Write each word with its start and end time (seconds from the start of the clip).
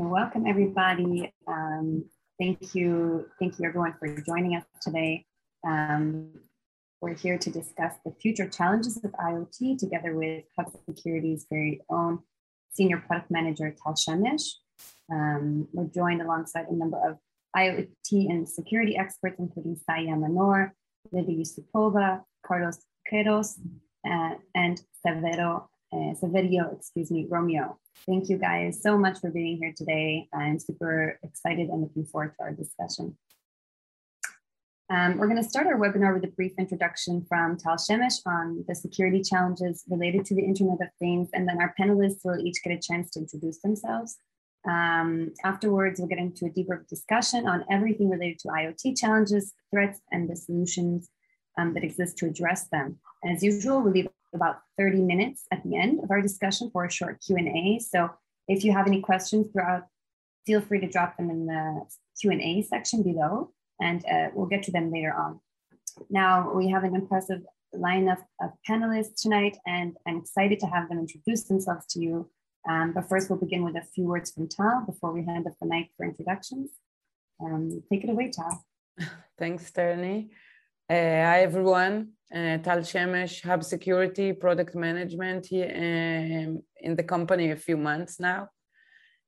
So 0.00 0.06
welcome 0.06 0.46
everybody. 0.46 1.30
Um, 1.46 2.06
thank 2.38 2.74
you, 2.74 3.26
thank 3.38 3.58
you 3.58 3.66
everyone 3.66 3.92
for 3.98 4.08
joining 4.22 4.56
us 4.56 4.64
today. 4.80 5.26
Um, 5.66 6.30
we're 7.02 7.12
here 7.12 7.36
to 7.36 7.50
discuss 7.50 7.96
the 8.06 8.12
future 8.12 8.48
challenges 8.48 8.96
of 9.04 9.12
IoT 9.12 9.76
together 9.76 10.16
with 10.16 10.44
Hub 10.58 10.72
Security's 10.88 11.44
very 11.50 11.82
own 11.90 12.20
Senior 12.72 13.04
Product 13.06 13.30
Manager 13.30 13.76
Tal 13.76 13.92
Shemesh. 13.92 14.44
Um, 15.12 15.68
we're 15.74 15.92
joined 15.94 16.22
alongside 16.22 16.64
a 16.70 16.74
number 16.74 16.96
of 17.06 17.18
IoT 17.54 17.90
and 18.10 18.48
security 18.48 18.96
experts, 18.96 19.36
including 19.38 19.76
Sai 19.84 20.06
Yamanoor, 20.06 20.70
Livia 21.12 21.44
Yusupova, 21.44 22.22
Carlos 22.46 22.78
Queirós, 23.12 23.58
uh, 24.10 24.36
and 24.54 24.80
Severo, 25.06 25.66
uh, 25.92 26.14
video, 26.22 26.70
excuse 26.76 27.10
me, 27.10 27.26
Romeo. 27.28 27.78
Thank 28.06 28.28
you 28.28 28.38
guys 28.38 28.80
so 28.82 28.96
much 28.96 29.18
for 29.18 29.30
being 29.30 29.58
here 29.58 29.72
today. 29.76 30.28
I'm 30.32 30.58
super 30.58 31.18
excited 31.22 31.68
and 31.68 31.82
looking 31.82 32.04
forward 32.04 32.34
to 32.38 32.44
our 32.44 32.52
discussion. 32.52 33.16
Um, 34.88 35.18
we're 35.18 35.28
going 35.28 35.42
to 35.42 35.48
start 35.48 35.68
our 35.68 35.78
webinar 35.78 36.12
with 36.12 36.24
a 36.24 36.32
brief 36.34 36.52
introduction 36.58 37.24
from 37.28 37.56
Tal 37.56 37.76
Shemesh 37.76 38.20
on 38.26 38.64
the 38.66 38.74
security 38.74 39.22
challenges 39.22 39.84
related 39.88 40.24
to 40.26 40.34
the 40.34 40.42
Internet 40.42 40.80
of 40.80 40.88
Things, 40.98 41.28
and 41.32 41.48
then 41.48 41.60
our 41.60 41.74
panelists 41.78 42.24
will 42.24 42.44
each 42.44 42.62
get 42.64 42.72
a 42.72 42.80
chance 42.80 43.10
to 43.10 43.20
introduce 43.20 43.60
themselves. 43.60 44.18
Um, 44.68 45.32
afterwards, 45.44 46.00
we'll 46.00 46.08
get 46.08 46.18
into 46.18 46.46
a 46.46 46.50
deeper 46.50 46.84
discussion 46.88 47.46
on 47.46 47.64
everything 47.70 48.10
related 48.10 48.40
to 48.40 48.48
IoT 48.48 48.98
challenges, 48.98 49.54
threats, 49.72 50.00
and 50.10 50.28
the 50.28 50.36
solutions 50.36 51.08
um, 51.56 51.72
that 51.74 51.84
exist 51.84 52.18
to 52.18 52.26
address 52.26 52.66
them. 52.68 52.98
As 53.24 53.42
usual, 53.42 53.82
we'll 53.82 53.92
leave 53.92 54.08
about 54.34 54.60
30 54.78 55.02
minutes 55.02 55.44
at 55.50 55.62
the 55.64 55.76
end 55.76 56.00
of 56.02 56.10
our 56.10 56.20
discussion 56.20 56.70
for 56.72 56.84
a 56.84 56.90
short 56.90 57.20
Q&A. 57.24 57.78
So 57.80 58.10
if 58.48 58.64
you 58.64 58.72
have 58.72 58.86
any 58.86 59.00
questions 59.00 59.48
throughout, 59.52 59.84
feel 60.46 60.60
free 60.60 60.80
to 60.80 60.88
drop 60.88 61.16
them 61.16 61.30
in 61.30 61.46
the 61.46 61.82
Q&A 62.20 62.62
section 62.62 63.02
below 63.02 63.52
and 63.80 64.04
uh, 64.06 64.28
we'll 64.34 64.46
get 64.46 64.62
to 64.64 64.72
them 64.72 64.90
later 64.92 65.12
on. 65.12 65.40
Now 66.08 66.52
we 66.52 66.68
have 66.68 66.84
an 66.84 66.94
impressive 66.94 67.42
lineup 67.74 68.22
of 68.40 68.50
panelists 68.68 69.20
tonight 69.22 69.56
and 69.66 69.96
I'm 70.06 70.18
excited 70.18 70.58
to 70.60 70.66
have 70.66 70.88
them 70.88 70.98
introduce 70.98 71.44
themselves 71.44 71.86
to 71.90 72.00
you. 72.00 72.30
Um, 72.68 72.92
but 72.92 73.08
first 73.08 73.30
we'll 73.30 73.38
begin 73.38 73.64
with 73.64 73.76
a 73.76 73.82
few 73.94 74.04
words 74.04 74.32
from 74.32 74.48
Tal 74.48 74.84
before 74.84 75.12
we 75.12 75.24
hand 75.24 75.46
off 75.46 75.54
the 75.60 75.66
mic 75.66 75.90
for 75.96 76.04
introductions. 76.04 76.70
Um, 77.42 77.82
take 77.90 78.04
it 78.04 78.10
away, 78.10 78.30
Tal. 78.30 78.64
Thanks, 79.38 79.70
Tony. 79.70 80.30
Uh, 80.90 81.22
hi, 81.22 81.42
everyone. 81.42 82.08
Uh, 82.34 82.58
Tal 82.58 82.78
Shemesh, 82.78 83.44
Hub 83.44 83.62
Security, 83.62 84.32
Product 84.32 84.74
Management 84.74 85.46
here 85.46 85.70
um, 85.72 86.64
in 86.80 86.96
the 86.96 87.04
company 87.04 87.52
a 87.52 87.56
few 87.56 87.76
months 87.76 88.18
now. 88.18 88.48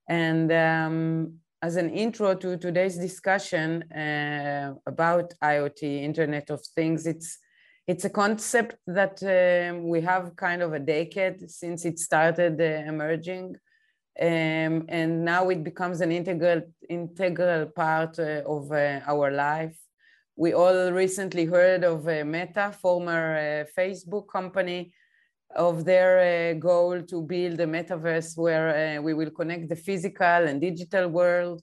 And 0.08 0.50
um, 0.50 1.34
as 1.62 1.76
an 1.76 1.90
intro 1.90 2.34
to 2.34 2.56
today's 2.56 2.98
discussion 2.98 3.84
uh, 3.92 4.74
about 4.86 5.34
IoT, 5.40 6.02
Internet 6.02 6.50
of 6.50 6.66
Things, 6.74 7.06
it's 7.06 7.38
it's 7.86 8.04
a 8.04 8.10
concept 8.10 8.74
that 8.88 9.22
um, 9.22 9.88
we 9.88 10.00
have 10.00 10.34
kind 10.34 10.62
of 10.62 10.72
a 10.72 10.80
decade 10.80 11.48
since 11.48 11.84
it 11.84 12.00
started 12.00 12.60
uh, 12.60 12.90
emerging. 12.90 13.54
Um, 14.20 14.86
and 14.88 15.24
now 15.24 15.48
it 15.50 15.62
becomes 15.62 16.00
an 16.00 16.10
integral 16.10 16.62
integral 16.88 17.66
part 17.66 18.18
uh, 18.18 18.42
of 18.46 18.72
uh, 18.72 18.98
our 19.06 19.30
life 19.30 19.78
we 20.36 20.54
all 20.54 20.90
recently 20.92 21.44
heard 21.44 21.84
of 21.84 22.08
uh, 22.08 22.24
Meta, 22.24 22.72
former 22.80 23.36
uh, 23.36 23.80
Facebook 23.80 24.28
company, 24.28 24.92
of 25.54 25.84
their 25.84 26.52
uh, 26.52 26.58
goal 26.58 27.02
to 27.02 27.20
build 27.20 27.60
a 27.60 27.66
metaverse 27.66 28.38
where 28.38 29.02
we 29.02 29.12
will 29.12 29.30
connect 29.30 29.68
the 29.68 29.76
physical 29.76 30.26
and 30.48 30.60
digital 30.60 31.08
world. 31.08 31.62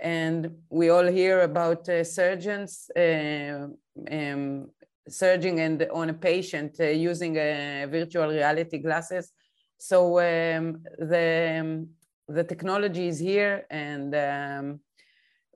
And 0.00 0.50
we 0.68 0.90
all 0.90 1.06
hear 1.06 1.40
about 1.40 1.86
surgeons 2.04 2.90
um, 2.96 4.70
surging 5.08 5.60
and 5.60 5.86
on 5.92 6.10
a 6.10 6.14
patient 6.14 6.78
using 6.78 7.34
virtual 7.34 8.28
reality 8.28 8.78
glasses. 8.78 9.32
So 9.78 10.18
um, 10.18 10.82
the, 10.98 11.58
um, 11.60 11.88
the 12.28 12.44
technology 12.44 13.08
is 13.08 13.18
here 13.18 13.66
and 13.70 14.14
um, 14.14 14.80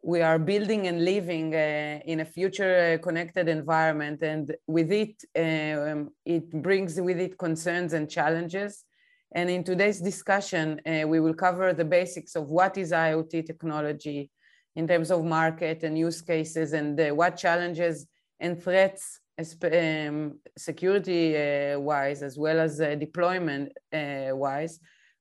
we 0.06 0.22
are 0.22 0.38
building 0.38 0.86
and 0.86 1.04
living 1.04 1.52
uh, 1.52 1.98
in 2.04 2.20
a 2.20 2.24
future 2.24 2.94
uh, 2.94 3.02
connected 3.02 3.48
environment 3.48 4.22
and 4.22 4.54
with 4.68 4.92
it 4.92 5.16
um, 5.36 6.10
it 6.24 6.48
brings 6.62 7.00
with 7.00 7.18
it 7.18 7.36
concerns 7.36 7.92
and 7.92 8.08
challenges. 8.08 8.84
And 9.34 9.50
in 9.50 9.64
today's 9.64 10.00
discussion 10.00 10.80
uh, 10.86 11.08
we 11.08 11.18
will 11.18 11.34
cover 11.34 11.72
the 11.72 11.84
basics 11.84 12.36
of 12.36 12.44
what 12.46 12.78
is 12.78 12.92
iot 12.92 13.44
technology 13.44 14.30
in 14.76 14.86
terms 14.86 15.10
of 15.10 15.24
market 15.24 15.82
and 15.82 15.98
use 15.98 16.22
cases 16.22 16.72
and 16.72 17.00
uh, 17.00 17.08
what 17.08 17.36
challenges 17.36 18.06
and 18.38 18.62
threats 18.62 19.18
um, 19.64 20.38
security 20.56 21.36
uh, 21.36 21.80
wise 21.80 22.22
as 22.22 22.38
well 22.38 22.60
as 22.60 22.78
deployment 22.78 23.72
wise. 23.92 24.78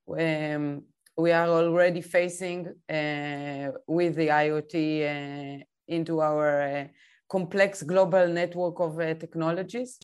Um, 0.08 0.84
we 1.16 1.32
are 1.32 1.48
already 1.48 2.02
facing 2.02 2.66
uh, 2.88 3.72
with 3.86 4.16
the 4.16 4.28
IoT 4.28 4.74
uh, 5.60 5.64
into 5.88 6.20
our 6.20 6.62
uh, 6.62 6.84
complex 7.28 7.82
global 7.82 8.28
network 8.28 8.80
of 8.80 8.98
uh, 9.00 9.14
technologies. 9.14 9.98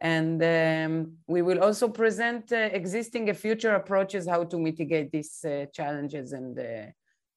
And 0.00 0.42
um, 0.42 1.12
we 1.26 1.42
will 1.42 1.62
also 1.62 1.88
present 1.88 2.52
uh, 2.52 2.56
existing 2.56 3.28
and 3.28 3.36
future 3.36 3.74
approaches 3.74 4.28
how 4.28 4.44
to 4.44 4.58
mitigate 4.58 5.10
these 5.10 5.44
uh, 5.44 5.66
challenges 5.72 6.32
and 6.32 6.56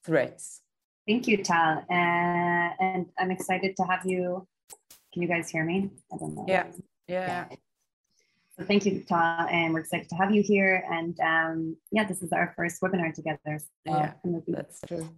threats. 0.05 0.61
Thank 1.07 1.27
you, 1.27 1.43
Tal. 1.43 1.83
and 1.89 3.07
I'm 3.17 3.31
excited 3.31 3.75
to 3.77 3.83
have 3.83 4.05
you. 4.05 4.47
Can 5.11 5.23
you 5.23 5.27
guys 5.27 5.49
hear 5.49 5.65
me? 5.65 5.89
I 6.13 6.17
don't 6.17 6.35
know. 6.35 6.45
Yeah. 6.47 6.65
Yeah. 7.07 7.45
yeah. 7.49 7.55
So 8.59 8.65
thank 8.65 8.85
you, 8.85 9.03
Ta, 9.07 9.47
and 9.49 9.73
we're 9.73 9.79
excited 9.79 10.09
to 10.09 10.15
have 10.15 10.33
you 10.33 10.43
here. 10.43 10.83
And 10.91 11.17
um, 11.19 11.77
yeah, 11.91 12.05
this 12.05 12.21
is 12.21 12.31
our 12.31 12.53
first 12.55 12.81
webinar 12.81 13.13
together. 13.13 13.59
So 13.59 13.63
yeah, 13.87 14.13
that's 14.47 14.81
true. 14.87 15.09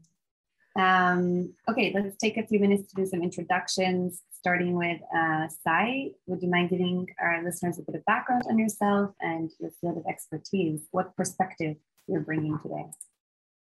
Um, 0.75 1.53
okay, 1.69 1.91
let's 1.93 2.17
take 2.17 2.37
a 2.37 2.45
few 2.45 2.59
minutes 2.59 2.89
to 2.89 2.95
do 2.95 3.05
some 3.05 3.21
introductions, 3.21 4.21
starting 4.31 4.73
with 4.75 4.99
uh, 5.15 5.47
Sai. 5.63 6.11
Would 6.27 6.41
you 6.41 6.49
mind 6.49 6.69
giving 6.69 7.07
our 7.21 7.43
listeners 7.43 7.79
a 7.79 7.83
bit 7.83 7.95
of 7.95 8.05
background 8.05 8.43
on 8.49 8.57
yourself 8.57 9.11
and 9.21 9.51
your 9.59 9.71
field 9.81 9.97
of 9.97 10.05
expertise? 10.07 10.81
What 10.91 11.15
perspective 11.15 11.77
you're 12.07 12.21
bringing 12.21 12.57
today? 12.59 12.85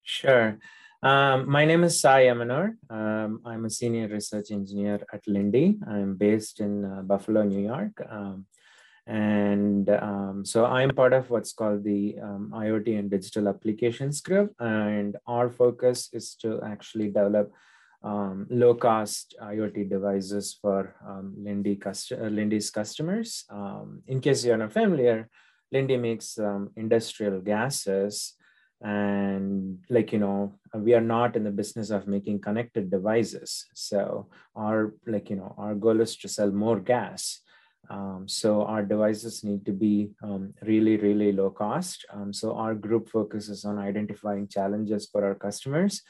Sure. 0.03 0.57
Um, 1.03 1.49
my 1.49 1.65
name 1.65 1.83
is 1.83 1.99
Sai 1.99 2.25
Yamanoor. 2.25 2.75
Um, 2.89 3.41
I'm 3.45 3.65
a 3.65 3.69
senior 3.69 4.07
research 4.07 4.51
engineer 4.51 4.99
at 5.11 5.23
Linde. 5.27 5.79
I'm 5.87 6.15
based 6.15 6.59
in 6.59 6.85
uh, 6.85 7.01
Buffalo, 7.01 7.43
New 7.43 7.59
York. 7.59 7.93
Um, 8.09 8.45
and 9.11 9.89
um, 9.89 10.45
so 10.45 10.65
I'm 10.65 10.91
part 10.91 11.11
of 11.11 11.29
what's 11.29 11.51
called 11.51 11.83
the 11.83 12.15
um, 12.23 12.53
IoT 12.55 12.97
and 12.97 13.11
digital 13.11 13.49
applications 13.49 14.21
group. 14.21 14.55
And 14.57 15.17
our 15.27 15.49
focus 15.49 16.07
is 16.13 16.33
to 16.35 16.61
actually 16.63 17.07
develop 17.07 17.51
um, 18.03 18.47
low 18.49 18.73
cost 18.73 19.35
IoT 19.43 19.89
devices 19.89 20.57
for 20.61 20.95
um, 21.05 21.35
Linde 21.37 21.81
cust- 21.81 22.13
uh, 22.13 22.29
Linde's 22.29 22.69
customers. 22.69 23.43
Um, 23.49 24.01
in 24.07 24.21
case 24.21 24.45
you're 24.45 24.55
not 24.55 24.71
familiar, 24.71 25.27
Linde 25.73 25.99
makes 25.99 26.39
um, 26.39 26.69
industrial 26.77 27.41
gases. 27.41 28.35
And 28.79 29.79
like, 29.89 30.13
you 30.13 30.19
know, 30.19 30.55
we 30.73 30.93
are 30.93 31.01
not 31.01 31.35
in 31.35 31.43
the 31.43 31.51
business 31.51 31.89
of 31.89 32.07
making 32.07 32.39
connected 32.39 32.89
devices. 32.89 33.65
So 33.75 34.29
our, 34.55 34.93
like, 35.05 35.29
you 35.29 35.35
know, 35.35 35.53
our 35.57 35.75
goal 35.75 35.99
is 35.99 36.15
to 36.19 36.29
sell 36.29 36.49
more 36.49 36.79
gas 36.79 37.41
um, 37.91 38.25
so 38.25 38.63
our 38.63 38.83
devices 38.83 39.43
need 39.43 39.65
to 39.65 39.73
be 39.73 40.11
um, 40.23 40.53
really, 40.61 40.95
really 40.95 41.33
low 41.33 41.49
cost. 41.49 42.05
Um, 42.09 42.31
so 42.31 42.55
our 42.55 42.73
group 42.73 43.09
focuses 43.09 43.65
on 43.65 43.77
identifying 43.77 44.47
challenges 44.47 45.09
for 45.11 45.25
our 45.25 45.35
customers 45.35 46.01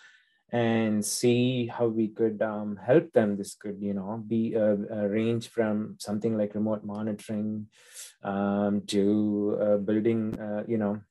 and 0.52 1.03
see 1.03 1.66
how 1.66 1.88
we 1.88 2.09
could 2.09 2.40
um, 2.44 2.76
help 2.76 3.11
them. 3.14 3.35
This 3.35 3.56
could, 3.56 3.82
you 3.82 3.96
know, 3.96 4.23
be 4.28 4.53
a, 4.53 4.73
a 4.73 5.08
range 5.09 5.50
from 5.50 5.96
something 5.97 6.38
like 6.38 6.53
remote 6.53 6.84
monitoring 6.84 7.66
um, 8.23 8.84
to 8.88 9.58
uh, 9.59 9.78
building, 9.78 10.40
uh, 10.40 10.64
you 10.67 10.78
know, 10.78 11.02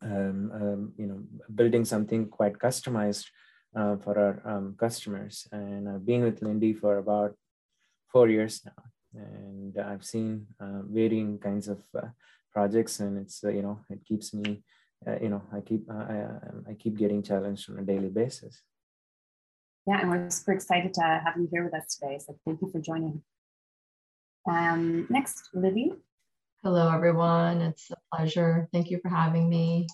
um, 0.00 0.94
you 0.96 1.06
know, 1.08 1.20
building 1.54 1.84
something 1.84 2.26
quite 2.28 2.54
customized 2.54 3.26
uh, 3.76 3.96
for 3.96 4.18
our 4.18 4.72
customers. 4.78 5.46
And 5.52 6.06
been 6.06 6.22
with 6.22 6.40
Linde 6.40 6.78
for 6.78 6.96
about 6.96 7.36
four 8.10 8.30
years 8.30 8.62
now 8.64 8.82
and 9.14 9.78
I've 9.78 10.04
seen 10.04 10.46
uh, 10.60 10.82
varying 10.84 11.38
kinds 11.38 11.68
of 11.68 11.82
uh, 11.96 12.08
projects, 12.52 13.00
and 13.00 13.18
it's 13.18 13.42
uh, 13.44 13.50
you 13.50 13.62
know 13.62 13.80
it 13.90 14.04
keeps 14.04 14.32
me 14.34 14.62
uh, 15.06 15.16
you 15.20 15.28
know 15.28 15.42
I 15.52 15.60
keep 15.60 15.88
uh, 15.90 16.06
I, 16.08 16.16
um, 16.22 16.64
I 16.68 16.74
keep 16.74 16.96
getting 16.96 17.22
challenged 17.22 17.70
on 17.70 17.78
a 17.78 17.82
daily 17.82 18.08
basis. 18.08 18.62
Yeah, 19.86 20.00
and 20.00 20.10
we're 20.10 20.30
super 20.30 20.52
excited 20.52 20.92
to 20.94 21.02
have 21.02 21.34
you 21.36 21.48
here 21.50 21.64
with 21.64 21.74
us 21.74 21.96
today. 21.96 22.18
So 22.18 22.36
thank 22.44 22.60
you 22.60 22.70
for 22.70 22.80
joining. 22.80 23.22
Um, 24.48 25.06
next, 25.10 25.48
Lily. 25.54 25.92
Hello, 26.62 26.92
everyone. 26.92 27.62
It's 27.62 27.90
a 27.90 27.96
pleasure. 28.14 28.68
Thank 28.72 28.90
you 28.90 29.00
for 29.02 29.08
having 29.08 29.48
me. 29.48 29.86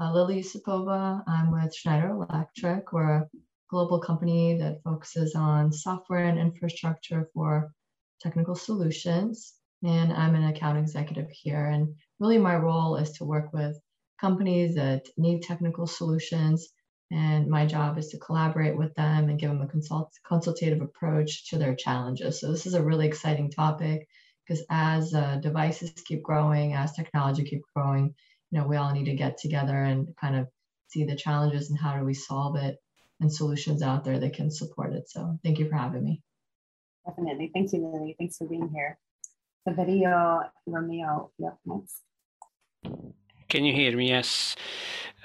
uh, 0.00 0.12
Lily 0.12 0.40
Yusupova. 0.42 1.22
I'm 1.26 1.50
with 1.52 1.74
Schneider 1.74 2.10
Electric. 2.10 2.92
We're 2.92 3.16
a 3.18 3.28
global 3.70 4.00
company 4.00 4.56
that 4.58 4.82
focuses 4.82 5.34
on 5.34 5.72
software 5.72 6.24
and 6.24 6.38
infrastructure 6.38 7.28
for 7.34 7.72
technical 8.20 8.54
solutions. 8.54 9.54
And 9.84 10.12
I'm 10.12 10.34
an 10.34 10.44
account 10.44 10.78
executive 10.78 11.30
here. 11.30 11.66
And 11.66 11.94
really, 12.18 12.38
my 12.38 12.56
role 12.56 12.96
is 12.96 13.12
to 13.12 13.24
work 13.24 13.52
with 13.52 13.78
companies 14.20 14.74
that 14.74 15.06
need 15.16 15.42
technical 15.42 15.86
solutions. 15.86 16.68
And 17.10 17.48
my 17.48 17.64
job 17.64 17.96
is 17.96 18.08
to 18.08 18.18
collaborate 18.18 18.76
with 18.76 18.94
them 18.94 19.28
and 19.28 19.38
give 19.38 19.50
them 19.50 19.62
a 19.62 19.68
consult- 19.68 20.12
consultative 20.26 20.82
approach 20.82 21.48
to 21.50 21.58
their 21.58 21.74
challenges. 21.74 22.40
So, 22.40 22.50
this 22.50 22.66
is 22.66 22.74
a 22.74 22.84
really 22.84 23.06
exciting 23.06 23.50
topic 23.50 24.08
because 24.46 24.64
as 24.70 25.14
uh, 25.14 25.36
devices 25.36 25.90
keep 26.06 26.22
growing, 26.22 26.74
as 26.74 26.92
technology 26.92 27.44
keep 27.44 27.62
growing, 27.74 28.14
you 28.50 28.58
know, 28.58 28.66
we 28.66 28.76
all 28.76 28.92
need 28.92 29.06
to 29.06 29.14
get 29.14 29.38
together 29.38 29.76
and 29.76 30.08
kind 30.16 30.36
of 30.36 30.48
see 30.88 31.04
the 31.04 31.16
challenges 31.16 31.70
and 31.70 31.78
how 31.78 31.98
do 31.98 32.04
we 32.04 32.14
solve 32.14 32.56
it 32.56 32.78
and 33.20 33.32
solutions 33.32 33.82
out 33.82 34.04
there 34.04 34.18
that 34.18 34.34
can 34.34 34.50
support 34.50 34.92
it. 34.92 35.08
So 35.08 35.38
thank 35.44 35.58
you 35.58 35.68
for 35.68 35.76
having 35.76 36.04
me. 36.04 36.22
Definitely. 37.08 37.50
Thank 37.54 37.72
you, 37.72 37.78
Lily. 37.78 38.14
Thanks 38.18 38.36
for 38.36 38.46
being 38.46 38.68
here. 38.68 38.98
Saverio 39.66 40.50
Romeo, 40.66 41.30
you 41.38 41.52
next. 41.64 42.02
Can 43.48 43.64
you 43.64 43.72
hear 43.72 43.96
me? 43.96 44.10
Yes. 44.10 44.56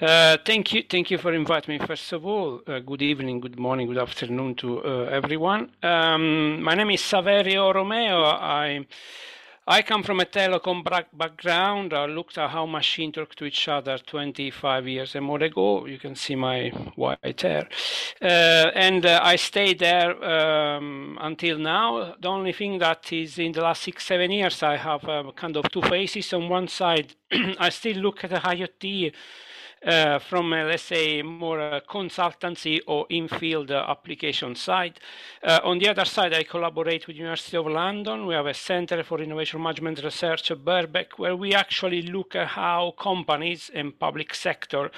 Uh, 0.00 0.38
thank 0.46 0.72
you. 0.72 0.82
Thank 0.88 1.10
you 1.10 1.18
for 1.18 1.32
inviting 1.34 1.78
me. 1.78 1.86
First 1.86 2.10
of 2.12 2.24
all, 2.24 2.62
uh, 2.66 2.78
good 2.78 3.02
evening, 3.02 3.40
good 3.40 3.58
morning, 3.58 3.86
good 3.86 3.98
afternoon 3.98 4.54
to 4.56 4.82
uh, 4.82 5.04
everyone. 5.04 5.70
Um, 5.82 6.62
my 6.62 6.74
name 6.74 6.90
is 6.90 7.02
Saverio 7.02 7.74
Romeo. 7.74 8.24
I 8.24 8.86
I 9.66 9.80
come 9.80 10.02
from 10.02 10.20
a 10.20 10.26
telecom 10.26 10.84
background. 11.14 11.94
I 11.94 12.04
looked 12.04 12.36
at 12.36 12.50
how 12.50 12.66
machines 12.66 13.14
talk 13.14 13.34
to 13.36 13.46
each 13.46 13.66
other 13.66 13.96
25 13.96 14.86
years 14.86 15.14
and 15.14 15.24
more 15.24 15.42
ago. 15.42 15.86
You 15.86 15.98
can 15.98 16.14
see 16.16 16.34
my 16.34 16.68
white 16.96 17.40
hair. 17.40 17.66
Uh, 18.20 18.26
and 18.74 19.06
uh, 19.06 19.20
I 19.22 19.36
stayed 19.36 19.78
there 19.78 20.22
um, 20.22 21.16
until 21.18 21.58
now. 21.58 22.14
The 22.20 22.28
only 22.28 22.52
thing 22.52 22.78
that 22.80 23.10
is 23.10 23.38
in 23.38 23.52
the 23.52 23.62
last 23.62 23.84
six, 23.84 24.04
seven 24.04 24.32
years, 24.32 24.62
I 24.62 24.76
have 24.76 25.08
uh, 25.08 25.32
kind 25.34 25.56
of 25.56 25.70
two 25.70 25.80
faces. 25.80 26.34
On 26.34 26.46
one 26.50 26.68
side, 26.68 27.14
I 27.58 27.70
still 27.70 27.96
look 27.96 28.22
at 28.22 28.30
the 28.30 28.40
IoT 28.40 29.14
uh, 29.84 30.18
from, 30.18 30.52
uh, 30.52 30.64
let's 30.64 30.84
say, 30.84 31.22
more 31.22 31.60
uh, 31.60 31.80
consultancy 31.88 32.80
or 32.86 33.06
in-field 33.10 33.70
application 33.70 34.54
side. 34.54 34.98
Uh, 35.42 35.60
on 35.64 35.78
the 35.78 35.88
other 35.88 36.04
side, 36.04 36.32
I 36.32 36.42
collaborate 36.44 37.06
with 37.06 37.16
University 37.16 37.56
of 37.56 37.66
London. 37.66 38.26
We 38.26 38.34
have 38.34 38.46
a 38.46 38.54
Center 38.54 39.02
for 39.02 39.20
Innovation 39.20 39.62
Management 39.62 40.02
Research 40.02 40.50
at 40.50 40.58
Birkbeck, 40.58 41.18
where 41.18 41.36
we 41.36 41.54
actually 41.54 42.02
look 42.02 42.34
at 42.34 42.48
how 42.48 42.94
companies 42.98 43.70
and 43.74 43.98
public 43.98 44.34
sector 44.34 44.90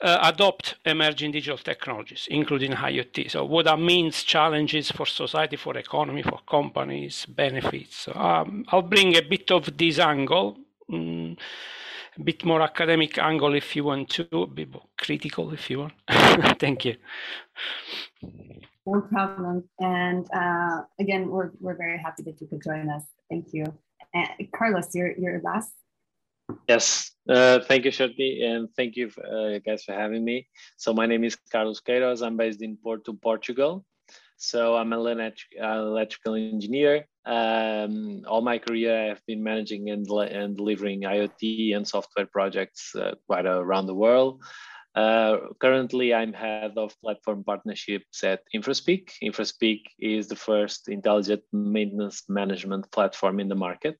uh, 0.00 0.18
adopt 0.22 0.74
emerging 0.84 1.32
digital 1.32 1.58
technologies, 1.58 2.28
including 2.30 2.72
IoT. 2.72 3.30
So 3.30 3.44
what 3.44 3.64
that 3.64 3.78
means, 3.78 4.22
challenges 4.22 4.90
for 4.90 5.06
society, 5.06 5.56
for 5.56 5.76
economy, 5.76 6.22
for 6.22 6.40
companies, 6.48 7.26
benefits. 7.26 8.08
Um, 8.14 8.64
I'll 8.68 8.82
bring 8.82 9.16
a 9.16 9.22
bit 9.22 9.50
of 9.50 9.76
this 9.76 9.98
angle. 9.98 10.58
Mm, 10.90 11.38
a 12.18 12.22
bit 12.22 12.44
more 12.44 12.62
academic 12.62 13.18
angle 13.18 13.54
if 13.54 13.76
you 13.76 13.84
want 13.84 14.08
to, 14.10 14.26
a 14.32 14.46
bit 14.46 14.72
more 14.72 14.86
critical 14.98 15.52
if 15.52 15.70
you 15.70 15.80
want. 15.80 15.92
Thank 16.58 16.84
you. 16.84 16.96
No 18.86 19.00
problem. 19.02 19.64
And 19.80 20.26
uh, 20.32 20.82
again, 20.98 21.28
we're, 21.28 21.50
we're 21.60 21.76
very 21.76 21.98
happy 21.98 22.22
that 22.24 22.40
you 22.40 22.46
could 22.46 22.62
join 22.62 22.88
us. 22.88 23.02
Thank 23.28 23.52
you. 23.52 23.64
And 24.14 24.28
Carlos, 24.52 24.94
your, 24.94 25.16
your 25.18 25.40
last. 25.42 25.72
Yes, 26.68 27.10
uh, 27.28 27.58
thank 27.66 27.84
you, 27.84 27.90
Shirley, 27.90 28.42
and 28.44 28.68
thank 28.76 28.94
you 28.94 29.10
uh, 29.18 29.58
guys 29.58 29.82
for 29.82 29.92
having 29.92 30.24
me. 30.24 30.46
So 30.76 30.94
my 30.94 31.04
name 31.04 31.24
is 31.24 31.36
Carlos 31.50 31.80
Queirós. 31.80 32.24
I'm 32.24 32.36
based 32.36 32.62
in 32.62 32.76
Porto, 32.76 33.14
Portugal. 33.14 33.84
So 34.36 34.76
I'm 34.76 34.92
an 34.92 35.32
electrical 35.60 36.34
engineer. 36.34 37.06
Um, 37.26 38.22
all 38.28 38.40
my 38.40 38.58
career, 38.58 39.10
I've 39.10 39.26
been 39.26 39.42
managing 39.42 39.90
and, 39.90 40.08
and 40.08 40.56
delivering 40.56 41.02
IoT 41.02 41.76
and 41.76 41.86
software 41.86 42.26
projects 42.26 42.94
uh, 42.94 43.14
quite 43.26 43.46
around 43.46 43.86
the 43.86 43.94
world. 43.94 44.42
Uh, 44.96 45.36
currently, 45.60 46.14
I'm 46.14 46.32
head 46.32 46.72
of 46.78 46.98
platform 47.02 47.44
partnerships 47.44 48.24
at 48.24 48.40
InfraSpeak. 48.54 49.10
InfraSpeak 49.22 49.82
is 49.98 50.26
the 50.26 50.36
first 50.36 50.88
intelligent 50.88 51.42
maintenance 51.52 52.22
management 52.30 52.90
platform 52.92 53.38
in 53.38 53.48
the 53.48 53.54
market. 53.54 53.98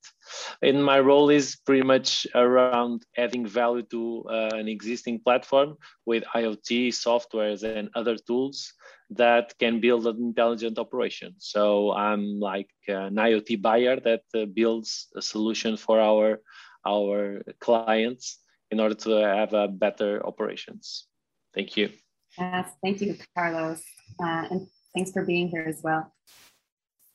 And 0.62 0.82
my 0.82 0.98
role 1.00 1.28
is 1.28 1.56
pretty 1.66 1.82
much 1.82 2.26
around 2.34 3.04
adding 3.18 3.46
value 3.46 3.82
to 3.90 4.24
uh, 4.30 4.50
an 4.54 4.68
existing 4.68 5.20
platform 5.20 5.76
with 6.06 6.24
IoT 6.34 6.88
softwares 6.88 7.62
and 7.62 7.90
other 7.94 8.16
tools 8.16 8.72
that 9.10 9.52
can 9.58 9.80
build 9.80 10.06
an 10.06 10.16
intelligent 10.16 10.78
operation. 10.78 11.34
So 11.36 11.92
I'm 11.92 12.40
like 12.40 12.70
an 12.88 13.16
IoT 13.16 13.60
buyer 13.60 14.00
that 14.00 14.22
uh, 14.34 14.46
builds 14.46 15.08
a 15.14 15.20
solution 15.20 15.76
for 15.76 16.00
our, 16.00 16.40
our 16.86 17.42
clients 17.60 18.38
in 18.70 18.80
order 18.80 18.94
to 18.94 19.10
have 19.10 19.52
a 19.52 19.68
better 19.68 20.24
operations. 20.26 21.06
Thank 21.54 21.76
you. 21.76 21.90
Yes, 22.38 22.70
thank 22.82 23.00
you, 23.00 23.16
Carlos. 23.36 23.82
Uh, 24.22 24.46
and 24.50 24.66
thanks 24.94 25.12
for 25.12 25.24
being 25.24 25.48
here 25.48 25.66
as 25.68 25.80
well. 25.82 26.12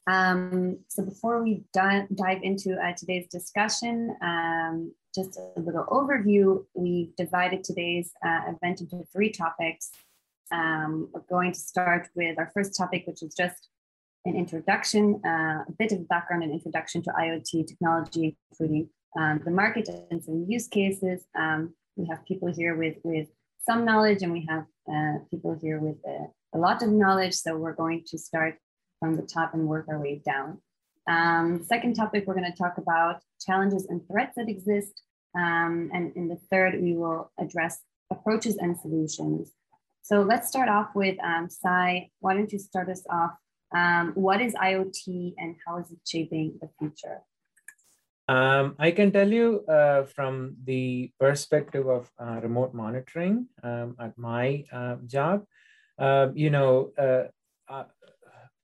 Um, 0.08 0.80
so 0.88 1.04
before 1.04 1.44
we 1.44 1.64
dive, 1.74 2.08
dive 2.16 2.42
into 2.42 2.76
uh, 2.76 2.94
today's 2.98 3.28
discussion, 3.28 4.16
um, 4.22 4.94
just 5.14 5.38
a 5.38 5.60
little 5.60 5.86
overview. 5.86 6.66
We've 6.74 7.16
divided 7.16 7.64
today's 7.64 8.12
uh, 8.26 8.42
event 8.48 8.82
into 8.82 9.04
three 9.14 9.30
topics. 9.30 9.92
Um, 10.52 11.10
we're 11.14 11.22
going 11.30 11.54
to 11.54 11.60
start 11.60 12.10
with 12.16 12.38
our 12.40 12.52
first 12.54 12.76
topic, 12.76 13.04
which 13.06 13.22
is 13.22 13.34
just 13.34 13.70
an 14.26 14.36
introduction, 14.36 15.22
uh, 15.26 15.64
a 15.68 15.72
bit 15.78 15.92
of 15.92 16.08
background 16.08 16.44
and 16.44 16.52
introduction 16.52 17.02
to 17.04 17.12
IoT 17.12 17.68
technology, 17.68 18.38
including 18.52 18.90
um, 19.18 19.42
the 19.44 19.52
market 19.52 19.90
and 20.10 20.24
some 20.24 20.46
use 20.48 20.68
cases. 20.68 21.26
Um, 21.38 21.74
we 21.96 22.08
have 22.08 22.26
people 22.26 22.54
here 22.54 22.76
with, 22.76 22.98
with 23.04 23.28
some 23.60 23.86
knowledge 23.86 24.24
and 24.24 24.32
we 24.32 24.48
have 24.50 24.66
uh, 24.92 25.20
people 25.30 25.58
here 25.62 25.80
with 25.80 25.98
a, 26.06 26.58
a, 26.58 26.60
lot 26.60 26.82
of 26.82 26.90
knowledge. 26.90 27.34
So 27.34 27.58
we're 27.58 27.76
going 27.76 28.04
to 28.08 28.18
start 28.18 28.58
from 29.00 29.16
the 29.16 29.24
top 29.24 29.54
and 29.54 29.68
work 29.68 29.86
our 29.90 30.00
way 30.00 30.22
down. 30.26 30.60
Um, 31.08 31.64
second 31.64 31.96
topic, 31.96 32.26
we're 32.26 32.36
going 32.36 32.52
to 32.52 32.58
talk 32.58 32.78
about 32.78 33.22
challenges 33.46 33.88
and 33.88 34.02
threats 34.08 34.36
that 34.38 34.50
exist. 34.50 35.02
Um, 35.36 35.90
and 35.94 36.16
in 36.16 36.28
the 36.28 36.38
third, 36.50 36.82
we 36.82 36.94
will 36.94 37.32
address 37.40 37.80
approaches 38.10 38.58
and 38.58 38.78
solutions. 38.78 39.52
So 40.04 40.22
let's 40.22 40.48
start 40.48 40.70
off 40.70 40.90
with 40.96 41.18
um, 41.24 41.50
Sai. 41.50 42.10
Why 42.20 42.34
don't 42.34 42.52
you 42.52 42.60
start 42.60 42.90
us 42.90 43.04
off? 43.10 43.32
Um, 43.74 44.12
what 44.16 44.42
is 44.42 44.54
IoT 44.56 45.36
and 45.38 45.56
how 45.66 45.78
is 45.78 45.92
it 45.92 46.00
shaping 46.06 46.60
the 46.62 46.70
future? 46.80 47.22
Um, 48.28 48.76
I 48.80 48.92
can 48.92 49.12
tell 49.12 49.28
you 49.28 49.66
uh, 49.66 50.04
from 50.04 50.56
the 50.64 51.12
perspective 51.20 51.88
of 51.88 52.12
uh, 52.20 52.40
remote 52.42 52.74
monitoring 52.74 53.48
um, 53.64 53.96
at 54.00 54.18
my 54.18 54.64
uh, 54.72 54.98
job, 55.06 55.46
uh, 56.00 56.30
you 56.34 56.50
know, 56.50 56.92
uh, 56.98 57.24
uh, 57.68 57.86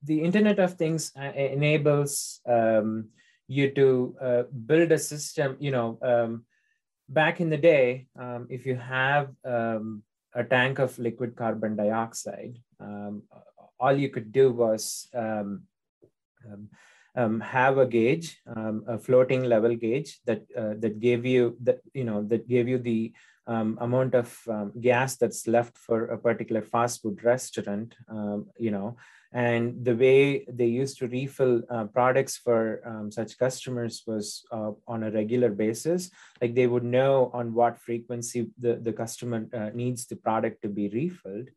the 0.04 0.22
Internet 0.22 0.60
of 0.60 0.76
Things 0.76 1.12
enables 1.16 2.40
um, 2.48 3.10
you 3.48 3.72
to 3.72 4.48
build 4.66 4.92
a 4.92 5.00
system, 5.00 5.58
you 5.60 5.72
know, 5.72 5.98
um, 6.02 6.46
back 7.10 7.42
in 7.42 7.50
the 7.50 7.58
day, 7.58 8.08
um, 8.20 8.48
if 8.50 8.66
you 8.66 8.76
have 8.76 9.30
um, 9.44 10.04
a 10.34 10.44
tank 10.44 10.80
of 10.80 10.98
liquid 11.00 11.36
carbon 11.36 11.76
dioxide, 11.76 12.58
all 13.80 13.94
you 13.94 14.10
could 14.10 14.32
do 14.32 14.52
was 14.52 15.10
um, 17.18 17.40
have 17.42 17.78
a 17.80 17.86
gauge, 17.86 18.40
um, 18.56 18.84
a 18.88 18.98
floating 18.98 19.44
level 19.44 19.76
gauge 19.76 20.20
that 20.26 20.44
uh, 20.56 20.76
that 20.78 21.00
gave 21.00 21.26
you 21.26 21.58
that 21.64 21.80
you 21.94 22.04
know 22.04 22.24
that 22.24 22.48
gave 22.48 22.68
you 22.68 22.78
the 22.78 23.12
um, 23.48 23.78
amount 23.82 24.14
of 24.14 24.38
um, 24.50 24.72
gas 24.80 25.16
that's 25.16 25.48
left 25.48 25.78
for 25.78 26.06
a 26.06 26.18
particular 26.18 26.62
fast 26.62 27.02
food 27.02 27.24
restaurant, 27.24 27.96
um, 28.10 28.46
you 28.58 28.72
know, 28.72 28.98
and 29.34 29.84
the 29.84 29.96
way 29.96 30.46
they 30.50 30.66
used 30.66 30.98
to 31.00 31.08
refill 31.08 31.64
uh, 31.70 31.86
products 31.86 32.38
for 32.38 32.82
um, 32.86 33.12
such 33.12 33.38
customers 33.38 34.04
was 34.06 34.46
uh, 34.52 34.72
on 34.88 35.04
a 35.04 35.12
regular 35.12 35.50
basis. 35.50 36.12
Like 36.42 36.56
they 36.56 36.68
would 36.68 36.84
know 36.84 37.32
on 37.34 37.54
what 37.54 37.80
frequency 37.80 38.50
the, 38.60 38.76
the 38.76 38.94
customer 38.94 39.48
uh, 39.54 39.70
needs 39.74 40.06
the 40.06 40.18
product 40.18 40.62
to 40.62 40.70
be 40.70 40.90
refilled 40.90 41.50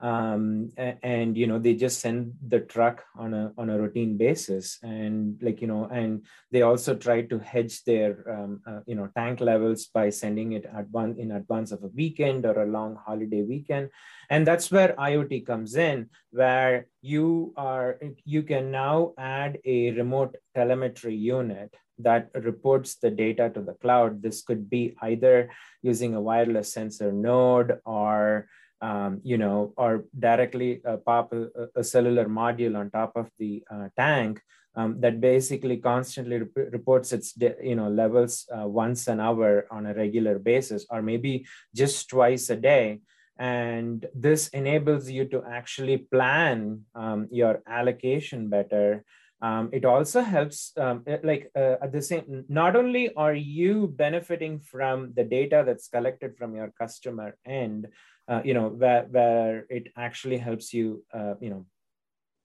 um, 0.00 0.70
and 1.02 1.36
you 1.36 1.46
know 1.46 1.58
they 1.58 1.74
just 1.74 2.00
send 2.00 2.34
the 2.46 2.60
truck 2.60 3.04
on 3.16 3.32
a 3.32 3.52
on 3.56 3.70
a 3.70 3.78
routine 3.78 4.16
basis 4.16 4.78
and 4.82 5.38
like 5.40 5.62
you 5.62 5.66
know 5.66 5.84
and 5.86 6.26
they 6.50 6.62
also 6.62 6.94
try 6.94 7.22
to 7.22 7.38
hedge 7.38 7.82
their 7.84 8.24
um, 8.30 8.60
uh, 8.66 8.80
you 8.86 8.94
know 8.94 9.08
tank 9.16 9.40
levels 9.40 9.86
by 9.86 10.10
sending 10.10 10.52
it 10.52 10.66
advance 10.76 11.18
in 11.18 11.32
advance 11.32 11.72
of 11.72 11.82
a 11.82 11.88
weekend 11.88 12.44
or 12.44 12.62
a 12.62 12.66
long 12.66 12.98
holiday 13.06 13.42
weekend 13.42 13.88
and 14.28 14.46
that's 14.46 14.70
where 14.70 14.94
iot 14.98 15.46
comes 15.46 15.76
in 15.76 16.08
where 16.30 16.86
you 17.00 17.54
are 17.56 17.98
you 18.24 18.42
can 18.42 18.70
now 18.70 19.14
add 19.16 19.58
a 19.64 19.92
remote 19.92 20.36
telemetry 20.54 21.14
unit 21.14 21.74
that 21.98 22.28
reports 22.34 22.96
the 22.96 23.10
data 23.10 23.50
to 23.54 23.62
the 23.62 23.72
cloud. 23.74 24.22
This 24.22 24.42
could 24.42 24.68
be 24.68 24.94
either 25.00 25.50
using 25.82 26.14
a 26.14 26.20
wireless 26.20 26.72
sensor 26.72 27.12
node 27.12 27.80
or 27.84 28.48
um, 28.80 29.20
you 29.22 29.38
know, 29.38 29.72
or 29.76 30.04
directly 30.18 30.80
uh, 30.84 30.98
pop 30.98 31.32
a, 31.32 31.48
a, 31.76 31.84
cellular 31.84 32.26
module 32.26 32.76
on 32.76 32.90
top 32.90 33.12
of 33.16 33.30
the 33.38 33.62
uh, 33.70 33.88
tank 33.96 34.40
um, 34.74 35.00
that 35.00 35.20
basically 35.20 35.78
constantly 35.78 36.38
rep- 36.38 36.72
reports 36.72 37.12
its 37.12 37.34
you 37.62 37.74
know 37.74 37.88
levels 37.88 38.46
uh, 38.56 38.66
once 38.66 39.08
an 39.08 39.20
hour 39.20 39.66
on 39.70 39.86
a 39.86 39.94
regular 39.94 40.38
basis, 40.38 40.86
or 40.90 41.00
maybe 41.02 41.46
just 41.74 42.08
twice 42.08 42.50
a 42.50 42.56
day. 42.56 43.00
And 43.38 44.06
this 44.14 44.48
enables 44.48 45.10
you 45.10 45.26
to 45.26 45.42
actually 45.44 45.98
plan 45.98 46.82
um, 46.94 47.28
your 47.30 47.62
allocation 47.66 48.48
better 48.48 49.04
um, 49.42 49.68
it 49.72 49.84
also 49.84 50.22
helps 50.22 50.72
um, 50.78 51.04
like 51.22 51.50
uh, 51.54 51.76
at 51.82 51.92
the 51.92 52.00
same 52.00 52.44
not 52.48 52.74
only 52.74 53.12
are 53.14 53.34
you 53.34 53.88
benefiting 53.88 54.60
from 54.60 55.12
the 55.14 55.24
data 55.24 55.62
that's 55.66 55.88
collected 55.88 56.36
from 56.36 56.54
your 56.54 56.72
customer 56.78 57.36
end 57.44 57.88
uh, 58.28 58.42
you 58.44 58.54
know 58.54 58.68
where, 58.68 59.06
where 59.10 59.66
it 59.70 59.88
actually 59.96 60.38
helps 60.38 60.72
you 60.72 61.04
uh, 61.12 61.34
you 61.40 61.50
know 61.50 61.66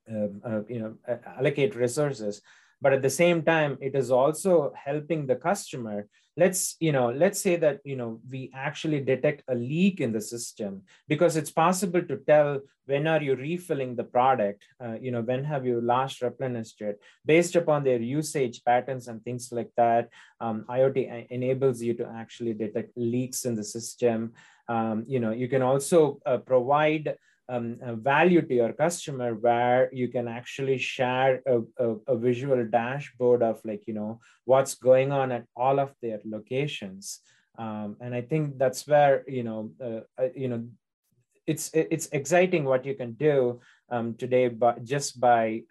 um, 0.09 0.41
uh, 0.45 0.61
you 0.67 0.79
know 0.79 0.95
allocate 1.37 1.75
resources. 1.75 2.41
But 2.81 2.93
at 2.93 3.03
the 3.03 3.11
same 3.11 3.43
time 3.43 3.77
it 3.79 3.95
is 3.95 4.09
also 4.09 4.73
helping 4.75 5.27
the 5.27 5.35
customer. 5.35 6.07
Let's 6.37 6.75
you 6.79 6.91
know 6.91 7.11
let's 7.11 7.39
say 7.39 7.57
that 7.57 7.79
you 7.83 7.95
know 7.95 8.21
we 8.29 8.51
actually 8.55 9.01
detect 9.01 9.43
a 9.47 9.55
leak 9.55 9.99
in 9.99 10.11
the 10.11 10.21
system 10.21 10.83
because 11.07 11.35
it's 11.35 11.51
possible 11.51 12.01
to 12.01 12.17
tell 12.25 12.61
when 12.85 13.05
are 13.05 13.21
you 13.21 13.35
refilling 13.35 13.95
the 13.95 14.03
product 14.03 14.63
uh, 14.83 14.95
you 14.99 15.11
know 15.11 15.21
when 15.21 15.43
have 15.43 15.65
you 15.65 15.81
last 15.81 16.21
replenished 16.21 16.81
it 16.81 16.99
based 17.25 17.55
upon 17.55 17.83
their 17.83 18.01
usage 18.01 18.63
patterns 18.63 19.07
and 19.07 19.23
things 19.23 19.49
like 19.51 19.71
that. 19.77 20.09
Um, 20.39 20.65
iot 20.69 21.27
enables 21.29 21.81
you 21.81 21.93
to 21.95 22.07
actually 22.07 22.53
detect 22.53 22.91
leaks 22.95 23.45
in 23.45 23.55
the 23.55 23.63
system 23.63 24.33
um, 24.73 24.97
you 25.13 25.19
know 25.19 25.33
you 25.41 25.47
can 25.53 25.61
also 25.61 25.99
uh, 26.25 26.37
provide 26.37 27.15
um, 27.49 27.77
value 28.11 28.41
to 28.41 28.53
your 28.61 28.73
customer 28.73 29.29
where 29.35 29.89
you 29.91 30.07
can 30.07 30.27
actually 30.27 30.77
share 30.77 31.41
a, 31.45 31.57
a, 31.85 31.87
a, 32.13 32.15
visual 32.17 32.63
dashboard 32.79 33.43
of 33.43 33.59
like 33.65 33.83
you 33.87 33.93
know 33.93 34.19
what's 34.45 34.75
going 34.75 35.11
on 35.11 35.31
at 35.37 35.45
all 35.55 35.77
of 35.79 35.91
their 36.01 36.21
locations. 36.23 37.19
Um, 37.57 37.97
and 37.99 38.15
i 38.15 38.21
think 38.21 38.57
that's 38.57 38.87
where 38.87 39.25
you 39.27 39.43
know 39.43 39.59
uh, 39.87 40.01
uh 40.17 40.29
you 40.33 40.47
know 40.47 40.63
it's 41.45 41.69
it's 41.73 42.07
exciting 42.19 42.63
what 42.63 42.85
you 42.85 42.95
can 42.95 43.11
do 43.29 43.59
um, 43.89 44.15
today 44.15 44.47
but 44.47 44.85
just 44.85 45.19
by 45.19 45.63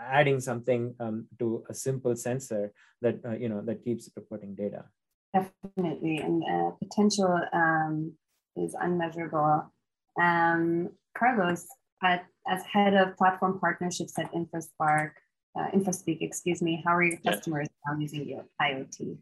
adding 0.00 0.40
something 0.40 0.82
um, 0.98 1.26
to 1.38 1.62
a 1.70 1.74
simple 1.74 2.16
sensor 2.16 2.72
that 3.02 3.16
uh, 3.24 3.36
you 3.42 3.48
know 3.48 3.62
that 3.62 3.84
keeps 3.84 4.10
reporting 4.16 4.56
data. 4.56 4.82
Definitely. 5.32 6.18
And 6.18 6.42
uh, 6.44 6.70
potential 6.82 7.40
um, 7.52 8.12
is 8.56 8.74
unmeasurable 8.78 9.72
um, 10.20 10.90
Carlos, 11.16 11.66
at, 12.02 12.26
as 12.48 12.62
head 12.64 12.94
of 12.94 13.16
platform 13.16 13.58
partnerships 13.60 14.18
at 14.18 14.32
InfoSpark, 14.32 15.12
uh, 15.58 15.70
Infraspeak, 15.74 16.18
excuse 16.20 16.62
me, 16.62 16.82
how 16.84 16.96
are 16.96 17.02
your 17.02 17.18
customers 17.18 17.68
yeah. 17.70 17.92
now 17.92 18.00
using 18.00 18.40
IoT? 18.60 19.18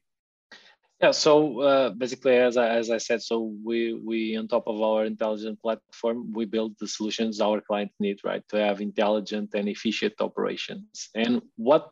Yeah, 1.02 1.12
so 1.12 1.60
uh, 1.60 1.90
basically, 1.90 2.37
as 2.37 2.56
I, 2.56 2.68
as 2.68 2.90
I 2.90 2.99
said, 2.99 3.22
so 3.22 3.54
we 3.64 3.94
we 3.94 4.37
on 4.37 4.49
top 4.49 4.64
of 4.66 4.82
our 4.82 5.06
intelligent 5.06 5.58
platform, 5.62 6.30
we 6.34 6.44
build 6.44 6.75
the 6.78 6.87
solutions 6.87 7.40
our 7.40 7.62
clients 7.62 7.94
need, 8.00 8.18
right, 8.22 8.42
to 8.50 8.58
have 8.58 8.82
intelligent 8.82 9.54
and 9.54 9.66
efficient 9.66 10.12
operations. 10.20 11.08
And 11.14 11.40
what, 11.56 11.88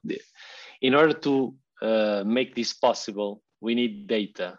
in 0.83 0.95
order 0.95 1.14
to 1.14 1.54
uh, 1.80 2.23
make 2.26 2.54
this 2.54 2.75
possible, 2.75 3.40
we 3.62 3.75
need 3.75 4.09
data, 4.09 4.59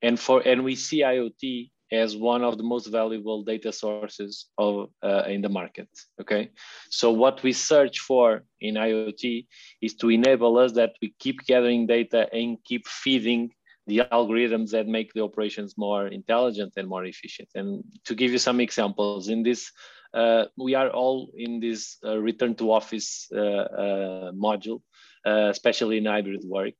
and 0.00 0.18
for 0.18 0.46
and 0.46 0.62
we 0.62 0.76
see 0.76 1.02
IoT 1.02 1.70
as 1.90 2.16
one 2.16 2.42
of 2.44 2.58
the 2.58 2.62
most 2.62 2.86
valuable 2.86 3.42
data 3.42 3.72
sources 3.72 4.46
of 4.58 4.90
uh, 5.02 5.24
in 5.26 5.40
the 5.40 5.48
market 5.48 5.88
okay? 6.20 6.50
So 6.90 7.10
what 7.10 7.42
we 7.42 7.52
search 7.52 8.00
for 8.00 8.44
in 8.60 8.74
iot 8.74 9.46
is 9.80 9.94
to 9.96 10.10
enable 10.10 10.58
us 10.58 10.72
that 10.72 10.92
we 11.00 11.14
keep 11.18 11.44
gathering 11.46 11.86
data 11.86 12.28
and 12.32 12.58
keep 12.64 12.86
feeding 12.86 13.50
the 13.86 14.02
algorithms 14.12 14.70
that 14.70 14.86
make 14.86 15.12
the 15.14 15.22
operations 15.22 15.74
more 15.78 16.08
intelligent 16.08 16.74
and 16.76 16.86
more 16.86 17.06
efficient. 17.06 17.48
And 17.54 17.82
to 18.04 18.14
give 18.14 18.30
you 18.30 18.38
some 18.38 18.60
examples 18.60 19.28
in 19.28 19.42
this 19.42 19.72
uh, 20.14 20.44
we 20.56 20.74
are 20.74 20.88
all 20.90 21.30
in 21.36 21.60
this 21.60 21.98
uh, 22.02 22.16
return 22.16 22.54
to 22.54 22.72
office 22.72 23.28
uh, 23.34 23.38
uh, 23.38 24.32
module 24.32 24.80
uh, 25.26 25.48
especially 25.50 25.98
in 25.98 26.06
hybrid 26.06 26.42
work. 26.44 26.74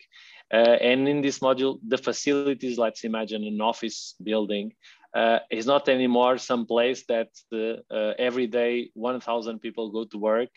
And 0.51 1.07
in 1.07 1.21
this 1.21 1.41
module 1.41 1.79
the 1.87 1.99
facilities 1.99 2.79
let's 2.79 3.05
imagine 3.05 3.45
an 3.45 3.61
office 3.61 4.15
building 4.23 4.73
uh, 5.19 5.41
is 5.51 5.67
not 5.67 5.89
anymore 5.89 6.39
some 6.39 6.65
place 6.67 7.05
that 7.07 7.31
uh, 7.53 8.13
every 8.19 8.47
day 8.47 8.91
1,000 8.95 9.59
people 9.59 9.91
go 9.91 10.05
to 10.05 10.19
work. 10.19 10.51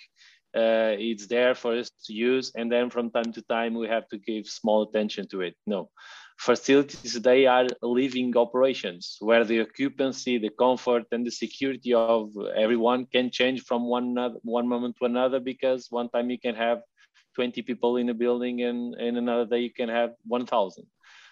Uh, 0.54 0.94
it's 1.10 1.28
there 1.28 1.56
for 1.56 1.72
us 1.82 1.90
to 2.06 2.14
use, 2.14 2.52
and 2.58 2.70
then 2.70 2.90
from 2.90 3.10
time 3.10 3.32
to 3.32 3.42
time 3.44 3.74
we 3.74 3.88
have 3.88 4.08
to 4.10 4.18
give 4.18 4.46
small 4.46 4.80
attention 4.84 5.26
to 5.26 5.42
it. 5.42 5.56
No, 5.66 5.90
facilities 6.38 7.14
they 7.22 7.46
are 7.46 7.68
living 7.82 8.36
operations 8.36 9.16
where 9.22 9.46
the 9.46 9.62
occupancy, 9.62 10.38
the 10.38 10.54
comfort, 10.66 11.06
and 11.14 11.26
the 11.26 11.32
security 11.32 11.94
of 11.94 12.32
everyone 12.64 13.06
can 13.06 13.32
change 13.32 13.62
from 13.64 13.88
one 13.88 14.08
one 14.44 14.68
moment 14.68 14.96
to 14.98 15.06
another 15.06 15.40
because 15.40 15.88
one 15.90 16.10
time 16.10 16.30
you 16.30 16.40
can 16.48 16.56
have 16.56 16.80
20 17.36 17.62
people 17.62 17.96
in 17.98 18.10
a 18.10 18.14
building 18.14 18.62
and 18.62 18.96
in 19.00 19.16
another 19.18 19.46
day 19.46 19.60
you 19.60 19.74
can 19.74 19.90
have 19.90 20.12
1,000. 20.28 20.86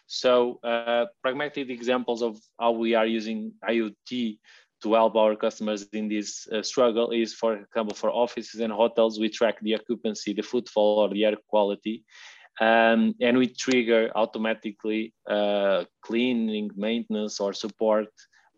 So 0.09 0.59
uh, 0.63 1.05
pragmatic 1.21 1.69
examples 1.69 2.23
of 2.23 2.41
how 2.59 2.71
we 2.71 2.95
are 2.95 3.05
using 3.05 3.53
IoT 3.63 4.39
to 4.81 4.93
help 4.93 5.15
our 5.15 5.35
customers 5.35 5.83
in 5.93 6.09
this 6.09 6.47
uh, 6.47 6.63
struggle 6.63 7.11
is, 7.11 7.35
for 7.35 7.57
example, 7.57 7.93
for 7.93 8.09
offices 8.09 8.59
and 8.59 8.73
hotels, 8.73 9.19
we 9.19 9.29
track 9.29 9.59
the 9.61 9.75
occupancy, 9.75 10.33
the 10.33 10.41
footfall, 10.41 11.01
or 11.01 11.09
the 11.09 11.25
air 11.25 11.35
quality. 11.47 12.03
Um, 12.59 13.13
and 13.21 13.37
we 13.37 13.53
trigger 13.53 14.11
automatically 14.15 15.13
uh, 15.29 15.83
cleaning, 16.01 16.71
maintenance, 16.75 17.39
or 17.39 17.53
support 17.53 18.07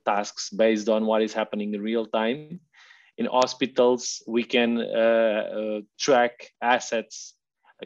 tasks 0.05 0.51
based 0.51 0.87
on 0.87 1.05
what 1.05 1.21
is 1.21 1.33
happening 1.33 1.73
in 1.73 1.81
real 1.81 2.05
time. 2.05 2.61
In 3.17 3.25
hospitals, 3.25 4.23
we 4.25 4.45
can 4.45 4.77
uh, 4.77 5.43
uh, 5.59 5.81
track 5.99 6.47
assets 6.61 7.35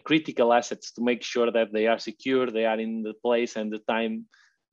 critical 0.04 0.54
assets 0.54 0.92
to 0.94 1.02
make 1.02 1.24
sure 1.24 1.52
that 1.52 1.72
they 1.74 1.88
are 1.88 2.00
secure, 2.00 2.48
they 2.52 2.66
are 2.66 2.80
in 2.80 3.04
the 3.04 3.14
place 3.14 3.56
and 3.56 3.72
the 3.72 3.80
time 3.80 4.26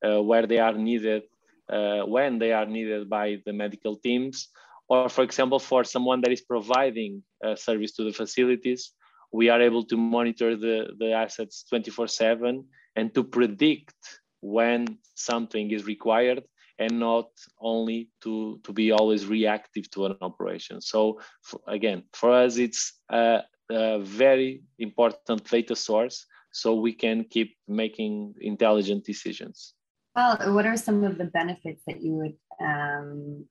uh, 0.04 0.22
where 0.22 0.46
they 0.46 0.58
are 0.58 0.74
needed, 0.74 1.22
uh, 1.68 2.02
when 2.02 2.38
they 2.38 2.52
are 2.52 2.66
needed 2.66 3.08
by 3.08 3.40
the 3.46 3.52
medical 3.52 3.96
teams. 3.96 4.48
Or, 4.88 5.08
for 5.08 5.22
example, 5.22 5.58
for 5.58 5.84
someone 5.84 6.20
that 6.22 6.32
is 6.32 6.42
providing 6.42 7.22
service 7.54 7.92
to 7.92 8.04
the 8.04 8.12
facilities, 8.12 8.92
we 9.32 9.48
are 9.48 9.60
able 9.60 9.84
to 9.84 9.96
monitor 9.96 10.56
the, 10.56 10.88
the 10.98 11.12
assets 11.12 11.64
24 11.68 12.06
7 12.08 12.64
and 12.96 13.14
to 13.14 13.24
predict 13.24 13.94
when 14.40 14.98
something 15.14 15.70
is 15.70 15.86
required 15.86 16.42
and 16.78 16.98
not 16.98 17.28
only 17.60 18.10
to, 18.22 18.60
to 18.64 18.72
be 18.72 18.92
always 18.92 19.26
reactive 19.26 19.90
to 19.90 20.06
an 20.06 20.16
operation. 20.20 20.80
So, 20.80 21.20
for, 21.42 21.60
again, 21.66 22.04
for 22.12 22.32
us, 22.32 22.56
it's 22.56 23.00
uh, 23.10 23.40
a 23.72 23.98
very 24.00 24.62
important 24.78 25.44
data 25.50 25.74
source 25.74 26.26
so 26.52 26.74
we 26.74 26.92
can 26.92 27.24
keep 27.24 27.56
making 27.66 28.34
intelligent 28.40 29.04
decisions. 29.04 29.74
Well, 30.14 30.36
what 30.54 30.66
are 30.66 30.76
some 30.76 31.04
of 31.04 31.16
the 31.16 31.24
benefits 31.24 31.82
that 31.86 32.02
you 32.02 32.12
would 32.12 32.36
um, 32.60 33.46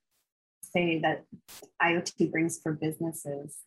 say 0.61 0.99
that 0.99 1.25
IoT 1.81 2.31
brings 2.31 2.59
for 2.61 2.73
businesses? 2.73 3.57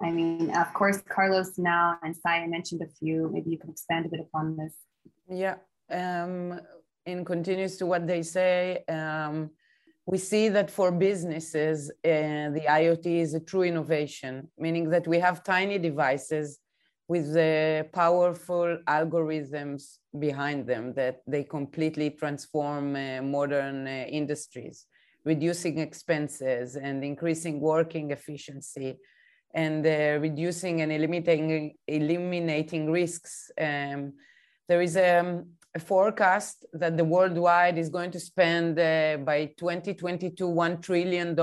I 0.00 0.10
mean, 0.10 0.50
of 0.56 0.72
course, 0.74 1.02
Carlos 1.08 1.58
now 1.58 1.98
and 2.02 2.14
Saya 2.16 2.46
mentioned 2.48 2.82
a 2.82 2.88
few. 2.98 3.28
Maybe 3.32 3.50
you 3.50 3.58
could 3.58 3.70
expand 3.70 4.06
a 4.06 4.08
bit 4.08 4.20
upon 4.20 4.56
this. 4.56 4.74
Yeah. 5.28 5.56
Um, 5.90 6.60
in 7.06 7.24
continuous 7.24 7.76
to 7.78 7.86
what 7.86 8.06
they 8.06 8.22
say, 8.22 8.84
um, 8.88 9.50
we 10.06 10.18
see 10.18 10.48
that 10.48 10.70
for 10.70 10.90
businesses, 10.90 11.90
uh, 12.04 12.50
the 12.50 12.64
IoT 12.68 13.06
is 13.06 13.34
a 13.34 13.40
true 13.40 13.62
innovation, 13.62 14.48
meaning 14.58 14.90
that 14.90 15.06
we 15.06 15.18
have 15.20 15.44
tiny 15.44 15.78
devices 15.78 16.58
with 17.06 17.32
the 17.32 17.86
powerful 17.92 18.78
algorithms 18.88 19.98
behind 20.18 20.66
them 20.66 20.92
that 20.94 21.20
they 21.26 21.44
completely 21.44 22.10
transform 22.10 22.96
uh, 22.96 23.22
modern 23.22 23.86
uh, 23.86 24.04
industries, 24.08 24.86
reducing 25.24 25.78
expenses 25.78 26.76
and 26.76 27.04
increasing 27.04 27.60
working 27.60 28.10
efficiency 28.10 28.98
and 29.54 29.84
reducing 30.22 30.80
and 30.80 30.90
eliminating, 30.90 31.74
eliminating 31.86 32.90
risks. 32.90 33.50
Um, 33.60 34.14
there 34.66 34.80
is 34.80 34.96
a, 34.96 35.18
um, 35.18 35.50
a 35.74 35.80
forecast 35.80 36.66
that 36.74 36.96
the 36.96 37.04
worldwide 37.04 37.78
is 37.78 37.88
going 37.88 38.10
to 38.10 38.20
spend 38.20 38.78
uh, 38.78 39.16
by 39.18 39.46
2022 39.56 40.46
$1 40.46 40.82
trillion 40.82 41.38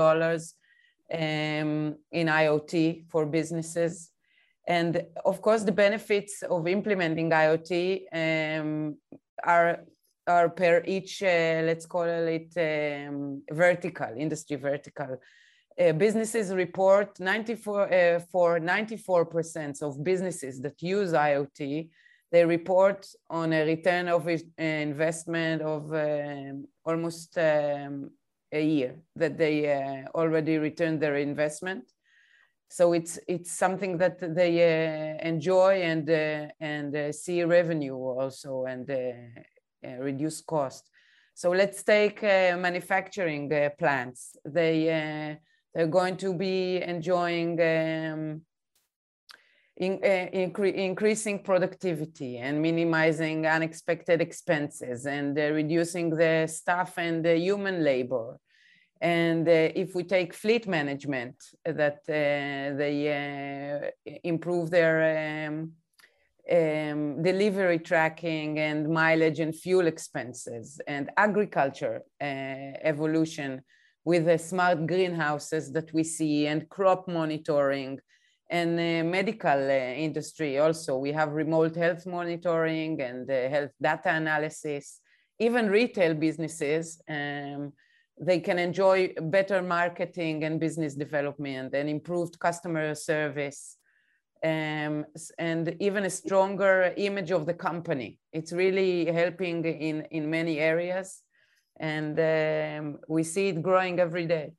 um, 1.12 1.96
in 2.12 2.26
IoT 2.28 3.08
for 3.10 3.26
businesses. 3.26 4.10
And 4.66 5.02
of 5.24 5.42
course, 5.42 5.64
the 5.64 5.72
benefits 5.72 6.42
of 6.42 6.68
implementing 6.68 7.30
IoT 7.30 8.02
um, 8.12 8.96
are 9.42 9.80
are 10.26 10.48
per 10.48 10.82
each, 10.86 11.22
uh, 11.22 11.62
let's 11.64 11.86
call 11.86 12.04
it 12.04 12.52
um, 12.56 13.42
vertical, 13.50 14.12
industry 14.16 14.56
vertical. 14.56 15.18
Uh, 15.78 15.92
businesses 15.92 16.52
report 16.52 17.18
94 17.18 17.92
uh, 17.92 18.20
for 18.30 18.60
94% 18.60 19.82
of 19.82 20.04
businesses 20.04 20.60
that 20.60 20.80
use 20.82 21.12
IoT, 21.12 21.88
they 22.30 22.44
report 22.44 23.06
on 23.28 23.52
a 23.52 23.64
return 23.64 24.08
of 24.08 24.26
uh, 24.28 24.36
investment 24.58 25.62
of 25.62 25.92
um, 25.92 26.66
almost 26.84 27.36
um, 27.38 28.10
a 28.52 28.64
year 28.64 28.94
that 29.16 29.36
they 29.36 29.72
uh, 29.72 30.08
already 30.14 30.58
returned 30.58 31.00
their 31.00 31.16
investment. 31.16 31.84
So 32.68 32.92
it's 32.92 33.18
it's 33.26 33.50
something 33.50 33.98
that 33.98 34.18
they 34.34 34.52
uh, 34.62 35.26
enjoy 35.28 35.82
and 35.82 36.08
and 36.60 37.14
see 37.14 37.42
revenue 37.42 37.96
also 37.96 38.64
and 38.64 38.88
uh, 38.88 39.96
reduce 39.98 40.40
cost. 40.40 40.88
So 41.34 41.50
let's 41.50 41.82
take 41.82 42.22
uh, 42.22 42.56
manufacturing 42.58 43.52
uh, 43.52 43.70
plants. 43.78 44.36
They, 44.44 45.38
they're 45.72 45.86
going 45.86 46.18
to 46.18 46.34
be 46.34 46.82
enjoying 46.82 47.58
um, 47.60 48.42
in, 49.80 49.98
incre 49.98 50.72
increasing 50.74 51.42
productivity 51.42 52.36
and 52.38 52.60
minimizing 52.60 53.46
unexpected 53.46 54.20
expenses 54.20 55.06
and 55.06 55.36
reducing 55.36 56.10
the 56.10 56.46
staff 56.46 56.98
and 56.98 57.24
the 57.24 57.36
human 57.36 57.82
labor. 57.82 58.38
And 59.00 59.48
uh, 59.48 59.72
if 59.82 59.94
we 59.94 60.04
take 60.04 60.34
fleet 60.34 60.68
management, 60.68 61.36
that 61.64 62.04
they 62.06 63.90
improve 64.22 64.70
their 64.70 65.48
um, 65.48 65.72
um, 66.50 67.22
delivery 67.22 67.78
tracking 67.78 68.58
and 68.58 68.88
mileage 68.88 69.40
and 69.40 69.54
fuel 69.54 69.86
expenses 69.86 70.78
and 70.86 71.10
agriculture 71.16 72.02
uh, 72.20 72.24
evolution 72.82 73.62
with 74.04 74.26
the 74.26 74.36
smart 74.36 74.86
greenhouses 74.86 75.72
that 75.72 75.92
we 75.94 76.04
see 76.04 76.46
and 76.46 76.68
crop 76.68 77.08
monitoring 77.08 77.98
and 78.50 78.76
medical 79.10 79.60
uh, 79.70 79.94
industry 80.06 80.58
also 80.58 80.96
we 80.98 81.12
have 81.12 81.32
remote 81.32 81.76
health 81.76 82.04
monitoring 82.06 83.00
and 83.00 83.30
uh, 83.30 83.48
health 83.48 83.70
data 83.80 84.10
analysis 84.10 85.00
even 85.38 85.70
retail 85.70 86.14
businesses 86.14 87.00
um, 87.08 87.72
they 88.20 88.38
can 88.38 88.58
enjoy 88.58 89.12
better 89.22 89.62
marketing 89.62 90.44
and 90.44 90.60
business 90.60 90.94
development 90.94 91.74
and 91.74 91.88
improved 91.88 92.38
customer 92.38 92.94
service 92.94 93.78
um, 94.42 95.04
and 95.38 95.76
even 95.80 96.04
a 96.04 96.10
stronger 96.10 96.94
image 96.96 97.30
of 97.30 97.46
the 97.46 97.54
company. 97.54 98.18
It's 98.32 98.52
really 98.52 99.06
helping 99.06 99.64
in, 99.64 100.02
in 100.10 100.30
many 100.30 100.58
areas. 100.58 101.22
And 101.78 102.18
um, 102.18 102.98
we 103.08 103.22
see 103.22 103.48
it 103.48 103.62
growing 103.62 103.98
every 104.00 104.26
day. 104.26 104.52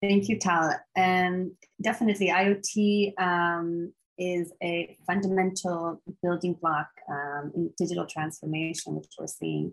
Thank 0.00 0.28
you, 0.28 0.38
Tal. 0.38 0.74
And 0.96 1.52
definitely, 1.82 2.28
IoT 2.28 3.20
um, 3.20 3.92
is 4.16 4.52
a 4.62 4.96
fundamental 5.06 6.02
building 6.22 6.54
block 6.54 6.88
um, 7.10 7.52
in 7.54 7.70
digital 7.76 8.06
transformation, 8.06 8.94
which 8.94 9.12
we're 9.18 9.26
seeing. 9.26 9.72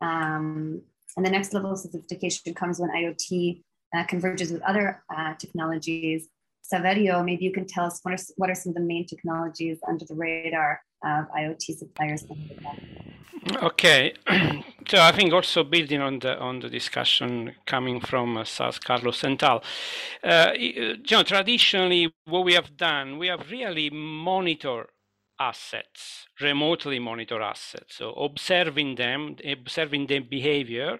Um, 0.00 0.82
and 1.16 1.26
the 1.26 1.30
next 1.30 1.52
level 1.52 1.72
of 1.72 1.78
sophistication 1.78 2.54
comes 2.54 2.78
when 2.78 2.90
IoT 2.90 3.62
uh, 3.94 4.04
converges 4.04 4.52
with 4.52 4.62
other 4.62 5.02
uh, 5.14 5.34
technologies 5.34 6.28
Saverio, 6.72 7.24
maybe 7.24 7.44
you 7.44 7.52
can 7.52 7.66
tell 7.66 7.86
us 7.86 8.00
what 8.02 8.14
are, 8.14 8.24
what 8.36 8.50
are 8.50 8.54
some 8.54 8.70
of 8.70 8.74
the 8.74 8.82
main 8.82 9.06
technologies 9.06 9.78
under 9.88 10.04
the 10.04 10.14
radar 10.14 10.80
of 11.02 11.26
IoT 11.36 11.78
suppliers? 11.78 12.24
Okay, 13.62 14.14
so 14.88 15.00
I 15.00 15.12
think 15.12 15.32
also 15.32 15.64
building 15.64 16.00
on 16.00 16.18
the 16.18 16.38
on 16.38 16.60
the 16.60 16.68
discussion 16.68 17.54
coming 17.66 18.00
from 18.00 18.36
uh, 18.36 18.44
Sas, 18.44 18.78
Carlos, 18.78 19.24
and 19.24 19.38
Tal, 19.38 19.62
uh, 20.24 20.52
you 20.58 20.96
know, 21.10 21.22
traditionally 21.22 22.12
what 22.24 22.44
we 22.44 22.54
have 22.54 22.76
done, 22.76 23.18
we 23.18 23.28
have 23.28 23.50
really 23.50 23.90
monitor 23.90 24.88
assets, 25.40 26.26
remotely 26.40 26.98
monitor 26.98 27.40
assets, 27.40 27.96
so 27.96 28.12
observing 28.12 28.96
them, 28.96 29.36
observing 29.44 30.08
their 30.08 30.20
behavior, 30.20 30.94
uh, 30.94 30.98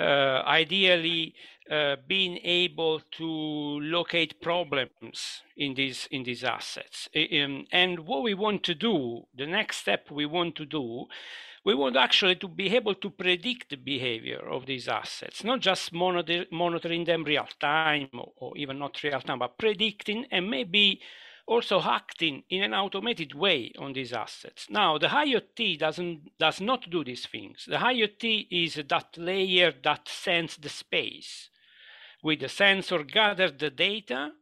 ideally 0.00 1.34
uh, 1.70 1.96
being 2.06 2.38
able 2.42 3.00
to 3.12 3.24
locate 3.80 4.40
problems 4.40 5.42
in 5.56 5.74
these 5.74 6.08
in 6.10 6.24
these 6.24 6.44
assets. 6.44 7.08
Um, 7.14 7.66
and 7.70 8.00
what 8.00 8.22
we 8.22 8.34
want 8.34 8.62
to 8.64 8.74
do, 8.74 9.26
the 9.34 9.46
next 9.46 9.78
step 9.78 10.10
we 10.10 10.26
want 10.26 10.56
to 10.56 10.66
do, 10.66 11.06
we 11.64 11.74
want 11.74 11.96
actually 11.96 12.34
to 12.36 12.48
be 12.48 12.74
able 12.74 12.94
to 12.96 13.10
predict 13.10 13.70
the 13.70 13.76
behavior 13.76 14.40
of 14.40 14.66
these 14.66 14.88
assets, 14.88 15.44
not 15.44 15.60
just 15.60 15.92
monitor, 15.92 16.46
monitoring 16.50 17.04
them 17.04 17.24
real 17.24 17.48
time 17.60 18.08
or, 18.12 18.32
or 18.36 18.56
even 18.56 18.78
not 18.78 19.02
real 19.02 19.20
time, 19.20 19.38
but 19.38 19.56
predicting 19.56 20.26
and 20.30 20.50
maybe 20.50 21.00
also 21.46 21.80
acting 21.82 22.44
in 22.48 22.62
an 22.62 22.74
automated 22.74 23.34
way 23.34 23.72
on 23.78 23.92
these 23.92 24.12
assets. 24.12 24.66
Now, 24.70 24.98
the 24.98 25.08
IoT 25.08 25.78
doesn't 25.78 26.38
does 26.38 26.60
not 26.60 26.88
do 26.90 27.04
these 27.04 27.26
things. 27.26 27.66
The 27.68 27.76
IoT 27.76 28.48
is 28.50 28.80
that 28.88 29.16
layer 29.16 29.72
that 29.82 30.08
sends 30.08 30.56
the 30.56 30.68
space. 30.68 31.48
With 32.22 32.40
the 32.40 32.48
sensor 32.48 33.02
gather 33.02 33.50
the 33.50 33.70
data 33.70 34.32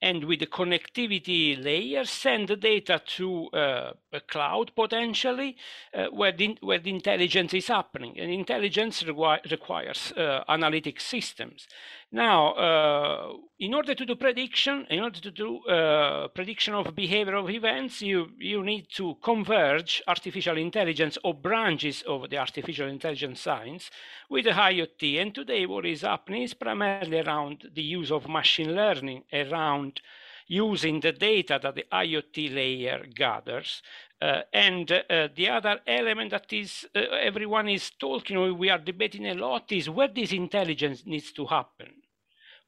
and 0.00 0.24
with 0.24 0.40
the 0.40 0.46
connectivity 0.46 1.62
layer 1.62 2.04
send 2.04 2.48
the 2.48 2.56
data 2.56 3.00
to 3.16 3.48
uh, 3.48 3.92
a 4.12 4.20
cloud 4.20 4.72
potentially 4.74 5.56
uh, 5.94 6.06
where, 6.06 6.32
the, 6.32 6.56
where 6.60 6.78
the 6.78 6.90
intelligence 6.90 7.54
is 7.54 7.68
happening. 7.68 8.18
And 8.18 8.30
intelligence 8.30 9.04
requires 9.04 10.12
uh, 10.12 10.44
analytic 10.48 11.00
systems. 11.00 11.66
Now 12.10 12.52
uh, 12.52 13.32
in 13.58 13.74
order 13.74 13.94
to 13.94 14.04
do 14.04 14.16
prediction 14.16 14.86
in 14.90 15.00
order 15.00 15.20
to 15.20 15.30
do 15.30 15.58
uh, 15.64 16.28
prediction 16.28 16.74
of 16.74 16.94
behavior 16.94 17.36
of 17.36 17.48
events 17.48 18.02
you 18.02 18.30
you 18.38 18.62
need 18.62 18.86
to 18.90 19.16
converge 19.22 20.02
artificial 20.06 20.58
intelligence 20.58 21.16
or 21.24 21.32
branches 21.32 22.02
of 22.06 22.28
the 22.28 22.36
artificial 22.36 22.88
intelligence 22.88 23.40
science 23.40 23.90
with 24.28 24.44
the 24.44 24.50
IoT. 24.50 25.22
And 25.22 25.34
today 25.34 25.64
what 25.64 25.86
is 25.86 26.02
happening 26.02 26.42
is 26.42 26.54
primarily 26.54 27.20
around 27.20 27.70
the 27.72 27.82
use 27.82 28.10
of 28.10 28.28
machine 28.28 28.74
learning 28.74 29.22
around 29.32 30.00
using 30.46 31.00
the 31.00 31.12
data 31.12 31.58
that 31.62 31.74
the 31.74 31.86
IoT 31.92 32.54
layer 32.54 33.06
gathers. 33.14 33.82
Uh, 34.20 34.42
and 34.52 34.92
uh, 34.92 35.28
the 35.34 35.48
other 35.48 35.80
element 35.86 36.30
that 36.30 36.52
is 36.52 36.86
uh, 36.94 37.00
everyone 37.00 37.68
is 37.68 37.90
talking, 37.90 38.56
we 38.56 38.70
are 38.70 38.78
debating 38.78 39.26
a 39.26 39.34
lot, 39.34 39.72
is 39.72 39.90
where 39.90 40.08
this 40.08 40.32
intelligence 40.32 41.04
needs 41.06 41.32
to 41.32 41.46
happen. 41.46 41.88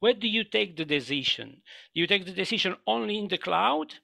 Where 0.00 0.14
do 0.14 0.28
you 0.28 0.44
take 0.44 0.76
the 0.76 0.84
decision? 0.84 1.62
Do 1.94 2.00
you 2.00 2.06
take 2.06 2.26
the 2.26 2.32
decision 2.32 2.76
only 2.87 3.18
in 3.18 3.28
the 3.28 3.38
cloud? 3.38 3.94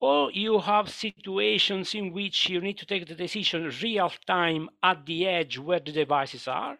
Or 0.00 0.32
you 0.32 0.58
have 0.58 0.88
situations 0.88 1.94
in 1.94 2.12
which 2.12 2.48
you 2.48 2.60
need 2.60 2.78
to 2.78 2.86
take 2.86 3.06
the 3.06 3.14
decision 3.14 3.70
real 3.82 4.12
time 4.26 4.68
at 4.82 5.06
the 5.06 5.26
edge 5.26 5.58
where 5.58 5.78
the 5.78 5.92
devices 5.92 6.48
are. 6.48 6.78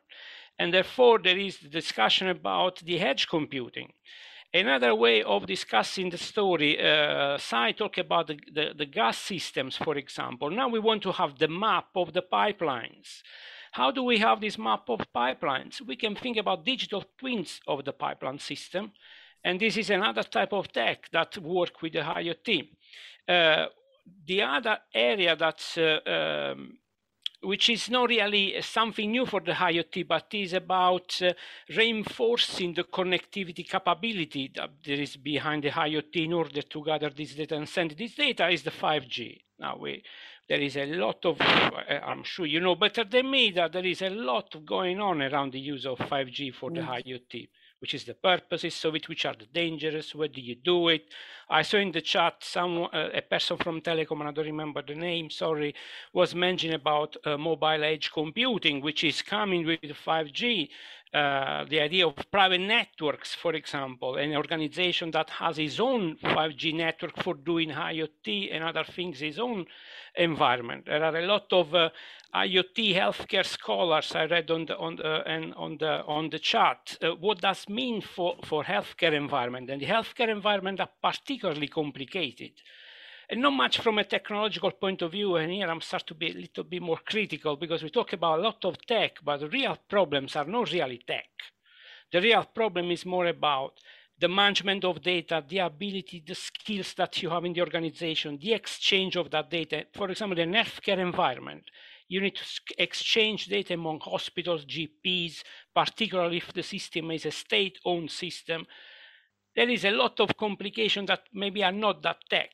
And 0.58 0.72
therefore, 0.72 1.18
there 1.18 1.38
is 1.38 1.58
the 1.58 1.68
discussion 1.68 2.28
about 2.28 2.78
the 2.78 2.98
edge 2.98 3.28
computing. 3.28 3.92
Another 4.54 4.94
way 4.94 5.22
of 5.22 5.46
discussing 5.46 6.10
the 6.10 6.18
story, 6.18 6.78
uh, 6.78 7.38
Sai 7.38 7.72
talked 7.72 7.96
about 7.96 8.26
the, 8.26 8.38
the, 8.52 8.74
the, 8.76 8.84
gas 8.84 9.16
systems, 9.16 9.78
for 9.78 9.96
example. 9.96 10.50
Now 10.50 10.68
we 10.68 10.78
want 10.78 11.02
to 11.04 11.12
have 11.12 11.38
the 11.38 11.48
map 11.48 11.86
of 11.96 12.12
the 12.12 12.20
pipelines. 12.20 13.22
How 13.70 13.90
do 13.90 14.02
we 14.02 14.18
have 14.18 14.42
this 14.42 14.58
map 14.58 14.90
of 14.90 15.00
pipelines? 15.16 15.80
We 15.80 15.96
can 15.96 16.14
think 16.14 16.36
about 16.36 16.66
digital 16.66 17.02
twins 17.18 17.62
of 17.66 17.86
the 17.86 17.94
pipeline 17.94 18.38
system. 18.38 18.92
And 19.42 19.58
this 19.58 19.78
is 19.78 19.88
another 19.88 20.22
type 20.22 20.52
of 20.52 20.70
tech 20.70 21.10
that 21.12 21.38
work 21.38 21.80
with 21.80 21.94
the 21.94 22.00
IoT. 22.00 22.68
Uh, 23.26 23.66
the 24.26 24.42
other 24.42 24.78
area 24.94 25.34
that's 25.34 25.78
uh, 25.78 26.00
um, 26.54 26.76
which 27.42 27.68
is 27.70 27.90
not 27.90 28.08
really 28.08 28.60
something 28.62 29.10
new 29.10 29.26
for 29.26 29.40
the 29.40 29.52
IoT, 29.52 30.06
but 30.06 30.26
is 30.32 30.52
about 30.52 31.20
uh, 31.22 31.32
reinforcing 31.76 32.74
the 32.74 32.84
connectivity 32.84 33.68
capability 33.68 34.52
that 34.54 34.70
there 34.84 35.00
is 35.00 35.16
behind 35.16 35.64
the 35.64 35.70
IoT 35.70 36.24
in 36.24 36.32
order 36.32 36.62
to 36.62 36.84
gather 36.84 37.10
this 37.10 37.34
data 37.34 37.56
and 37.56 37.68
send 37.68 37.90
this 37.92 38.14
data 38.14 38.48
is 38.48 38.62
the 38.62 38.70
5G. 38.70 39.40
Now 39.58 39.76
we, 39.76 40.02
there 40.48 40.60
is 40.60 40.76
a 40.76 40.86
lot 40.86 41.24
of, 41.24 41.40
uh, 41.40 42.00
I'm 42.04 42.22
sure 42.22 42.46
you 42.46 42.60
know 42.60 42.76
better 42.76 43.04
than 43.04 43.30
me 43.30 43.50
that 43.52 43.72
there 43.72 43.86
is 43.86 44.02
a 44.02 44.10
lot 44.10 44.54
going 44.64 45.00
on 45.00 45.22
around 45.22 45.52
the 45.52 45.60
use 45.60 45.84
of 45.84 45.98
5G 45.98 46.54
for 46.54 46.70
yes. 46.72 46.84
the 46.84 47.12
IoT 47.12 47.48
which 47.82 47.94
is 47.94 48.04
the 48.04 48.14
purposes 48.14 48.84
of 48.84 48.94
it, 48.94 49.08
which 49.08 49.26
are 49.26 49.34
the 49.34 49.46
dangers, 49.46 50.14
where 50.14 50.28
do 50.28 50.40
you 50.40 50.54
do 50.54 50.88
it. 50.88 51.02
I 51.50 51.62
saw 51.62 51.78
in 51.78 51.90
the 51.90 52.00
chat 52.00 52.36
some 52.38 52.84
uh, 52.84 53.08
a 53.12 53.20
person 53.20 53.56
from 53.56 53.80
Telecom, 53.80 54.20
and 54.20 54.28
I 54.28 54.32
don't 54.32 54.46
remember 54.46 54.82
the 54.82 54.94
name, 54.94 55.30
sorry, 55.30 55.74
was 56.12 56.32
mentioning 56.32 56.76
about 56.76 57.16
uh, 57.26 57.36
mobile 57.36 57.82
edge 57.82 58.12
computing, 58.12 58.80
which 58.82 59.02
is 59.02 59.20
coming 59.20 59.66
with 59.66 59.80
5G. 59.82 60.68
Uh, 61.14 61.64
the 61.68 61.80
idea 61.80 62.06
of 62.06 62.14
private 62.30 62.60
networks, 62.60 63.34
for 63.34 63.54
example, 63.54 64.16
an 64.16 64.34
organization 64.34 65.10
that 65.10 65.28
has 65.28 65.58
its 65.58 65.78
own 65.78 66.16
5G 66.16 66.74
network 66.74 67.22
for 67.22 67.34
doing 67.34 67.68
IoT 67.68 68.48
and 68.50 68.64
other 68.64 68.84
things, 68.84 69.20
its 69.20 69.38
own 69.38 69.66
environment. 70.14 70.86
There 70.86 71.04
are 71.04 71.16
a 71.16 71.26
lot 71.26 71.52
of 71.52 71.74
uh, 71.74 71.90
IoT 72.34 72.94
healthcare 72.94 73.44
scholars 73.44 74.14
I 74.14 74.24
read 74.24 74.50
on 74.50 74.64
the 74.64 74.76
on 74.78 74.96
the 74.96 75.22
and 75.26 75.52
on 75.54 75.76
the 75.76 76.02
on 76.04 76.30
the 76.30 76.38
chart. 76.38 76.96
Uh, 77.02 77.10
what 77.10 77.42
does 77.42 77.68
mean 77.68 78.00
for 78.00 78.36
for 78.44 78.64
healthcare 78.64 79.12
environment? 79.12 79.68
And 79.68 79.82
the 79.82 79.86
healthcare 79.86 80.30
environment 80.30 80.80
are 80.80 80.90
particularly 81.02 81.68
complicated 81.68 82.52
and 83.32 83.40
not 83.40 83.54
much 83.54 83.78
from 83.78 83.98
a 83.98 84.04
technological 84.04 84.70
point 84.72 85.00
of 85.00 85.12
view. 85.12 85.36
And 85.36 85.50
here 85.50 85.66
I'm 85.66 85.80
start 85.80 86.06
to 86.08 86.14
be 86.14 86.30
a 86.30 86.34
little 86.34 86.64
bit 86.64 86.82
more 86.82 86.98
critical 87.02 87.56
because 87.56 87.82
we 87.82 87.88
talk 87.88 88.12
about 88.12 88.38
a 88.38 88.42
lot 88.42 88.62
of 88.66 88.76
tech, 88.86 89.20
but 89.24 89.38
the 89.40 89.48
real 89.48 89.78
problems 89.88 90.36
are 90.36 90.44
not 90.44 90.70
really 90.70 91.00
tech. 91.06 91.30
The 92.12 92.20
real 92.20 92.44
problem 92.44 92.90
is 92.90 93.06
more 93.06 93.26
about 93.26 93.72
the 94.18 94.28
management 94.28 94.84
of 94.84 95.00
data, 95.00 95.42
the 95.48 95.60
ability, 95.60 96.22
the 96.26 96.34
skills 96.34 96.92
that 96.98 97.22
you 97.22 97.30
have 97.30 97.46
in 97.46 97.54
the 97.54 97.62
organization, 97.62 98.38
the 98.38 98.52
exchange 98.52 99.16
of 99.16 99.30
that 99.30 99.50
data. 99.50 99.86
For 99.94 100.10
example, 100.10 100.38
in 100.38 100.52
healthcare 100.52 100.98
environment, 100.98 101.64
you 102.08 102.20
need 102.20 102.36
to 102.36 102.44
exchange 102.76 103.46
data 103.46 103.72
among 103.72 104.00
hospitals, 104.00 104.66
GPs, 104.66 105.42
particularly 105.74 106.36
if 106.36 106.52
the 106.52 106.62
system 106.62 107.10
is 107.10 107.24
a 107.24 107.30
state-owned 107.30 108.10
system. 108.10 108.66
There 109.54 109.68
is 109.68 109.84
a 109.84 109.90
lot 109.90 110.18
of 110.20 110.36
complications 110.36 111.08
that 111.08 111.24
maybe 111.32 111.62
are 111.62 111.72
not 111.72 112.02
that 112.02 112.18
tech. 112.30 112.50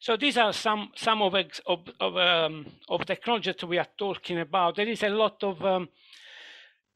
So 0.00 0.16
these 0.16 0.36
are 0.36 0.52
some 0.52 0.90
some 0.94 1.22
of 1.22 1.34
of 1.66 1.88
of, 2.00 2.16
um, 2.16 2.66
of 2.88 3.06
technology 3.06 3.52
that 3.52 3.64
we 3.66 3.78
are 3.78 3.88
talking 3.96 4.38
about. 4.38 4.76
There 4.76 4.88
is 4.88 5.02
a 5.02 5.08
lot 5.08 5.42
of, 5.42 5.64
um, 5.64 5.88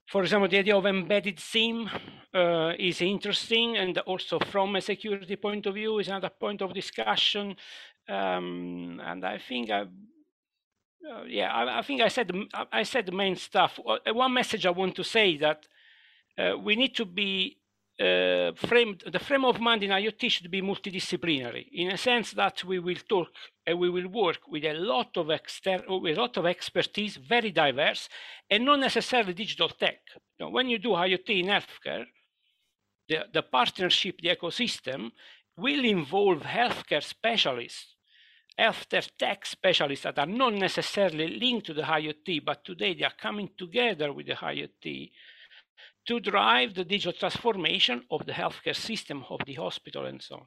for 0.06 0.22
example, 0.22 0.48
the 0.48 0.58
idea 0.58 0.76
of 0.76 0.84
embedded 0.84 1.40
SIM 1.40 1.88
uh, 2.34 2.72
is 2.78 3.00
interesting, 3.00 3.78
and 3.78 3.96
also 3.98 4.38
from 4.38 4.76
a 4.76 4.82
security 4.82 5.36
point 5.36 5.64
of 5.64 5.74
view 5.74 5.98
is 5.98 6.08
another 6.08 6.28
point 6.28 6.60
of 6.60 6.74
discussion. 6.74 7.56
Um, 8.06 9.00
and 9.02 9.24
I 9.24 9.38
think 9.38 9.70
I, 9.70 9.80
uh, 9.80 11.24
yeah, 11.26 11.50
I, 11.50 11.78
I, 11.78 11.82
think 11.82 12.02
I 12.02 12.08
said 12.08 12.30
I 12.72 12.82
said 12.82 13.06
the 13.06 13.12
main 13.12 13.36
stuff. 13.36 13.80
Uh, 13.86 13.98
one 14.12 14.34
message 14.34 14.66
I 14.66 14.70
want 14.70 14.94
to 14.96 15.04
say 15.04 15.38
that 15.38 15.66
uh, 16.36 16.58
we 16.58 16.76
need 16.76 16.94
to 16.96 17.06
be 17.06 17.56
uh, 18.00 18.52
frame, 18.54 18.96
the 19.10 19.18
frame 19.18 19.44
of 19.44 19.60
mind 19.60 19.82
in 19.82 19.90
IoT 19.90 20.30
should 20.30 20.50
be 20.50 20.62
multidisciplinary 20.62 21.66
in 21.72 21.90
a 21.90 21.98
sense 21.98 22.32
that 22.32 22.62
we 22.64 22.78
will 22.78 23.02
talk 23.08 23.28
and 23.66 23.78
we 23.78 23.90
will 23.90 24.08
work 24.08 24.38
with 24.46 24.64
a 24.64 24.74
lot 24.74 25.16
of 25.16 25.30
external, 25.30 26.00
with 26.00 26.16
a 26.16 26.20
lot 26.20 26.36
of 26.36 26.46
expertise, 26.46 27.16
very 27.16 27.50
diverse, 27.50 28.08
and 28.48 28.64
not 28.64 28.78
necessarily 28.78 29.34
digital 29.34 29.68
tech. 29.68 29.98
Know, 30.38 30.50
when 30.50 30.68
you 30.68 30.78
do 30.78 30.90
IoT 30.90 31.40
in 31.40 31.46
healthcare, 31.46 32.04
the, 33.08 33.24
the 33.32 33.42
partnership, 33.42 34.20
the 34.22 34.28
ecosystem 34.28 35.10
will 35.56 35.84
involve 35.84 36.42
healthcare 36.42 37.02
specialists, 37.02 37.96
healthcare 38.58 39.08
tech 39.18 39.44
specialists 39.44 40.04
that 40.04 40.18
are 40.18 40.26
not 40.26 40.54
necessarily 40.54 41.26
linked 41.26 41.66
to 41.66 41.74
the 41.74 41.82
IoT, 41.82 42.44
but 42.44 42.64
today 42.64 42.94
they 42.94 43.04
are 43.04 43.12
coming 43.20 43.50
together 43.58 44.12
with 44.12 44.26
the 44.26 44.34
IoT 44.34 45.10
to 46.08 46.20
drive 46.20 46.74
the 46.74 46.84
digital 46.84 47.12
transformation 47.12 48.02
of 48.10 48.24
the 48.26 48.32
healthcare 48.32 48.74
system 48.74 49.24
of 49.30 49.40
the 49.46 49.54
hospital 49.54 50.06
and 50.06 50.20
so 50.22 50.34
on. 50.36 50.46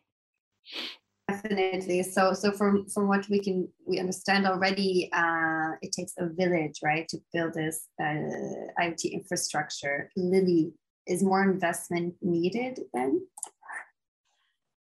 Definitely. 1.30 2.04
So, 2.04 2.34
so 2.34 2.52
from 2.52 2.88
from 2.94 3.08
what 3.08 3.30
we 3.30 3.40
can 3.40 3.70
we 3.88 4.00
understand 4.00 4.46
already, 4.46 5.10
uh, 5.14 5.72
it 5.82 5.92
takes 5.94 6.14
a 6.18 6.28
village, 6.28 6.80
right, 6.84 7.08
to 7.08 7.18
build 7.32 7.54
this 7.54 7.88
uh, 8.02 8.82
IoT 8.82 9.12
infrastructure. 9.12 10.10
Lily, 10.18 10.74
is 11.08 11.24
more 11.24 11.44
investment 11.44 12.16
needed 12.22 12.80
then? 12.94 13.22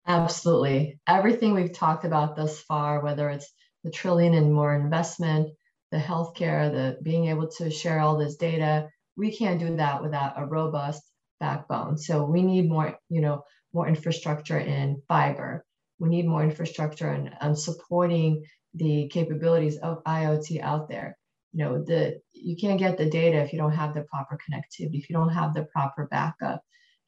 Absolutely. 0.07 0.99
Everything 1.07 1.53
we've 1.53 1.73
talked 1.73 2.05
about 2.07 2.35
thus 2.35 2.61
far, 2.63 3.03
whether 3.03 3.29
it's 3.29 3.53
the 3.85 3.91
trillion 3.91 4.33
and 4.33 4.53
more 4.53 4.75
investment, 4.75 5.51
the 5.91 5.99
healthcare, 5.99 6.73
the 6.73 6.99
being 7.03 7.27
able 7.27 7.49
to 7.59 7.71
share 7.71 8.01
all 8.01 8.17
this 8.17 8.37
data, 8.37 8.89
we 9.19 9.37
can't 9.37 9.61
do 9.61 9.77
that 9.77 10.01
without 10.03 10.35
a 10.37 10.47
robust 10.47 11.03
backbone. 11.41 11.99
So 11.99 12.25
we 12.25 12.43
need 12.43 12.69
more, 12.69 12.99
you 13.11 13.21
know, 13.21 13.43
more 13.75 13.89
infrastructure 13.89 14.59
in 14.59 15.03
fiber. 15.09 15.65
We 15.99 16.09
need 16.09 16.27
more 16.27 16.43
infrastructure 16.45 17.11
and 17.11 17.35
um, 17.41 17.55
supporting 17.57 18.45
the 18.75 19.09
capabilities 19.09 19.77
of 19.79 20.05
IoT 20.05 20.61
out 20.63 20.89
there. 20.89 21.19
You 21.53 21.65
know, 21.65 21.85
the 21.85 22.21
you 22.33 22.57
can't 22.57 22.79
get 22.79 22.97
the 22.97 23.11
data 23.11 23.39
if 23.39 23.53
you 23.53 23.59
don't 23.59 23.73
have 23.73 23.95
the 23.95 24.03
proper 24.03 24.39
connectivity, 24.39 24.95
if 24.95 25.11
you 25.11 25.17
don't 25.17 25.31
have 25.31 25.55
the 25.55 25.65
proper 25.65 26.07
backup. 26.11 26.63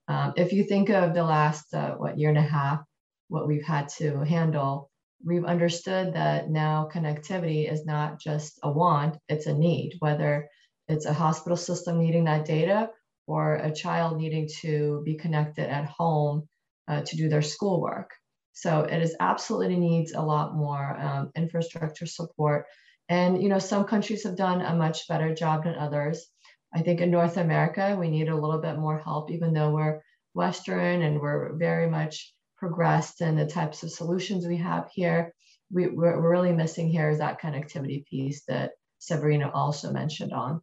Um, 0.08 0.32
if 0.36 0.52
you 0.52 0.64
think 0.64 0.90
of 0.90 1.14
the 1.14 1.22
last 1.22 1.72
uh, 1.72 1.92
what 1.92 2.18
year 2.18 2.30
and 2.30 2.38
a 2.38 2.42
half, 2.42 2.80
what 3.28 3.46
we've 3.46 3.64
had 3.64 3.88
to 3.98 4.24
handle, 4.24 4.90
we've 5.24 5.44
understood 5.44 6.14
that 6.14 6.50
now 6.50 6.88
connectivity 6.92 7.70
is 7.70 7.86
not 7.86 8.18
just 8.18 8.58
a 8.64 8.72
want; 8.72 9.18
it's 9.28 9.46
a 9.46 9.54
need. 9.54 9.94
Whether 10.00 10.48
it's 10.90 11.07
a 11.07 11.12
hospital 11.12 11.57
system 11.57 11.98
needing 11.98 12.24
that 12.24 12.44
data 12.44 12.90
or 13.26 13.55
a 13.55 13.72
child 13.72 14.18
needing 14.18 14.48
to 14.61 15.03
be 15.05 15.14
connected 15.14 15.68
at 15.68 15.85
home 15.87 16.48
uh, 16.88 17.03
to 17.03 17.16
do 17.16 17.29
their 17.29 17.42
schoolwork. 17.42 18.11
So 18.53 18.81
it 18.81 19.00
is 19.00 19.14
absolutely 19.20 19.76
needs 19.76 20.12
a 20.12 20.20
lot 20.20 20.57
more 20.57 20.98
um, 21.00 21.31
infrastructure 21.37 22.07
support. 22.07 22.66
And 23.09 23.40
you 23.42 23.48
know, 23.48 23.61
some 23.61 23.85
countries 23.85 24.24
have 24.24 24.37
done 24.37 24.61
a 24.61 24.74
much 24.74 25.07
better 25.09 25.33
job 25.35 25.64
than 25.64 25.76
others. 25.76 26.26
I 26.74 26.83
think 26.83 27.00
in 27.00 27.11
North 27.11 27.37
America, 27.37 27.96
we 27.98 28.11
need 28.11 28.29
a 28.29 28.37
little 28.37 28.61
bit 28.61 28.76
more 28.79 28.98
help, 28.98 29.31
even 29.31 29.53
though 29.53 29.70
we're 29.70 30.00
Western 30.35 31.03
and 31.03 31.20
we're 31.20 31.57
very 31.57 31.88
much 31.88 32.35
progressed 32.57 33.20
in 33.20 33.37
the 33.37 33.46
types 33.46 33.83
of 33.83 33.90
solutions 33.90 34.46
we 34.46 34.57
have 34.57 34.88
here. 34.92 35.33
We, 35.72 35.87
we're 35.88 36.20
really 36.20 36.53
missing 36.53 36.88
here 36.88 37.11
is 37.11 37.18
that 37.18 37.40
connectivity 37.40 38.05
piece 38.07 38.44
that 38.46 38.72
Sabrina 38.98 39.50
also 39.53 39.92
mentioned 39.92 40.33
on 40.33 40.61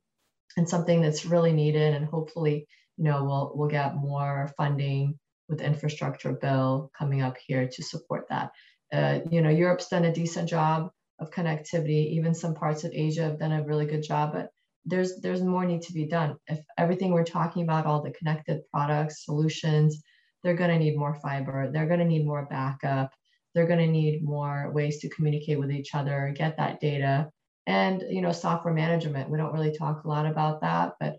and 0.58 0.68
something 0.68 1.02
that's 1.02 1.26
really 1.26 1.54
needed 1.54 1.94
and 1.94 2.06
hopefully 2.06 2.68
you 2.98 3.04
know 3.04 3.24
we'll 3.24 3.52
we'll 3.56 3.70
get 3.70 3.96
more 3.96 4.52
funding 4.58 5.18
with 5.48 5.60
the 5.60 5.66
infrastructure 5.66 6.34
bill 6.34 6.92
coming 6.98 7.22
up 7.22 7.38
here 7.46 7.68
to 7.68 7.84
support 7.84 8.26
that. 8.30 8.52
Uh, 8.92 9.20
you 9.30 9.42
know 9.42 9.50
europe's 9.50 9.88
done 9.88 10.06
a 10.06 10.14
decent 10.14 10.50
job 10.50 10.90
of 11.20 11.32
connectivity. 11.32 12.12
Even 12.12 12.34
some 12.34 12.56
parts 12.56 12.84
of 12.84 12.92
asia 12.94 13.24
have 13.24 13.40
done 13.40 13.54
a 13.54 13.64
really 13.64 13.86
good 13.86 14.04
job 14.04 14.34
but 14.34 14.50
there's 14.86 15.20
there's 15.22 15.42
more 15.42 15.66
need 15.66 15.82
to 15.84 15.94
be 15.94 16.08
done. 16.08 16.38
If 16.48 16.60
everything 16.78 17.12
we're 17.12 17.26
talking 17.26 17.64
about 17.64 17.86
all 17.86 18.02
the 18.02 18.12
connected 18.12 18.62
products 18.74 19.26
solutions 19.26 20.02
they're 20.44 20.56
going 20.56 20.70
to 20.70 20.80
need 20.80 20.98
more 20.98 21.16
fiber 21.16 21.70
they're 21.72 21.88
going 21.88 22.00
to 22.00 22.06
need 22.06 22.26
more 22.26 22.48
backup 22.50 23.12
they're 23.54 23.68
going 23.68 23.80
to 23.80 23.88
need 23.88 24.24
more 24.24 24.72
ways 24.72 25.00
to 25.00 25.10
communicate 25.10 25.60
with 25.60 25.72
each 25.72 25.94
other 25.94 26.34
get 26.36 26.58
that 26.58 26.80
data 26.80 27.30
and 27.68 28.04
you 28.10 28.22
know 28.22 28.32
software 28.32 28.74
management. 28.74 29.30
We 29.30 29.38
don't 29.38 29.54
really 29.54 29.78
talk 29.78 30.04
a 30.04 30.08
lot 30.08 30.26
about 30.26 30.62
that 30.62 30.94
but 31.00 31.18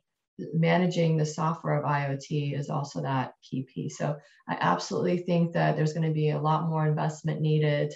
managing 0.54 1.16
the 1.16 1.26
software 1.26 1.78
of 1.78 1.84
iot 1.84 2.58
is 2.58 2.70
also 2.70 3.02
that 3.02 3.32
key 3.48 3.66
piece. 3.72 3.98
So 3.98 4.16
i 4.48 4.56
absolutely 4.60 5.18
think 5.18 5.52
that 5.52 5.76
there's 5.76 5.92
going 5.92 6.08
to 6.08 6.14
be 6.14 6.30
a 6.30 6.40
lot 6.40 6.68
more 6.68 6.86
investment 6.86 7.40
needed 7.40 7.92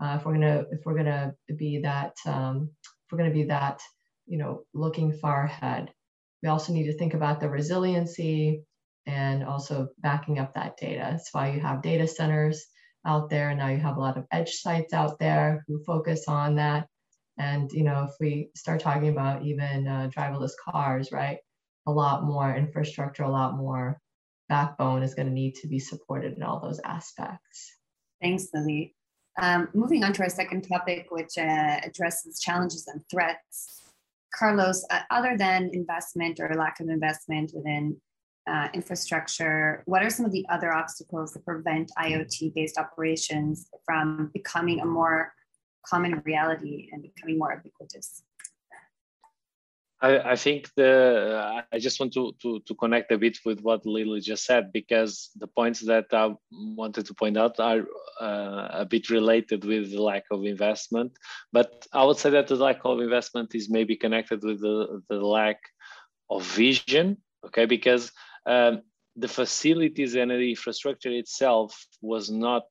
uh, 0.00 0.16
if 0.18 0.24
we're 0.26 0.36
going 0.36 0.42
to 0.42 0.66
if 0.70 0.80
we're 0.84 0.94
going 1.02 1.06
to 1.06 1.54
be 1.56 1.80
that 1.82 2.14
um, 2.26 2.70
if 2.82 3.12
we're 3.12 3.18
going 3.18 3.30
to 3.30 3.34
be 3.34 3.44
that 3.44 3.80
you 4.26 4.38
know 4.38 4.62
looking 4.74 5.12
far 5.12 5.44
ahead. 5.44 5.90
We 6.42 6.50
also 6.50 6.74
need 6.74 6.86
to 6.86 6.98
think 6.98 7.14
about 7.14 7.40
the 7.40 7.48
resiliency 7.48 8.62
and 9.06 9.44
also 9.44 9.88
backing 9.98 10.38
up 10.38 10.54
that 10.54 10.76
data. 10.76 11.08
That's 11.10 11.32
why 11.32 11.52
you 11.52 11.60
have 11.60 11.82
data 11.82 12.06
centers 12.06 12.66
out 13.06 13.28
there 13.28 13.54
now 13.54 13.68
you 13.68 13.78
have 13.78 13.96
a 13.96 14.00
lot 14.00 14.16
of 14.16 14.24
edge 14.32 14.52
sites 14.52 14.92
out 14.94 15.18
there 15.18 15.64
who 15.68 15.82
focus 15.84 16.24
on 16.26 16.56
that 16.56 16.86
and 17.38 17.70
you 17.72 17.84
know, 17.84 18.06
if 18.08 18.14
we 18.20 18.50
start 18.54 18.80
talking 18.80 19.08
about 19.08 19.44
even 19.44 19.88
uh, 19.88 20.10
driverless 20.16 20.52
cars, 20.62 21.10
right, 21.12 21.38
a 21.86 21.92
lot 21.92 22.24
more 22.24 22.54
infrastructure, 22.54 23.24
a 23.24 23.30
lot 23.30 23.56
more 23.56 24.00
backbone 24.48 25.02
is 25.02 25.14
going 25.14 25.26
to 25.26 25.32
need 25.32 25.54
to 25.56 25.66
be 25.66 25.78
supported 25.78 26.34
in 26.36 26.42
all 26.42 26.60
those 26.60 26.80
aspects. 26.84 27.76
Thanks, 28.20 28.48
Lily. 28.54 28.94
Um, 29.40 29.68
moving 29.74 30.04
on 30.04 30.12
to 30.12 30.22
our 30.22 30.28
second 30.28 30.68
topic, 30.68 31.06
which 31.10 31.36
uh, 31.38 31.80
addresses 31.82 32.38
challenges 32.38 32.86
and 32.86 33.02
threats. 33.10 33.82
Carlos, 34.32 34.84
uh, 34.90 35.00
other 35.10 35.36
than 35.36 35.70
investment 35.72 36.40
or 36.40 36.54
lack 36.54 36.80
of 36.80 36.88
investment 36.88 37.52
within 37.54 37.96
uh, 38.48 38.68
infrastructure, 38.74 39.82
what 39.86 40.02
are 40.02 40.10
some 40.10 40.26
of 40.26 40.32
the 40.32 40.44
other 40.50 40.72
obstacles 40.72 41.32
that 41.32 41.44
prevent 41.44 41.90
IoT 41.98 42.54
based 42.54 42.78
operations 42.78 43.68
from 43.84 44.30
becoming 44.32 44.80
a 44.80 44.84
more 44.84 45.32
common 45.88 46.22
reality 46.24 46.88
and 46.92 47.02
becoming 47.02 47.38
more 47.38 47.52
ubiquitous? 47.52 48.22
I, 50.04 50.32
I 50.32 50.36
think 50.36 50.70
the 50.76 51.64
I 51.72 51.78
just 51.78 51.98
want 51.98 52.12
to, 52.12 52.34
to 52.42 52.60
to 52.66 52.74
connect 52.74 53.10
a 53.12 53.18
bit 53.18 53.38
with 53.46 53.60
what 53.60 53.86
Lily 53.86 54.20
just 54.20 54.44
said 54.44 54.70
because 54.72 55.30
the 55.36 55.46
points 55.46 55.80
that 55.80 56.06
I 56.12 56.34
wanted 56.50 57.06
to 57.06 57.14
point 57.14 57.38
out 57.38 57.58
are 57.58 57.84
uh, 58.20 58.68
a 58.82 58.84
bit 58.84 59.08
related 59.08 59.64
with 59.64 59.90
the 59.90 60.02
lack 60.02 60.24
of 60.30 60.44
investment. 60.44 61.12
But 61.52 61.86
I 61.92 62.04
would 62.04 62.18
say 62.18 62.30
that 62.30 62.48
the 62.48 62.56
lack 62.56 62.80
of 62.84 63.00
investment 63.00 63.54
is 63.54 63.70
maybe 63.70 63.96
connected 63.96 64.42
with 64.42 64.60
the, 64.60 65.02
the 65.08 65.20
lack 65.20 65.60
of 66.28 66.44
vision. 66.44 67.16
Okay, 67.46 67.66
because 67.66 68.12
um, 68.46 68.82
the 69.16 69.28
facilities 69.28 70.14
and 70.16 70.30
the 70.30 70.50
infrastructure 70.50 71.10
itself 71.10 71.86
was 72.00 72.30
not 72.30 72.64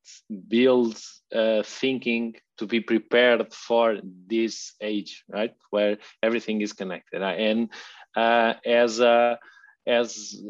built 0.48 1.02
uh, 1.34 1.64
thinking 1.64 2.36
to 2.58 2.66
be 2.66 2.80
prepared 2.80 3.52
for 3.54 3.98
this 4.28 4.74
age, 4.82 5.24
right, 5.30 5.54
where 5.70 5.98
everything 6.22 6.62
is 6.62 6.74
connected. 6.74 7.22
And 7.22 7.70
uh, 8.16 8.54
as 8.66 9.00
a 9.00 9.40
as 9.86 10.42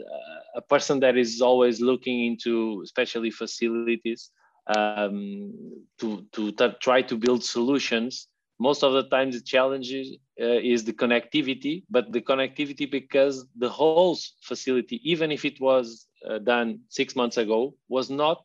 a 0.55 0.61
person 0.61 0.99
that 0.99 1.17
is 1.17 1.41
always 1.41 1.81
looking 1.81 2.25
into, 2.25 2.81
especially 2.83 3.31
facilities, 3.31 4.29
um, 4.67 5.53
to 5.99 6.25
to 6.33 6.51
try 6.81 7.01
to 7.03 7.17
build 7.17 7.43
solutions 7.43 8.27
most 8.59 8.83
of 8.83 8.93
the 8.93 9.03
times 9.03 9.35
the 9.35 9.41
challenge 9.43 9.91
is, 9.91 10.17
uh, 10.41 10.59
is 10.73 10.83
the 10.83 10.93
connectivity, 10.93 11.83
but 11.89 12.11
the 12.11 12.21
connectivity 12.21 12.89
because 12.89 13.47
the 13.57 13.69
whole 13.69 14.17
facility, 14.41 15.01
even 15.03 15.31
if 15.31 15.45
it 15.45 15.59
was 15.59 16.07
uh, 16.29 16.39
done 16.39 16.79
six 16.89 17.15
months 17.15 17.37
ago, 17.37 17.73
was 17.89 18.09
not 18.09 18.43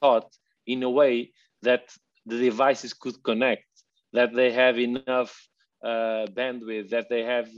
thought 0.00 0.30
in 0.66 0.82
a 0.82 0.90
way 0.90 1.32
that 1.62 1.90
the 2.26 2.38
devices 2.38 2.92
could 2.92 3.22
connect, 3.22 3.66
that 4.12 4.34
they 4.34 4.52
have 4.52 4.78
enough 4.78 5.48
uh, 5.84 6.26
bandwidth, 6.32 6.88
that 6.90 7.08
they 7.10 7.22
have 7.22 7.48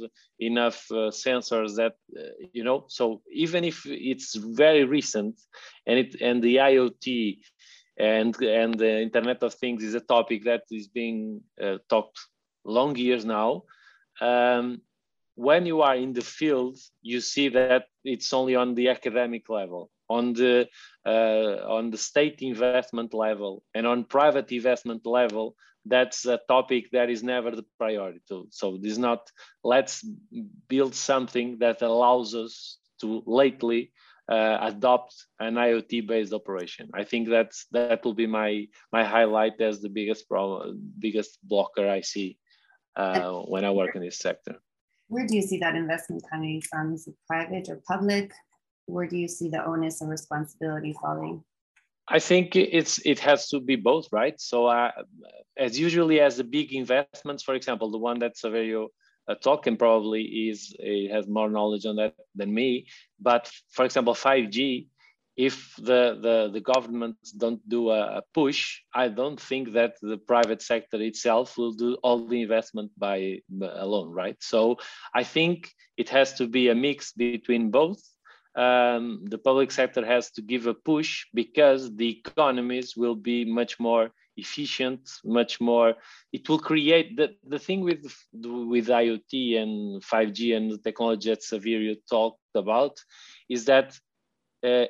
enough 0.40 0.85
uh, 0.90 1.11
sensors 1.11 1.76
that, 1.76 1.94
uh, 2.18 2.22
you 2.52 2.64
know, 2.64 2.85
so 2.88 3.22
even 3.32 3.64
if 3.64 3.87
it's 3.87 4.35
very 4.35 4.85
recent 4.85 5.40
and 5.87 5.98
it 6.00 6.20
and 6.20 6.42
the 6.42 6.56
IoT 6.56 7.38
and 7.98 8.35
and 8.42 8.74
the 8.78 9.00
internet 9.00 9.42
of 9.42 9.54
things 9.54 9.82
is 9.82 9.94
a 9.94 10.00
topic 10.00 10.44
that 10.44 10.62
is 10.70 10.88
being 10.88 11.40
uh, 11.62 11.78
talked 11.88 12.18
long 12.64 12.96
years 12.96 13.24
now. 13.24 13.62
Um, 14.20 14.80
when 15.35 15.66
you 15.66 15.82
are 15.82 15.96
in 15.96 16.12
the 16.12 16.22
field 16.22 16.78
you 17.02 17.20
see 17.20 17.48
that 17.50 17.85
it's 18.04 18.32
only 18.32 18.54
on 18.56 18.74
the 18.74 18.88
academic 18.88 19.48
level 19.50 19.90
on 20.09 20.32
the 20.32 20.66
uh, 21.06 21.56
on 21.68 21.90
the 21.90 21.98
state 21.98 22.40
investment 22.40 23.12
level 23.12 23.62
and 23.74 23.87
on 23.87 24.04
private 24.04 24.50
investment 24.50 25.04
level 25.06 25.54
that's 25.87 26.26
a 26.26 26.40
topic 26.48 26.90
that 26.92 27.09
is 27.11 27.22
never 27.22 27.50
the 27.52 27.64
priority. 27.78 28.20
So, 28.50 28.76
this 28.76 28.92
is 28.92 28.98
not 28.98 29.30
let's 29.62 30.04
build 30.68 30.94
something 30.94 31.59
that 31.59 31.82
allows 31.82 32.35
us 32.35 32.78
to 33.00 33.22
lately 33.26 33.92
uh, 34.28 34.58
adopt 34.60 35.14
an 35.38 35.54
IoT 35.54 36.06
based 36.06 36.32
operation. 36.32 36.90
I 36.94 37.04
think 37.04 37.28
that's 37.28 37.66
that 37.72 38.04
will 38.04 38.14
be 38.14 38.26
my 38.26 38.66
my 38.92 39.04
highlight 39.04 39.60
as 39.60 39.80
the 39.80 39.88
biggest 39.88 40.28
problem, 40.28 40.92
biggest 40.98 41.38
blocker 41.42 41.88
I 41.88 42.00
see 42.00 42.38
uh, 42.96 43.32
when 43.32 43.64
I 43.64 43.70
work 43.70 43.94
in 43.94 44.02
this 44.02 44.18
sector. 44.18 44.56
Where 45.08 45.26
do 45.26 45.36
you 45.36 45.42
see 45.42 45.58
that 45.58 45.76
investment 45.76 46.24
coming 46.28 46.60
from? 46.68 46.94
Is 46.94 47.06
it 47.06 47.14
private 47.28 47.68
or 47.68 47.80
public? 47.86 48.32
Where 48.86 49.06
do 49.06 49.16
you 49.16 49.28
see 49.28 49.48
the 49.48 49.64
onus 49.64 50.00
and 50.00 50.10
responsibility 50.10 50.94
falling? 51.00 51.44
I 52.08 52.20
think 52.20 52.54
it's 52.54 53.04
it 53.04 53.18
has 53.20 53.48
to 53.48 53.60
be 53.60 53.76
both, 53.76 54.08
right? 54.12 54.40
So, 54.40 54.66
uh, 54.66 54.92
as 55.56 55.78
usually 55.78 56.20
as 56.20 56.36
the 56.36 56.44
big 56.44 56.72
investments, 56.72 57.42
for 57.42 57.54
example, 57.54 57.90
the 57.90 57.98
one 57.98 58.20
that 58.20 58.36
Saverio 58.36 58.88
uh, 59.28 59.34
Tolkien 59.34 59.78
probably 59.78 60.22
is 60.22 60.74
uh, 60.80 61.14
has 61.14 61.26
more 61.26 61.50
knowledge 61.50 61.86
on 61.86 61.96
that 61.96 62.14
than 62.34 62.52
me. 62.52 62.86
But 63.20 63.50
for 63.70 63.84
example, 63.84 64.14
5G, 64.14 64.86
if 65.36 65.74
the, 65.76 66.18
the, 66.20 66.50
the 66.52 66.60
governments 66.60 67.32
don't 67.32 67.66
do 67.68 67.90
a, 67.90 68.18
a, 68.18 68.22
push, 68.32 68.80
I 68.94 69.08
don't 69.08 69.38
think 69.38 69.74
that 69.74 69.96
the 70.00 70.16
private 70.16 70.62
sector 70.62 71.00
itself 71.02 71.58
will 71.58 71.72
do 71.72 71.96
all 72.02 72.26
the 72.26 72.40
investment 72.40 72.90
by 72.96 73.40
alone, 73.60 74.10
right? 74.10 74.36
So 74.40 74.78
I 75.14 75.24
think 75.24 75.70
it 75.98 76.08
has 76.08 76.32
to 76.34 76.48
be 76.48 76.68
a 76.68 76.74
mix 76.74 77.12
between 77.12 77.70
both. 77.70 78.02
Um, 78.54 79.24
the 79.28 79.36
public 79.36 79.70
sector 79.70 80.06
has 80.06 80.30
to 80.32 80.42
give 80.42 80.66
a 80.66 80.72
push 80.72 81.26
because 81.34 81.94
the 81.94 82.08
economies 82.08 82.96
will 82.96 83.14
be 83.14 83.44
much 83.44 83.78
more 83.78 84.10
efficient, 84.37 85.09
much 85.25 85.61
more. 85.61 85.94
It 86.33 86.49
will 86.49 86.59
create 86.59 87.16
the, 87.16 87.35
the 87.46 87.59
thing 87.59 87.81
with 87.83 88.05
with 88.33 88.87
IoT 88.88 89.61
and 89.62 90.03
5G 90.03 90.57
and 90.57 90.70
the 90.70 90.79
technology 90.79 91.31
that 91.31 91.40
Saverio 91.40 91.96
talked 92.09 92.40
about 92.55 92.99
is 93.49 93.64
that 93.66 93.99
uh, 94.64 94.87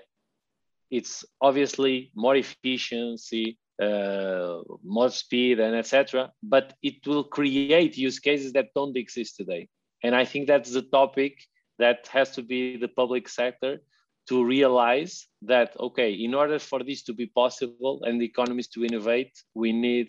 it's 0.90 1.24
obviously 1.40 2.12
more 2.14 2.36
efficiency, 2.36 3.58
uh, 3.82 4.58
more 4.84 5.10
speed, 5.10 5.60
and 5.60 5.74
etc. 5.76 6.32
But 6.42 6.74
it 6.82 7.06
will 7.06 7.24
create 7.24 7.96
use 7.96 8.18
cases 8.18 8.52
that 8.52 8.74
don't 8.74 8.96
exist 8.96 9.36
today, 9.36 9.68
and 10.02 10.14
I 10.14 10.24
think 10.24 10.46
that's 10.46 10.72
the 10.72 10.82
topic 10.82 11.42
that 11.78 12.06
has 12.08 12.30
to 12.32 12.42
be 12.42 12.76
the 12.76 12.88
public 12.88 13.28
sector 13.28 13.80
to 14.28 14.44
realize 14.44 15.28
that 15.42 15.72
okay 15.78 16.12
in 16.12 16.34
order 16.34 16.58
for 16.58 16.82
this 16.82 17.02
to 17.02 17.12
be 17.12 17.26
possible 17.26 18.02
and 18.04 18.20
the 18.20 18.24
economies 18.24 18.68
to 18.68 18.84
innovate 18.84 19.32
we 19.54 19.72
need 19.72 20.08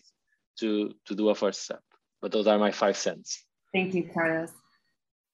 to 0.60 0.92
to 1.06 1.16
do 1.16 1.30
a 1.30 1.36
first 1.36 1.64
step 1.64 1.82
but 2.22 2.32
those 2.32 2.48
are 2.48 2.58
my 2.58 2.72
five 2.72 2.98
cents 2.98 3.46
thank 3.74 3.94
you 3.94 4.10
carlos 4.14 4.52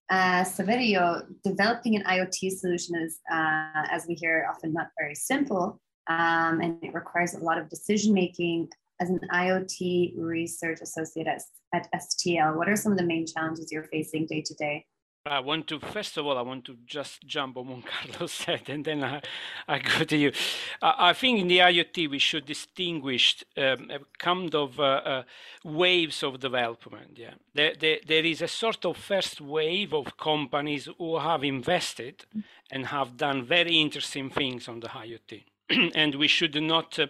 uh, 0.10 0.44
Saverio, 0.44 1.24
developing 1.44 1.96
an 1.96 2.04
IoT 2.04 2.52
solution 2.52 2.96
is, 2.96 3.20
uh, 3.32 3.88
as 3.90 4.06
we 4.08 4.16
hear, 4.16 4.48
often 4.50 4.74
not 4.74 4.88
very 5.00 5.16
simple, 5.16 5.80
um, 6.08 6.62
and 6.62 6.78
it 6.84 6.94
requires 6.94 7.34
a 7.34 7.40
lot 7.40 7.58
of 7.58 7.70
decision 7.70 8.14
making. 8.14 8.70
As 9.02 9.10
an 9.10 9.20
IoT 9.34 10.14
research 10.18 10.80
associate 10.82 11.28
at, 11.28 11.42
at 11.74 11.88
STL, 11.94 12.56
what 12.56 12.70
are 12.70 12.76
some 12.76 12.92
of 12.92 12.98
the 12.98 13.04
main 13.04 13.26
challenges 13.26 13.72
you're 13.72 13.86
facing 13.86 14.28
day 14.28 14.42
to 14.46 14.54
day? 14.54 14.86
I 15.26 15.40
want 15.40 15.68
to 15.68 15.80
first 15.80 16.18
of 16.18 16.26
all, 16.26 16.38
I 16.38 16.42
want 16.42 16.66
to 16.66 16.76
just 16.86 17.26
jump 17.26 17.56
on 17.56 17.68
what 17.68 17.86
Carlos 18.12 18.34
said, 18.34 18.68
and 18.68 18.84
then 18.84 19.06
I, 19.06 19.22
I 19.70 19.80
go 19.80 20.04
to 20.04 20.18
you. 20.18 20.34
I, 20.82 21.12
I 21.12 21.14
think 21.14 21.40
in 21.40 21.48
the 21.48 21.60
IoT 21.60 22.10
we 22.10 22.20
should 22.20 22.46
distinguish 22.46 23.42
um, 23.56 23.90
a 23.90 24.00
kind 24.18 24.54
of 24.54 24.78
uh, 24.82 24.84
uh, 24.84 25.24
waves 25.64 26.24
of 26.24 26.42
development. 26.42 27.12
Yeah, 27.16 27.36
there, 27.54 27.74
there, 27.80 28.00
there 28.06 28.26
is 28.26 28.42
a 28.42 28.50
sort 28.50 28.86
of 28.86 28.98
first 28.98 29.40
wave 29.40 29.94
of 29.94 30.18
companies 30.18 30.90
who 30.98 31.18
have 31.18 31.46
invested 31.46 32.26
and 32.70 32.88
have 32.88 33.16
done 33.16 33.46
very 33.46 33.80
interesting 33.80 34.30
things 34.30 34.68
on 34.68 34.82
the 34.82 34.90
IoT, 34.90 35.44
and 35.96 36.16
we 36.16 36.28
should 36.28 36.62
not 36.62 37.00
uh, 37.00 37.08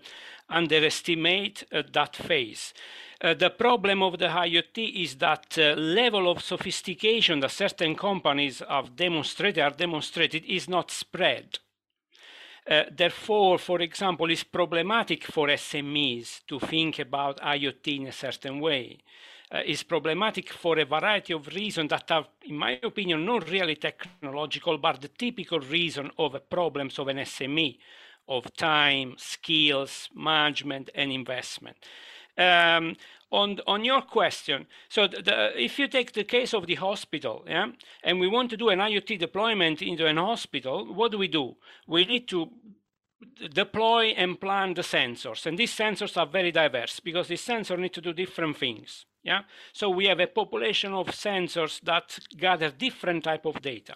underestimate 0.50 1.64
uh, 1.72 1.82
that 1.92 2.16
phase. 2.16 2.76
Uh, 3.24 3.34
the 3.34 3.50
problem 3.50 4.04
of 4.04 4.18
the 4.18 4.28
IoT 4.28 5.02
is 5.02 5.16
that 5.16 5.58
uh, 5.58 5.74
level 5.76 6.30
of 6.30 6.44
sophistication 6.44 7.40
that 7.40 7.52
certain 7.52 7.96
companies 7.96 8.62
have 8.68 8.98
demonstrated 8.98 9.64
are 9.64 9.72
demonstrated 9.72 10.44
is 10.44 10.68
not 10.68 10.92
spread. 10.92 11.60
Uh, 12.70 12.84
therefore, 12.92 13.58
for 13.58 13.80
example, 13.80 14.30
it's 14.30 14.44
problematic 14.44 15.24
for 15.24 15.48
SMEs 15.48 16.42
to 16.48 16.60
think 16.60 17.00
about 17.00 17.40
IoT 17.40 18.02
in 18.02 18.08
a 18.08 18.12
certain 18.12 18.60
way. 18.60 18.98
Uh, 19.50 19.62
it's 19.66 19.84
problematic 19.84 20.52
for 20.52 20.78
a 20.80 20.86
variety 20.86 21.32
of 21.32 21.48
reasons 21.48 21.92
that 21.92 22.12
are, 22.12 22.26
in 22.42 22.58
my 22.58 22.78
opinion, 22.84 23.24
not 23.24 23.50
really 23.50 23.76
technological, 23.76 24.78
but 24.78 25.00
the 25.00 25.08
typical 25.08 25.62
reason 25.62 26.12
of 26.18 26.34
the 26.34 26.40
problems 26.42 27.00
of 27.00 27.08
an 27.08 27.18
SME, 27.18 27.78
of 28.28 28.54
time, 28.54 29.14
skills, 29.18 30.10
management, 30.14 30.90
and 30.94 31.10
investment. 31.10 31.78
Um, 32.38 32.96
on 33.32 33.60
on 33.66 33.84
your 33.84 34.02
question, 34.02 34.68
so 34.90 35.08
the, 35.08 35.22
the, 35.22 35.62
if 35.64 35.80
you 35.80 35.88
take 35.88 36.14
the 36.14 36.24
case 36.24 36.54
of 36.54 36.68
the 36.68 36.76
hospital, 36.76 37.44
yeah, 37.48 37.68
and 38.04 38.20
we 38.20 38.28
want 38.28 38.50
to 38.52 38.58
do 38.58 38.70
an 38.70 38.80
IoT 38.80 39.20
deployment 39.20 39.82
into 39.82 40.06
an 40.06 40.18
hospital, 40.18 40.94
what 40.94 41.12
do 41.12 41.18
we 41.18 41.28
do? 41.28 41.56
We 41.88 42.06
need 42.06 42.28
to 42.30 42.52
deploy 43.54 44.14
and 44.18 44.40
plan 44.40 44.74
the 44.74 44.82
sensors, 44.82 45.46
and 45.46 45.58
these 45.58 45.74
sensors 45.74 46.18
are 46.18 46.28
very 46.28 46.52
diverse 46.52 47.00
because 47.00 47.28
these 47.28 47.46
sensors 47.46 47.80
need 47.80 47.94
to 47.94 48.02
do 48.02 48.14
different 48.14 48.58
things. 48.58 49.06
Yeah, 49.24 49.44
so 49.72 49.90
we 49.90 50.06
have 50.08 50.20
a 50.20 50.28
population 50.28 50.94
of 50.94 51.08
sensors 51.08 51.80
that 51.82 52.20
gather 52.36 52.70
different 52.70 53.24
type 53.24 53.46
of 53.46 53.62
data. 53.62 53.96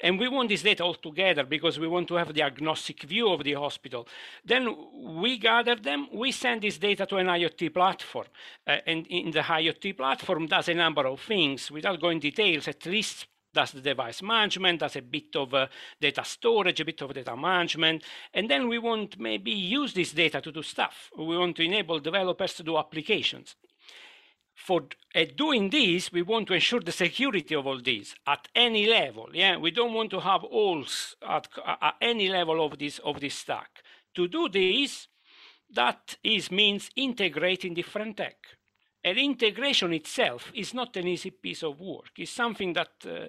And 0.00 0.18
we 0.18 0.28
want 0.28 0.48
this 0.48 0.62
data 0.62 0.84
all 0.84 0.94
together 0.94 1.44
because 1.44 1.78
we 1.78 1.88
want 1.88 2.06
to 2.08 2.14
have 2.14 2.32
the 2.32 2.42
agnostic 2.42 3.02
view 3.02 3.30
of 3.30 3.42
the 3.42 3.54
hospital. 3.54 4.06
Then 4.44 4.76
we 4.92 5.38
gather 5.38 5.74
them, 5.74 6.08
we 6.12 6.30
send 6.30 6.62
this 6.62 6.78
data 6.78 7.04
to 7.06 7.16
an 7.16 7.26
IoT 7.26 7.74
platform. 7.74 8.26
Uh, 8.66 8.76
and 8.86 9.06
in 9.08 9.32
the 9.32 9.40
IoT 9.40 9.96
platform 9.96 10.46
does 10.46 10.68
a 10.68 10.74
number 10.74 11.06
of 11.06 11.20
things. 11.20 11.70
Without 11.70 12.00
going 12.00 12.20
details, 12.20 12.68
at 12.68 12.86
least 12.86 13.26
does 13.58 13.72
the 13.72 13.80
device 13.80 14.22
management, 14.22 14.80
does 14.80 14.96
a 14.96 15.02
bit 15.02 15.34
of 15.34 15.52
uh, 15.52 15.66
data 16.00 16.24
storage, 16.24 16.80
a 16.80 16.84
bit 16.84 17.02
of 17.02 17.12
data 17.12 17.36
management. 17.36 18.04
And 18.32 18.48
then 18.50 18.68
we 18.68 18.78
want 18.78 19.18
maybe 19.18 19.50
use 19.50 19.92
this 19.94 20.12
data 20.12 20.40
to 20.40 20.52
do 20.52 20.62
stuff. 20.62 21.10
We 21.16 21.36
want 21.36 21.56
to 21.56 21.64
enable 21.64 21.98
developers 22.00 22.54
to 22.54 22.62
do 22.62 22.78
applications 22.78 23.56
for 24.58 24.80
uh, 25.14 25.24
doing 25.36 25.70
this, 25.70 26.12
we 26.12 26.22
want 26.22 26.48
to 26.48 26.54
ensure 26.54 26.80
the 26.80 26.92
security 26.92 27.54
of 27.54 27.66
all 27.66 27.80
this 27.80 28.14
at 28.26 28.48
any 28.54 28.86
level. 28.86 29.28
Yeah, 29.32 29.56
we 29.56 29.70
don't 29.70 29.94
want 29.94 30.10
to 30.10 30.20
have 30.20 30.42
holes 30.42 31.16
at, 31.26 31.48
at 31.64 31.94
any 32.00 32.28
level 32.28 32.64
of 32.64 32.78
this 32.78 32.98
of 32.98 33.20
this 33.20 33.36
stack. 33.36 33.70
To 34.16 34.26
do 34.26 34.48
this, 34.48 35.08
that 35.70 36.16
is 36.22 36.50
means 36.50 36.90
integrating 36.96 37.74
different 37.74 38.16
tech. 38.16 38.36
And 39.04 39.16
integration 39.16 39.92
itself 39.92 40.50
is 40.54 40.74
not 40.74 40.96
an 40.96 41.06
easy 41.06 41.30
piece 41.30 41.62
of 41.62 41.80
work. 41.80 42.10
It's 42.16 42.30
something 42.30 42.72
that 42.72 42.90
uh, 43.06 43.26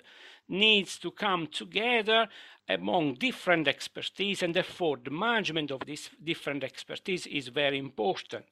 needs 0.47 0.97
to 0.99 1.12
come 1.12 1.47
together 1.47 2.27
among 2.67 3.15
different 3.15 3.67
expertise 3.67 4.43
and 4.43 4.55
therefore 4.55 4.97
the 5.03 5.12
management 5.12 5.71
of 5.71 5.82
this 5.86 6.10
different 6.23 6.63
expertise 6.63 7.27
is 7.27 7.47
very 7.47 7.77
important. 7.77 8.45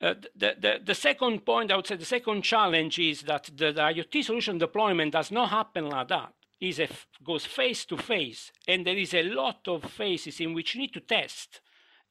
Uh, 0.00 0.14
the, 0.34 0.56
the, 0.58 0.80
the, 0.84 0.94
second 0.94 1.44
point, 1.44 1.70
I 1.70 1.76
would 1.76 1.86
say 1.86 1.96
the 1.96 2.04
second 2.04 2.42
challenge 2.42 2.98
is 2.98 3.22
that 3.22 3.50
the, 3.54 3.70
the 3.70 3.82
IoT 3.82 4.24
solution 4.24 4.56
deployment 4.56 5.12
does 5.12 5.30
not 5.30 5.50
happen 5.50 5.88
like 5.88 6.08
that. 6.08 6.32
It 6.58 6.90
goes 7.24 7.46
face 7.46 7.84
to 7.86 7.96
face, 7.96 8.52
and 8.66 8.86
there 8.86 8.96
is 8.96 9.14
a 9.14 9.22
lot 9.22 9.60
of 9.66 9.84
phases 9.84 10.40
in 10.40 10.54
which 10.54 10.74
you 10.74 10.82
need 10.82 10.92
to 10.94 11.00
test. 11.00 11.60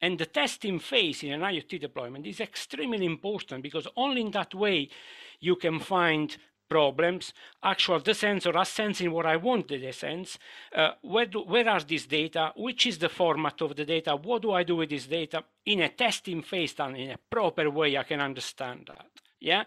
And 0.02 0.18
the 0.18 0.26
testing 0.26 0.78
phase 0.78 1.22
in 1.22 1.32
an 1.32 1.40
IoT 1.42 1.80
deployment 1.80 2.26
is 2.26 2.40
extremely 2.40 3.04
important 3.04 3.62
because 3.62 3.86
only 3.96 4.22
in 4.22 4.30
that 4.30 4.54
way 4.54 4.88
you 5.40 5.56
can 5.56 5.78
find 5.80 6.36
problems, 6.70 7.34
actual 7.62 7.98
the 7.98 8.14
sensor 8.14 8.56
are 8.56 8.64
sensing 8.64 9.10
what 9.10 9.26
I 9.26 9.36
want 9.36 9.68
the 9.68 9.92
sense, 9.92 10.38
uh, 10.74 10.92
where, 11.02 11.26
do, 11.26 11.40
where 11.42 11.68
are 11.68 11.80
these 11.80 12.06
data, 12.06 12.52
which 12.56 12.86
is 12.86 12.98
the 12.98 13.08
format 13.08 13.60
of 13.60 13.74
the 13.74 13.84
data, 13.84 14.14
what 14.14 14.42
do 14.42 14.52
I 14.52 14.62
do 14.62 14.76
with 14.76 14.90
this 14.90 15.06
data 15.06 15.44
in 15.66 15.80
a 15.80 15.88
testing 15.88 16.42
phase 16.42 16.72
done 16.72 16.94
in 16.94 17.10
a 17.10 17.18
proper 17.18 17.68
way, 17.68 17.98
I 17.98 18.04
can 18.04 18.20
understand 18.20 18.84
that, 18.86 19.10
yeah? 19.40 19.64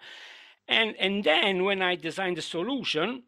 And, 0.67 0.95
and 0.97 1.23
then 1.23 1.65
when 1.65 1.81
I 1.81 1.95
design 1.95 2.35
the 2.35 2.41
solution, 2.41 3.23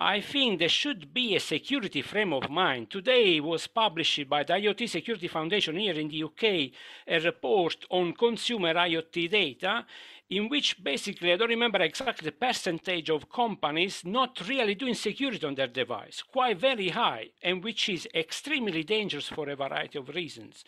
I 0.00 0.20
think 0.20 0.60
there 0.60 0.68
should 0.68 1.12
be 1.12 1.34
a 1.34 1.40
security 1.40 2.02
frame 2.02 2.32
of 2.32 2.48
mind. 2.48 2.88
Today 2.90 3.40
was 3.40 3.66
published 3.66 4.28
by 4.28 4.44
the 4.44 4.52
IoT 4.52 4.88
Security 4.88 5.26
Foundation 5.26 5.76
here 5.76 5.94
in 5.94 6.08
the 6.08 6.22
UK 6.22 6.70
a 7.06 7.18
report 7.24 7.84
on 7.90 8.12
consumer 8.12 8.74
IoT 8.74 9.28
data 9.28 9.84
in 10.30 10.48
which 10.48 10.82
basically, 10.84 11.32
I 11.32 11.36
don't 11.36 11.48
remember 11.48 11.80
exactly 11.80 12.26
the 12.26 12.32
percentage 12.32 13.08
of 13.10 13.30
companies 13.30 14.04
not 14.04 14.46
really 14.46 14.74
doing 14.74 14.94
security 14.94 15.44
on 15.46 15.54
their 15.54 15.66
device, 15.66 16.22
quite 16.22 16.58
very 16.58 16.90
high, 16.90 17.30
and 17.42 17.64
which 17.64 17.88
is 17.88 18.06
extremely 18.14 18.84
dangerous 18.84 19.28
for 19.28 19.48
a 19.48 19.56
variety 19.56 19.98
of 19.98 20.10
reasons. 20.10 20.64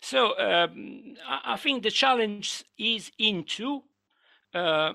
So 0.00 0.38
um, 0.38 1.14
I, 1.28 1.56
think 1.56 1.82
the 1.82 1.90
challenge 1.90 2.64
is 2.78 3.12
into 3.18 3.82
uh, 4.54 4.94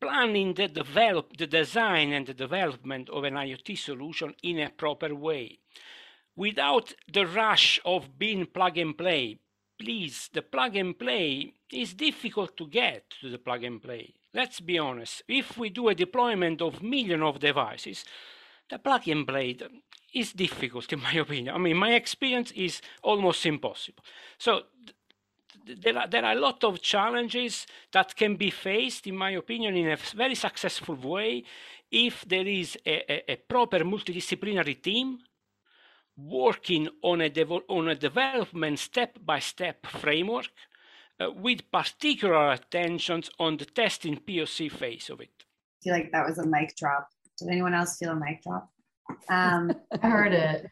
planning 0.00 0.54
the 0.54 0.68
develop 0.68 1.36
the 1.36 1.46
design 1.46 2.12
and 2.12 2.26
the 2.26 2.34
development 2.34 3.08
of 3.10 3.24
an 3.24 3.34
IoT 3.34 3.78
solution 3.78 4.34
in 4.42 4.58
a 4.58 4.70
proper 4.70 5.14
way 5.14 5.58
without 6.36 6.94
the 7.12 7.26
rush 7.26 7.78
of 7.84 8.18
being 8.18 8.46
plug 8.46 8.78
and 8.78 8.96
play. 8.96 9.38
Please, 9.78 10.30
the 10.32 10.42
plug 10.42 10.76
and 10.76 10.98
play 10.98 11.52
is 11.72 11.94
difficult 11.94 12.56
to 12.56 12.66
get 12.66 13.04
to 13.20 13.30
the 13.30 13.38
plug 13.38 13.64
and 13.64 13.82
play. 13.82 14.14
Let's 14.32 14.60
be 14.60 14.78
honest. 14.78 15.22
If 15.28 15.58
we 15.58 15.70
do 15.70 15.88
a 15.88 15.94
deployment 15.94 16.62
of 16.62 16.82
millions 16.82 17.22
of 17.22 17.40
devices, 17.40 18.04
the 18.70 18.78
plug 18.78 19.08
and 19.08 19.26
play 19.26 19.58
is 20.14 20.32
difficult 20.32 20.92
in 20.92 21.02
my 21.02 21.12
opinion. 21.24 21.54
I 21.54 21.58
mean, 21.58 21.76
my 21.76 21.94
experience 21.94 22.52
is 22.52 22.80
almost 23.02 23.44
impossible. 23.46 24.04
So 24.38 24.62
there 25.78 25.98
are, 25.98 26.06
there 26.08 26.24
are 26.24 26.32
a 26.32 26.40
lot 26.40 26.64
of 26.64 26.80
challenges 26.80 27.66
that 27.92 28.16
can 28.16 28.36
be 28.36 28.50
faced, 28.50 29.06
in 29.06 29.16
my 29.16 29.30
opinion, 29.30 29.76
in 29.76 29.88
a 29.88 29.96
very 30.14 30.34
successful 30.34 30.94
way 30.94 31.44
if 31.90 32.24
there 32.28 32.46
is 32.46 32.78
a, 32.86 33.12
a, 33.12 33.32
a 33.32 33.36
proper 33.36 33.80
multidisciplinary 33.80 34.80
team 34.80 35.18
working 36.16 36.88
on 37.02 37.20
a, 37.20 37.30
on 37.68 37.88
a 37.88 37.94
development 37.94 38.78
step-by-step 38.78 39.86
framework 39.86 40.50
uh, 41.20 41.30
with 41.30 41.70
particular 41.70 42.52
attentions 42.52 43.30
on 43.38 43.56
the 43.56 43.64
testing 43.64 44.16
POC 44.16 44.70
phase 44.70 45.10
of 45.10 45.20
it. 45.20 45.30
I 45.40 45.82
feel 45.82 45.92
like 45.94 46.12
that 46.12 46.26
was 46.26 46.38
a 46.38 46.46
mic 46.46 46.76
drop. 46.76 47.08
Did 47.38 47.48
anyone 47.48 47.74
else 47.74 47.96
feel 47.96 48.10
a 48.10 48.16
mic 48.16 48.42
drop? 48.42 48.70
Um, 49.28 49.72
I 50.00 50.06
heard 50.06 50.32
it. 50.32 50.70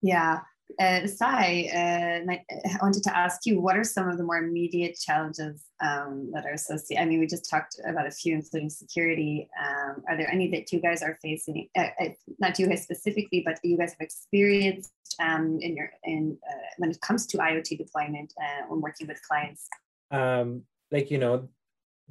Yeah. 0.00 0.42
Uh, 0.78 1.06
Sai, 1.06 1.68
uh, 1.74 2.32
I 2.32 2.78
wanted 2.82 3.02
to 3.04 3.16
ask 3.16 3.46
you, 3.46 3.60
what 3.60 3.76
are 3.76 3.84
some 3.84 4.08
of 4.08 4.18
the 4.18 4.24
more 4.24 4.38
immediate 4.38 4.96
challenges 4.98 5.64
um, 5.80 6.30
that 6.32 6.44
are 6.46 6.52
associated? 6.52 7.02
I 7.02 7.06
mean, 7.06 7.20
we 7.20 7.26
just 7.26 7.48
talked 7.48 7.76
about 7.86 8.06
a 8.06 8.10
few, 8.10 8.34
including 8.34 8.70
security. 8.70 9.48
Um, 9.58 10.02
are 10.08 10.16
there 10.16 10.30
any 10.30 10.50
that 10.50 10.72
you 10.72 10.80
guys 10.80 11.02
are 11.02 11.18
facing? 11.22 11.68
Uh, 11.76 11.88
uh 12.00 12.08
not 12.38 12.58
you 12.58 12.66
guys 12.68 12.82
specifically, 12.82 13.42
but 13.44 13.58
you 13.62 13.76
guys 13.76 13.90
have 13.92 14.00
experienced 14.00 14.92
um, 15.20 15.58
in 15.60 15.76
your 15.76 15.90
in 16.04 16.38
uh, 16.48 16.66
when 16.78 16.90
it 16.90 17.00
comes 17.00 17.26
to 17.26 17.38
IoT 17.38 17.78
deployment 17.78 18.32
uh, 18.40 18.66
when 18.68 18.80
working 18.80 19.06
with 19.06 19.20
clients? 19.22 19.68
Um, 20.10 20.62
like 20.90 21.10
you 21.10 21.18
know, 21.18 21.48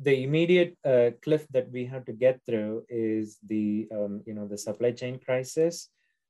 the 0.02 0.24
immediate 0.24 0.78
cliff 1.22 1.48
that 1.52 1.72
we 1.72 1.86
have 1.86 2.06
to 2.06 2.13
get 2.13 2.39
through 2.45 2.84
is 2.89 3.38
the 3.45 3.88
um, 3.91 4.22
you 4.26 4.34
know 4.34 4.48
the 4.48 4.58
supply 4.58 4.91
chain 4.91 5.19
crisis 5.19 5.89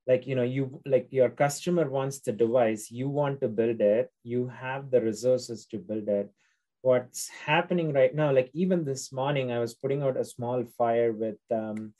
like 0.10 0.26
you 0.26 0.36
know 0.36 0.48
you 0.58 0.82
like 0.86 1.08
your 1.12 1.30
customer 1.30 1.88
wants 1.88 2.20
the 2.20 2.32
device 2.32 2.90
you 2.90 3.08
want 3.08 3.40
to 3.40 3.48
build 3.48 3.80
it 3.80 4.12
you 4.24 4.48
have 4.48 4.90
the 4.90 5.00
resources 5.00 5.66
to 5.68 5.78
build 5.78 6.08
it. 6.10 6.30
What's 6.82 7.30
happening 7.46 7.94
right 7.94 8.14
now 8.16 8.32
like 8.34 8.50
even 8.54 8.86
this 8.86 9.12
morning 9.12 9.52
i 9.52 9.60
was 9.60 9.74
putting 9.74 10.02
out 10.02 10.18
a 10.18 10.24
small 10.24 10.64
fire 10.78 11.12
with 11.12 11.42
um, 11.52 11.94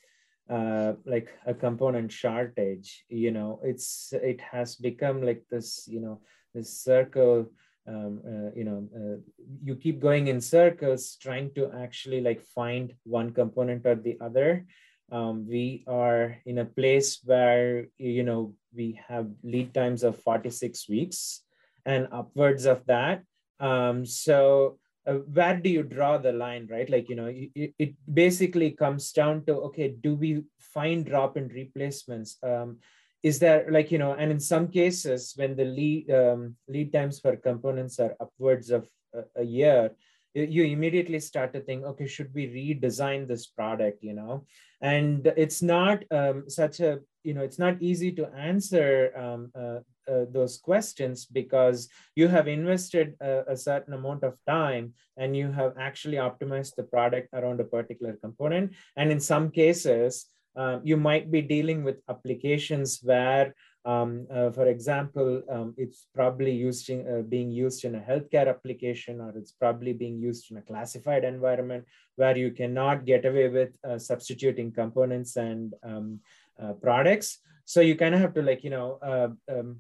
uh, 0.50 0.94
like 1.06 1.30
a 1.46 1.54
component 1.54 2.12
shortage 2.12 3.04
you 3.10 3.32
know 3.32 3.60
it's 3.62 4.14
it 4.14 4.40
has 4.40 4.78
become 4.78 5.22
like 5.22 5.44
this 5.52 5.86
you 5.88 6.00
know 6.00 6.22
this 6.54 6.72
circle 6.82 7.52
um, 7.90 8.22
uh, 8.26 8.50
you 8.56 8.64
know 8.64 8.88
uh, 9.00 9.18
you 9.64 9.76
keep 9.76 10.00
going 10.00 10.28
in 10.28 10.40
circles 10.40 11.18
trying 11.22 11.52
to 11.56 11.72
actually 11.84 12.22
like 12.22 12.42
find 12.56 12.94
one 13.04 13.32
component 13.32 13.86
or 13.86 13.96
the 13.96 14.18
other 14.22 14.66
um, 15.12 15.48
we 15.48 15.84
are 15.88 16.38
in 16.46 16.60
a 16.60 16.66
place 16.66 17.20
where 17.24 17.88
you 17.98 18.24
know 18.24 18.54
we 18.74 19.00
have 19.08 19.28
lead 19.44 19.74
times 19.74 20.04
of 20.04 20.22
46 20.22 20.88
weeks 20.90 21.42
and 21.86 22.08
upwards 22.12 22.66
of 22.66 22.86
that. 22.86 23.24
Um, 23.60 24.06
so 24.06 24.78
uh, 25.08 25.26
where 25.34 25.58
do 25.58 25.70
you 25.70 25.84
draw 25.84 26.18
the 26.18 26.32
line 26.32 26.68
right? 26.70 26.90
Like 26.90 27.10
you 27.10 27.16
know 27.16 27.28
it, 27.28 27.74
it 27.78 27.94
basically 28.12 28.72
comes 28.72 29.12
down 29.12 29.46
to 29.46 29.56
okay 29.74 29.90
do 29.90 30.16
we 30.16 30.44
find 30.60 31.06
drop 31.06 31.38
in 31.38 31.48
replacements? 31.48 32.38
Um, 32.44 32.78
is 33.24 33.40
there 33.40 33.68
like 33.70 33.92
you 33.92 33.98
know 33.98 34.14
and 34.14 34.32
in 34.32 34.40
some 34.40 34.68
cases 34.70 35.34
when 35.36 35.56
the 35.56 35.66
lead 35.66 36.12
um, 36.12 36.56
lead 36.68 36.94
times 36.94 37.20
for 37.20 37.36
components 37.36 38.00
are 38.00 38.16
upwards 38.20 38.70
of 38.70 38.88
a, 39.14 39.42
a 39.42 39.44
year 39.44 39.92
you 40.34 40.64
immediately 40.64 41.20
start 41.20 41.54
to 41.54 41.60
think 41.62 41.84
okay 41.84 42.08
should 42.08 42.34
we 42.34 42.48
redesign 42.48 43.28
this 43.28 43.48
product 43.48 44.04
you 44.04 44.14
know? 44.14 44.46
And 44.82 45.28
it's 45.36 45.62
not 45.62 46.04
um, 46.12 46.46
such 46.48 46.80
a 46.80 47.00
you 47.24 47.34
know 47.34 47.42
it's 47.42 47.60
not 47.60 47.82
easy 47.82 48.12
to 48.14 48.28
answer 48.34 49.12
um, 49.18 49.52
uh, 49.56 49.80
uh, 50.10 50.26
those 50.32 50.58
questions 50.58 51.26
because 51.26 51.90
you 52.16 52.28
have 52.28 52.48
invested 52.48 53.14
a, 53.22 53.44
a, 53.50 53.58
certain 53.58 53.94
amount 53.94 54.24
of 54.24 54.34
time 54.48 54.94
and 55.18 55.38
you 55.38 55.52
have 55.52 55.74
actually 55.78 56.18
optimized 56.18 56.74
the 56.76 56.84
product 56.84 57.28
around 57.34 57.60
a 57.60 57.64
particular 57.64 58.14
component. 58.14 58.74
And 58.98 59.12
in 59.12 59.20
some 59.20 59.52
cases 59.52 60.26
uh, 60.56 60.80
you 60.84 60.98
might 60.98 61.30
be 61.30 61.42
dealing 61.42 61.84
with 61.84 62.02
applications 62.10 63.00
where 63.04 63.54
um, 63.86 64.28
uh, 64.30 64.52
for 64.52 64.68
example, 64.68 65.42
um, 65.50 65.74
it's 65.78 66.08
probably 66.14 66.52
used 66.52 66.90
in, 66.90 67.08
uh, 67.08 67.22
being 67.22 67.50
used 67.50 67.86
in 67.86 67.96
a 67.96 68.00
healthcare 68.00 68.48
application, 68.48 69.22
or 69.22 69.32
it's 69.38 69.54
probably 69.54 69.94
being 69.94 70.20
used 70.20 70.52
in 70.52 70.58
a 70.58 70.62
classified 70.62 71.24
environment 71.24 71.86
where 72.16 72.38
you 72.38 72.52
cannot 72.52 73.06
get 73.06 73.26
away 73.26 73.48
with 73.48 73.70
uh, 73.88 73.98
substituting 73.98 74.72
components 74.72 75.38
and 75.38 75.74
um, 75.84 76.20
uh, 76.62 76.74
products. 76.74 77.40
So 77.64 77.80
you 77.82 77.96
kind 77.96 78.14
of 78.16 78.22
have 78.22 78.34
to 78.34 78.42
like, 78.42 78.64
you 78.64 78.70
know, 78.70 79.00
uh, 79.02 79.30
um, 79.52 79.80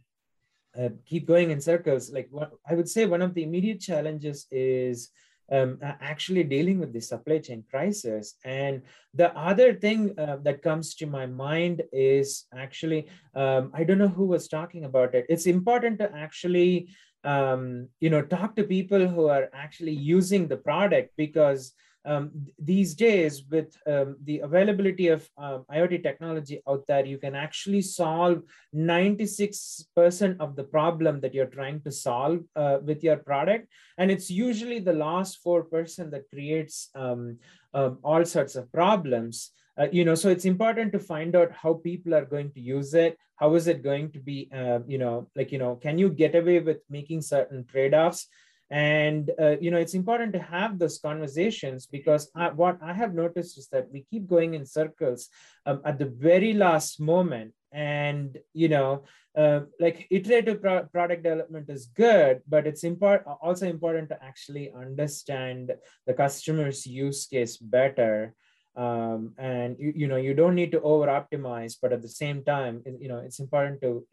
uh, 0.80 0.90
keep 1.06 1.28
going 1.28 1.52
in 1.52 1.60
circles. 1.60 2.12
Like 2.12 2.28
what 2.32 2.52
I 2.70 2.76
would 2.76 2.88
say 2.88 3.06
one 3.06 3.22
of 3.22 3.34
the 3.34 3.44
immediate 3.44 3.82
challenges 3.82 4.48
is 4.52 5.10
um, 5.52 5.80
actually 5.82 6.44
dealing 6.44 6.80
with 6.80 6.94
the 6.94 7.02
supply 7.02 7.40
chain 7.40 7.64
crisis. 7.70 8.36
And 8.44 8.82
the 9.14 9.36
other 9.38 9.74
thing 9.74 10.18
uh, 10.18 10.38
that 10.44 10.62
comes 10.62 10.96
to 10.96 11.06
my 11.06 11.26
mind 11.26 11.84
is 11.92 12.46
actually, 12.56 13.08
um, 13.36 13.72
I 13.74 13.84
don't 13.84 13.98
know 13.98 14.08
who 14.08 14.26
was 14.26 14.48
talking 14.48 14.86
about 14.86 15.16
it. 15.16 15.26
It's 15.30 15.48
important 15.48 16.00
to 16.00 16.16
actually, 16.16 16.90
um, 17.24 17.88
you 18.00 18.10
know, 18.10 18.22
talk 18.22 18.56
to 18.56 18.64
people 18.64 19.08
who 19.08 19.28
are 19.28 19.50
actually 19.54 19.94
using 19.94 20.48
the 20.48 20.58
product 20.58 21.12
because 21.18 21.74
um, 22.06 22.32
these 22.58 22.96
days 22.96 23.44
with 23.50 23.76
um, 23.86 24.18
the 24.24 24.40
availability 24.40 25.10
of 25.10 25.30
um, 25.38 25.66
IoT 25.72 26.02
technology 26.04 26.62
out 26.68 26.86
there, 26.88 27.06
you 27.06 27.18
can 27.18 27.36
actually 27.36 27.82
solve 27.82 28.42
96% 28.76 30.38
of 30.40 30.56
the 30.56 30.64
problem 30.64 31.20
that 31.22 31.34
you're 31.34 31.46
trying 31.46 31.82
to 31.82 31.92
solve 31.92 32.40
uh, 32.56 32.78
with 32.84 33.04
your 33.04 33.18
product. 33.18 33.68
And 33.98 34.10
it's 34.10 34.30
usually 34.30 34.80
the 34.80 34.94
last 34.94 35.40
4% 35.46 36.12
that 36.12 36.30
creates 36.30 36.90
um, 36.96 37.38
um, 37.74 38.00
all 38.04 38.24
sorts 38.26 38.56
of 38.56 38.72
problems. 38.72 39.52
Uh, 39.78 39.88
you 39.92 40.04
know, 40.04 40.16
so 40.16 40.30
it's 40.30 40.46
important 40.46 40.92
to 40.92 41.00
find 41.00 41.36
out 41.36 41.52
how 41.52 41.74
people 41.74 42.14
are 42.14 42.26
going 42.26 42.52
to 42.52 42.60
use 42.60 42.94
it. 42.94 43.18
How 43.36 43.56
is 43.56 43.68
it 43.68 43.84
going 43.84 44.12
to 44.12 44.20
be, 44.20 44.50
uh, 44.54 44.80
you 44.88 44.98
know, 44.98 45.30
like, 45.36 45.52
you 45.52 45.58
know, 45.58 45.76
can 45.76 45.98
you 45.98 46.10
get 46.10 46.36
away 46.36 46.60
with 46.60 46.80
making 46.90 47.22
certain 47.22 47.66
trade-offs? 47.66 48.28
And 48.72 49.32
uh, 49.42 49.56
you 49.60 49.72
know 49.72 49.78
it's 49.78 49.96
important 49.96 50.32
to 50.34 50.40
have 50.40 50.78
those 50.78 51.00
conversations 51.00 51.88
because 51.88 52.30
I, 52.36 52.50
what 52.50 52.78
i 52.84 52.94
have 52.94 53.16
noticed 53.16 53.58
is 53.58 53.68
that 53.70 53.92
we 53.92 54.06
keep 54.12 54.28
going 54.28 54.54
in 54.54 54.66
circles 54.66 55.30
um, 55.66 55.82
at 55.86 55.98
the 55.98 56.06
very 56.06 56.54
last 56.54 57.00
moment. 57.00 57.54
And 57.72 58.38
you 58.54 58.68
know 58.68 59.04
uh, 59.38 59.62
like 59.80 60.08
iterative 60.10 60.60
pro- 60.60 60.86
product 60.86 61.22
development 61.22 61.70
is 61.70 61.86
good 61.86 62.42
but 62.48 62.66
it's 62.66 62.84
important 62.84 63.28
also 63.42 63.68
important 63.68 64.10
to 64.10 64.18
actually 64.24 64.72
understand 64.74 65.74
the 66.08 66.16
customer's 66.16 66.88
use 66.88 67.28
case 67.28 67.58
better. 67.58 68.34
Um, 68.76 69.34
and 69.38 69.76
you, 69.78 69.94
you 69.96 70.08
know 70.08 70.16
you 70.16 70.34
don't 70.34 70.56
need 70.56 70.72
to 70.72 70.82
over 70.82 71.08
optimize 71.08 71.76
but 71.80 71.94
at 71.94 72.02
the 72.02 72.10
same 72.10 72.44
time 72.44 72.82
you 73.00 73.08
know 73.08 73.20
it's 73.20 73.40
important 73.40 73.82
to 73.82 74.08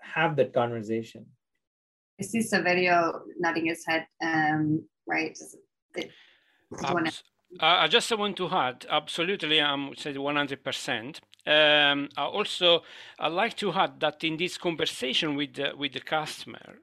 have 0.00 0.36
that 0.36 0.52
conversation 0.52 1.26
i 2.20 2.22
see 2.24 2.40
Saverio 2.40 3.20
nodding 3.38 3.66
his 3.66 3.84
head 3.86 4.06
um, 4.22 4.84
right 5.06 5.36
I 7.60 7.86
just 7.88 8.16
want 8.16 8.36
to 8.38 8.48
add, 8.48 8.86
absolutely, 8.88 9.60
I'm 9.60 9.94
say 9.94 10.14
100%. 10.14 11.20
Um, 11.44 12.08
I 12.16 12.24
also, 12.24 12.82
I 13.18 13.28
like 13.28 13.56
to 13.58 13.72
add 13.72 14.00
that 14.00 14.24
in 14.24 14.36
this 14.36 14.56
conversation 14.56 15.34
with 15.34 15.54
the, 15.54 15.72
with 15.76 15.92
the 15.92 16.00
customer, 16.00 16.78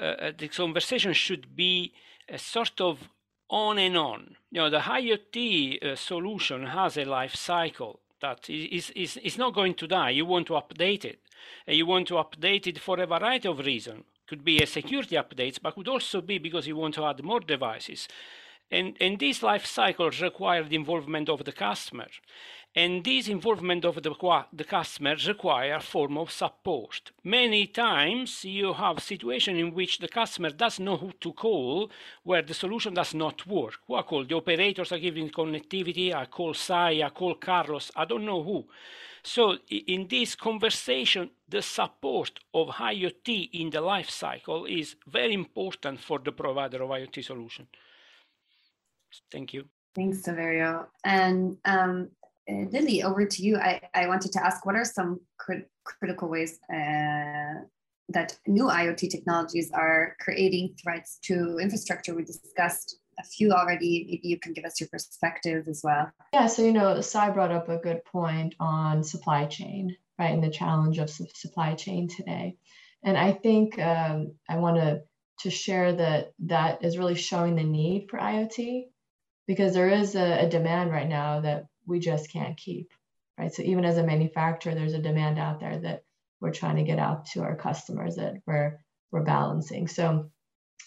uh, 0.00 0.04
uh 0.04 0.32
the 0.38 0.48
conversation 0.48 1.12
should 1.12 1.54
be 1.54 1.92
a 2.28 2.38
sort 2.38 2.80
of 2.80 3.08
on 3.50 3.78
and 3.78 3.96
on. 3.96 4.36
You 4.50 4.62
know, 4.62 4.70
the 4.70 4.78
IoT 4.78 5.84
uh, 5.84 5.96
solution 5.96 6.66
has 6.66 6.96
a 6.96 7.04
life 7.04 7.34
cycle 7.34 8.00
that 8.20 8.48
is, 8.48 8.90
is, 8.90 9.16
is 9.18 9.36
not 9.36 9.52
going 9.52 9.74
to 9.74 9.86
die. 9.86 10.10
You 10.10 10.24
want 10.24 10.46
to 10.46 10.54
update 10.54 11.04
it. 11.04 11.18
You 11.66 11.84
want 11.86 12.06
to 12.08 12.14
update 12.14 12.66
it 12.68 12.78
for 12.78 12.98
a 13.00 13.06
variety 13.06 13.48
of 13.48 13.58
reasons. 13.58 14.04
Could 14.32 14.44
be 14.46 14.62
a 14.62 14.66
security 14.66 15.16
updates, 15.16 15.58
but 15.62 15.74
could 15.74 15.88
also 15.88 16.22
be 16.22 16.38
because 16.38 16.66
you 16.66 16.74
want 16.74 16.94
to 16.94 17.04
add 17.04 17.22
more 17.22 17.38
devices. 17.38 18.08
And, 18.72 18.96
and 19.02 19.18
these 19.18 19.42
life 19.42 19.66
cycles 19.66 20.22
require 20.22 20.64
the 20.64 20.76
involvement 20.76 21.28
of 21.28 21.44
the 21.44 21.52
customer. 21.52 22.08
And 22.74 23.04
this 23.04 23.28
involvement 23.28 23.84
of 23.84 23.96
the, 23.96 24.44
the 24.50 24.64
customer 24.64 25.14
require 25.26 25.74
a 25.74 25.80
form 25.80 26.16
of 26.16 26.30
support. 26.30 27.10
Many 27.22 27.66
times 27.66 28.46
you 28.46 28.72
have 28.72 29.02
situation 29.02 29.56
in 29.56 29.74
which 29.74 29.98
the 29.98 30.08
customer 30.08 30.48
doesn't 30.48 30.82
know 30.82 30.96
who 30.96 31.12
to 31.20 31.34
call, 31.34 31.90
where 32.22 32.40
the 32.40 32.54
solution 32.54 32.94
does 32.94 33.12
not 33.12 33.46
work. 33.46 33.74
Who 33.86 33.94
I 33.94 34.02
call? 34.02 34.24
The 34.24 34.36
operators 34.36 34.90
are 34.90 34.98
giving 34.98 35.28
connectivity, 35.28 36.14
I 36.14 36.24
call 36.24 36.54
Sai, 36.54 37.02
I 37.02 37.10
call 37.10 37.34
Carlos, 37.34 37.90
I 37.94 38.06
don't 38.06 38.24
know 38.24 38.42
who. 38.42 38.64
So 39.22 39.58
in 39.68 40.08
this 40.08 40.34
conversation, 40.34 41.28
the 41.46 41.60
support 41.60 42.40
of 42.54 42.68
IoT 42.68 43.50
in 43.52 43.68
the 43.68 43.82
life 43.82 44.08
cycle 44.08 44.64
is 44.64 44.96
very 45.06 45.34
important 45.34 46.00
for 46.00 46.18
the 46.18 46.32
provider 46.32 46.82
of 46.82 46.88
IoT 46.88 47.22
solution. 47.22 47.68
Thank 49.30 49.52
you. 49.52 49.64
Thanks, 49.94 50.22
Saverio. 50.22 50.86
And 51.04 51.58
um, 51.64 52.08
uh, 52.48 52.66
Lily, 52.70 53.02
over 53.02 53.26
to 53.26 53.42
you. 53.42 53.56
I, 53.56 53.80
I 53.94 54.06
wanted 54.06 54.32
to 54.32 54.44
ask 54.44 54.64
what 54.64 54.74
are 54.74 54.84
some 54.84 55.20
crit 55.38 55.68
critical 55.84 56.28
ways 56.28 56.58
uh, 56.72 57.62
that 58.08 58.38
new 58.46 58.64
IoT 58.64 59.10
technologies 59.10 59.70
are 59.72 60.16
creating 60.20 60.74
threats 60.82 61.18
to 61.24 61.58
infrastructure? 61.58 62.14
We 62.14 62.24
discussed 62.24 62.96
a 63.18 63.22
few 63.22 63.52
already. 63.52 64.06
Maybe 64.08 64.28
you 64.28 64.38
can 64.38 64.52
give 64.52 64.64
us 64.64 64.80
your 64.80 64.88
perspective 64.88 65.66
as 65.68 65.82
well. 65.84 66.10
Yeah, 66.32 66.46
so, 66.46 66.62
you 66.62 66.72
know, 66.72 67.00
Sai 67.00 67.30
brought 67.30 67.52
up 67.52 67.68
a 67.68 67.78
good 67.78 68.04
point 68.04 68.54
on 68.58 69.04
supply 69.04 69.46
chain, 69.46 69.96
right, 70.18 70.32
and 70.32 70.42
the 70.42 70.50
challenge 70.50 70.98
of 70.98 71.10
supply 71.10 71.74
chain 71.74 72.08
today. 72.08 72.56
And 73.04 73.16
I 73.18 73.32
think 73.32 73.78
um, 73.78 74.34
I 74.48 74.56
want 74.56 74.76
to 74.76 75.02
to 75.40 75.50
share 75.50 75.92
that 75.92 76.32
that 76.38 76.84
is 76.84 76.98
really 76.98 77.16
showing 77.16 77.56
the 77.56 77.64
need 77.64 78.06
for 78.08 78.18
IoT 78.18 78.84
because 79.52 79.74
there 79.74 79.90
is 79.90 80.14
a, 80.14 80.46
a 80.46 80.48
demand 80.48 80.90
right 80.90 81.06
now 81.06 81.40
that 81.42 81.66
we 81.86 81.98
just 81.98 82.32
can't 82.32 82.56
keep, 82.56 82.90
right? 83.38 83.52
So 83.52 83.62
even 83.62 83.84
as 83.84 83.98
a 83.98 84.02
manufacturer, 84.02 84.74
there's 84.74 84.94
a 84.94 84.98
demand 84.98 85.38
out 85.38 85.60
there 85.60 85.78
that 85.78 86.04
we're 86.40 86.54
trying 86.54 86.76
to 86.76 86.84
get 86.84 86.98
out 86.98 87.26
to 87.26 87.42
our 87.42 87.54
customers 87.54 88.16
that 88.16 88.36
we're 88.46 88.80
we're 89.10 89.24
balancing. 89.24 89.88
So 89.88 90.30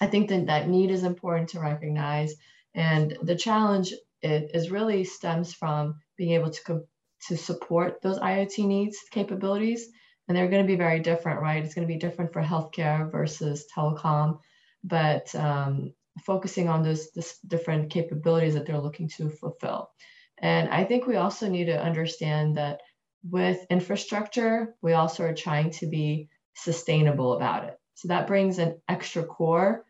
I 0.02 0.08
think 0.08 0.30
that 0.30 0.48
that 0.48 0.68
need 0.68 0.90
is 0.90 1.04
important 1.04 1.50
to 1.50 1.60
recognize, 1.60 2.34
and 2.74 3.16
the 3.22 3.36
challenge 3.36 3.94
it 4.24 4.50
is 4.56 4.72
really 4.72 5.04
stems 5.04 5.54
from 5.54 6.00
being 6.18 6.32
able 6.32 6.50
to 6.50 6.88
to 7.28 7.38
support 7.38 8.02
those 8.02 8.18
IoT 8.18 8.66
needs 8.66 8.98
capabilities, 9.12 9.88
and 10.28 10.36
they're 10.36 10.50
going 10.50 10.64
to 10.64 10.74
be 10.74 10.76
very 10.76 11.02
different, 11.02 11.40
right? 11.40 11.64
It's 11.64 11.76
going 11.76 11.88
to 11.88 11.94
be 11.94 12.00
different 12.00 12.34
for 12.34 12.42
healthcare 12.42 13.12
versus 13.12 13.68
telecom, 13.78 14.40
but 14.84 15.36
um, 15.36 15.94
focusing 16.24 16.70
on 16.70 16.84
those 16.84 17.10
different 17.48 17.92
capabilities 17.92 18.54
that 18.54 18.66
they're 18.66 18.80
looking 18.80 19.10
to 19.18 19.30
fulfill. 19.30 19.90
And 20.38 20.70
I 20.70 20.84
think 20.84 21.06
we 21.06 21.16
also 21.16 21.50
need 21.50 21.66
to 21.66 21.82
understand 21.82 22.58
that 22.58 22.82
with 23.30 23.66
infrastructure, 23.70 24.76
we 24.82 24.94
also 24.94 25.24
are 25.24 25.34
trying 25.34 25.72
to 25.72 25.88
be 25.88 26.30
sustainable 26.56 27.34
about 27.34 27.66
it. 27.66 27.78
So 27.96 28.10
that 28.10 28.28
brings 28.28 28.60
an 28.60 28.82
extra 28.88 29.24
core 29.24 29.86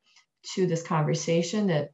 to 0.53 0.67
this 0.67 0.83
conversation 0.83 1.67
that 1.67 1.89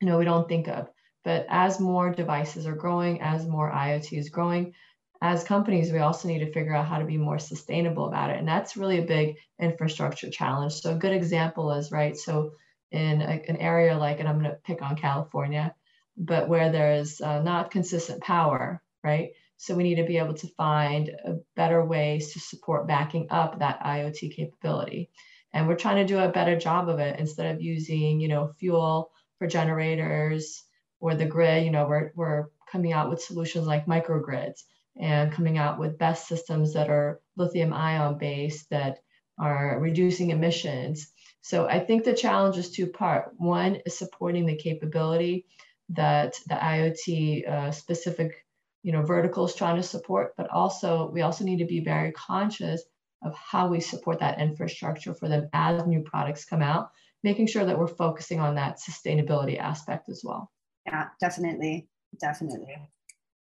you 0.00 0.08
know 0.08 0.18
we 0.18 0.24
don't 0.24 0.48
think 0.48 0.68
of. 0.68 0.88
But 1.24 1.46
as 1.48 1.80
more 1.80 2.10
devices 2.10 2.66
are 2.66 2.74
growing, 2.74 3.22
as 3.22 3.46
more 3.46 3.70
IoT 3.70 4.18
is 4.18 4.28
growing, 4.28 4.74
as 5.22 5.42
companies, 5.42 5.90
we 5.90 6.00
also 6.00 6.28
need 6.28 6.40
to 6.40 6.52
figure 6.52 6.74
out 6.74 6.86
how 6.86 6.98
to 6.98 7.06
be 7.06 7.16
more 7.16 7.38
sustainable 7.38 8.06
about 8.06 8.30
it. 8.30 8.38
And 8.38 8.46
that's 8.46 8.76
really 8.76 8.98
a 8.98 9.06
big 9.06 9.36
infrastructure 9.58 10.28
challenge. 10.28 10.74
So 10.74 10.92
a 10.92 10.98
good 10.98 11.14
example 11.14 11.72
is 11.72 11.90
right. 11.90 12.14
So 12.14 12.52
in 12.94 13.20
a, 13.20 13.42
an 13.48 13.56
area 13.56 13.98
like, 13.98 14.20
and 14.20 14.28
I'm 14.28 14.38
going 14.38 14.50
to 14.50 14.58
pick 14.64 14.82
on 14.82 14.96
California, 14.96 15.74
but 16.16 16.48
where 16.48 16.70
there's 16.70 17.20
uh, 17.20 17.42
not 17.42 17.70
consistent 17.70 18.22
power, 18.22 18.82
right? 19.02 19.30
So 19.56 19.74
we 19.74 19.82
need 19.82 19.96
to 19.96 20.04
be 20.04 20.18
able 20.18 20.34
to 20.34 20.48
find 20.56 21.10
better 21.56 21.84
ways 21.84 22.32
to 22.32 22.40
support 22.40 22.86
backing 22.86 23.28
up 23.30 23.58
that 23.58 23.82
IoT 23.82 24.34
capability. 24.34 25.10
And 25.52 25.68
we're 25.68 25.76
trying 25.76 25.96
to 25.96 26.12
do 26.12 26.18
a 26.18 26.28
better 26.28 26.58
job 26.58 26.88
of 26.88 26.98
it 26.98 27.18
instead 27.18 27.54
of 27.54 27.62
using, 27.62 28.20
you 28.20 28.28
know, 28.28 28.52
fuel 28.58 29.10
for 29.38 29.46
generators 29.46 30.64
or 31.00 31.14
the 31.14 31.26
grid, 31.26 31.64
you 31.64 31.70
know, 31.70 31.86
we're, 31.86 32.12
we're 32.14 32.46
coming 32.70 32.92
out 32.92 33.10
with 33.10 33.22
solutions 33.22 33.66
like 33.66 33.86
microgrids 33.86 34.62
and 35.00 35.32
coming 35.32 35.58
out 35.58 35.78
with 35.78 35.98
BESS 35.98 36.28
systems 36.28 36.74
that 36.74 36.88
are 36.88 37.20
lithium 37.36 37.72
ion 37.72 38.18
based 38.18 38.70
that 38.70 38.98
are 39.38 39.78
reducing 39.80 40.30
emissions. 40.30 41.12
So 41.44 41.66
I 41.66 41.78
think 41.78 42.04
the 42.04 42.14
challenge 42.14 42.56
is 42.56 42.70
two 42.70 42.86
part. 42.86 43.32
One 43.36 43.76
is 43.84 43.98
supporting 43.98 44.46
the 44.46 44.56
capability 44.56 45.44
that 45.90 46.32
the 46.48 46.54
IoT 46.54 47.46
uh, 47.46 47.70
specific 47.70 48.46
you 48.82 48.92
know 48.92 49.02
verticals 49.02 49.54
trying 49.54 49.76
to 49.76 49.82
support, 49.82 50.32
but 50.38 50.48
also 50.48 51.10
we 51.12 51.20
also 51.20 51.44
need 51.44 51.58
to 51.58 51.66
be 51.66 51.80
very 51.80 52.12
conscious 52.12 52.82
of 53.22 53.34
how 53.34 53.68
we 53.68 53.80
support 53.80 54.20
that 54.20 54.40
infrastructure 54.40 55.12
for 55.12 55.28
them 55.28 55.50
as 55.52 55.86
new 55.86 56.00
products 56.00 56.46
come 56.46 56.62
out, 56.62 56.88
making 57.22 57.46
sure 57.46 57.66
that 57.66 57.78
we're 57.78 57.88
focusing 57.88 58.40
on 58.40 58.54
that 58.54 58.78
sustainability 58.78 59.58
aspect 59.58 60.08
as 60.08 60.22
well. 60.24 60.50
Yeah, 60.86 61.08
definitely, 61.20 61.88
definitely. 62.22 62.74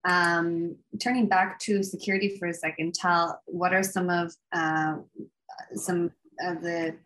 Um, 0.08 0.76
turning 0.98 1.28
back 1.28 1.58
to 1.60 1.82
security 1.82 2.38
for 2.38 2.48
a 2.48 2.54
second, 2.54 2.94
Tal, 2.94 3.38
what 3.44 3.74
are 3.74 3.82
some 3.82 4.08
of 4.08 4.32
uh, 4.50 4.94
some 5.74 6.10
of 6.40 6.62
the 6.62 6.96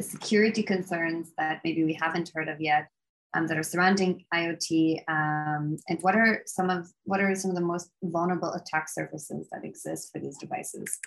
security 0.00 0.62
concerns 0.62 1.32
that 1.38 1.60
maybe 1.64 1.84
we 1.84 1.94
haven't 1.94 2.30
heard 2.34 2.48
of 2.48 2.60
yet 2.60 2.88
um, 3.34 3.46
that 3.48 3.58
are 3.58 3.62
surrounding 3.62 4.24
IoT, 4.32 5.02
um, 5.08 5.76
and 5.88 5.98
what 6.02 6.14
are 6.14 6.42
some 6.46 6.70
of 6.70 6.88
what 7.04 7.20
are 7.20 7.34
some 7.34 7.50
of 7.50 7.56
the 7.56 7.62
most 7.62 7.90
vulnerable 8.02 8.52
attack 8.52 8.88
surfaces 8.88 9.48
that 9.50 9.64
exist 9.64 10.12
for 10.12 10.20
these 10.20 10.38
devices? 10.38 10.98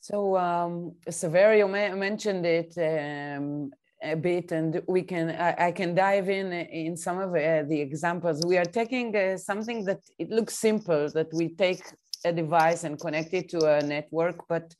So 0.00 0.36
um, 0.36 0.92
Saverio 1.08 1.68
mentioned 1.96 2.46
it 2.46 2.72
um, 2.78 3.70
a 4.02 4.14
bit, 4.14 4.52
and 4.52 4.82
we 4.86 5.02
can 5.02 5.30
I, 5.30 5.66
I, 5.68 5.72
can 5.72 5.94
dive 5.94 6.28
in 6.28 6.52
in 6.52 6.96
some 6.96 7.18
of 7.18 7.30
uh, 7.30 7.62
the 7.68 7.80
examples. 7.80 8.42
We 8.46 8.58
are 8.58 8.64
taking 8.80 9.16
uh, 9.16 9.36
something 9.36 9.84
that 9.86 10.00
it 10.18 10.30
looks 10.30 10.58
simple 10.58 11.08
that 11.10 11.32
we 11.32 11.54
take 11.54 11.82
a 12.24 12.32
device 12.32 12.84
and 12.84 12.98
connect 12.98 13.34
it 13.34 13.48
to 13.50 13.58
a 13.66 13.82
network, 13.82 14.46
but 14.48 14.74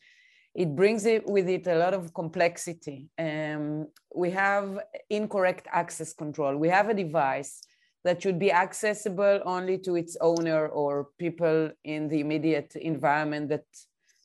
it 0.55 0.77
brings 0.77 1.05
it 1.05 1.27
with 1.27 1.49
it 1.49 1.67
a 1.67 1.77
lot 1.77 1.95
of 1.95 2.15
complexity. 2.15 3.09
Um, 3.19 3.89
we 4.15 4.31
have 4.31 4.79
incorrect 5.11 5.67
access 5.73 6.13
control. 6.13 6.57
We 6.57 6.69
have 6.69 6.89
a 6.89 6.95
device 6.95 7.63
that 8.05 8.23
should 8.23 8.39
be 8.39 8.53
accessible 8.53 9.41
only 9.45 9.79
to 9.79 9.97
its 9.97 10.17
owner 10.21 10.69
or 10.69 11.09
people 11.19 11.71
in 11.85 12.09
the 12.09 12.21
immediate 12.21 12.77
environment 12.77 13.49
that 13.49 13.65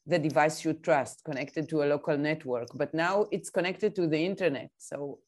the 0.06 0.20
device 0.20 0.60
should 0.60 0.84
trust, 0.84 1.24
connected 1.24 1.70
to 1.70 1.84
a 1.84 1.86
local 1.86 2.18
network. 2.18 2.68
But 2.76 2.94
now 2.94 3.28
it's 3.32 3.50
connected 3.50 3.96
to 3.96 4.08
the 4.08 4.20
internet. 4.20 4.70
So 4.78 5.20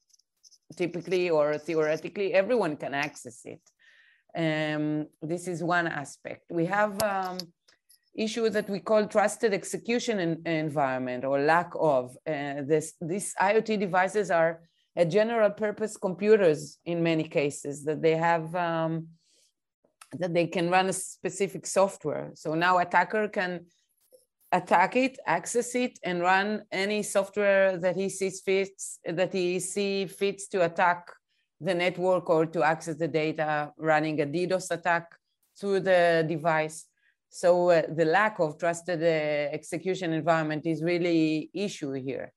typically 0.76 1.30
or 1.30 1.58
theoretically, 1.58 2.34
everyone 2.34 2.76
can 2.76 2.94
access 2.94 3.44
it. 3.44 3.60
Um, 4.36 5.06
this 5.20 5.48
is 5.48 5.62
one 5.62 5.86
aspect. 5.86 6.44
We 6.50 6.66
have 6.66 7.00
um, 7.02 7.38
issue 8.14 8.48
that 8.50 8.68
we 8.68 8.80
call 8.80 9.06
trusted 9.06 9.54
execution 9.54 10.42
environment 10.46 11.24
or 11.24 11.40
lack 11.40 11.70
of. 11.78 12.16
Uh, 12.26 12.62
this, 12.62 12.94
these 13.00 13.34
IoT 13.40 13.78
devices 13.80 14.30
are 14.30 14.60
a 14.96 15.04
general 15.06 15.50
purpose 15.50 15.96
computers 15.96 16.78
in 16.84 17.02
many 17.02 17.24
cases 17.24 17.84
that 17.84 18.02
they 18.02 18.16
have 18.16 18.54
um, 18.54 19.08
that 20.18 20.34
they 20.34 20.46
can 20.46 20.68
run 20.68 20.88
a 20.88 20.92
specific 20.92 21.66
software. 21.66 22.30
So 22.34 22.54
now 22.54 22.78
attacker 22.78 23.28
can 23.28 23.64
attack 24.52 24.96
it, 24.96 25.18
access 25.26 25.74
it, 25.74 25.98
and 26.02 26.20
run 26.20 26.62
any 26.70 27.02
software 27.02 27.78
that 27.78 27.96
he 27.96 28.10
sees 28.10 28.42
fits 28.42 28.98
that 29.06 29.32
he 29.32 29.58
see 29.58 30.06
fits 30.06 30.48
to 30.48 30.64
attack 30.64 31.10
the 31.60 31.74
network 31.74 32.28
or 32.28 32.44
to 32.44 32.62
access 32.62 32.96
the 32.96 33.08
data, 33.08 33.72
running 33.78 34.20
a 34.20 34.26
DDoS 34.26 34.70
attack 34.70 35.06
through 35.58 35.80
the 35.80 36.24
device. 36.28 36.86
So 37.34 37.70
uh, 37.70 37.82
the 37.88 38.04
lack 38.04 38.40
of 38.40 38.58
trusted 38.58 39.02
uh, 39.02 39.54
execution 39.56 40.12
environment 40.12 40.66
is 40.66 40.82
really 40.82 41.48
issue 41.54 41.92
here. 41.92 42.30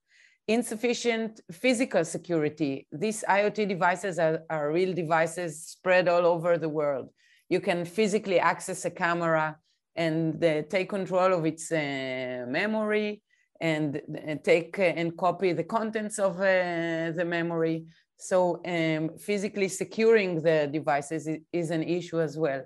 Insufficient 0.48 1.42
physical 1.52 2.06
security. 2.06 2.88
These 2.94 3.26
IoT 3.28 3.68
devices 3.68 4.18
are, 4.20 4.44
are 4.50 4.72
real 4.72 4.94
devices 4.94 5.66
spread 5.66 6.08
all 6.08 6.26
over 6.26 6.58
the 6.58 6.70
world. 6.70 7.10
You 7.50 7.60
can 7.60 7.84
physically 7.84 8.40
access 8.40 8.86
a 8.86 8.90
camera 8.90 9.58
and 9.98 10.42
uh, 10.42 10.62
take 10.70 10.88
control 10.88 11.34
of 11.34 11.46
its 11.46 11.70
uh, 11.74 12.46
memory 12.48 13.22
and 13.60 14.02
take 14.46 14.80
and 14.80 15.18
copy 15.18 15.52
the 15.52 15.64
contents 15.66 16.20
of 16.20 16.38
the 16.38 17.24
memory. 17.26 17.86
So 18.18 18.62
um, 18.66 19.18
physically 19.18 19.68
securing 19.68 20.42
the 20.42 20.70
devices 20.72 21.28
is 21.52 21.72
an 21.72 21.84
issue 21.84 22.22
as 22.22 22.38
well. 22.38 22.64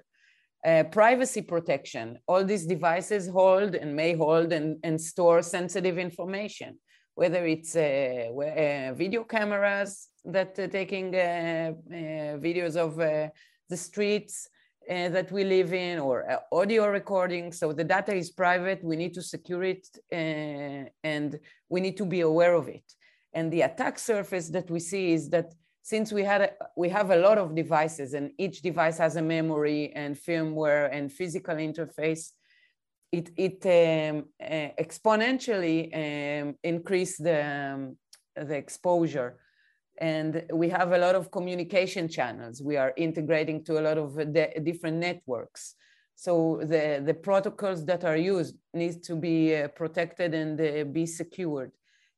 Uh, 0.66 0.84
privacy 0.84 1.42
protection. 1.42 2.18
All 2.28 2.44
these 2.44 2.66
devices 2.66 3.30
hold 3.30 3.76
and 3.76 3.96
may 3.96 4.14
hold 4.14 4.52
and, 4.52 4.78
and 4.84 5.00
store 5.00 5.42
sensitive 5.42 5.98
information, 5.98 6.78
whether 7.16 7.46
it's 7.46 7.76
uh, 7.76 8.30
uh, 8.30 8.94
video 8.94 9.24
cameras 9.24 10.10
that 10.26 10.60
are 10.60 10.68
taking 10.68 11.14
videos 11.14 12.76
of 12.76 12.98
the 12.98 13.78
streets, 13.78 14.50
uh, 14.90 15.08
that 15.10 15.32
we 15.32 15.44
live 15.44 15.72
in 15.72 16.00
or 16.00 16.30
uh, 16.30 16.40
audio 16.52 16.88
recording. 16.88 17.52
So 17.52 17.72
the 17.74 17.84
data 17.84 18.14
is 18.14 18.32
private, 18.32 18.84
we 18.84 18.96
need 18.96 19.14
to 19.14 19.22
secure 19.22 19.64
it 19.64 19.88
uh, 20.12 20.90
and 21.04 21.40
we 21.70 21.80
need 21.80 21.96
to 21.98 22.06
be 22.06 22.22
aware 22.22 22.56
of 22.56 22.68
it. 22.68 22.84
And 23.34 23.54
the 23.54 23.62
attack 23.62 24.00
surface 24.00 24.50
that 24.50 24.72
we 24.72 24.80
see 24.80 25.14
is 25.14 25.30
that 25.30 25.54
since 25.82 26.12
we, 26.12 26.24
had 26.24 26.42
a, 26.42 26.52
we 26.76 26.90
have 26.90 27.10
a 27.12 27.16
lot 27.16 27.38
of 27.38 27.56
devices 27.56 28.14
and 28.14 28.32
each 28.38 28.62
device 28.62 28.98
has 28.98 29.16
a 29.16 29.22
memory 29.22 29.92
and 29.96 30.16
firmware 30.16 30.90
and 30.92 31.12
physical 31.12 31.56
interface, 31.56 32.32
it, 33.12 33.32
it 33.38 33.66
um, 33.66 34.26
uh, 34.42 34.70
exponentially 34.80 35.90
um, 35.96 36.56
increase 36.64 37.18
the, 37.18 37.46
um, 37.46 37.98
the 38.36 38.56
exposure 38.56 39.40
and 40.00 40.44
we 40.54 40.70
have 40.70 40.94
a 40.94 40.98
lot 40.98 41.16
of 41.16 41.30
communication 41.30 42.08
channels. 42.08 42.62
We 42.62 42.78
are 42.78 42.94
integrating 42.96 43.64
to 43.66 43.80
a 43.80 43.82
lot 43.82 43.98
of 43.98 44.16
different 44.64 44.98
networks. 44.98 45.76
So 46.16 46.60
the, 46.62 47.02
the 47.06 47.14
protocols 47.14 47.86
that 47.86 48.04
are 48.04 48.18
used 48.18 48.56
need 48.74 49.04
to 49.04 49.16
be 49.16 49.56
uh, 49.56 49.68
protected 49.70 50.34
and 50.34 50.60
uh, 50.60 50.84
be 50.86 51.06
secured. 51.06 51.72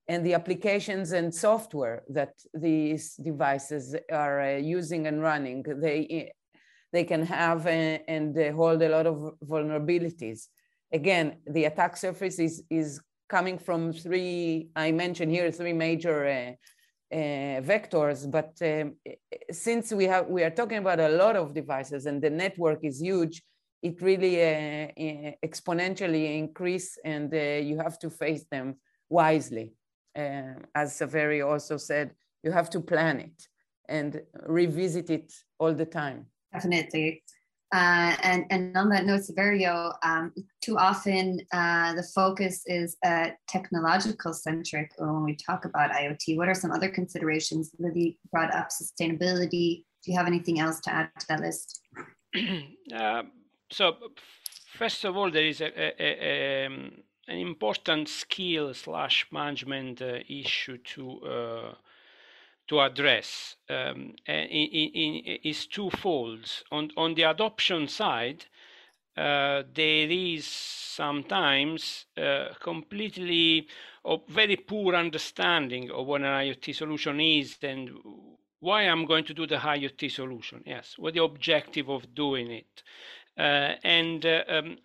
And 0.08 0.26
the 0.26 0.34
applications 0.34 1.12
and 1.12 1.34
software 1.34 2.04
that 2.10 2.34
these 2.54 3.16
devices 3.16 3.96
are 4.12 4.42
uh, 4.42 4.58
using 4.58 5.08
and 5.08 5.22
running, 5.22 5.64
they, 5.64 6.32
they 6.92 7.04
can 7.04 7.24
have 7.26 7.66
uh, 7.66 7.70
and 7.70 8.36
hold 8.54 8.82
a 8.82 8.90
lot 8.90 9.08
of 9.08 9.36
vulnerabilities. 9.46 10.48
Again, 10.92 11.38
the 11.48 11.66
attack 11.66 11.96
surface 11.96 12.40
is, 12.40 12.64
is 12.70 13.00
coming 13.30 13.58
from 13.58 13.94
three, 13.94 14.68
I 14.76 14.92
mentioned 14.92 15.32
here, 15.32 15.50
three 15.52 15.74
major 15.74 16.26
uh, 16.28 17.16
uh, 17.16 17.62
vectors, 17.62 18.30
but 18.30 18.54
um, 18.62 18.96
since 19.52 19.92
we 19.94 20.06
have 20.06 20.28
we 20.28 20.44
are 20.44 20.50
talking 20.50 20.78
about 20.78 21.00
a 21.00 21.10
lot 21.10 21.36
of 21.36 21.54
devices 21.54 22.06
and 22.06 22.22
the 22.22 22.30
network 22.30 22.80
is 22.84 23.02
huge, 23.02 23.42
it 23.82 24.02
really 24.02 24.36
uh, 24.42 25.32
exponentially 25.46 26.38
increase 26.38 26.98
and 27.04 27.34
uh, 27.34 27.38
you 27.38 27.78
have 27.78 27.98
to 28.00 28.10
face 28.10 28.46
them 28.52 28.76
wisely. 29.10 29.74
Um, 30.16 30.66
as 30.76 30.94
Saverio 31.00 31.48
also 31.50 31.78
said, 31.78 32.14
you 32.44 32.52
have 32.52 32.70
to 32.72 32.80
plan 32.80 33.20
it 33.20 33.48
and 33.88 34.22
revisit 34.48 35.10
it 35.10 35.34
all 35.60 35.74
the 35.74 35.86
time. 35.86 36.26
Definitely. 36.54 37.24
Uh, 37.74 38.16
and, 38.22 38.46
and 38.50 38.76
on 38.76 38.90
that 38.90 39.06
note, 39.06 39.22
Saverio, 39.22 39.94
um, 40.04 40.34
too 40.62 40.78
often 40.78 41.40
uh, 41.54 41.94
the 41.94 42.04
focus 42.04 42.64
is 42.66 42.98
uh, 43.06 43.30
technological 43.48 44.34
centric 44.34 44.92
when 44.98 45.24
we 45.24 45.38
talk 45.38 45.64
about 45.64 45.92
IoT. 45.92 46.36
What 46.36 46.50
are 46.50 46.54
some 46.54 46.72
other 46.72 46.90
considerations? 46.90 47.72
Lily 47.80 48.20
brought 48.30 48.54
up 48.54 48.70
sustainability. 48.70 49.86
Do 50.04 50.12
you 50.12 50.18
have 50.18 50.28
anything 50.28 50.60
else 50.60 50.82
to 50.82 50.94
add 50.94 51.12
to 51.20 51.28
that 51.30 51.40
list? 51.42 51.80
Uh, 52.94 53.24
so, 53.72 53.96
first 54.78 55.06
of 55.06 55.16
all, 55.16 55.32
there 55.32 55.46
is 55.46 55.62
a, 55.62 55.68
a, 55.68 55.94
a, 55.98 56.66
um, 56.66 56.92
an 57.32 57.38
important 57.38 58.10
skill 58.10 58.74
slash 58.74 59.26
management 59.32 60.02
uh, 60.02 60.20
issue 60.28 60.78
to 60.78 61.20
uh, 61.22 61.74
to 62.68 62.80
address 62.80 63.56
um, 63.70 64.14
in, 64.28 64.36
in, 65.04 65.40
is 65.44 65.66
twofold. 65.66 66.46
On, 66.72 66.90
on 66.96 67.16
the 67.16 67.24
adoption 67.24 67.88
side, 67.88 68.46
uh, 69.18 69.64
there 69.74 70.10
is 70.10 70.46
sometimes 70.46 72.06
uh, 72.18 72.50
completely 72.62 73.68
or 74.04 74.22
very 74.30 74.56
poor 74.56 74.96
understanding 74.96 75.92
of 75.92 76.08
what 76.08 76.22
an 76.22 76.28
IoT 76.28 76.74
solution 76.74 77.20
is 77.20 77.58
and 77.62 77.90
why 78.60 78.84
I'm 78.84 79.06
going 79.06 79.26
to 79.26 79.34
do 79.34 79.46
the 79.46 79.58
IoT 79.58 80.12
solution. 80.12 80.64
Yes, 80.66 80.96
what 80.98 81.14
the 81.14 81.24
objective 81.24 81.90
of 81.90 82.14
doing 82.16 82.52
it. 82.52 82.84
Uh, 83.38 83.76
and 83.84 84.26
uh, 84.26 84.44
um, 84.48 84.78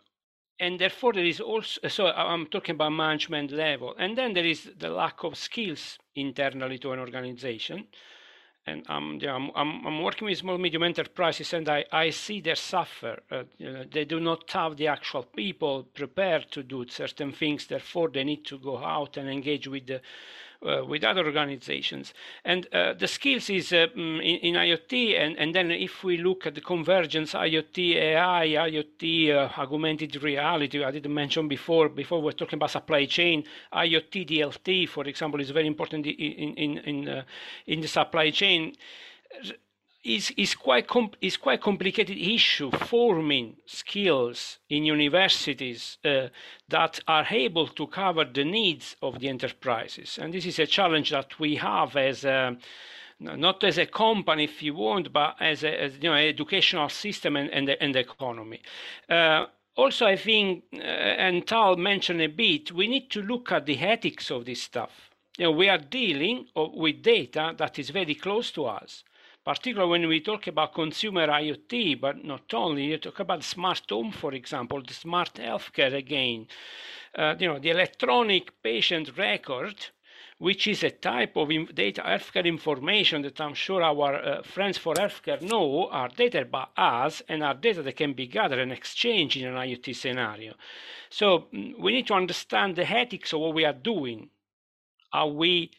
and 0.59 0.79
therefore 0.79 1.13
there 1.13 1.25
is 1.25 1.41
also 1.41 1.87
so 1.89 2.07
i'm 2.07 2.47
talking 2.47 2.75
about 2.75 2.91
management 2.91 3.51
level 3.51 3.95
and 3.99 4.17
then 4.17 4.33
there 4.33 4.47
is 4.47 4.71
the 4.79 4.89
lack 4.89 5.23
of 5.25 5.37
skills 5.37 5.99
internally 6.15 6.79
to 6.79 6.93
an 6.93 6.99
organization 6.99 7.87
and 8.67 9.23
yeah, 9.23 9.35
I'm, 9.35 9.51
I'm, 9.55 9.87
I'm, 9.87 10.03
working 10.03 10.27
with 10.27 10.39
small 10.39 10.59
medium 10.59 10.83
enterprises 10.83 11.53
and 11.53 11.69
I, 11.69 11.85
I 11.93 12.11
see 12.11 12.41
they 12.41 12.57
suffer. 12.57 13.21
Uh, 13.31 13.45
you 13.59 13.73
know, 13.73 13.85
they 13.85 14.05
do 14.05 14.19
not 14.19 14.51
have 14.51 14.77
the 14.77 14.89
actual 14.89 15.23
people 15.23 15.85
prepared 15.95 16.51
to 16.51 16.65
do 16.65 16.85
certain 16.89 17.33
things. 17.33 17.67
Therefore, 17.67 18.09
they 18.09 18.25
need 18.25 18.45
to 18.47 18.59
go 18.59 18.79
out 18.79 19.17
and 19.19 19.31
engage 19.31 19.69
with 19.69 19.87
the 19.87 19.97
uh, 19.97 20.01
with 20.87 21.05
other 21.05 21.25
organizations. 21.25 22.13
And 22.45 22.67
uh, 22.73 22.95
the 22.95 23.07
skills 23.07 23.51
is 23.51 23.73
uh, 23.73 23.87
mm, 23.97 24.19
in, 24.19 24.37
in, 24.49 24.55
IoT, 24.55 25.19
and, 25.19 25.37
and 25.39 25.55
then 25.55 25.71
if 25.71 26.05
we 26.05 26.17
look 26.19 26.47
at 26.47 26.55
the 26.55 26.61
convergence, 26.61 27.33
IoT, 27.35 27.97
AI, 27.97 28.47
IoT, 28.49 29.31
uh, 29.31 29.61
augmented 29.61 30.23
reality, 30.23 30.83
I 30.83 30.91
didn't 30.91 31.15
mention 31.15 31.49
before, 31.49 31.89
before 31.89 32.21
we're 32.23 32.33
talking 32.33 32.57
about 32.57 32.71
supply 32.71 33.07
chain, 33.07 33.45
IoT 33.73 34.29
DLT, 34.29 34.89
for 34.89 35.05
example, 35.05 35.41
is 35.41 35.51
very 35.51 35.67
important 35.67 36.07
in, 36.07 36.15
in, 36.15 36.79
in, 36.79 37.09
uh, 37.09 37.23
in 37.67 37.81
the 37.81 37.89
supply 37.89 38.31
chain 38.31 38.75
is, 40.07 40.33
is, 40.37 40.55
quite 40.55 40.89
is 41.21 41.37
quite 41.37 41.61
complicated 41.61 42.17
issue 42.17 42.71
forming 42.71 43.57
skills 43.67 44.59
in 44.71 44.85
universities 44.85 45.99
uh, 46.05 46.29
that 46.69 47.01
are 47.09 47.27
able 47.31 47.67
to 47.67 47.87
cover 47.89 48.25
the 48.25 48.45
needs 48.45 48.97
of 49.03 49.19
the 49.19 49.29
enterprises. 49.29 50.19
And 50.21 50.33
this 50.33 50.47
is 50.47 50.59
a 50.61 50.67
challenge 50.67 51.11
that 51.11 51.39
we 51.41 51.57
have 51.57 51.97
as 51.97 52.25
a, 52.25 52.57
not 53.19 53.65
as 53.65 53.79
a 53.79 53.87
company, 53.87 54.45
if 54.45 54.63
you 54.63 54.75
want, 54.75 55.13
but 55.13 55.35
as 55.41 55.65
a 55.65 55.83
as, 55.83 55.95
you 56.01 56.09
know, 56.09 56.15
educational 56.15 56.89
system 56.89 57.37
and, 57.37 57.51
and, 57.51 57.67
the, 57.69 57.83
and 57.83 57.97
economy. 57.97 58.61
Uh, 59.09 59.47
also, 59.75 60.07
I 60.07 60.17
think, 60.17 60.65
uh, 60.73 60.79
and 60.79 61.47
Tal 61.47 61.77
mentioned 61.77 62.23
a 62.23 62.29
bit, 62.29 62.73
we 62.73 62.87
need 62.87 63.11
to 63.11 63.23
look 63.23 63.51
at 63.51 63.67
the 63.67 63.79
ethics 63.79 64.31
of 64.31 64.45
this 64.45 64.63
stuff. 64.63 65.11
You 65.37 65.47
know, 65.47 65.51
we 65.51 65.69
are 65.69 65.79
dealing 65.79 66.47
with 66.55 67.03
data 67.03 67.55
that 67.59 67.79
is 67.79 67.91
very 67.91 68.15
close 68.15 68.51
to 68.53 68.67
us 68.67 69.05
particularly 69.47 69.89
when 69.89 70.09
we 70.09 70.21
talk 70.21 70.49
about 70.49 70.75
consumer 70.75 71.29
IoT, 71.29 72.01
but 72.01 72.25
not 72.25 72.53
only, 72.53 72.87
you 72.87 72.99
talk 72.99 73.21
about 73.21 73.45
smart 73.45 73.83
home, 73.89 74.11
for 74.11 74.35
example, 74.35 74.83
the 74.83 74.93
smart 74.93 75.35
healthcare 75.35 75.95
again. 75.95 76.49
Uh, 77.15 77.37
you 77.39 77.47
know, 77.47 77.61
the 77.61 77.71
electronic 77.71 78.61
patient 78.61 79.17
record, 79.17 79.87
which 80.39 80.67
is 80.67 80.83
a 80.83 80.91
type 80.91 81.37
of 81.37 81.49
data 81.77 82.03
healthcare 82.05 82.45
information 82.45 83.23
that 83.23 83.41
I'm 83.41 83.55
sure 83.55 83.85
our 83.85 84.17
uh, 84.17 84.43
friends 84.43 84.79
for 84.79 84.95
healthcare 84.95 85.41
know 85.41 85.89
are 85.93 86.09
data 86.09 86.45
by 86.45 86.67
us 86.77 87.23
and 87.29 87.45
are 87.45 87.55
data 87.55 87.83
that 87.85 87.97
can 87.97 88.15
be 88.15 88.27
gathered 88.27 88.59
and 88.59 88.73
exchanged 88.73 89.37
in 89.37 89.47
an 89.47 89.55
IoT 89.55 89.95
scenario. 89.95 90.55
So 91.09 91.47
mm, 91.55 91.79
we 91.79 91.93
need 91.93 92.09
to 92.09 92.15
understand 92.15 92.75
the 92.75 92.91
ethics 92.91 93.33
of 93.33 93.39
what 93.39 93.55
we 93.55 93.65
are 93.65 93.73
doing. 93.73 94.29
Are 95.13 95.29
we 95.29 95.71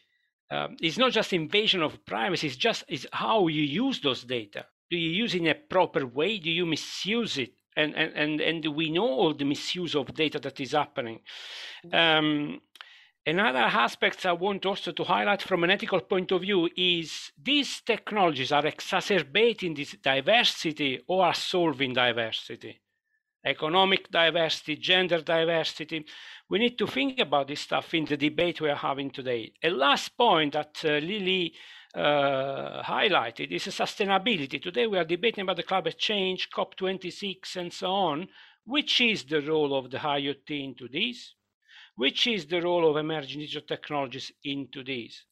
um, 0.50 0.76
it's 0.80 0.98
not 0.98 1.12
just 1.12 1.32
invasion 1.32 1.82
of 1.82 2.04
privacy, 2.04 2.46
it's 2.46 2.56
just 2.56 2.84
it's 2.88 3.06
how 3.12 3.48
you 3.48 3.62
use 3.62 4.00
those 4.00 4.24
data. 4.24 4.66
Do 4.90 4.96
you 4.96 5.10
use 5.10 5.34
it 5.34 5.42
in 5.42 5.48
a 5.48 5.54
proper 5.54 6.06
way? 6.06 6.38
Do 6.38 6.50
you 6.50 6.64
misuse 6.64 7.36
it? 7.38 7.52
And, 7.76 7.94
and, 7.94 8.12
and, 8.14 8.40
and 8.40 8.74
we 8.74 8.90
know 8.90 9.06
all 9.06 9.34
the 9.34 9.44
misuse 9.44 9.94
of 9.94 10.12
data 10.14 10.40
that 10.40 10.58
is 10.60 10.72
happening. 10.72 11.20
Mm-hmm. 11.84 11.94
Um, 11.94 12.60
Another 13.28 13.58
aspect 13.58 14.24
I 14.24 14.32
want 14.32 14.64
also 14.64 14.90
to 14.90 15.04
highlight 15.04 15.42
from 15.42 15.62
an 15.62 15.70
ethical 15.70 16.00
point 16.00 16.32
of 16.32 16.40
view 16.40 16.66
is 16.74 17.30
these 17.36 17.82
technologies 17.82 18.52
are 18.52 18.64
exacerbating 18.64 19.74
this 19.74 19.92
diversity 20.02 21.02
or 21.06 21.26
are 21.26 21.34
solving 21.34 21.92
diversity. 21.92 22.80
Economic 23.44 24.10
diversity, 24.10 24.76
gender 24.76 25.22
diversity. 25.22 26.04
We 26.48 26.58
need 26.58 26.78
to 26.78 26.86
think 26.86 27.18
about 27.18 27.48
this 27.48 27.60
stuff 27.60 27.94
in 27.94 28.04
the 28.04 28.16
debate 28.16 28.60
we 28.60 28.70
are 28.70 28.76
having 28.76 29.10
today. 29.10 29.52
A 29.62 29.70
last 29.70 30.16
point 30.16 30.54
that 30.54 30.80
uh, 30.84 30.98
Lily 30.98 31.54
uh, 31.94 32.82
highlighted 32.82 33.50
is 33.50 33.64
sustainability. 33.64 34.60
Today 34.60 34.86
we 34.86 34.98
are 34.98 35.04
debating 35.04 35.42
about 35.42 35.56
the 35.56 35.62
climate 35.62 35.98
change, 35.98 36.48
COP26, 36.50 37.56
and 37.56 37.72
so 37.72 37.90
on. 37.90 38.28
Which 38.64 39.00
is 39.00 39.24
the 39.24 39.40
role 39.40 39.76
of 39.78 39.90
the 39.90 39.98
IoT 39.98 40.64
into 40.64 40.88
this? 40.88 41.34
which 41.98 42.28
is 42.28 42.46
the 42.46 42.62
role 42.62 42.88
of 42.88 42.96
emerging 42.96 43.40
digital 43.40 43.66
technologies 43.66 44.30
into 44.44 44.84
this? 44.84 45.24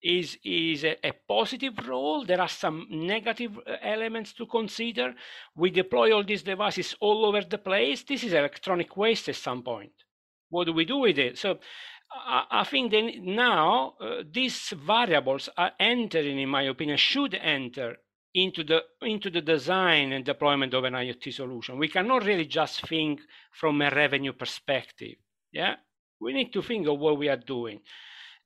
Is, 0.00 0.38
is 0.44 0.84
a, 0.84 0.96
a 1.04 1.12
positive 1.26 1.74
role? 1.88 2.24
There 2.24 2.40
are 2.40 2.48
some 2.48 2.86
negative 2.88 3.58
uh, 3.58 3.76
elements 3.82 4.32
to 4.34 4.46
consider. 4.46 5.12
We 5.56 5.70
deploy 5.70 6.14
all 6.14 6.22
these 6.22 6.44
devices 6.44 6.94
all 7.00 7.24
over 7.26 7.42
the 7.42 7.58
place. 7.58 8.04
This 8.04 8.22
is 8.22 8.32
electronic 8.32 8.96
waste 8.96 9.28
at 9.28 9.34
some 9.34 9.62
point. 9.62 9.92
What 10.50 10.66
do 10.66 10.72
we 10.72 10.84
do 10.84 10.98
with 10.98 11.18
it? 11.18 11.36
So 11.36 11.58
I, 12.12 12.44
I 12.50 12.64
think 12.64 12.92
that 12.92 13.10
now 13.22 13.94
uh, 14.00 14.22
these 14.30 14.72
variables 14.76 15.48
are 15.56 15.72
entering, 15.78 16.38
in 16.38 16.48
my 16.48 16.62
opinion, 16.62 16.96
should 16.96 17.34
enter 17.34 17.96
into 18.34 18.62
the 18.62 18.82
into 19.02 19.30
the 19.30 19.40
design 19.40 20.12
and 20.12 20.24
deployment 20.24 20.74
of 20.74 20.84
an 20.84 20.94
IoT 20.94 21.32
solution. 21.32 21.78
We 21.78 21.88
cannot 21.88 22.24
really 22.24 22.46
just 22.46 22.86
think 22.86 23.20
from 23.52 23.80
a 23.82 23.90
revenue 23.90 24.32
perspective. 24.32 25.16
Yeah, 25.52 25.76
we 26.20 26.32
need 26.32 26.52
to 26.52 26.62
think 26.62 26.86
of 26.86 26.98
what 26.98 27.18
we 27.18 27.28
are 27.28 27.36
doing. 27.36 27.80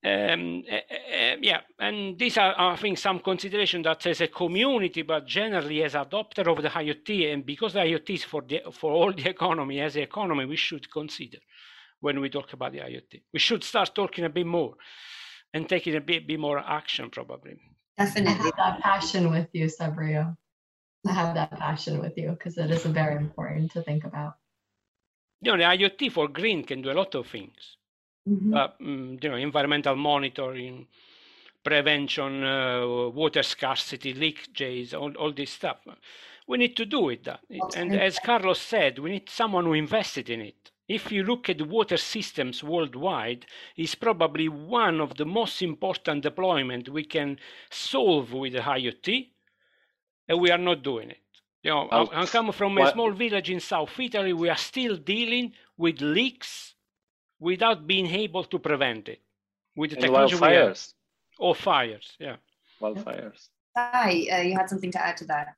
Um, 0.05 0.65
uh, 0.71 1.37
yeah, 1.41 1.61
and 1.79 2.19
these 2.19 2.37
are, 2.37 2.55
I 2.59 2.77
think, 2.77 2.99
some 2.99 3.21
consideration 3.21 3.83
that 3.83 4.05
as 4.07 4.21
a 4.21 4.27
community, 4.27 5.03
but 5.03 5.27
generally 5.27 5.85
as 5.85 5.95
adopter 5.95 6.47
of 6.49 6.61
the 6.63 6.71
IoT, 6.71 7.33
and 7.33 7.47
because 7.47 7.75
the 7.75 7.81
IoT 7.81 8.11
is 8.11 8.25
for 8.25 8.43
the 8.43 8.63
for 8.73 8.91
all 8.91 9.13
the 9.13 9.29
economy, 9.29 9.81
as 9.81 9.95
the 9.95 10.03
economy, 10.03 10.45
we 10.45 10.57
should 10.57 10.91
consider 10.91 11.39
when 12.01 12.21
we 12.21 12.29
talk 12.29 12.53
about 12.53 12.73
the 12.73 12.81
IoT. 12.81 13.23
We 13.33 13.39
should 13.39 13.63
start 13.63 13.95
talking 13.95 14.25
a 14.25 14.29
bit 14.29 14.47
more 14.47 14.75
and 15.55 15.69
taking 15.69 15.95
a 15.95 16.01
bit, 16.01 16.27
bit 16.27 16.41
more 16.41 16.59
action, 16.59 17.09
probably. 17.09 17.55
Definitely. 17.97 18.33
I 18.33 18.35
have 18.35 18.57
that 18.57 18.81
passion 18.81 19.31
with 19.31 19.49
you, 19.53 19.67
Saverio. 19.67 20.37
I 21.07 21.13
have 21.13 21.35
that 21.37 21.57
passion 21.59 22.01
with 22.01 22.17
you 22.17 22.31
because 22.31 22.59
it 22.59 22.71
is 22.71 22.85
very 22.87 23.17
important 23.17 23.71
to 23.73 23.83
think 23.83 24.05
about 24.05 24.35
you 25.43 25.51
know, 25.51 25.59
the 25.59 25.65
IoT 25.65 26.13
for 26.13 26.29
green 26.29 26.63
can 26.63 26.83
do 26.83 26.91
a 26.91 26.95
lot 26.95 27.15
of 27.15 27.27
things. 27.27 27.77
Mm-hmm. 28.29 28.55
Uh, 28.55 28.69
you 28.81 29.29
know, 29.29 29.37
environmental 29.37 29.97
monitoring, 29.97 30.87
prevention, 31.65 32.45
uh, 32.45 32.87
water 33.09 33.43
scarcity, 33.43 34.15
leakages, 34.15 34.95
all, 34.95 35.13
all 35.17 35.33
this 35.33 35.51
stuff. 35.51 35.79
We 36.47 36.59
need 36.59 36.77
to 36.77 36.85
do 36.85 37.09
it. 37.11 37.25
That. 37.25 37.41
And 37.77 37.95
as 37.95 38.19
Carlos 38.19 38.61
said, 38.61 38.99
we 38.99 39.11
need 39.11 39.29
someone 39.29 39.65
who 39.65 39.73
invested 39.73 40.31
in 40.31 40.41
it. 40.41 40.71
If 40.89 41.11
you 41.11 41.23
look 41.23 41.49
at 41.49 41.63
water 41.67 41.97
systems 41.97 42.63
worldwide, 42.63 43.47
it's 43.77 43.95
probably 43.95 44.49
one 44.49 45.01
of 45.01 45.17
the 45.17 45.25
most 45.25 45.63
important 45.63 46.23
deployment 46.23 46.89
we 46.89 47.05
can 47.05 47.39
solve 47.71 48.33
with 48.33 48.55
IoT, 48.55 49.29
and 50.29 50.41
we 50.41 50.51
are 50.51 50.59
not 50.59 50.83
doing 50.83 51.11
it. 51.11 51.19
You 51.63 51.71
know, 51.71 51.89
oh, 51.91 52.09
I, 52.13 52.27
come 52.27 52.51
from 52.53 52.77
a 52.79 52.91
small 52.91 53.13
village 53.13 53.49
in 53.49 53.61
South 53.61 53.99
Italy. 53.99 54.33
We 54.33 54.49
are 54.49 54.57
still 54.57 54.97
dealing 54.97 55.53
with 55.79 56.01
leaks 56.01 56.72
without 57.43 57.87
being 57.87 58.07
able 58.07 58.45
to 58.45 58.59
prevent 58.59 59.09
it 59.09 59.21
with 59.75 59.91
the 59.91 59.97
technology 59.97 60.37
wildfires. 60.37 60.95
or 61.39 61.55
fires. 61.55 62.17
Yeah, 62.21 62.37
wildfires. 62.81 63.49
Sai, 63.77 64.27
uh, 64.33 64.43
you 64.43 64.55
had 64.55 64.69
something 64.71 64.93
to 64.93 65.05
add 65.05 65.17
to 65.19 65.27
that. 65.27 65.49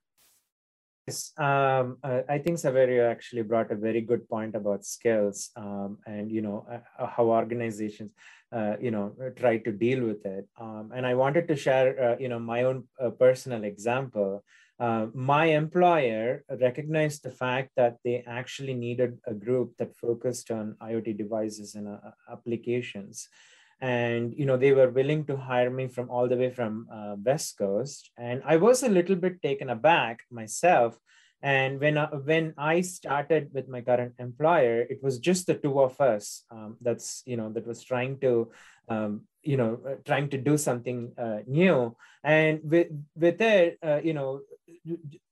Yes, 1.07 1.31
um, 1.37 1.97
uh, 2.03 2.21
I 2.27 2.39
think 2.39 2.57
Saverio 2.57 3.07
actually 3.11 3.43
brought 3.43 3.71
a 3.71 3.75
very 3.75 4.01
good 4.01 4.27
point 4.27 4.55
about 4.55 4.83
skills 4.83 5.51
um, 5.55 5.99
and 6.07 6.31
you 6.31 6.41
know 6.41 6.65
uh, 6.71 6.79
uh 7.03 7.07
how 7.15 7.25
organizations 7.25 8.11
uh, 8.51 8.75
you 8.81 8.89
know 8.89 9.13
try 9.35 9.57
to 9.59 9.71
deal 9.71 10.03
with 10.03 10.25
it. 10.25 10.47
Um, 10.59 10.91
and 10.95 11.05
I 11.05 11.13
wanted 11.13 11.47
to 11.49 11.55
share 11.55 11.89
uh, 12.05 12.15
you 12.19 12.29
know 12.29 12.39
my 12.39 12.63
own 12.63 12.87
personal 13.19 13.63
example. 13.63 14.43
Uh, 14.79 15.07
my 15.13 15.45
employer 15.45 16.43
recognized 16.59 17.23
the 17.23 17.31
fact 17.31 17.71
that 17.77 17.97
they 18.03 18.23
actually 18.27 18.73
needed 18.73 19.17
a 19.25 19.33
group 19.33 19.73
that 19.77 19.95
focused 19.95 20.51
on 20.51 20.75
IoT 20.81 21.17
devices 21.17 21.75
and 21.75 21.87
uh, 21.87 22.11
applications. 22.31 23.29
And 23.81 24.33
you 24.37 24.45
know 24.45 24.55
they 24.57 24.71
were 24.71 24.89
willing 24.89 25.25
to 25.25 25.35
hire 25.35 25.69
me 25.69 25.87
from 25.87 26.09
all 26.09 26.27
the 26.29 26.37
way 26.37 26.49
from 26.49 26.87
uh, 26.91 27.15
West 27.21 27.57
Coast, 27.57 28.09
and 28.17 28.41
I 28.45 28.55
was 28.55 28.83
a 28.83 28.89
little 28.89 29.17
bit 29.17 29.41
taken 29.41 29.69
aback 29.69 30.23
myself. 30.31 30.97
And 31.41 31.79
when 31.81 31.97
I, 31.97 32.05
when 32.05 32.53
I 32.57 32.81
started 32.81 33.49
with 33.53 33.67
my 33.67 33.81
current 33.81 34.13
employer, 34.17 34.79
it 34.81 35.03
was 35.03 35.19
just 35.19 35.45
the 35.45 35.55
two 35.55 35.81
of 35.81 35.99
us. 35.99 36.43
Um, 36.49 36.77
that's 36.81 37.21
you 37.25 37.35
know 37.35 37.51
that 37.51 37.67
was 37.67 37.83
trying 37.83 38.17
to 38.21 38.49
um, 38.87 39.27
you 39.43 39.57
know 39.57 39.79
uh, 39.87 39.95
trying 40.05 40.29
to 40.29 40.37
do 40.37 40.57
something 40.57 41.13
uh, 41.17 41.39
new 41.47 41.95
and 42.23 42.59
with 42.63 42.87
with 43.15 43.39
it 43.41 43.77
uh, 43.83 44.01
you 44.03 44.13
know 44.13 44.41
uh, 44.41 44.54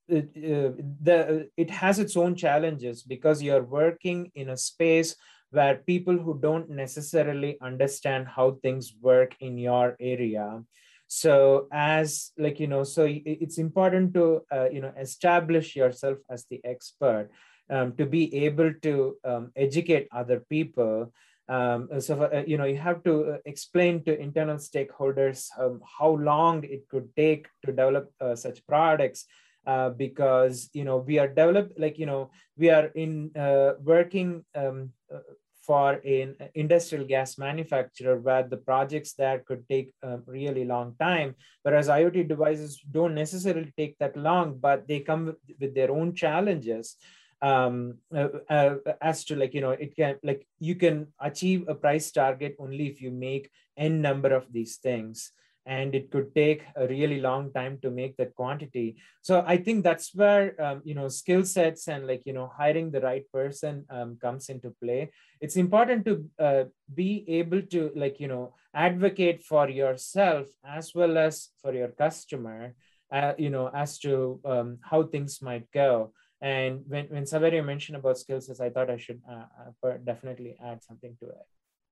the 0.08 1.50
it 1.58 1.70
has 1.70 2.00
its 2.00 2.16
own 2.18 2.36
challenges 2.36 3.04
because 3.04 3.42
you're 3.42 3.64
working 3.64 4.32
in 4.36 4.50
a 4.50 4.58
space 4.58 5.16
where 5.52 5.76
people 5.76 6.18
who 6.18 6.40
don't 6.40 6.70
necessarily 6.70 7.58
understand 7.62 8.28
how 8.28 8.58
things 8.64 8.94
work 9.00 9.36
in 9.40 9.58
your 9.58 9.96
area. 10.00 10.64
So 11.08 11.68
as 11.72 12.32
like 12.38 12.60
you 12.60 12.68
know 12.68 12.84
so 12.84 13.08
it's 13.08 13.58
important 13.58 14.14
to 14.16 14.42
uh, 14.52 14.70
you 14.72 14.82
know 14.82 14.94
establish 15.00 15.76
yourself 15.76 16.18
as 16.30 16.46
the 16.50 16.60
expert 16.64 17.30
um, 17.70 17.94
to 17.98 18.06
be 18.06 18.46
able 18.46 18.74
to 18.82 19.18
um, 19.24 19.52
educate 19.56 20.08
other 20.12 20.44
people 20.50 21.14
um, 21.50 21.90
so 22.00 22.24
uh, 22.24 22.44
you 22.48 22.58
know 22.58 22.66
you 22.66 22.78
have 22.78 23.04
to 23.04 23.34
uh, 23.34 23.38
explain 23.46 24.04
to 24.06 24.18
internal 24.18 24.58
stakeholders 24.58 25.48
um, 25.60 25.82
how 26.00 26.10
long 26.10 26.64
it 26.64 26.88
could 26.90 27.10
take 27.16 27.48
to 27.66 27.72
develop 27.72 28.12
uh, 28.22 28.36
such 28.36 28.66
products 28.66 29.26
uh, 29.68 29.90
because 29.90 30.70
you 30.74 30.84
know 30.84 30.98
we 30.98 31.20
are 31.20 31.28
developed 31.28 31.78
like 31.80 32.00
you 32.00 32.06
know 32.06 32.32
we 32.58 32.70
are 32.70 32.88
in 32.96 33.32
uh, 33.36 33.74
working 33.82 34.46
um, 34.56 34.92
uh, 35.14 35.20
for 35.66 35.94
an 36.06 36.36
industrial 36.56 37.06
gas 37.06 37.38
manufacturer 37.38 38.20
where 38.20 38.44
the 38.44 38.58
projects 38.58 39.14
there 39.14 39.40
could 39.40 39.68
take 39.70 39.92
a 40.02 40.18
really 40.26 40.66
long 40.66 40.94
time. 41.00 41.36
Whereas 41.62 41.88
iot 41.88 42.28
devices 42.28 42.82
don't 42.92 43.16
necessarily 43.16 43.72
take 43.78 43.98
that 44.00 44.18
long 44.18 44.58
but 44.60 44.88
they 44.88 45.00
come 45.00 45.38
with 45.60 45.74
their 45.74 45.92
own 45.92 46.14
challenges 46.14 46.98
um, 47.44 48.00
uh, 48.16 48.30
uh, 48.50 48.76
as 49.02 49.26
to 49.26 49.36
like 49.36 49.54
you 49.54 49.62
know 49.62 49.72
it 49.72 49.96
can 49.96 50.16
like 50.24 50.48
you 50.60 50.76
can 50.76 51.08
achieve 51.20 51.68
a 51.68 51.76
price 51.76 52.10
target 52.12 52.56
only 52.58 52.88
if 52.88 53.02
you 53.02 53.12
make 53.12 53.52
n 53.78 54.02
number 54.02 54.34
of 54.34 54.52
these 54.52 54.78
things. 54.78 55.32
And 55.66 55.96
it 55.96 56.12
could 56.12 56.36
take 56.36 56.64
a 56.76 56.88
really 56.88 57.22
long 57.22 57.54
time 57.54 57.80
to 57.84 57.90
make 57.90 58.18
that 58.18 58.36
quantity. 58.36 58.98
So 59.22 59.46
i 59.48 59.56
think 59.56 59.84
that's 59.84 60.14
where 60.14 60.60
um, 60.62 60.82
you 60.84 60.96
know 60.96 61.08
skill 61.08 61.46
sets 61.46 61.88
and 61.88 62.08
like 62.08 62.24
you 62.26 62.34
know 62.34 62.52
hiring 62.58 62.92
the 62.92 63.00
right 63.00 63.24
person 63.32 63.86
um, 63.90 64.18
comes 64.22 64.50
into 64.50 64.72
play. 64.84 65.12
It's 65.40 65.56
important 65.56 66.06
to 66.06 66.14
uh, 66.40 66.64
be 66.94 67.24
able 67.28 67.62
to 67.76 67.92
like 67.96 68.20
you 68.20 68.28
know 68.28 68.56
advocate 68.74 69.44
for 69.44 69.70
yourself 69.70 70.48
as 70.66 70.92
well 70.96 71.18
as 71.18 71.50
for 71.62 71.74
your 71.74 71.90
customer 71.90 72.76
uh, 73.12 73.34
you 73.38 73.50
know 73.50 73.70
as 73.74 74.00
to 74.00 74.40
um, 74.46 74.78
how 74.82 75.04
things 75.04 75.42
might 75.42 75.70
go 75.72 76.12
and 76.44 76.82
when, 76.88 77.06
when 77.06 77.24
Saverio 77.24 77.66
mentioned 77.66 77.96
about 77.96 78.18
skill 78.18 78.42
sets, 78.42 78.60
I 78.60 78.70
thought 78.70 78.90
I 78.90 78.98
should 78.98 79.22
uh, 79.32 79.46
uh, 79.88 79.94
definitely 80.04 80.58
add 80.62 80.84
something 80.84 81.16
to 81.22 81.30
it. 81.30 81.48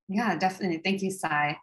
Yeah, 0.09 0.37
definitely. 0.37 0.81
Thank 0.83 1.01
you, 1.01 1.09
Sai. 1.09 1.57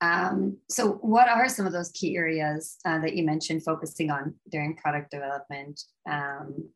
Um, 0.00 0.58
so 0.68 0.94
what 0.94 1.28
are 1.28 1.48
some 1.48 1.66
of 1.66 1.72
those 1.72 1.90
key 1.90 2.16
areas 2.16 2.78
uh, 2.84 2.98
that 2.98 3.14
you 3.14 3.24
mentioned 3.24 3.62
focusing 3.62 4.10
on 4.10 4.34
during 4.50 4.76
product 4.76 5.12
development? 5.12 5.80
Um, 6.10 6.68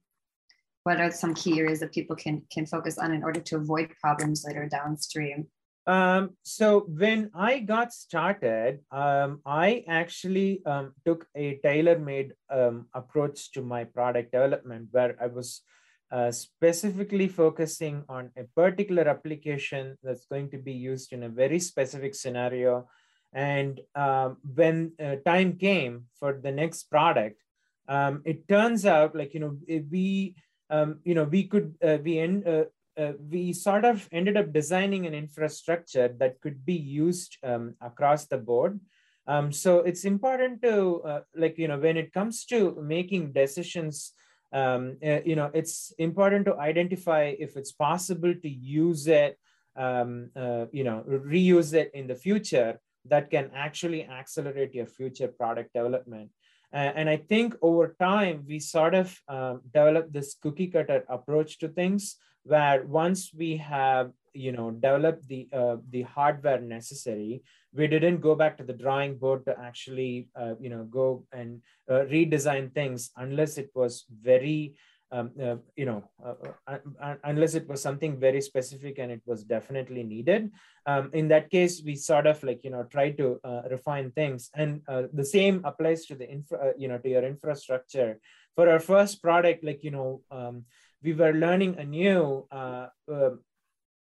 what 0.84 1.00
are 1.00 1.10
some 1.10 1.34
key 1.34 1.58
areas 1.58 1.80
that 1.80 1.90
people 1.90 2.14
can, 2.14 2.42
can 2.52 2.64
focus 2.64 2.96
on 2.96 3.12
in 3.12 3.24
order 3.24 3.40
to 3.40 3.56
avoid 3.56 3.90
problems 4.00 4.44
later 4.46 4.68
downstream? 4.68 5.48
Um, 5.86 6.30
so 6.42 6.80
when 6.88 7.30
I 7.32 7.60
got 7.60 7.92
started, 7.92 8.80
um, 8.90 9.40
I 9.46 9.84
actually 9.86 10.64
um, 10.66 10.94
took 11.04 11.26
a 11.36 11.58
tailor-made 11.62 12.32
um, 12.50 12.86
approach 12.92 13.52
to 13.52 13.62
my 13.62 13.84
product 13.84 14.32
development 14.32 14.88
where 14.90 15.16
I 15.22 15.28
was 15.28 15.62
uh, 16.10 16.32
specifically 16.32 17.28
focusing 17.28 18.02
on 18.08 18.30
a 18.36 18.44
particular 18.56 19.08
application 19.08 19.96
that's 20.02 20.26
going 20.26 20.50
to 20.50 20.58
be 20.58 20.72
used 20.72 21.12
in 21.12 21.22
a 21.22 21.28
very 21.28 21.60
specific 21.60 22.14
scenario. 22.14 22.88
And 23.32 23.80
um, 23.94 24.38
when 24.54 24.92
uh, 25.02 25.16
time 25.24 25.56
came 25.56 26.06
for 26.18 26.40
the 26.42 26.50
next 26.50 26.84
product, 26.90 27.40
um, 27.88 28.22
it 28.24 28.48
turns 28.48 28.86
out 28.86 29.14
like, 29.14 29.34
you 29.34 29.40
know, 29.40 29.56
we, 29.90 30.34
um, 30.70 30.98
you 31.04 31.14
know, 31.14 31.24
we 31.24 31.44
could, 31.44 31.74
uh, 31.82 31.98
we 32.02 32.18
end, 32.18 32.46
uh, 32.48 32.64
uh, 32.96 33.12
we 33.30 33.52
sort 33.52 33.84
of 33.84 34.08
ended 34.12 34.36
up 34.36 34.52
designing 34.52 35.06
an 35.06 35.14
infrastructure 35.14 36.08
that 36.18 36.40
could 36.40 36.64
be 36.64 36.74
used 36.74 37.36
um, 37.42 37.74
across 37.80 38.26
the 38.26 38.38
board. 38.38 38.80
Um, 39.26 39.52
so 39.52 39.78
it's 39.80 40.04
important 40.04 40.62
to, 40.62 41.02
uh, 41.02 41.20
like, 41.34 41.58
you 41.58 41.68
know, 41.68 41.78
when 41.78 41.96
it 41.96 42.12
comes 42.12 42.44
to 42.46 42.76
making 42.80 43.32
decisions, 43.32 44.12
um, 44.52 44.96
uh, 45.04 45.20
you 45.24 45.34
know, 45.34 45.50
it's 45.52 45.92
important 45.98 46.46
to 46.46 46.56
identify 46.56 47.34
if 47.38 47.56
it's 47.56 47.72
possible 47.72 48.34
to 48.34 48.48
use 48.48 49.08
it, 49.08 49.36
um, 49.76 50.30
uh, 50.36 50.66
you 50.72 50.84
know, 50.84 51.04
reuse 51.08 51.74
it 51.74 51.90
in 51.92 52.06
the 52.06 52.14
future 52.14 52.80
that 53.04 53.30
can 53.30 53.50
actually 53.54 54.04
accelerate 54.04 54.74
your 54.74 54.86
future 54.86 55.28
product 55.28 55.72
development. 55.74 56.30
And 56.72 57.08
I 57.08 57.16
think 57.16 57.54
over 57.62 57.96
time, 57.98 58.44
we 58.46 58.58
sort 58.58 58.94
of 58.94 59.18
um, 59.28 59.62
developed 59.72 60.12
this 60.12 60.34
cookie 60.34 60.66
cutter 60.66 61.04
approach 61.08 61.58
to 61.60 61.68
things 61.68 62.16
where 62.46 62.84
once 62.84 63.32
we 63.34 63.56
have, 63.56 64.12
you 64.32 64.52
know, 64.52 64.70
developed 64.70 65.26
the, 65.28 65.48
uh, 65.52 65.76
the 65.90 66.02
hardware 66.02 66.60
necessary, 66.60 67.42
we 67.72 67.86
didn't 67.86 68.20
go 68.20 68.34
back 68.34 68.56
to 68.56 68.64
the 68.64 68.72
drawing 68.72 69.16
board 69.16 69.44
to 69.46 69.58
actually, 69.58 70.28
uh, 70.38 70.54
you 70.60 70.70
know, 70.70 70.84
go 70.84 71.24
and 71.32 71.60
uh, 71.90 72.04
redesign 72.10 72.72
things 72.72 73.10
unless 73.16 73.58
it 73.58 73.70
was 73.74 74.04
very 74.22 74.74
um, 75.12 75.30
uh, 75.40 75.54
you 75.76 75.84
know, 75.84 76.02
uh, 76.24 76.34
uh, 76.66 77.14
unless 77.22 77.54
it 77.54 77.68
was 77.68 77.80
something 77.80 78.18
very 78.18 78.40
specific 78.40 78.98
and 78.98 79.12
it 79.12 79.22
was 79.24 79.44
definitely 79.44 80.02
needed. 80.02 80.50
Um, 80.84 81.10
in 81.12 81.28
that 81.28 81.48
case, 81.48 81.80
we 81.84 81.94
sort 81.94 82.26
of 82.26 82.42
like, 82.42 82.64
you 82.64 82.70
know, 82.70 82.82
try 82.90 83.12
to 83.12 83.38
refine 83.70 84.10
things. 84.10 84.50
And 84.54 84.82
the 84.86 85.24
same 85.24 85.62
applies 85.64 86.06
to 86.06 86.16
the 86.16 86.28
infra, 86.28 86.72
you 86.76 86.88
know, 86.88 86.98
to 86.98 87.08
your 87.08 87.24
infrastructure. 87.24 88.18
For 88.56 88.68
our 88.68 88.80
first 88.80 89.22
product, 89.22 89.62
like, 89.62 89.84
you 89.84 89.92
know, 89.92 90.22
um, 90.30 90.64
we 91.06 91.12
were 91.14 91.32
learning 91.32 91.78
anew 91.78 92.46
um, 92.50 93.40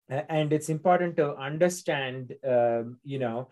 and 0.09 0.53
it's 0.53 0.69
important 0.69 1.17
to 1.17 1.35
understand, 1.35 2.33
um, 2.47 2.97
you 3.03 3.19
know, 3.19 3.49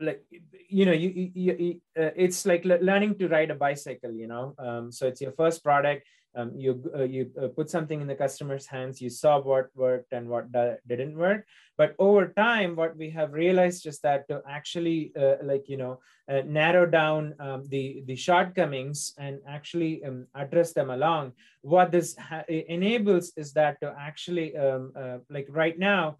like 0.00 0.24
you 0.68 0.84
know 0.84 0.92
you, 0.92 1.30
you, 1.34 1.56
you 1.58 1.80
uh, 1.98 2.10
it's 2.16 2.46
like 2.46 2.64
learning 2.64 3.18
to 3.18 3.28
ride 3.28 3.50
a 3.50 3.54
bicycle 3.54 4.12
you 4.12 4.26
know? 4.26 4.54
Um, 4.58 4.92
so 4.92 5.06
it's 5.06 5.20
your 5.20 5.32
first 5.32 5.62
product 5.62 6.06
um, 6.36 6.52
you 6.54 6.84
uh, 6.94 7.04
you 7.04 7.30
uh, 7.42 7.48
put 7.48 7.70
something 7.70 8.00
in 8.00 8.06
the 8.06 8.14
customer's 8.14 8.66
hands 8.66 9.00
you 9.00 9.08
saw 9.08 9.40
what 9.40 9.70
worked 9.74 10.12
and 10.12 10.28
what 10.28 10.52
didn't 10.86 11.16
work. 11.16 11.46
But 11.78 11.94
over 11.98 12.28
time 12.28 12.76
what 12.76 12.96
we 12.96 13.10
have 13.10 13.32
realized 13.32 13.86
is 13.86 14.00
that 14.00 14.28
to 14.28 14.42
actually 14.48 15.12
uh, 15.18 15.36
like 15.42 15.68
you 15.68 15.78
know 15.78 16.00
uh, 16.28 16.42
narrow 16.44 16.84
down 16.84 17.34
um, 17.40 17.64
the 17.68 18.02
the 18.06 18.16
shortcomings 18.16 19.14
and 19.18 19.40
actually 19.48 20.04
um, 20.04 20.26
address 20.34 20.72
them 20.72 20.90
along 20.90 21.32
what 21.62 21.90
this 21.90 22.16
enables 22.48 23.32
is 23.36 23.52
that 23.54 23.80
to 23.80 23.94
actually 23.98 24.56
um, 24.56 24.92
uh, 24.94 25.18
like 25.30 25.46
right 25.48 25.78
now 25.78 26.16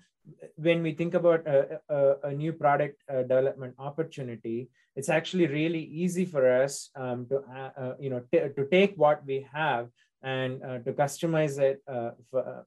when 0.57 0.83
we 0.83 0.93
think 0.93 1.14
about 1.14 1.47
a, 1.47 1.81
a, 1.89 2.14
a 2.24 2.33
new 2.33 2.53
product 2.53 3.03
uh, 3.09 3.22
development 3.22 3.74
opportunity, 3.79 4.68
it's 4.95 5.09
actually 5.09 5.47
really 5.47 5.85
easy 5.85 6.24
for 6.24 6.51
us 6.62 6.91
um, 6.97 7.27
to, 7.29 7.41
uh, 7.41 7.95
you 7.99 8.11
know, 8.11 8.22
to 8.33 8.66
take 8.70 8.95
what 8.97 9.24
we 9.27 9.47
have 9.53 9.89
and 10.22 10.62
uh, 10.62 10.79
to 10.79 10.93
customize 10.93 11.59
it 11.59 11.83
uh, 11.87 12.11
for, 12.31 12.41
uh, 12.41 12.62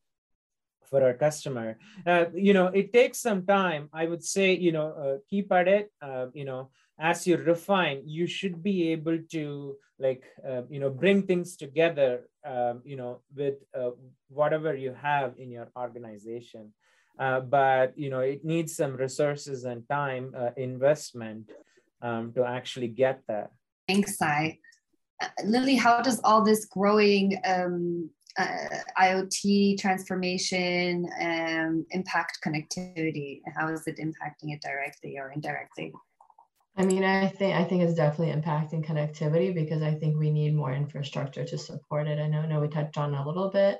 for 0.89 1.03
our 1.03 1.13
customer. 1.13 1.77
Uh, 2.05 2.25
you 2.33 2.53
know, 2.53 2.67
it 2.67 2.93
takes 2.93 3.19
some 3.19 3.45
time. 3.45 3.89
I 3.91 4.05
would 4.05 4.23
say, 4.23 4.53
you 4.55 4.71
know, 4.71 4.93
uh, 4.93 5.17
keep 5.29 5.51
at 5.51 5.67
it. 5.67 5.91
Uh, 6.01 6.27
you 6.33 6.45
know, 6.45 6.69
as 6.99 7.25
you 7.25 7.37
refine, 7.37 8.03
you 8.05 8.27
should 8.27 8.61
be 8.61 8.91
able 8.91 9.19
to 9.31 9.75
like, 9.99 10.23
you 10.69 10.79
know, 10.79 10.89
bring 10.89 11.23
things 11.23 11.57
together. 11.57 12.29
Um, 12.45 12.81
you 12.85 12.95
know, 12.95 13.21
with 13.35 13.55
whatever 14.29 14.73
you 14.73 14.93
have 14.93 15.33
in 15.37 15.51
your 15.51 15.67
organization. 15.77 16.73
But 17.19 17.97
you 17.97 18.09
know, 18.09 18.21
it 18.21 18.43
needs 18.43 18.75
some 18.75 18.95
resources 18.95 19.65
and 19.65 19.87
time 19.89 20.33
investment 20.57 21.51
um, 22.01 22.31
to 22.33 22.45
actually 22.45 22.87
get 22.87 23.21
there. 23.27 23.49
Thanks, 23.87 24.17
Sai. 24.17 24.59
Lily, 25.43 25.75
how 25.75 26.01
does 26.01 26.21
all 26.23 26.43
this 26.43 26.65
growing 26.65 27.37
um, 27.45 28.09
uh, 28.37 28.67
IoT 28.97 29.77
transformation 29.79 31.09
um, 31.21 31.85
impact 31.91 32.39
connectivity? 32.45 33.41
How 33.55 33.67
is 33.69 33.85
it 33.87 33.97
impacting 33.97 34.53
it 34.53 34.61
directly 34.61 35.17
or 35.17 35.31
indirectly? 35.31 35.93
I 36.77 36.85
mean, 36.85 37.03
I 37.03 37.27
think 37.27 37.55
I 37.55 37.65
think 37.65 37.83
it's 37.83 37.95
definitely 37.95 38.33
impacting 38.33 38.85
connectivity 38.85 39.53
because 39.53 39.81
I 39.81 39.93
think 39.93 40.17
we 40.17 40.31
need 40.31 40.55
more 40.55 40.71
infrastructure 40.71 41.43
to 41.43 41.57
support 41.57 42.07
it. 42.07 42.19
I 42.19 42.27
know, 42.27 42.39
I 42.39 42.47
know 42.47 42.61
we 42.61 42.69
touched 42.69 42.97
on 42.97 43.13
a 43.13 43.25
little 43.25 43.49
bit, 43.49 43.79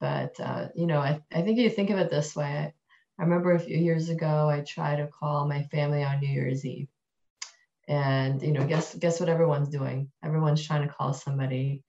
but 0.00 0.38
uh, 0.40 0.68
you 0.74 0.86
know, 0.86 0.98
I, 0.98 1.20
I 1.32 1.42
think 1.42 1.58
you 1.58 1.70
think 1.70 1.90
of 1.90 1.98
it 1.98 2.10
this 2.10 2.34
way. 2.36 2.46
I, 2.46 2.72
I 3.18 3.22
remember 3.22 3.52
a 3.52 3.60
few 3.60 3.76
years 3.76 4.08
ago, 4.08 4.48
I 4.48 4.60
tried 4.60 4.96
to 4.96 5.06
call 5.06 5.46
my 5.46 5.62
family 5.64 6.02
on 6.02 6.20
New 6.20 6.28
Year's 6.28 6.64
Eve, 6.64 6.88
and 7.88 8.42
you 8.42 8.52
know 8.52 8.66
guess 8.66 8.94
guess 8.94 9.20
what 9.20 9.28
everyone's 9.28 9.68
doing? 9.68 10.10
Everyone's 10.24 10.66
trying 10.66 10.86
to 10.86 10.92
call 10.92 11.12
somebody 11.12 11.82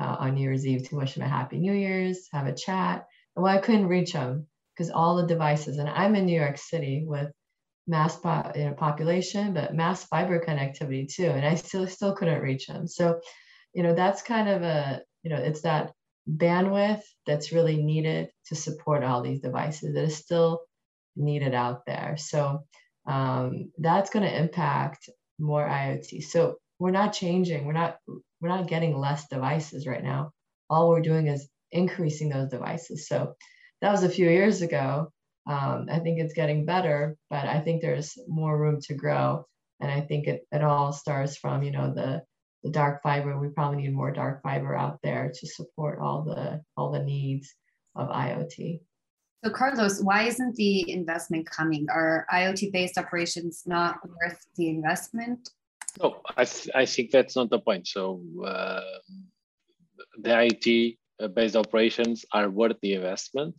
uh, 0.00 0.16
on 0.20 0.34
new 0.34 0.42
year's 0.42 0.66
eve 0.66 0.88
to 0.88 0.96
wish 0.96 1.14
them 1.14 1.24
a 1.24 1.28
happy 1.28 1.58
new 1.58 1.72
year's 1.72 2.28
have 2.32 2.46
a 2.46 2.54
chat. 2.54 3.06
And 3.36 3.42
well 3.42 3.54
i 3.54 3.58
couldn't 3.58 3.86
reach 3.86 4.12
them 4.12 4.46
because 4.74 4.90
all 4.90 5.16
the 5.16 5.26
devices 5.26 5.78
and 5.78 5.88
i'm 5.88 6.16
in 6.16 6.26
new 6.26 6.38
york 6.38 6.58
city 6.58 7.04
with 7.06 7.30
mass 7.86 8.16
po- 8.16 8.52
you 8.54 8.64
know, 8.64 8.72
population 8.72 9.52
but 9.52 9.74
mass 9.74 10.04
fiber 10.04 10.40
connectivity 10.40 11.12
too 11.12 11.26
and 11.26 11.44
i 11.46 11.54
still 11.54 11.86
still 11.86 12.14
couldn't 12.14 12.42
reach 12.42 12.66
them 12.66 12.88
so 12.88 13.20
you 13.74 13.82
know 13.82 13.94
that's 13.94 14.22
kind 14.22 14.48
of 14.48 14.62
a 14.62 15.02
you 15.22 15.30
know 15.30 15.36
it's 15.36 15.62
that 15.62 15.92
bandwidth 16.28 17.02
that's 17.26 17.52
really 17.52 17.82
needed 17.82 18.28
to 18.46 18.54
support 18.54 19.02
all 19.04 19.22
these 19.22 19.40
devices 19.40 19.94
that 19.94 20.04
is 20.04 20.16
still 20.16 20.60
needed 21.16 21.54
out 21.54 21.82
there 21.86 22.16
so 22.16 22.62
um, 23.06 23.72
that's 23.78 24.10
going 24.10 24.24
to 24.24 24.38
impact 24.38 25.08
more 25.38 25.66
IoT. 25.66 26.22
So 26.22 26.56
we're 26.78 26.90
not 26.90 27.12
changing. 27.12 27.66
We're 27.66 27.72
not 27.72 27.96
we're 28.40 28.48
not 28.48 28.68
getting 28.68 28.98
less 28.98 29.26
devices 29.28 29.86
right 29.86 30.02
now. 30.02 30.32
All 30.68 30.88
we're 30.88 31.00
doing 31.00 31.26
is 31.26 31.48
increasing 31.72 32.28
those 32.28 32.50
devices. 32.50 33.08
So 33.08 33.34
that 33.80 33.90
was 33.90 34.02
a 34.02 34.08
few 34.08 34.28
years 34.28 34.62
ago. 34.62 35.10
Um, 35.46 35.86
I 35.90 35.98
think 35.98 36.20
it's 36.20 36.34
getting 36.34 36.64
better, 36.64 37.16
but 37.28 37.46
I 37.46 37.60
think 37.60 37.80
there's 37.80 38.16
more 38.28 38.56
room 38.56 38.80
to 38.82 38.94
grow. 38.94 39.46
And 39.80 39.90
I 39.90 40.02
think 40.02 40.26
it, 40.26 40.42
it 40.52 40.62
all 40.62 40.92
starts 40.92 41.36
from 41.36 41.62
you 41.62 41.72
know 41.72 41.92
the 41.92 42.22
the 42.62 42.70
dark 42.70 43.02
fiber. 43.02 43.38
We 43.38 43.48
probably 43.48 43.82
need 43.82 43.94
more 43.94 44.10
dark 44.10 44.42
fiber 44.42 44.76
out 44.76 44.98
there 45.02 45.32
to 45.34 45.46
support 45.46 45.98
all 45.98 46.22
the 46.22 46.62
all 46.76 46.90
the 46.90 47.02
needs 47.02 47.54
of 47.96 48.08
IoT. 48.08 48.80
So 49.44 49.50
Carlos, 49.50 50.02
why 50.02 50.24
isn't 50.24 50.54
the 50.56 50.90
investment 50.90 51.48
coming? 51.48 51.86
Are 51.90 52.26
IoT-based 52.30 52.98
operations 52.98 53.62
not 53.66 53.96
worth 54.06 54.38
the 54.56 54.68
investment? 54.68 55.48
No, 55.98 56.20
I, 56.36 56.44
th 56.44 56.68
I 56.74 56.84
think 56.84 57.10
that's 57.10 57.36
not 57.36 57.48
the 57.48 57.58
point. 57.58 57.88
So 57.88 58.20
uh, 58.44 58.80
the 60.20 60.30
IoT-based 60.44 61.56
operations 61.56 62.24
are 62.32 62.50
worth 62.50 62.78
the 62.82 62.94
investment. 62.94 63.54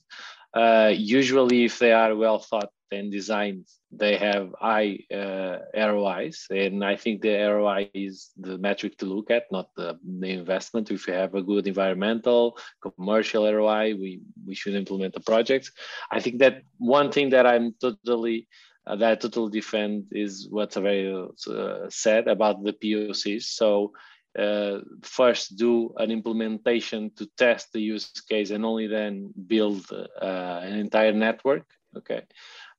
Uh, 0.54 0.91
usually, 0.93 1.66
if 1.66 1.80
they 1.80 1.93
are 1.93 2.16
well 2.16 2.39
thought 2.39 2.70
and 2.92 3.12
designed, 3.12 3.66
they 3.92 4.18
have 4.18 4.54
high 4.60 5.00
uh, 5.14 5.58
ROIs. 5.76 6.48
And 6.50 6.84
I 6.84 6.96
think 6.96 7.22
the 7.22 7.36
ROI 7.36 7.89
is 7.94 8.32
the 8.38 8.58
metric 8.58 8.98
to 8.98 9.06
look 9.06 9.32
at, 9.32 9.52
not 9.52 9.70
the, 9.76 9.98
the 10.04 10.30
investment. 10.30 10.92
If 10.92 11.08
you 11.08 11.14
have 11.14 11.36
a 11.36 11.42
good 11.42 11.68
environmental, 11.68 12.58
commercial 12.82 13.52
ROI, 13.52 13.96
we, 13.96 14.22
we 14.46 14.56
should 14.56 14.76
implement 14.76 15.14
the 15.14 15.20
projects. 15.20 15.72
I 16.12 16.20
think 16.20 16.39
that 16.39 16.64
one 16.78 17.12
thing 17.12 17.30
that 17.32 17.46
I'm 17.46 17.74
totally 17.80 18.48
uh, 18.88 18.96
that 18.96 19.12
I 19.12 19.16
totally 19.16 19.52
defend 19.52 20.08
is 20.12 20.48
what 20.50 20.72
Saverio 20.72 21.30
uh, 21.48 21.88
said 21.89 22.28
about 22.28 22.64
the 22.64 22.74
POCs. 22.74 23.44
So 23.44 23.94
uh, 24.38 24.80
first 25.04 25.58
do 25.58 25.94
an 25.98 26.10
implementation 26.10 27.12
to 27.18 27.30
test 27.38 27.74
the 27.74 27.82
use 27.82 28.10
case 28.30 28.52
and 28.52 28.66
only 28.66 28.88
then 28.88 29.34
build 29.48 29.86
uh, 29.92 30.62
an 30.64 30.80
entire 30.80 31.12
network. 31.12 31.66
Okay. 31.98 32.22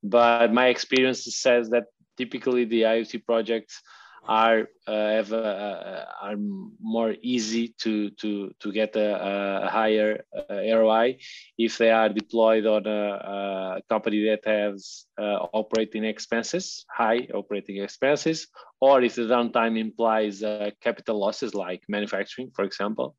But 0.03 0.53
my 0.53 0.69
experience 0.69 1.25
says 1.37 1.71
that 1.71 1.85
typically 2.17 2.65
the 2.65 2.83
IoT 2.83 3.25
projects 3.25 3.83
are 4.25 4.69
uh, 4.87 4.93
have 4.93 5.33
a, 5.33 6.07
are 6.23 6.37
more 6.81 7.15
easy 7.23 7.75
to 7.81 8.11
to 8.11 8.53
to 8.61 8.73
get 8.73 8.95
a, 8.95 9.65
a 9.65 9.69
higher 9.69 10.25
uh, 10.37 10.55
ROI 10.55 11.19
if 11.59 11.79
they 11.79 11.91
are 11.91 12.09
deployed 12.09 12.67
on 12.67 12.87
a, 12.87 13.79
a 13.79 13.83
company 13.89 14.25
that 14.27 14.45
has 14.45 15.07
uh, 15.21 15.39
operating 15.53 16.05
expenses, 16.05 16.85
high 16.89 17.27
operating 17.35 17.83
expenses, 17.83 18.47
or 18.81 19.03
if 19.03 19.17
the 19.17 19.23
downtime 19.23 19.79
implies 19.79 20.43
uh, 20.43 20.71
capital 20.81 21.19
losses 21.19 21.55
like 21.55 21.83
manufacturing, 21.89 22.51
for 22.55 22.65
example, 22.65 23.17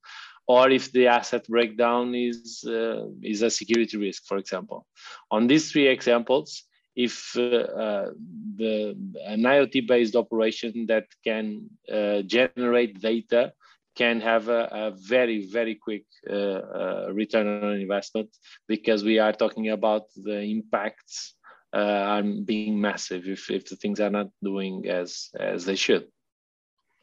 or 0.47 0.69
if 0.69 0.91
the 0.93 1.07
asset 1.07 1.45
breakdown 1.47 2.15
is 2.15 2.63
uh, 2.65 3.07
is 3.21 3.41
a 3.41 3.49
security 3.49 3.97
risk, 3.97 4.23
for 4.25 4.37
example. 4.37 4.85
On 5.31 5.47
these 5.47 5.69
three 5.69 5.87
examples, 5.87 6.63
if 6.95 7.35
uh, 7.37 7.41
uh, 7.41 8.09
the 8.55 8.95
an 9.25 9.41
IoT-based 9.41 10.15
operation 10.15 10.85
that 10.87 11.05
can 11.23 11.69
uh, 11.91 12.21
generate 12.21 13.01
data 13.01 13.53
can 13.95 14.21
have 14.21 14.49
a, 14.49 14.67
a 14.71 14.91
very, 14.91 15.45
very 15.45 15.75
quick 15.75 16.05
return 16.25 17.63
on 17.63 17.79
investment 17.79 18.29
because 18.67 19.03
we 19.03 19.19
are 19.19 19.33
talking 19.33 19.69
about 19.69 20.03
the 20.15 20.41
impacts 20.41 21.35
are 21.71 22.23
being 22.23 22.79
massive 22.79 23.27
if, 23.27 23.51
if 23.51 23.69
the 23.69 23.75
things 23.75 23.99
are 23.99 24.09
not 24.09 24.29
doing 24.43 24.87
as, 24.87 25.29
as 25.39 25.65
they 25.65 25.75
should. 25.75 26.07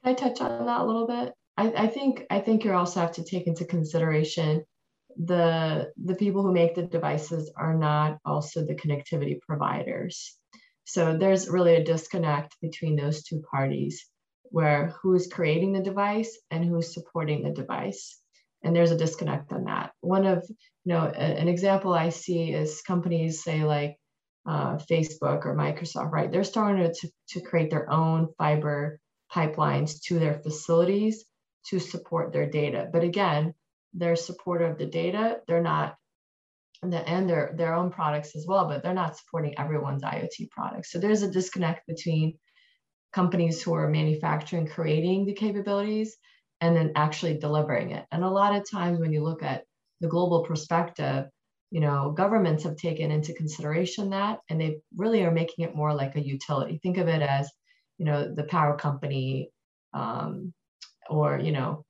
Can 0.03 0.13
I 0.13 0.15
touch 0.15 0.41
on 0.41 0.67
that 0.67 0.81
a 0.81 0.85
little 0.85 1.07
bit? 1.07 1.33
I, 1.57 1.85
I 1.85 1.87
think 1.89 2.25
I 2.31 2.41
think 2.41 2.65
you 2.65 2.73
also 2.73 3.01
have 3.01 3.13
to 3.13 3.25
take 3.25 3.47
into 3.47 3.65
consideration 3.65 4.65
the 5.17 5.93
the 6.03 6.15
people 6.15 6.43
who 6.43 6.53
make 6.53 6.75
the 6.75 6.83
devices 6.83 7.53
are 7.57 7.75
not 7.75 8.19
also 8.25 8.65
the 8.65 8.75
connectivity 8.75 9.41
providers. 9.41 10.37
So 10.85 11.17
there's 11.17 11.49
really 11.49 11.77
a 11.77 11.85
disconnect 11.85 12.57
between 12.61 12.97
those 12.97 13.23
two 13.23 13.43
parties 13.51 14.07
where 14.45 14.95
who's 15.03 15.29
creating 15.29 15.73
the 15.73 15.83
device 15.83 16.39
and 16.51 16.65
who's 16.65 16.93
supporting 16.95 17.43
the 17.43 17.51
device. 17.51 18.19
And 18.63 18.75
there's 18.75 18.91
a 18.91 18.97
disconnect 18.97 19.53
on 19.53 19.65
that. 19.65 19.93
One 20.01 20.27
of, 20.27 20.45
you 20.49 20.93
know, 20.93 21.07
an 21.07 21.49
example 21.49 21.95
I 21.95 22.11
see 22.11 22.53
is 22.53 22.83
companies 22.83 23.43
say 23.43 23.65
like 23.65 23.97
uh, 24.47 24.77
Facebook 24.91 25.47
or 25.47 25.57
Microsoft, 25.57 26.11
right? 26.11 26.31
They're 26.31 26.45
starting 26.45 26.93
to, 26.93 27.11
to 27.31 27.41
create 27.41 27.71
their 27.71 27.91
own 27.91 28.29
fiber 28.37 28.99
pipelines 29.33 30.03
to 30.07 30.19
their 30.19 30.41
facilities 30.41 31.25
to 31.69 31.79
support 31.79 32.33
their 32.33 32.51
data. 32.51 32.89
But 32.93 33.05
again, 33.05 33.55
they're 33.95 34.17
supportive 34.17 34.73
of 34.73 34.79
the 34.79 34.87
data. 34.87 35.41
They're 35.47 35.63
not 35.63 35.97
and 36.83 36.93
their 37.29 37.53
their 37.57 37.75
own 37.75 37.91
products 37.91 38.35
as 38.37 38.47
well, 38.47 38.67
but 38.67 38.83
they're 38.83 38.95
not 38.95 39.17
supporting 39.17 39.59
everyone's 39.59 40.03
IoT 40.03 40.51
products. 40.51 40.91
So 40.91 40.99
there's 40.99 41.23
a 41.23 41.31
disconnect 41.31 41.87
between 41.87 42.39
companies 43.13 43.63
who 43.63 43.75
are 43.75 43.89
manufacturing, 43.89 44.67
creating 44.67 45.27
the 45.27 45.35
capabilities, 45.35 46.17
and 46.61 46.77
then 46.77 46.93
actually 46.97 47.39
delivering 47.39 47.91
it. 47.91 48.07
And 48.13 48.25
a 48.25 48.31
lot 48.31 48.55
of 48.55 48.71
times 48.71 48.99
when 48.99 49.13
you 49.13 49.23
look 49.23 49.43
at 49.43 49.65
the 50.01 50.09
global 50.09 50.45
perspective, 50.45 51.27
you 51.71 51.81
know, 51.81 52.13
governments 52.13 52.65
have 52.65 52.77
taken 52.77 53.11
into 53.11 53.35
consideration 53.35 54.11
that 54.11 54.39
and 54.49 54.61
they 54.61 54.79
really 54.97 55.23
are 55.25 55.31
making 55.31 55.65
it 55.65 55.77
more 55.77 55.95
like 55.95 56.17
a 56.17 56.27
utility. 56.27 56.79
Think 56.83 56.99
of 56.99 57.09
it 57.09 57.23
as, 57.23 57.51
you 57.99 58.07
know, 58.07 58.33
the 58.35 58.45
power 58.45 58.77
company 58.77 59.51
um, 59.93 60.53
or, 61.09 61.39
you 61.39 61.53
know, 61.53 61.85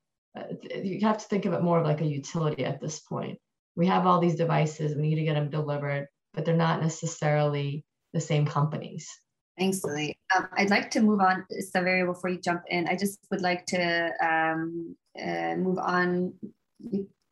you 0.82 1.00
have 1.02 1.18
to 1.18 1.24
think 1.24 1.44
of 1.44 1.52
it 1.52 1.62
more 1.62 1.82
like 1.82 2.00
a 2.00 2.06
utility 2.06 2.64
at 2.64 2.80
this 2.80 3.00
point. 3.00 3.38
We 3.76 3.86
have 3.86 4.06
all 4.06 4.20
these 4.20 4.36
devices, 4.36 4.96
we 4.96 5.02
need 5.02 5.16
to 5.16 5.24
get 5.24 5.34
them 5.34 5.50
delivered, 5.50 6.08
but 6.34 6.44
they're 6.44 6.56
not 6.56 6.82
necessarily 6.82 7.84
the 8.12 8.20
same 8.20 8.46
companies. 8.46 9.08
Thanks, 9.58 9.84
Lily. 9.84 10.16
Um, 10.34 10.48
I'd 10.56 10.70
like 10.70 10.90
to 10.92 11.00
move 11.00 11.20
on, 11.20 11.44
Saverio, 11.74 12.06
before 12.06 12.30
you 12.30 12.38
jump 12.38 12.62
in. 12.68 12.88
I 12.88 12.96
just 12.96 13.18
would 13.30 13.42
like 13.42 13.66
to 13.66 14.10
um, 14.24 14.96
uh, 15.20 15.54
move 15.56 15.78
on. 15.78 16.32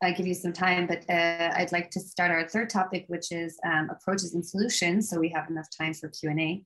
I 0.02 0.12
give 0.12 0.26
you 0.26 0.34
some 0.34 0.52
time, 0.52 0.86
but 0.86 1.08
uh, 1.08 1.54
I'd 1.56 1.72
like 1.72 1.90
to 1.92 2.00
start 2.00 2.30
our 2.30 2.46
third 2.46 2.70
topic, 2.70 3.06
which 3.08 3.32
is 3.32 3.58
um, 3.64 3.88
approaches 3.90 4.34
and 4.34 4.44
solutions. 4.44 5.08
So 5.08 5.18
we 5.18 5.30
have 5.30 5.48
enough 5.48 5.68
time 5.76 5.94
for 5.94 6.08
Q&A. 6.08 6.64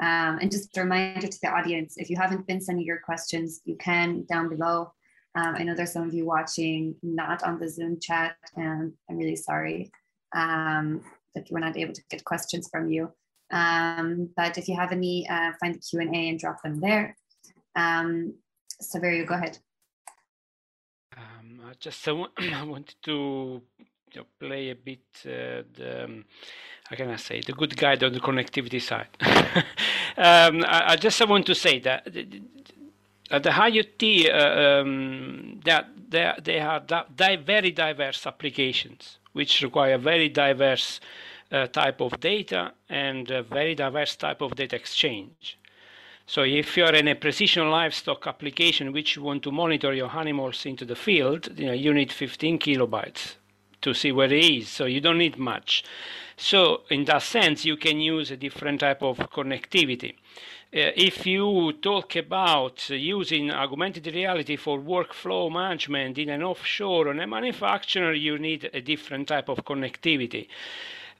Um, 0.00 0.38
and 0.40 0.50
just 0.50 0.76
a 0.76 0.82
reminder 0.82 1.26
to 1.26 1.38
the 1.42 1.48
audience, 1.48 1.94
if 1.96 2.08
you 2.10 2.16
haven't 2.16 2.46
been 2.46 2.60
sending 2.60 2.84
your 2.84 3.00
questions, 3.00 3.62
you 3.64 3.76
can 3.76 4.24
down 4.28 4.48
below. 4.48 4.92
Um, 5.38 5.54
I 5.56 5.62
know 5.62 5.74
there's 5.74 5.92
some 5.92 6.08
of 6.08 6.12
you 6.12 6.24
watching 6.24 6.96
not 7.02 7.44
on 7.44 7.60
the 7.60 7.68
Zoom 7.68 8.00
chat, 8.00 8.34
and 8.56 8.92
I'm 9.08 9.16
really 9.16 9.36
sorry 9.36 9.92
um, 10.34 11.02
that 11.34 11.46
we're 11.50 11.60
not 11.60 11.76
able 11.76 11.92
to 11.92 12.02
get 12.10 12.24
questions 12.24 12.68
from 12.72 12.90
you. 12.90 13.12
Um, 13.52 14.30
but 14.36 14.58
if 14.58 14.66
you 14.66 14.74
have 14.74 14.90
any, 14.90 15.28
uh, 15.28 15.52
find 15.60 15.76
the 15.76 15.78
Q&A 15.78 16.28
and 16.28 16.40
drop 16.40 16.60
them 16.62 16.80
there. 16.80 17.16
Um, 17.76 18.34
Saverio, 18.82 19.26
go 19.26 19.34
ahead. 19.34 19.58
Um, 21.16 21.60
I 21.64 21.72
just 21.78 22.06
I, 22.08 22.12
wanted 22.64 22.96
to 23.04 23.62
you 24.12 24.20
know, 24.20 24.26
play 24.40 24.70
a 24.70 24.74
bit 24.74 25.04
uh, 25.24 25.62
the, 25.76 26.04
um, 26.04 26.24
how 26.88 26.96
can 26.96 27.10
I 27.10 27.16
say, 27.16 27.42
the 27.42 27.52
good 27.52 27.76
guide 27.76 28.02
on 28.02 28.12
the 28.12 28.20
connectivity 28.20 28.82
side. 28.82 29.08
um, 30.16 30.64
I, 30.64 30.92
I, 30.92 30.96
just 30.96 31.22
I 31.22 31.26
want 31.26 31.46
to 31.46 31.54
say 31.54 31.78
that 31.80 32.08
the, 33.30 33.50
IoT, 33.50 34.34
uh, 34.34 34.80
um, 34.80 35.60
that 35.64 35.88
they, 36.08 36.32
they 36.42 36.60
are 36.60 36.80
di 36.80 37.36
very 37.36 37.70
diverse 37.70 38.26
applications, 38.26 39.18
which 39.32 39.62
require 39.62 39.98
very 39.98 40.28
diverse 40.28 41.00
uh, 41.52 41.66
type 41.66 42.00
of 42.00 42.18
data 42.20 42.72
and 42.88 43.28
very 43.50 43.74
diverse 43.74 44.16
type 44.16 44.40
of 44.40 44.54
data 44.54 44.76
exchange. 44.76 45.58
So 46.26 46.42
if 46.42 46.76
you're 46.76 46.94
in 46.94 47.08
a 47.08 47.14
precision 47.14 47.70
livestock 47.70 48.26
application 48.26 48.92
which 48.92 49.16
you 49.16 49.22
want 49.22 49.42
to 49.44 49.50
monitor 49.50 49.94
your 49.94 50.14
animals 50.14 50.66
into 50.66 50.84
the 50.84 50.94
field, 50.94 51.48
you 51.58 51.66
know, 51.66 51.72
you 51.72 51.94
need 51.94 52.12
15 52.12 52.58
kilobytes 52.58 53.36
to 53.80 53.94
see 53.94 54.12
where 54.12 54.30
it 54.30 54.44
is. 54.44 54.68
So 54.68 54.84
you 54.84 55.00
don't 55.00 55.16
need 55.16 55.38
much. 55.38 55.84
So 56.36 56.82
in 56.90 57.06
that 57.06 57.22
sense, 57.22 57.64
you 57.64 57.78
can 57.78 57.98
use 57.98 58.30
a 58.30 58.36
different 58.36 58.80
type 58.80 59.02
of 59.02 59.16
connectivity. 59.30 60.16
Uh, 60.70 60.92
if 60.96 61.24
you 61.24 61.72
talk 61.80 62.14
about 62.14 62.90
using 62.90 63.50
augmented 63.50 64.06
reality 64.06 64.54
for 64.54 64.78
workflow 64.78 65.50
management 65.50 66.18
in 66.18 66.28
an 66.28 66.42
offshore 66.42 67.08
on 67.08 67.18
a 67.20 67.26
manufacturer, 67.26 68.12
you 68.12 68.38
need 68.38 68.68
a 68.74 68.80
different 68.82 69.28
type 69.28 69.48
of 69.48 69.64
connectivity. 69.64 70.46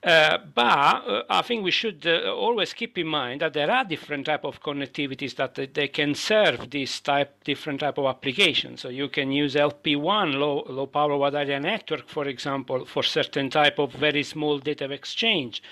Uh, 0.05 0.37
but 0.55 0.63
uh, 0.63 1.23
I 1.31 1.41
think 1.41 1.65
we 1.65 1.71
should 1.71 2.07
uh, 2.07 2.31
always 2.31 2.75
keep 2.75 2.99
in 2.99 3.07
mind 3.07 3.41
that 3.41 3.55
there 3.55 3.71
are 3.71 3.85
different 3.85 4.27
type 4.27 4.45
of 4.45 4.63
connectivities 4.63 5.35
that 5.37 5.55
they 5.73 5.89
can 5.89 6.15
serve 6.15 6.69
this 6.69 7.01
type, 7.01 7.43
different 7.43 7.81
type 7.81 7.97
of 7.97 8.05
applications. 8.05 8.83
So 8.83 8.91
you 8.91 9.09
can 9.09 9.33
use 9.33 9.55
LPWAN, 9.55 10.35
low, 10.35 10.67
low 10.69 10.87
power 10.87 11.17
wide 11.17 11.35
area 11.35 11.59
network, 11.59 12.07
for 12.07 12.29
example, 12.29 12.85
for 12.85 13.03
certain 13.03 13.49
type 13.49 13.79
of 13.79 13.93
very 13.93 14.25
small 14.25 14.59
data 14.59 14.93
exchange. 14.93 15.63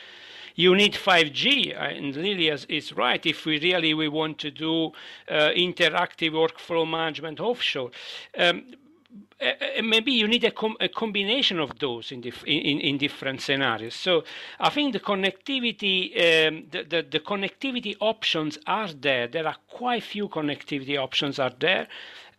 You 0.56 0.74
need 0.74 0.94
5G, 0.94 1.76
and 1.78 2.16
Lily 2.16 2.48
is 2.48 2.92
right. 2.94 3.24
If 3.26 3.44
we 3.44 3.60
really 3.60 3.92
we 3.92 4.08
want 4.08 4.38
to 4.38 4.50
do 4.50 4.86
uh, 5.28 5.50
interactive 5.54 6.32
workflow 6.32 6.88
management 6.88 7.40
offshore, 7.40 7.90
um, 8.38 8.64
uh, 9.38 9.52
maybe 9.82 10.12
you 10.12 10.26
need 10.26 10.44
a, 10.44 10.50
com 10.50 10.74
a, 10.80 10.88
combination 10.88 11.60
of 11.60 11.78
those 11.78 12.10
in, 12.10 12.22
in, 12.46 12.80
in, 12.80 12.96
different 12.96 13.42
scenarios. 13.42 13.94
So 13.94 14.24
I 14.58 14.70
think 14.70 14.94
the 14.94 15.00
connectivity, 15.00 16.06
um, 16.16 16.64
the, 16.70 16.84
the, 16.84 17.06
the, 17.10 17.20
connectivity 17.20 17.94
options 18.00 18.58
are 18.66 18.90
there. 18.92 19.28
There 19.28 19.46
are 19.46 19.56
quite 19.68 20.04
few 20.04 20.26
connectivity 20.28 20.98
options 20.98 21.38
are 21.38 21.52
there, 21.58 21.86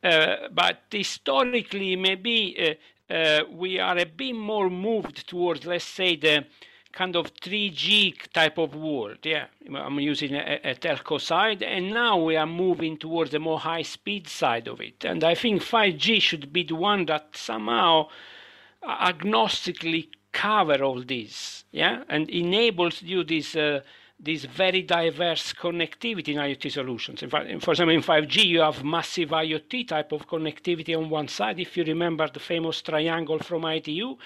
uh, 0.03 0.47
but 0.51 0.81
historically 0.89 1.95
maybe 1.95 2.77
uh, 3.09 3.13
uh 3.13 3.43
we 3.51 3.79
are 3.79 3.97
a 3.99 4.05
bit 4.05 4.33
more 4.33 4.69
moved 4.69 5.27
towards, 5.27 5.67
let's 5.67 5.85
say, 5.85 6.15
the 6.15 6.45
kind 6.91 7.15
of 7.15 7.33
3G 7.35 8.31
type 8.33 8.57
of 8.57 8.75
world. 8.75 9.19
Yeah, 9.23 9.45
I'm 9.73 9.99
using 9.99 10.35
a, 10.35 10.59
a, 10.63 10.75
telco 10.75 11.19
side, 11.19 11.61
and 11.63 11.91
now 11.91 12.17
we 12.17 12.35
are 12.35 12.47
moving 12.47 12.97
towards 12.97 13.33
a 13.33 13.39
more 13.39 13.59
high 13.59 13.83
speed 13.83 14.27
side 14.27 14.67
of 14.67 14.81
it. 14.81 15.05
And 15.05 15.23
I 15.23 15.35
think 15.35 15.61
5G 15.61 16.21
should 16.21 16.51
be 16.51 16.63
the 16.63 16.75
one 16.75 17.05
that 17.05 17.35
somehow 17.35 18.07
agnostically 18.83 20.09
cover 20.31 20.83
all 20.83 21.01
this, 21.03 21.65
yeah, 21.71 22.03
and 22.09 22.29
enables 22.29 23.01
you 23.01 23.23
this. 23.23 23.55
Uh, 23.55 23.81
this 24.19 24.45
very 24.45 24.81
diverse 24.81 25.53
connectivity 25.53 26.29
in 26.29 26.37
IoT 26.37 26.71
solutions. 26.71 27.21
In 27.21 27.29
fact, 27.29 27.45
for 27.63 27.71
example, 27.71 27.95
in 27.95 28.01
5G, 28.01 28.45
you 28.45 28.61
have 28.61 28.83
massive 28.83 29.29
IoT 29.29 29.87
type 29.87 30.11
of 30.11 30.27
connectivity 30.27 30.97
on 30.97 31.09
one 31.09 31.27
side. 31.27 31.59
If 31.59 31.77
you 31.77 31.83
remember 31.83 32.27
the 32.27 32.39
famous 32.39 32.81
triangle 32.81 33.37
from 33.39 33.65
ITU, 33.65 34.17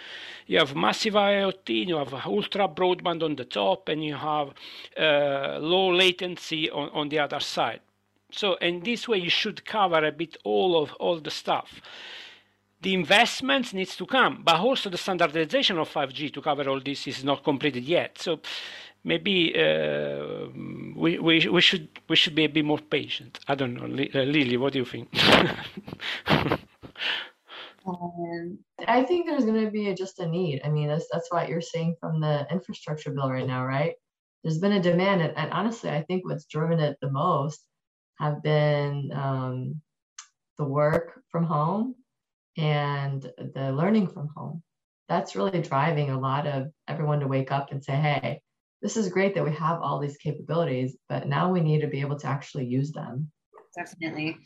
you 0.48 0.58
have 0.58 0.76
massive 0.76 1.16
IoT, 1.16 1.88
you 1.88 1.98
have 1.98 2.14
ultra 2.26 2.70
broadband 2.70 3.22
on 3.22 3.36
the 3.36 3.44
top, 3.44 3.90
and 3.90 4.04
you 4.04 4.16
have 4.16 4.54
uh, 4.98 5.60
low 5.60 5.94
latency 5.94 6.70
on, 6.70 6.90
on 6.90 7.10
the 7.10 7.20
other 7.20 7.42
side. 7.42 7.82
So, 8.32 8.56
in 8.56 8.80
this 8.80 9.10
way, 9.10 9.18
you 9.18 9.30
should 9.30 9.66
cover 9.66 10.06
a 10.06 10.12
bit 10.14 10.38
all 10.46 10.82
of 10.82 10.94
all 10.94 11.20
the 11.20 11.32
stuff 11.32 11.82
the 12.82 12.94
investments 12.96 13.74
needs 13.74 13.96
to 13.96 14.06
come, 14.08 14.42
but 14.44 14.56
also 14.56 14.90
the 14.90 14.98
standardization 14.98 15.78
of 15.78 15.88
5G 15.94 16.34
to 16.34 16.42
cover 16.42 16.68
all 16.68 16.80
this 16.80 17.06
is 17.08 17.24
not 17.24 17.44
completed 17.44 17.84
yet. 17.84 18.18
So 18.18 18.40
maybe 19.04 19.54
uh, 19.56 20.48
we, 20.96 21.20
we, 21.20 21.48
we 21.48 21.62
should 21.62 21.88
we 22.08 22.16
should 22.16 22.36
be 22.36 22.46
a 22.46 22.50
bit 22.50 22.66
more 22.66 22.80
patient. 22.80 23.40
I 23.48 23.56
don't 23.56 23.74
know, 23.74 23.84
uh, 23.84 24.24
Lily, 24.24 24.58
what 24.58 24.74
do 24.74 24.80
you 24.80 24.86
think? 24.86 25.10
um, 27.86 28.60
I 28.88 29.04
think 29.04 29.28
there's 29.28 29.46
going 29.46 29.66
to 29.66 29.72
be 29.72 29.94
just 29.94 30.20
a 30.20 30.28
need. 30.28 30.62
I 30.64 30.70
mean, 30.70 30.88
that's 30.88 31.08
that's 31.12 31.32
what 31.32 31.50
you're 31.50 31.62
saying 31.62 31.96
from 32.00 32.20
the 32.22 32.48
infrastructure 32.52 33.12
bill 33.12 33.30
right 33.30 33.48
now, 33.48 33.66
right? 33.66 33.94
There's 34.44 34.60
been 34.60 34.74
a 34.74 34.82
demand, 34.82 35.22
and, 35.22 35.38
and 35.38 35.52
honestly, 35.52 35.90
I 35.90 36.04
think 36.04 36.26
what's 36.26 36.46
driven 36.46 36.80
it 36.80 36.98
the 37.02 37.12
most 37.12 37.66
have 38.20 38.42
been 38.44 39.12
um, 39.14 39.82
the 40.58 40.66
work 40.66 41.22
from 41.30 41.44
home 41.44 41.96
and 42.58 43.22
the 43.38 43.72
learning 43.72 44.08
from 44.08 44.30
home. 44.36 44.62
That's 45.10 45.36
really 45.36 45.62
driving 45.62 46.10
a 46.12 46.20
lot 46.20 46.48
of 46.48 46.72
everyone 46.88 47.20
to 47.20 47.28
wake 47.28 47.52
up 47.52 47.72
and 47.72 47.84
say, 47.84 47.94
"Hey, 47.94 48.42
this 48.82 48.98
is 48.98 49.10
great 49.10 49.36
that 49.36 49.44
we 49.44 49.52
have 49.52 49.82
all 49.82 50.00
these 50.00 50.18
capabilities, 50.18 50.98
but 51.08 51.28
now 51.28 51.52
we 51.52 51.62
need 51.62 51.82
to 51.82 51.88
be 51.88 52.02
able 52.02 52.18
to 52.20 52.28
actually 52.28 52.66
use 52.66 52.92
them. 52.92 53.32
Definitely. 53.76 54.38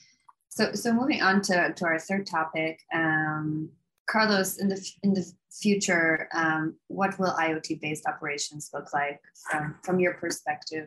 So, 0.50 0.74
so 0.74 0.94
moving 0.94 1.22
on 1.22 1.42
to, 1.44 1.74
to 1.74 1.86
our 1.86 2.00
third 2.00 2.26
topic, 2.26 2.80
um, 2.94 3.70
Carlos, 4.08 4.58
in 4.58 4.68
the 4.68 4.92
in 5.04 5.14
the 5.14 5.26
future, 5.52 6.28
um, 6.34 6.76
what 6.88 7.18
will 7.18 7.34
IoT-based 7.34 8.06
operations 8.06 8.70
look 8.74 8.94
like 8.94 9.20
from, 9.50 9.76
from 9.84 10.00
your 10.00 10.14
perspective? 10.14 10.86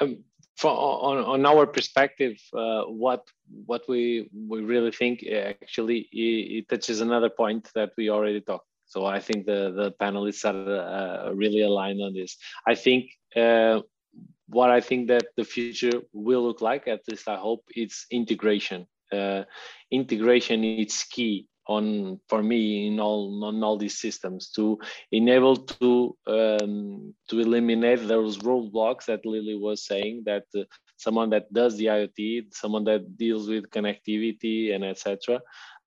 Um, 0.00 0.24
for, 0.56 0.70
on, 0.70 1.18
on 1.18 1.46
our 1.46 1.66
perspective, 1.66 2.36
uh, 2.54 2.82
what 2.82 3.26
what 3.66 3.82
we 3.88 4.28
we 4.48 4.60
really 4.62 4.90
think 4.90 5.24
uh, 5.26 5.54
actually 5.62 6.08
it, 6.12 6.58
it, 6.58 6.68
touches 6.68 7.00
another 7.00 7.30
point 7.30 7.68
that 7.74 7.92
we 7.96 8.10
already 8.10 8.40
talked. 8.40 8.66
So 8.92 9.06
I 9.06 9.20
think 9.20 9.46
the 9.46 9.60
the 9.80 9.88
panelists 10.02 10.44
are 10.44 10.62
uh, 10.68 11.32
really 11.32 11.62
aligned 11.62 12.02
on 12.02 12.12
this. 12.12 12.36
I 12.66 12.74
think 12.74 13.10
uh, 13.34 13.80
what 14.48 14.68
I 14.68 14.80
think 14.82 15.08
that 15.08 15.24
the 15.38 15.44
future 15.44 16.02
will 16.12 16.42
look 16.46 16.60
like, 16.60 16.86
at 16.86 17.00
least 17.08 17.26
I 17.26 17.36
hope, 17.36 17.64
it's 17.74 18.04
integration. 18.10 18.86
Uh, 19.10 19.44
integration 19.90 20.62
is 20.62 21.04
key 21.04 21.46
on 21.66 22.20
for 22.28 22.42
me 22.42 22.88
in 22.88 23.00
all 23.00 23.44
on 23.44 23.64
all 23.64 23.78
these 23.78 23.98
systems 23.98 24.50
to 24.50 24.78
enable 25.10 25.56
to 25.56 26.14
um, 26.26 27.14
to 27.30 27.40
eliminate 27.40 28.06
those 28.06 28.36
roadblocks 28.48 29.06
that 29.06 29.24
Lily 29.24 29.56
was 29.56 29.86
saying 29.86 30.24
that 30.26 30.44
uh, 30.54 30.64
someone 30.98 31.30
that 31.30 31.50
does 31.50 31.78
the 31.78 31.86
IoT, 31.86 32.52
someone 32.52 32.84
that 32.84 33.16
deals 33.16 33.48
with 33.48 33.70
connectivity 33.70 34.74
and 34.74 34.84
etc. 34.84 35.40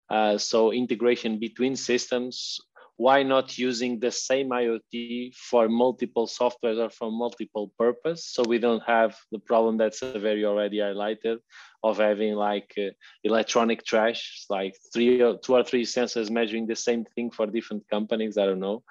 Uh, 0.08 0.38
so 0.38 0.72
integration 0.72 1.38
between 1.38 1.76
systems 1.76 2.60
why 2.96 3.22
not 3.24 3.58
using 3.58 3.98
the 3.98 4.10
same 4.10 4.50
IoT 4.50 5.34
for 5.34 5.68
multiple 5.68 6.26
softwares 6.28 6.78
or 6.78 6.90
for 6.90 7.10
multiple 7.10 7.72
purpose? 7.76 8.26
So 8.26 8.44
we 8.44 8.58
don't 8.58 8.82
have 8.86 9.16
the 9.32 9.40
problem 9.40 9.78
that 9.78 9.94
Saverio 9.94 10.46
already 10.46 10.78
highlighted 10.78 11.38
of 11.82 11.98
having 11.98 12.34
like 12.34 12.72
uh, 12.78 12.90
electronic 13.24 13.84
trash, 13.84 14.44
like 14.48 14.76
three 14.92 15.20
or 15.20 15.38
two 15.38 15.54
or 15.54 15.64
three 15.64 15.84
sensors 15.84 16.30
measuring 16.30 16.66
the 16.66 16.76
same 16.76 17.04
thing 17.14 17.30
for 17.30 17.46
different 17.46 17.88
companies. 17.88 18.38
I 18.38 18.46
don't 18.46 18.60
know. 18.60 18.82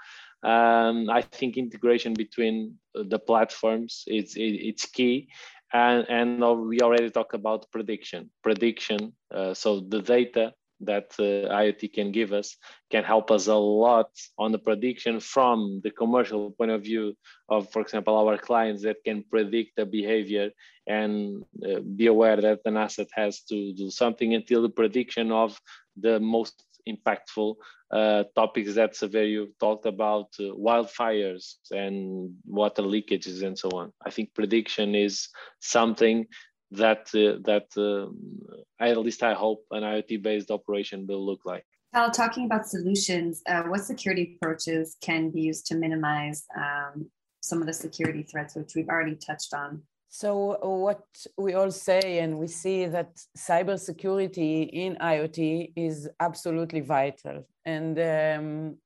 Um, 0.43 1.09
I 1.09 1.21
think 1.21 1.55
integration 1.55 2.13
between 2.13 2.77
the 2.93 3.17
platforms 3.17 4.03
it's 4.07 4.35
it, 4.35 4.41
it's 4.41 4.85
key, 4.85 5.29
and 5.71 6.05
and 6.09 6.41
we 6.67 6.81
already 6.81 7.09
talked 7.09 7.35
about 7.35 7.71
prediction. 7.71 8.29
Prediction. 8.43 9.13
Uh, 9.33 9.53
so 9.53 9.79
the 9.79 10.01
data 10.01 10.53
that 10.85 11.07
uh, 11.19 11.49
IoT 11.61 11.93
can 11.93 12.11
give 12.11 12.33
us 12.33 12.57
can 12.91 13.03
help 13.03 13.31
us 13.31 13.47
a 13.47 13.55
lot 13.55 14.09
on 14.37 14.51
the 14.51 14.59
prediction 14.59 15.19
from 15.19 15.81
the 15.83 15.91
commercial 15.91 16.51
point 16.51 16.71
of 16.71 16.83
view 16.83 17.15
of, 17.49 17.71
for 17.71 17.81
example, 17.81 18.15
our 18.15 18.37
clients 18.37 18.83
that 18.83 18.97
can 19.03 19.23
predict 19.29 19.75
the 19.75 19.85
behavior 19.85 20.51
and 20.87 21.43
uh, 21.67 21.79
be 21.95 22.07
aware 22.07 22.39
that 22.39 22.59
an 22.65 22.77
asset 22.77 23.07
has 23.13 23.41
to 23.41 23.73
do 23.73 23.89
something 23.89 24.35
until 24.35 24.61
the 24.61 24.69
prediction 24.69 25.31
of 25.31 25.59
the 25.97 26.19
most 26.19 26.63
impactful 26.87 27.55
uh, 27.91 28.23
topics 28.35 28.73
that 28.75 28.93
Saverio 28.93 29.47
talked 29.59 29.85
about, 29.85 30.27
uh, 30.39 30.43
wildfires 30.43 31.55
and 31.71 32.31
water 32.45 32.81
leakages 32.81 33.43
and 33.43 33.57
so 33.57 33.69
on. 33.69 33.93
I 34.05 34.09
think 34.09 34.33
prediction 34.33 34.95
is 34.95 35.29
something 35.59 36.25
that 36.73 37.07
uh, 37.15 37.39
that 37.49 37.67
um, 37.77 38.39
at 38.79 38.97
least 38.97 39.23
I 39.23 39.33
hope 39.33 39.65
an 39.71 39.83
IoT 39.83 40.21
based 40.21 40.51
operation 40.51 41.05
will 41.07 41.25
look 41.25 41.41
like. 41.45 41.65
Tal, 41.93 42.09
talking 42.11 42.45
about 42.45 42.65
solutions, 42.65 43.41
uh, 43.47 43.63
what 43.63 43.81
security 43.81 44.35
approaches 44.35 44.97
can 45.01 45.29
be 45.29 45.41
used 45.41 45.67
to 45.67 45.75
minimize 45.75 46.45
um, 46.57 47.09
some 47.41 47.61
of 47.61 47.67
the 47.67 47.73
security 47.73 48.23
threats, 48.23 48.55
which 48.55 48.71
we've 48.75 48.89
already 48.89 49.15
touched 49.15 49.53
on? 49.53 49.83
So 50.09 50.57
what 50.61 51.03
we 51.37 51.53
all 51.53 51.71
say, 51.71 52.19
and 52.19 52.37
we 52.37 52.47
see 52.47 52.85
that 52.85 53.15
cybersecurity 53.37 54.69
in 54.71 54.95
IoT 54.97 55.73
is 55.75 56.07
absolutely 56.19 56.81
vital. 56.81 57.47
And 57.65 57.97
um, 57.99 58.77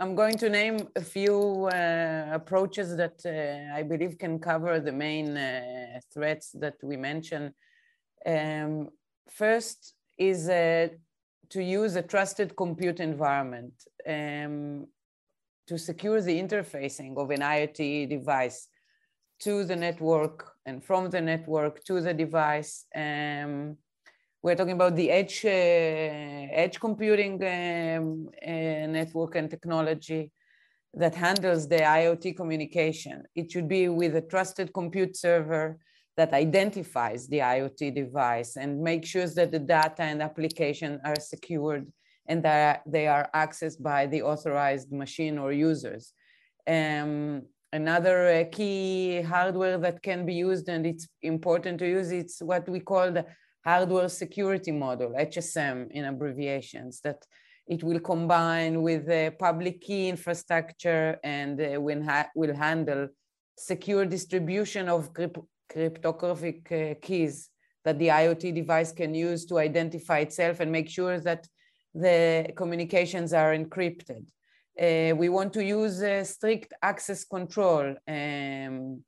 I'm 0.00 0.16
going 0.16 0.36
to 0.38 0.50
name 0.50 0.88
a 0.96 1.00
few 1.00 1.68
uh, 1.72 2.28
approaches 2.32 2.96
that 2.96 3.20
uh, 3.24 3.76
I 3.76 3.84
believe 3.84 4.18
can 4.18 4.40
cover 4.40 4.80
the 4.80 4.90
main 4.90 5.36
uh, 5.36 6.00
threats 6.12 6.50
that 6.54 6.74
we 6.82 6.96
mentioned. 6.96 7.52
Um, 8.26 8.88
first 9.30 9.94
is 10.18 10.48
uh, 10.48 10.88
to 11.50 11.62
use 11.62 11.94
a 11.94 12.02
trusted 12.02 12.56
compute 12.56 12.98
environment 12.98 13.72
um, 14.08 14.86
to 15.68 15.78
secure 15.78 16.20
the 16.20 16.42
interfacing 16.42 17.16
of 17.16 17.30
an 17.30 17.40
IoT 17.40 18.08
device 18.10 18.66
to 19.40 19.64
the 19.64 19.76
network 19.76 20.54
and 20.66 20.84
from 20.84 21.08
the 21.08 21.20
network 21.20 21.84
to 21.84 22.00
the 22.00 22.14
device. 22.14 22.86
Um, 22.96 23.76
we're 24.44 24.54
talking 24.54 24.74
about 24.74 24.94
the 24.94 25.10
edge, 25.10 25.42
uh, 25.46 25.48
edge 26.62 26.78
computing 26.78 27.42
um, 27.42 28.28
uh, 28.46 28.86
network 28.98 29.36
and 29.36 29.48
technology 29.50 30.30
that 30.92 31.14
handles 31.14 31.66
the 31.66 31.78
IoT 31.78 32.36
communication. 32.36 33.22
It 33.34 33.50
should 33.50 33.66
be 33.66 33.88
with 33.88 34.14
a 34.16 34.20
trusted 34.20 34.74
compute 34.74 35.16
server 35.16 35.78
that 36.18 36.34
identifies 36.34 37.26
the 37.26 37.38
IoT 37.38 37.94
device 37.94 38.56
and 38.56 38.82
makes 38.82 39.08
sure 39.08 39.26
that 39.28 39.50
the 39.50 39.58
data 39.58 40.02
and 40.02 40.22
application 40.22 41.00
are 41.06 41.18
secured 41.18 41.90
and 42.26 42.42
that 42.42 42.82
they 42.86 43.06
are 43.06 43.30
accessed 43.34 43.82
by 43.82 44.06
the 44.06 44.20
authorized 44.20 44.92
machine 44.92 45.38
or 45.38 45.52
users. 45.52 46.12
Um, 46.66 47.44
another 47.72 48.18
uh, 48.28 48.44
key 48.52 49.22
hardware 49.22 49.78
that 49.78 50.02
can 50.02 50.26
be 50.26 50.34
used 50.34 50.68
and 50.68 50.84
it's 50.84 51.08
important 51.22 51.78
to 51.78 51.88
use, 51.88 52.12
it's 52.12 52.42
what 52.42 52.68
we 52.68 52.80
call 52.80 53.10
the 53.10 53.24
hardware 53.64 54.08
security 54.08 54.72
module, 54.72 55.14
HSM 55.16 55.90
in 55.90 56.04
abbreviations, 56.04 57.00
that 57.00 57.24
it 57.66 57.82
will 57.82 58.00
combine 58.00 58.82
with 58.82 59.06
the 59.06 59.34
public 59.38 59.80
key 59.80 60.08
infrastructure 60.08 61.18
and 61.24 61.60
uh, 61.60 61.80
will, 61.80 62.02
ha 62.02 62.28
will 62.34 62.54
handle 62.54 63.08
secure 63.56 64.04
distribution 64.04 64.88
of 64.88 65.12
crypt 65.14 65.38
cryptographic 65.70 66.70
uh, 66.70 66.94
keys 67.00 67.48
that 67.84 67.98
the 67.98 68.08
IoT 68.08 68.54
device 68.54 68.92
can 68.92 69.14
use 69.14 69.46
to 69.46 69.58
identify 69.58 70.18
itself 70.18 70.60
and 70.60 70.70
make 70.70 70.88
sure 70.88 71.18
that 71.20 71.46
the 71.94 72.52
communications 72.56 73.32
are 73.32 73.56
encrypted. 73.56 74.26
Uh, 74.78 75.14
we 75.16 75.28
want 75.28 75.52
to 75.52 75.64
use 75.64 76.02
uh, 76.02 76.22
strict 76.24 76.74
access 76.82 77.24
control. 77.24 77.94
Um, 78.06 79.02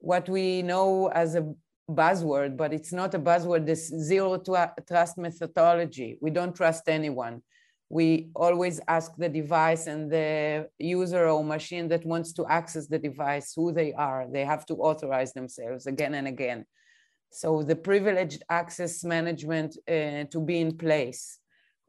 what 0.00 0.28
we 0.28 0.62
know 0.62 1.08
as 1.08 1.34
a 1.34 1.54
buzzword, 1.90 2.56
but 2.56 2.72
it's 2.72 2.92
not 2.92 3.14
a 3.14 3.18
buzzword, 3.18 3.66
this 3.66 3.88
zero 3.88 4.38
trust 4.38 5.18
methodology. 5.18 6.18
We 6.20 6.30
don't 6.30 6.54
trust 6.54 6.88
anyone. 6.88 7.42
We 7.90 8.30
always 8.34 8.80
ask 8.88 9.12
the 9.16 9.28
device 9.28 9.86
and 9.86 10.10
the 10.10 10.68
user 10.78 11.28
or 11.28 11.44
machine 11.44 11.88
that 11.88 12.04
wants 12.04 12.32
to 12.34 12.46
access 12.46 12.86
the 12.86 12.98
device 12.98 13.52
who 13.54 13.72
they 13.72 13.92
are. 13.92 14.26
They 14.30 14.44
have 14.44 14.64
to 14.66 14.74
authorize 14.74 15.32
themselves 15.32 15.86
again 15.86 16.14
and 16.14 16.26
again. 16.26 16.64
So 17.30 17.62
the 17.62 17.76
privileged 17.76 18.42
access 18.48 19.04
management 19.04 19.76
uh, 19.88 20.24
to 20.30 20.40
be 20.44 20.60
in 20.60 20.76
place. 20.76 21.38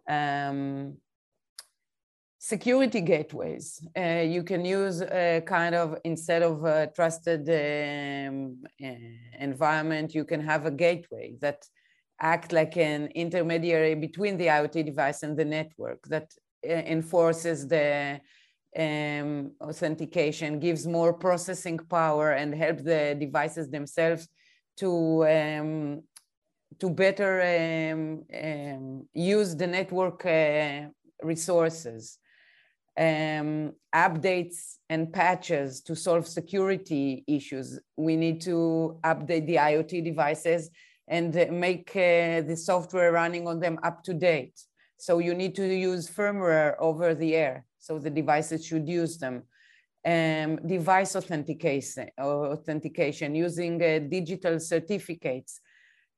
Um, 0.07 0.97
security 2.53 3.01
gateways. 3.01 3.81
Uh, 3.97 4.23
you 4.35 4.43
can 4.43 4.63
use 4.63 5.01
a 5.01 5.41
kind 5.47 5.73
of, 5.73 5.97
instead 6.03 6.43
of 6.43 6.63
a 6.63 6.85
trusted 6.95 7.43
um, 7.49 8.57
uh, 8.83 9.43
environment, 9.49 10.13
you 10.13 10.23
can 10.25 10.41
have 10.41 10.67
a 10.67 10.71
gateway 10.85 11.33
that 11.41 11.65
act 12.21 12.51
like 12.51 12.77
an 12.77 13.07
intermediary 13.15 13.95
between 13.95 14.37
the 14.37 14.45
IoT 14.45 14.85
device 14.85 15.23
and 15.23 15.35
the 15.35 15.43
network 15.43 16.01
that 16.07 16.27
uh, 16.69 16.73
enforces 16.95 17.67
the 17.67 18.21
um, 18.77 19.51
authentication, 19.59 20.59
gives 20.59 20.85
more 20.85 21.13
processing 21.13 21.79
power 21.79 22.33
and 22.33 22.53
help 22.53 22.77
the 22.83 23.17
devices 23.19 23.69
themselves 23.71 24.27
to 24.77 24.91
um, 25.37 26.03
to 26.77 26.89
better 26.89 27.33
um, 27.55 28.23
um, 28.43 29.07
use 29.13 29.55
the 29.55 29.65
network 29.65 30.25
uh, 30.25 30.81
resources 31.23 32.19
um, 32.97 33.73
updates 33.93 34.77
and 34.89 35.11
patches 35.11 35.81
to 35.81 35.95
solve 35.95 36.27
security 36.27 37.23
issues. 37.27 37.79
We 37.97 38.15
need 38.15 38.41
to 38.41 38.99
update 39.03 39.45
the 39.45 39.55
IoT 39.55 40.03
devices 40.03 40.69
and 41.07 41.33
make 41.51 41.89
uh, 41.91 42.41
the 42.41 42.55
software 42.55 43.11
running 43.11 43.47
on 43.47 43.59
them 43.59 43.79
up 43.83 44.03
to 44.03 44.13
date. 44.13 44.59
So 44.97 45.19
you 45.19 45.33
need 45.33 45.55
to 45.55 45.67
use 45.67 46.09
firmware 46.09 46.75
over 46.79 47.13
the 47.13 47.35
air. 47.35 47.65
So 47.79 47.99
the 47.99 48.09
devices 48.09 48.65
should 48.65 48.87
use 48.87 49.17
them. 49.17 49.43
Um, 50.05 50.57
device 50.65 51.15
authentication, 51.15 52.09
authentication 52.19 53.33
using 53.35 53.81
uh, 53.81 53.99
digital 54.07 54.59
certificates 54.59 55.59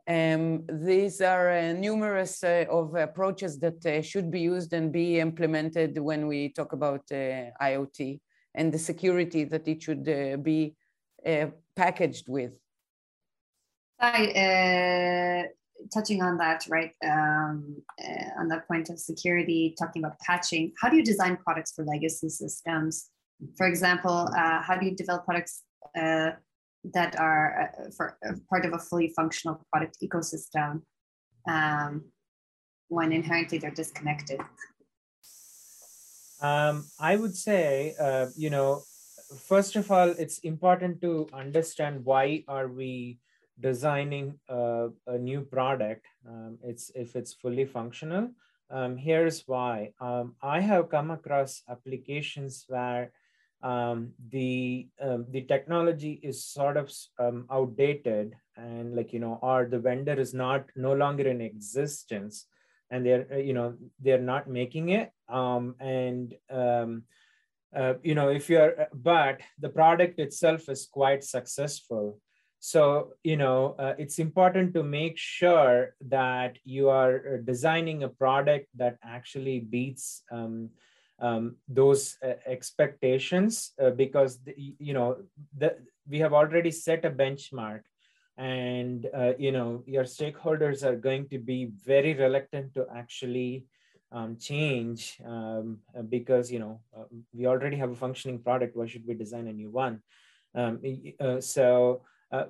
um, 0.08 0.64
these 0.70 1.20
are 1.20 1.50
uh, 1.50 1.74
numerous 1.74 2.42
uh, 2.42 2.66
of 2.70 2.96
approaches 2.96 3.60
that 3.60 3.86
uh, 3.86 4.02
should 4.02 4.32
be 4.32 4.40
used 4.40 4.72
and 4.72 4.92
be 4.92 5.20
implemented 5.20 6.00
when 6.00 6.28
we 6.28 6.50
talk 6.50 6.72
about 6.72 7.02
uh, 7.12 7.52
IoT 7.62 8.22
and 8.56 8.74
the 8.74 8.80
security 8.80 9.44
that 9.44 9.68
it 9.68 9.84
should 9.84 10.08
uh, 10.08 10.38
be 10.38 10.76
uh, 11.26 11.48
packaged 11.76 12.30
with. 12.30 12.54
Hi, 14.00 15.50
touching 15.94 16.22
on 16.22 16.38
that, 16.38 16.66
right, 16.70 16.94
um, 17.04 17.76
on 18.40 18.48
that 18.48 18.68
point 18.68 18.90
of 18.90 19.00
security, 19.00 19.76
talking 19.78 20.04
about 20.04 20.20
patching, 20.20 20.72
how 20.80 20.88
do 20.88 20.96
you 20.96 21.04
design 21.04 21.36
products 21.36 21.74
for 21.74 21.84
legacy 21.84 22.30
systems? 22.30 23.10
For 23.58 23.68
example, 23.68 24.30
how 24.36 24.78
do 24.80 24.86
you 24.86 24.96
develop 24.96 25.26
products 25.26 25.64
that 26.94 27.20
are 27.20 27.72
uh, 27.78 27.90
for 27.96 28.18
uh, 28.28 28.34
part 28.50 28.66
of 28.66 28.74
a 28.74 28.80
fully 28.80 29.14
functional 29.16 29.66
product 29.72 29.98
ecosystem 30.04 30.82
um, 31.48 32.06
when 32.88 33.12
inherently 33.12 33.58
they're 33.58 33.72
disconnected? 33.72 34.40
Um, 36.42 36.86
I 37.00 37.16
would 37.16 37.36
say, 37.36 37.96
uh, 38.00 38.28
you 38.36 38.50
know, 38.50 38.84
first 39.48 39.76
of 39.76 39.92
all, 39.92 40.10
it's 40.10 40.40
important 40.40 41.02
to 41.02 41.28
understand 41.34 42.06
why 42.06 42.44
are 42.48 42.68
we 42.68 43.20
designing 43.60 44.40
a, 44.50 44.90
a 45.08 45.18
new 45.18 45.42
product. 45.42 46.06
Um, 46.28 46.60
it's 46.64 46.92
if 46.94 47.16
it's 47.16 47.34
fully 47.34 47.66
functional. 47.66 48.30
Um, 48.70 48.98
here's 48.98 49.48
why. 49.48 49.94
Um, 50.00 50.36
I 50.42 50.60
have 50.60 50.90
come 50.90 51.10
across 51.12 51.64
applications 51.70 52.66
where 52.68 53.12
um, 53.64 54.14
the 54.30 54.88
um, 55.02 55.26
the 55.30 55.42
technology 55.42 56.20
is 56.24 56.46
sort 56.46 56.78
of 56.78 56.92
um, 57.20 57.46
outdated 57.52 58.36
and 58.56 58.96
like 58.96 59.14
you 59.14 59.20
know 59.20 59.40
or 59.42 59.66
the 59.66 59.80
vendor 59.80 60.14
is 60.14 60.34
not 60.34 60.66
no 60.76 60.94
longer 60.94 61.28
in 61.28 61.42
existence 61.42 62.46
and 62.92 63.06
they're 63.06 63.28
uh, 63.32 63.38
you 63.38 63.54
know 63.54 63.76
they're 64.00 64.20
not 64.20 64.48
making 64.48 64.90
it. 64.90 65.12
Um, 65.28 65.76
and 65.80 66.34
um, 66.50 67.04
uh, 67.76 67.96
you 68.04 68.16
know 68.16 68.30
if 68.30 68.50
you're 68.50 68.82
uh, 68.82 68.86
but 68.94 69.42
the 69.60 69.70
product 69.70 70.20
itself 70.20 70.70
is 70.70 70.88
quite 70.92 71.24
successful. 71.24 72.20
So 72.60 73.14
you 73.24 73.38
know 73.38 73.76
uh, 73.80 73.96
it's 73.98 74.20
important 74.20 74.74
to 74.76 74.84
make 74.84 75.18
sure 75.18 75.96
that 76.10 76.58
you 76.64 76.90
are 76.90 77.16
uh, 77.16 77.38
designing 77.44 78.04
a 78.04 78.10
product 78.10 78.68
that 78.76 78.98
actually 79.04 79.60
beats 79.60 80.24
um, 80.32 80.70
um, 81.20 81.56
those 81.68 82.18
uh, 82.24 82.34
expectations 82.46 83.74
uh, 83.82 83.90
because 83.90 84.40
the, 84.44 84.54
you 84.80 84.94
know 84.94 85.18
the, 85.58 85.78
we 86.08 86.20
have 86.20 86.34
already 86.34 86.72
set 86.72 87.06
a 87.06 87.10
benchmark 87.10 87.82
and 88.38 89.08
uh, 89.16 89.34
you 89.38 89.52
know 89.52 89.84
your 89.86 90.04
stakeholders 90.04 90.84
are 90.84 90.96
going 90.96 91.28
to 91.30 91.40
be 91.40 91.72
very 91.86 92.14
reluctant 92.14 92.74
to 92.74 92.86
actually 92.94 93.66
um, 94.12 94.38
change 94.38 95.20
um, 95.26 95.80
because 96.10 96.52
you 96.52 96.60
know 96.60 96.80
uh, 96.96 97.04
we 97.34 97.48
already 97.48 97.78
have 97.78 97.92
a 97.92 97.96
functioning 97.96 98.40
product. 98.40 98.76
Why 98.76 98.86
should 98.86 99.06
we 99.08 99.16
design 99.16 99.48
a 99.48 99.54
new 99.54 99.72
one? 99.72 100.02
Um, 100.56 100.82
uh, 101.20 101.42
so 101.42 102.04
uh, 102.32 102.46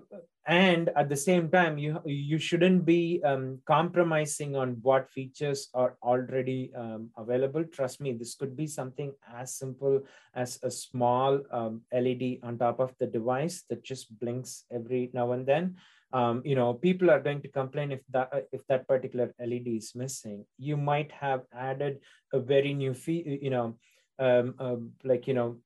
and 0.48 0.90
at 0.96 1.10
the 1.10 1.16
same 1.16 1.50
time 1.50 1.78
you 1.78 2.00
you 2.06 2.40
shouldn't 2.40 2.86
be 2.86 3.22
um, 3.24 3.60
compromising 3.68 4.56
on 4.56 4.78
what 4.82 5.10
features 5.12 5.70
are 5.74 5.98
already 6.02 6.72
um, 6.76 7.10
available. 7.18 7.64
Trust 7.66 8.00
me 8.00 8.14
this 8.14 8.36
could 8.36 8.56
be 8.56 8.66
something 8.66 9.14
as 9.36 9.56
simple 9.56 10.02
as 10.34 10.58
a 10.64 10.72
small 10.72 11.42
um, 11.52 11.82
led 11.94 12.40
on 12.44 12.58
top 12.58 12.80
of 12.80 12.96
the 13.00 13.08
device 13.08 13.64
that 13.70 13.84
just 13.84 14.18
blinks 14.20 14.64
every 14.72 15.12
now 15.14 15.34
and 15.34 15.46
then. 15.46 15.76
Um, 16.14 16.42
you 16.46 16.56
know 16.56 16.74
people 16.74 17.12
are 17.12 17.20
going 17.20 17.42
to 17.42 17.50
complain 17.50 17.92
if 17.92 18.00
that 18.10 18.32
if 18.54 18.66
that 18.68 18.88
particular 18.88 19.36
led 19.40 19.68
is 19.68 19.94
missing. 19.94 20.46
You 20.58 20.78
might 20.78 21.12
have 21.12 21.44
added 21.54 22.00
a 22.34 22.40
very 22.40 22.74
new 22.74 22.94
fee 22.94 23.40
you 23.42 23.50
know 23.50 23.76
um, 24.18 24.56
uh, 24.60 24.78
like 25.04 25.28
you 25.28 25.34
know 25.34 25.58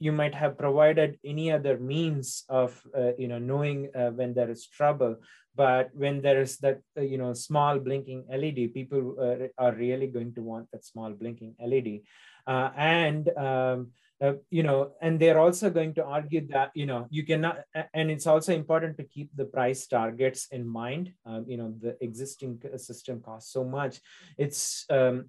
you 0.00 0.12
might 0.12 0.34
have 0.34 0.58
provided 0.58 1.18
any 1.24 1.52
other 1.52 1.78
means 1.78 2.44
of 2.48 2.80
uh, 2.96 3.12
you 3.16 3.28
know 3.28 3.38
knowing 3.38 3.90
uh, 3.94 4.10
when 4.10 4.34
there 4.34 4.50
is 4.50 4.66
trouble. 4.66 5.16
But 5.54 5.90
when 5.92 6.22
there 6.22 6.40
is 6.40 6.56
that 6.58 6.80
uh, 6.96 7.02
you 7.02 7.18
know 7.18 7.34
small 7.34 7.78
blinking 7.78 8.24
led 8.28 8.56
people 8.74 9.14
uh, 9.20 9.48
are 9.62 9.74
really 9.74 10.08
going 10.08 10.34
to 10.34 10.42
want 10.42 10.68
that 10.72 10.84
small 10.84 11.12
blinking 11.12 11.54
led 11.60 12.00
uh, 12.46 12.70
and 12.76 13.28
um, 13.36 13.90
uh, 14.22 14.32
you 14.50 14.62
know 14.62 14.92
and 15.02 15.20
they're 15.20 15.38
also 15.38 15.68
going 15.70 15.94
to 15.94 16.04
argue 16.04 16.46
that 16.48 16.70
you 16.74 16.86
know 16.86 17.06
you 17.10 17.24
cannot 17.24 17.58
and 17.94 18.10
it's 18.10 18.26
also 18.26 18.54
important 18.54 18.96
to 18.96 19.04
keep 19.04 19.28
the 19.36 19.44
price 19.44 19.86
targets 19.86 20.48
in 20.50 20.66
mind. 20.66 21.12
Um, 21.26 21.44
you 21.46 21.58
know 21.58 21.74
the 21.78 21.96
existing 22.00 22.62
system 22.76 23.20
costs 23.20 23.52
so 23.52 23.64
much. 23.64 24.00
It's 24.38 24.86
um, 24.88 25.26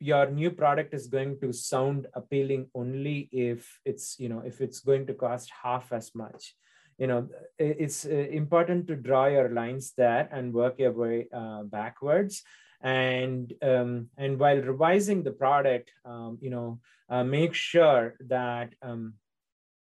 your 0.00 0.30
new 0.30 0.50
product 0.50 0.94
is 0.94 1.06
going 1.06 1.38
to 1.40 1.52
sound 1.52 2.06
appealing 2.14 2.68
only 2.74 3.28
if 3.30 3.78
it's 3.84 4.18
you 4.18 4.28
know 4.28 4.40
if 4.40 4.60
it's 4.60 4.80
going 4.80 5.06
to 5.06 5.14
cost 5.14 5.52
half 5.62 5.92
as 5.92 6.14
much. 6.14 6.54
You 6.98 7.06
know 7.06 7.28
it's 7.58 8.04
uh, 8.06 8.10
important 8.10 8.88
to 8.88 8.96
draw 8.96 9.26
your 9.26 9.50
lines 9.50 9.92
there 9.96 10.28
and 10.32 10.52
work 10.52 10.78
your 10.78 10.92
way 10.92 11.28
uh, 11.32 11.62
backwards. 11.64 12.42
And 12.82 13.52
um, 13.62 14.08
and 14.16 14.38
while 14.38 14.56
revising 14.56 15.22
the 15.22 15.32
product 15.32 15.92
um, 16.04 16.38
you 16.40 16.50
know 16.50 16.80
uh, 17.10 17.24
make 17.24 17.54
sure 17.54 18.14
that 18.28 18.74
um, 18.82 19.14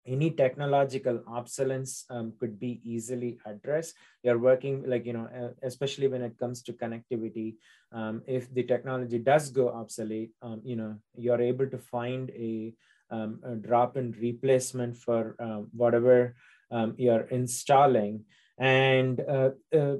any 0.06 0.30
technological 0.30 1.22
obsolescence 1.26 2.04
um, 2.10 2.32
could 2.38 2.60
be 2.60 2.80
easily 2.84 3.38
addressed. 3.46 3.94
You're 4.22 4.38
working 4.38 4.84
like 4.86 5.06
you 5.06 5.12
know 5.12 5.28
uh, 5.34 5.52
especially 5.62 6.08
when 6.08 6.22
it 6.22 6.38
comes 6.38 6.62
to 6.64 6.72
connectivity 6.72 7.56
um, 7.92 8.22
if 8.26 8.52
the 8.52 8.64
technology 8.64 9.18
does 9.18 9.50
go 9.50 9.68
obsolete 9.70 10.30
um, 10.42 10.60
you 10.64 10.76
know 10.76 10.96
you're 11.16 11.40
able 11.40 11.68
to 11.68 11.78
find 11.78 12.30
a, 12.30 12.74
um, 13.10 13.40
a 13.44 13.54
drop 13.54 13.96
in 13.96 14.12
replacement 14.20 14.96
for 14.96 15.36
um, 15.38 15.68
whatever 15.72 16.34
um, 16.70 16.94
you're 16.98 17.26
installing. 17.30 18.24
And 18.58 19.20
uh, 19.20 19.50
uh, 19.74 19.96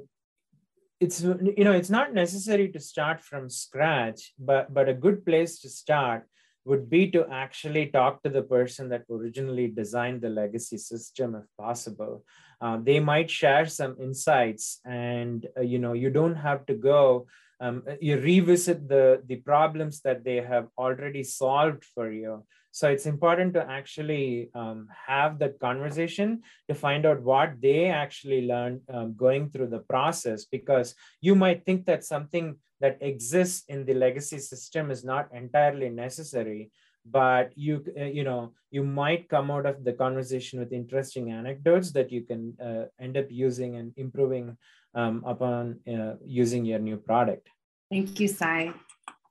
it's 0.99 1.21
you 1.21 1.63
know 1.63 1.73
it's 1.73 1.89
not 1.89 2.13
necessary 2.13 2.69
to 2.71 2.79
start 2.79 3.21
from 3.21 3.49
scratch 3.49 4.33
but 4.39 4.73
but 4.73 4.87
a 4.87 4.93
good 4.93 5.25
place 5.25 5.59
to 5.59 5.69
start 5.69 6.25
would 6.65 6.89
be 6.89 7.09
to 7.11 7.25
actually 7.29 7.85
talk 7.87 8.23
to 8.23 8.29
the 8.29 8.41
person 8.41 8.89
that 8.89 9.03
originally 9.09 9.67
designed 9.67 10.21
the 10.21 10.29
legacy 10.29 10.77
system 10.77 11.35
if 11.35 11.45
possible. 11.57 12.23
Uh, 12.59 12.77
they 12.81 12.99
might 12.99 13.29
share 13.29 13.65
some 13.65 13.95
insights 13.99 14.79
and 14.85 15.47
uh, 15.57 15.61
you 15.61 15.79
know 15.79 15.93
you 15.93 16.09
don't 16.09 16.35
have 16.35 16.65
to 16.65 16.73
go 16.73 17.27
um, 17.61 17.83
you 18.01 18.19
revisit 18.19 18.87
the 18.87 19.23
the 19.27 19.37
problems 19.37 20.01
that 20.01 20.23
they 20.23 20.37
have 20.37 20.67
already 20.77 21.23
solved 21.23 21.85
for 21.85 22.11
you. 22.11 22.43
So 22.71 22.89
it's 22.89 23.05
important 23.05 23.53
to 23.53 23.65
actually 23.65 24.49
um, 24.53 24.89
have 25.07 25.39
that 25.39 25.59
conversation 25.59 26.41
to 26.67 26.75
find 26.75 27.05
out 27.05 27.21
what 27.21 27.61
they 27.61 27.85
actually 27.85 28.45
learned 28.45 28.81
um, 28.93 29.15
going 29.15 29.49
through 29.49 29.67
the 29.67 29.79
process 29.79 30.43
because 30.43 30.93
you 31.21 31.35
might 31.35 31.63
think 31.65 31.85
that 31.85 32.03
something 32.03 32.57
that 32.81 32.97
exists 33.01 33.63
in 33.67 33.85
the 33.85 33.93
legacy 33.93 34.39
system 34.39 34.91
is 34.91 35.03
not 35.03 35.29
entirely 35.33 35.89
necessary 35.89 36.71
but 37.05 37.51
you 37.55 37.83
uh, 37.99 38.03
you 38.03 38.23
know 38.23 38.51
you 38.71 38.83
might 38.83 39.29
come 39.29 39.51
out 39.51 39.65
of 39.65 39.83
the 39.83 39.93
conversation 39.93 40.59
with 40.59 40.73
interesting 40.73 41.31
anecdotes 41.31 41.91
that 41.91 42.11
you 42.11 42.23
can 42.23 42.55
uh, 42.59 42.85
end 42.99 43.15
up 43.15 43.27
using 43.29 43.75
and 43.75 43.93
improving 43.95 44.57
um, 44.95 45.23
upon 45.25 45.79
uh, 45.87 46.15
using 46.25 46.65
your 46.65 46.79
new 46.79 46.97
product. 46.97 47.47
Thank 47.91 48.19
you 48.19 48.27
sai. 48.27 48.73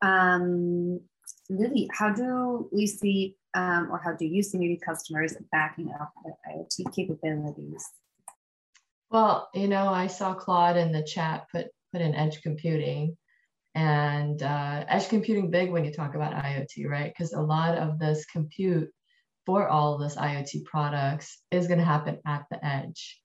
Um, 0.03 1.01
lily 1.51 1.89
how 1.93 2.11
do 2.11 2.69
we 2.73 2.87
see 2.87 3.37
um, 3.55 3.89
or 3.91 4.01
how 4.03 4.13
do 4.13 4.25
you 4.25 4.43
see 4.43 4.59
maybe 4.59 4.77
customers 4.77 5.37
backing 5.53 5.91
up 6.01 6.13
their 6.25 6.37
iot 6.49 6.95
capabilities? 6.95 7.85
Well 9.11 9.49
you 9.55 9.69
know 9.69 9.89
i 9.89 10.07
saw 10.07 10.35
claude 10.35 10.77
in 10.77 10.93
the 10.93 11.03
chat 11.03 11.47
put 11.51 11.69
put 11.93 12.01
in 12.01 12.15
edge 12.15 12.43
computing 12.43 13.17
and 13.75 14.43
uh, 14.43 14.85
edge 14.89 15.09
computing 15.09 15.51
big 15.51 15.71
when 15.71 15.85
you 15.85 15.93
talk 15.93 16.15
about 16.15 16.33
IoT, 16.33 16.89
right? 16.89 17.13
Because 17.13 17.33
a 17.33 17.41
lot 17.41 17.77
of 17.77 17.99
this 17.99 18.25
compute 18.27 18.91
for 19.47 19.69
all 19.69 19.95
of 19.95 20.01
this 20.01 20.17
IoT 20.17 20.65
products 20.65 21.43
is 21.51 21.67
going 21.67 21.79
to 21.79 21.85
happen 21.85 22.19
at 22.27 22.45
the 22.51 22.65
edge. 22.65 23.21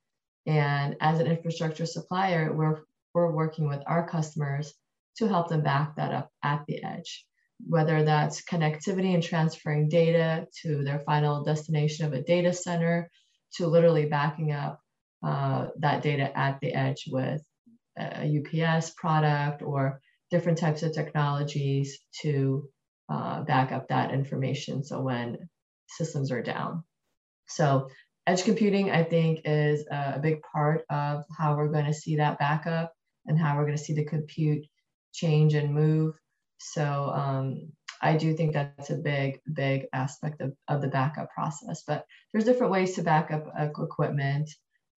And 0.45 0.95
as 1.01 1.19
an 1.19 1.27
infrastructure 1.27 1.85
supplier, 1.85 2.53
we're 2.53 2.81
we're 3.13 3.31
working 3.31 3.67
with 3.67 3.81
our 3.87 4.07
customers 4.07 4.73
to 5.17 5.27
help 5.27 5.49
them 5.49 5.61
back 5.61 5.95
that 5.95 6.13
up 6.13 6.29
at 6.43 6.63
the 6.67 6.83
edge, 6.83 7.25
whether 7.65 8.03
that's 8.03 8.43
connectivity 8.43 9.13
and 9.13 9.23
transferring 9.23 9.89
data 9.89 10.47
to 10.61 10.83
their 10.83 10.99
final 10.99 11.43
destination 11.43 12.05
of 12.05 12.13
a 12.13 12.21
data 12.21 12.53
center, 12.53 13.09
to 13.55 13.67
literally 13.67 14.05
backing 14.05 14.51
up 14.51 14.79
uh, 15.23 15.67
that 15.79 16.01
data 16.01 16.35
at 16.37 16.59
the 16.61 16.73
edge 16.73 17.05
with 17.07 17.41
a 17.97 18.39
UPS 18.39 18.91
product 18.91 19.61
or 19.61 19.99
different 20.31 20.57
types 20.57 20.83
of 20.83 20.93
technologies 20.93 21.99
to 22.21 22.67
uh, 23.09 23.41
back 23.43 23.71
up 23.71 23.87
that 23.89 24.11
information. 24.13 24.83
So 24.83 25.01
when 25.01 25.49
systems 25.87 26.31
are 26.31 26.43
down. 26.43 26.83
So 27.47 27.89
edge 28.27 28.43
computing, 28.43 28.91
I 28.91 29.03
think, 29.03 29.41
is 29.45 29.85
a 29.89 30.19
big 30.21 30.41
part 30.53 30.83
of 30.89 31.23
how 31.35 31.55
we're 31.55 31.71
going 31.71 31.85
to 31.85 31.93
see 31.93 32.17
that 32.17 32.37
backup 32.37 32.93
and 33.25 33.39
how 33.39 33.57
we're 33.57 33.65
going 33.65 33.77
to 33.77 33.83
see 33.83 33.93
the 33.93 34.05
compute 34.05 34.65
change 35.13 35.55
and 35.55 35.73
move. 35.73 36.13
So 36.59 36.83
um, 36.83 37.71
I 38.01 38.17
do 38.17 38.33
think 38.33 38.53
that's 38.53 38.89
a 38.91 38.97
big, 38.97 39.39
big 39.51 39.87
aspect 39.93 40.41
of, 40.41 40.53
of 40.67 40.81
the 40.81 40.87
backup 40.87 41.29
process. 41.31 41.83
But 41.87 42.05
there's 42.31 42.45
different 42.45 42.71
ways 42.71 42.95
to 42.95 43.03
back 43.03 43.31
up 43.31 43.45
equipment. 43.57 44.49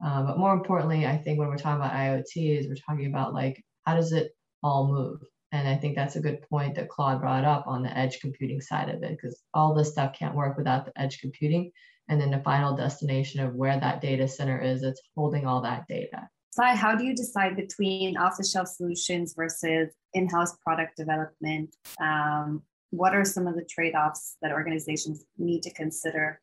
Uh, 0.05 0.25
but 0.25 0.39
more 0.39 0.53
importantly, 0.53 1.07
I 1.07 1.17
think 1.17 1.39
when 1.39 1.49
we're 1.49 1.57
talking 1.57 1.81
about 1.81 1.95
IoT, 1.95 2.59
is 2.59 2.67
we're 2.69 2.75
talking 2.87 3.07
about 3.07 3.33
like 3.33 3.63
how 3.87 3.95
does 3.97 4.13
it 4.13 4.33
all 4.63 4.89
move? 4.89 5.21
And 5.53 5.69
I 5.69 5.77
think 5.77 5.97
that's 5.97 6.17
a 6.17 6.21
good 6.21 6.43
point 6.49 6.75
that 6.77 6.89
Claude 6.89 7.21
brought 7.21 7.45
up 7.45 7.67
on 7.67 7.83
the 7.83 7.97
edge 7.97 8.21
computing 8.21 8.61
side 8.61 8.89
of 8.89 9.03
it, 9.03 9.11
because 9.11 9.43
all 9.53 9.75
this 9.75 9.93
stuff 9.93 10.15
can't 10.19 10.35
work 10.35 10.57
without 10.57 10.87
the 10.87 10.99
edge 11.01 11.21
computing. 11.21 11.71
And 12.09 12.21
then 12.21 12.31
the 12.31 12.41
final 12.41 12.75
destination 12.75 13.41
of 13.41 13.55
where 13.55 13.79
that 13.79 14.01
data 14.01 14.27
center 14.27 14.61
is, 14.61 14.83
it's 14.83 15.01
holding 15.15 15.47
all 15.47 15.61
that 15.63 15.87
data. 15.89 16.29
Sai, 16.51 16.75
how 16.75 16.95
do 16.95 17.05
you 17.05 17.15
decide 17.15 17.57
between 17.57 18.17
off-the-shelf 18.17 18.69
solutions 18.69 19.35
versus 19.35 19.91
in-house 20.13 20.57
product 20.65 20.97
development? 20.97 21.75
Um, 22.01 22.63
what 22.91 23.15
are 23.15 23.25
some 23.25 23.47
of 23.47 23.55
the 23.55 23.65
trade-offs 23.65 24.37
that 24.43 24.53
organizations 24.53 25.25
need 25.39 25.63
to 25.63 25.73
consider 25.73 26.41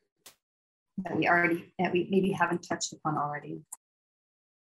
that 1.04 1.16
we 1.16 1.28
already 1.28 1.72
that 1.78 1.92
we 1.92 2.08
maybe 2.10 2.32
haven't 2.32 2.66
touched 2.68 2.92
upon 2.92 3.16
already? 3.16 3.60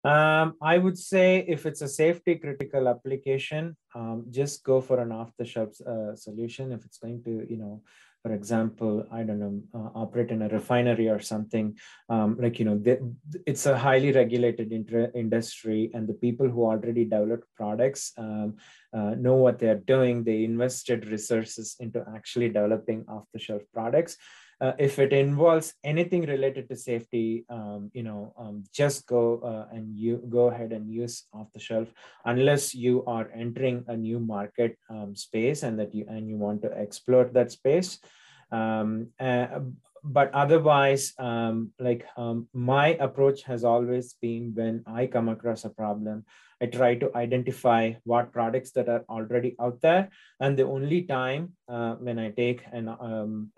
Um, 0.09 0.47
I 0.73 0.75
would 0.85 0.99
say 1.13 1.45
if 1.55 1.61
it's 1.69 1.83
a 1.83 1.93
safety 2.03 2.35
critical 2.45 2.85
application, 2.95 3.77
um, 3.99 4.19
just 4.39 4.55
go 4.71 4.77
for 4.81 4.97
an 5.05 5.11
off-the-shelf 5.21 5.73
uh, 5.93 6.15
solution. 6.27 6.65
If 6.77 6.83
it's 6.87 7.01
going 7.05 7.19
to, 7.27 7.33
you 7.53 7.59
know, 7.63 7.75
for 8.23 8.33
example, 8.39 8.95
I 9.19 9.21
don't 9.27 9.43
know, 9.45 9.57
uh, 9.79 9.91
operate 10.03 10.31
in 10.31 10.43
a 10.43 10.49
refinery 10.49 11.09
or 11.15 11.21
something, 11.21 11.67
um, 12.09 12.37
like, 12.43 12.59
you 12.59 12.65
know, 12.65 12.77
it's 13.51 13.67
a 13.67 13.77
highly 13.87 14.11
regulated 14.13 14.73
industry 15.25 15.91
and 15.95 16.09
the 16.09 16.19
people 16.25 16.49
who 16.49 16.63
already 16.65 17.05
developed 17.05 17.49
products 17.61 18.03
um, 18.25 18.57
uh, 18.97 19.13
know 19.25 19.37
what 19.45 19.59
they're 19.59 19.85
doing. 19.95 20.25
They 20.25 20.45
invested 20.45 21.07
resources 21.09 21.77
into 21.81 22.05
actually 22.17 22.49
developing 22.49 23.05
off-the-shelf 23.09 23.63
products 23.73 24.17
uh, 24.61 24.73
if 24.79 24.99
it 24.99 25.13
involves 25.13 25.75
anything 25.85 26.27
related 26.27 26.69
to 26.69 26.77
safety, 26.77 27.45
um, 27.49 27.91
you 27.95 28.03
know, 28.03 28.35
um, 28.39 28.65
just 28.73 29.07
go 29.07 29.41
uh, 29.41 29.75
and 29.75 29.97
you 29.97 30.23
go 30.29 30.51
ahead 30.51 30.73
and 30.73 30.91
use 30.91 31.25
off 31.33 31.47
the 31.53 31.61
shelf, 31.61 31.89
unless 32.25 32.75
you 32.75 33.05
are 33.07 33.31
entering 33.35 33.85
a 33.89 33.97
new 33.97 34.19
market 34.19 34.77
um, 34.91 35.15
space 35.15 35.63
and 35.63 35.79
that 35.79 35.95
you 35.95 36.05
and 36.09 36.29
you 36.29 36.37
want 36.37 36.63
to 36.63 36.71
explore 36.73 37.31
that 37.33 37.53
space. 37.53 37.99
Um, 38.51 39.09
uh, 39.21 39.61
but 40.03 40.33
otherwise, 40.33 41.13
um, 41.19 41.73
like 41.79 42.07
um, 42.17 42.49
my 42.53 42.95
approach 43.01 43.43
has 43.43 43.65
always 43.65 44.15
been 44.15 44.53
when 44.55 44.83
I 44.87 45.07
come 45.07 45.29
across 45.29 45.65
a 45.65 45.71
problem, 45.71 46.25
I 46.61 46.67
try 46.67 46.97
to 46.97 47.11
identify 47.15 47.93
what 48.05 48.33
products 48.33 48.73
that 48.73 48.89
are 48.89 49.05
already 49.09 49.55
out 49.61 49.81
there. 49.81 50.11
And 50.41 50.57
the 50.57 50.67
only 50.67 51.03
time 51.03 51.53
uh, 51.69 51.95
when 51.95 52.19
I 52.19 52.31
take 52.31 52.63
an, 52.73 52.89
um, 52.89 53.51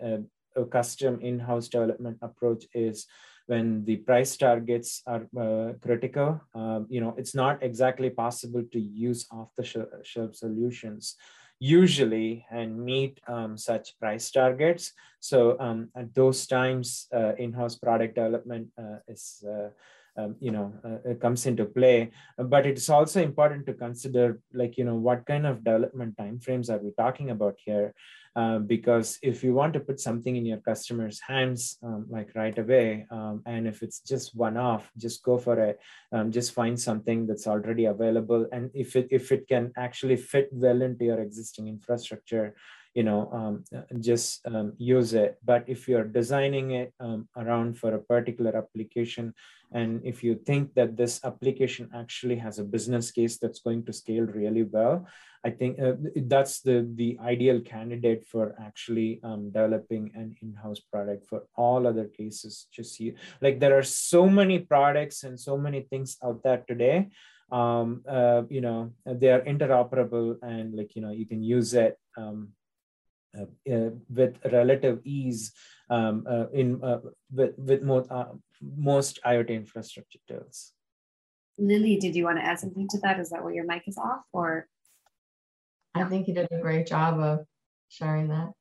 a 0.55 0.65
custom 0.65 1.19
in-house 1.21 1.67
development 1.67 2.17
approach 2.21 2.65
is 2.73 3.07
when 3.47 3.83
the 3.85 3.97
price 3.97 4.37
targets 4.37 5.01
are 5.07 5.27
uh, 5.39 5.73
critical. 5.81 6.39
Um, 6.53 6.87
you 6.89 7.01
know, 7.01 7.15
it's 7.17 7.35
not 7.35 7.63
exactly 7.63 8.09
possible 8.09 8.63
to 8.71 8.79
use 8.79 9.27
off-the-shelf 9.31 10.35
solutions 10.35 11.15
usually 11.59 12.43
and 12.49 12.83
meet 12.83 13.19
um, 13.27 13.55
such 13.57 13.99
price 13.99 14.31
targets. 14.31 14.93
So 15.19 15.59
um, 15.59 15.89
at 15.95 16.13
those 16.15 16.47
times, 16.47 17.07
uh, 17.13 17.33
in-house 17.37 17.75
product 17.75 18.15
development 18.15 18.69
uh, 18.77 18.97
is 19.07 19.43
uh, 19.47 19.69
um, 20.17 20.35
you 20.39 20.51
know 20.51 20.73
uh, 20.83 21.13
comes 21.15 21.45
into 21.45 21.65
play. 21.65 22.11
But 22.37 22.65
it's 22.65 22.89
also 22.89 23.21
important 23.21 23.65
to 23.67 23.73
consider 23.73 24.39
like 24.53 24.77
you 24.77 24.85
know 24.85 24.95
what 24.95 25.25
kind 25.25 25.45
of 25.45 25.63
development 25.63 26.17
timeframes 26.17 26.69
are 26.69 26.79
we 26.79 26.91
talking 26.97 27.29
about 27.29 27.55
here? 27.63 27.93
Uh, 28.33 28.59
because 28.59 29.19
if 29.21 29.43
you 29.43 29.53
want 29.53 29.73
to 29.73 29.79
put 29.81 29.99
something 29.99 30.37
in 30.37 30.45
your 30.45 30.59
customer's 30.59 31.19
hands 31.19 31.77
um, 31.83 32.05
like 32.09 32.29
right 32.33 32.57
away 32.57 33.05
um, 33.11 33.43
and 33.45 33.67
if 33.67 33.83
it's 33.83 33.99
just 33.99 34.33
one 34.33 34.55
off 34.55 34.89
just 34.97 35.21
go 35.21 35.37
for 35.37 35.59
it. 35.59 35.77
Um, 36.13 36.31
just 36.31 36.53
find 36.53 36.79
something 36.79 37.27
that's 37.27 37.45
already 37.45 37.85
available. 37.85 38.47
And 38.53 38.71
if 38.73 38.95
it 38.95 39.07
if 39.11 39.31
it 39.31 39.47
can 39.49 39.73
actually 39.77 40.15
fit 40.15 40.47
well 40.51 40.81
into 40.81 41.05
your 41.05 41.19
existing 41.19 41.67
infrastructure 41.67 42.55
you 42.93 43.03
know 43.03 43.29
um, 43.31 43.63
just 43.99 44.45
um, 44.47 44.73
use 44.77 45.13
it. 45.13 45.37
But 45.43 45.65
if 45.67 45.87
you're 45.87 46.03
designing 46.03 46.71
it 46.71 46.93
um, 46.99 47.27
around 47.37 47.77
for 47.77 47.93
a 47.93 47.99
particular 47.99 48.55
application 48.55 49.33
and 49.73 50.01
if 50.03 50.23
you 50.23 50.35
think 50.35 50.73
that 50.73 50.97
this 50.97 51.23
application 51.23 51.89
actually 51.95 52.35
has 52.35 52.59
a 52.59 52.63
business 52.63 53.11
case 53.11 53.37
that's 53.37 53.59
going 53.59 53.85
to 53.85 53.93
scale 53.93 54.25
really 54.25 54.63
well 54.63 55.07
i 55.45 55.49
think 55.49 55.79
uh, 55.79 55.93
that's 56.27 56.61
the 56.61 56.87
the 56.95 57.17
ideal 57.21 57.59
candidate 57.61 58.27
for 58.27 58.55
actually 58.61 59.19
um, 59.23 59.49
developing 59.51 60.11
an 60.13 60.35
in-house 60.41 60.79
product 60.91 61.25
for 61.27 61.43
all 61.55 61.87
other 61.87 62.05
cases 62.05 62.67
just 62.71 62.99
you. 62.99 63.15
Like 63.41 63.59
there 63.59 63.77
are 63.77 63.83
so 63.83 64.27
many 64.27 64.59
products 64.59 65.23
and 65.23 65.39
so 65.39 65.57
many 65.57 65.81
things 65.81 66.17
out 66.23 66.43
there 66.43 66.63
today 66.67 67.09
um, 67.51 68.03
uh, 68.07 68.43
you 68.49 68.61
know 68.61 68.91
they 69.05 69.29
are 69.29 69.41
interoperable 69.41 70.37
and 70.41 70.75
like 70.75 70.95
you 70.95 71.01
know 71.01 71.11
you 71.11 71.25
can 71.25 71.43
use 71.43 71.73
it 71.73 71.97
um, 72.17 72.27
uh, 72.27 72.27
uh, 72.27 72.60
with 74.09 74.37
relative 74.51 74.99
ease 75.03 75.53
um, 75.89 76.25
uh, 76.29 76.49
in 76.49 76.79
with, 77.31 77.57
with 77.57 77.83
more, 77.83 78.05
most 78.61 79.19
IoT 79.25 79.49
infrastructure 79.49 80.19
tools. 80.27 80.73
Lily, 81.57 81.97
did 81.97 82.15
you 82.15 82.23
want 82.23 82.39
to 82.39 82.45
add 82.45 82.59
something 82.59 82.87
to 82.89 82.99
that? 82.99 83.19
Is 83.19 83.29
that 83.29 83.43
where 83.43 83.53
your 83.53 83.65
mic 83.65 83.83
is 83.87 83.97
off 83.97 84.23
or? 84.31 84.67
I 85.93 86.03
think 86.05 86.27
you 86.27 86.33
did 86.33 86.47
a 86.51 86.61
great 86.61 86.87
job 86.87 87.19
of 87.19 87.45
sharing 87.89 88.29
that. 88.29 88.51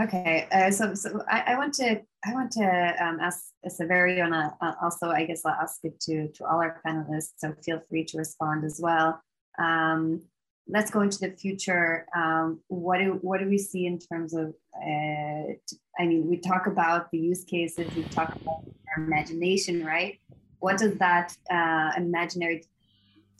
Okay, 0.00 0.46
uh, 0.52 0.70
so 0.70 0.94
so 0.94 1.22
I, 1.28 1.40
I, 1.48 1.54
want 1.56 1.74
to 1.74 2.00
I 2.24 2.32
want 2.32 2.52
to 2.52 2.64
um, 3.04 3.18
ask 3.20 3.46
Saverio, 3.66 4.30
uh, 4.60 4.72
also 4.80 5.08
I 5.08 5.24
guess 5.24 5.44
I'll 5.44 5.54
ask 5.60 5.80
it 5.82 5.98
to 6.02 6.28
to 6.28 6.44
all 6.44 6.60
our 6.60 6.80
panelists. 6.86 7.32
So 7.38 7.52
feel 7.64 7.80
free 7.88 8.04
to 8.04 8.18
respond 8.18 8.64
as 8.64 8.78
well. 8.80 9.20
Um, 9.58 10.22
let's 10.68 10.90
go 10.90 11.00
into 11.00 11.18
the 11.18 11.30
future. 11.30 12.06
Um, 12.14 12.60
what 12.68 12.98
do 12.98 13.18
what 13.22 13.40
do 13.40 13.48
we 13.48 13.58
see 13.58 13.86
in 13.86 13.98
terms 13.98 14.34
of? 14.34 14.54
Uh, 14.76 15.52
I 15.98 16.06
mean, 16.06 16.28
we 16.28 16.36
talk 16.36 16.66
about 16.66 17.10
the 17.10 17.18
use 17.18 17.44
cases. 17.44 17.86
We 17.96 18.04
talk 18.04 18.34
about 18.36 18.62
our 18.96 19.04
imagination, 19.04 19.84
right? 19.84 20.20
What 20.60 20.78
does 20.78 20.94
that 20.98 21.36
uh, 21.50 21.92
imaginary 21.96 22.64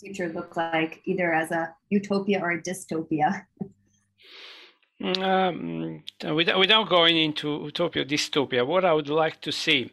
future 0.01 0.29
look 0.29 0.57
like, 0.57 1.01
either 1.05 1.33
as 1.35 1.51
a 1.51 1.75
utopia 1.91 2.41
or 2.41 2.53
a 2.53 2.63
dystopia? 2.63 3.45
um, 5.03 6.03
without, 6.35 6.59
without 6.59 6.89
going 6.89 7.17
into 7.17 7.63
utopia 7.65 8.05
dystopia, 8.05 8.67
what 8.67 8.85
I 8.85 8.93
would 8.93 9.09
like 9.09 9.41
to 9.43 9.53
see. 9.53 9.93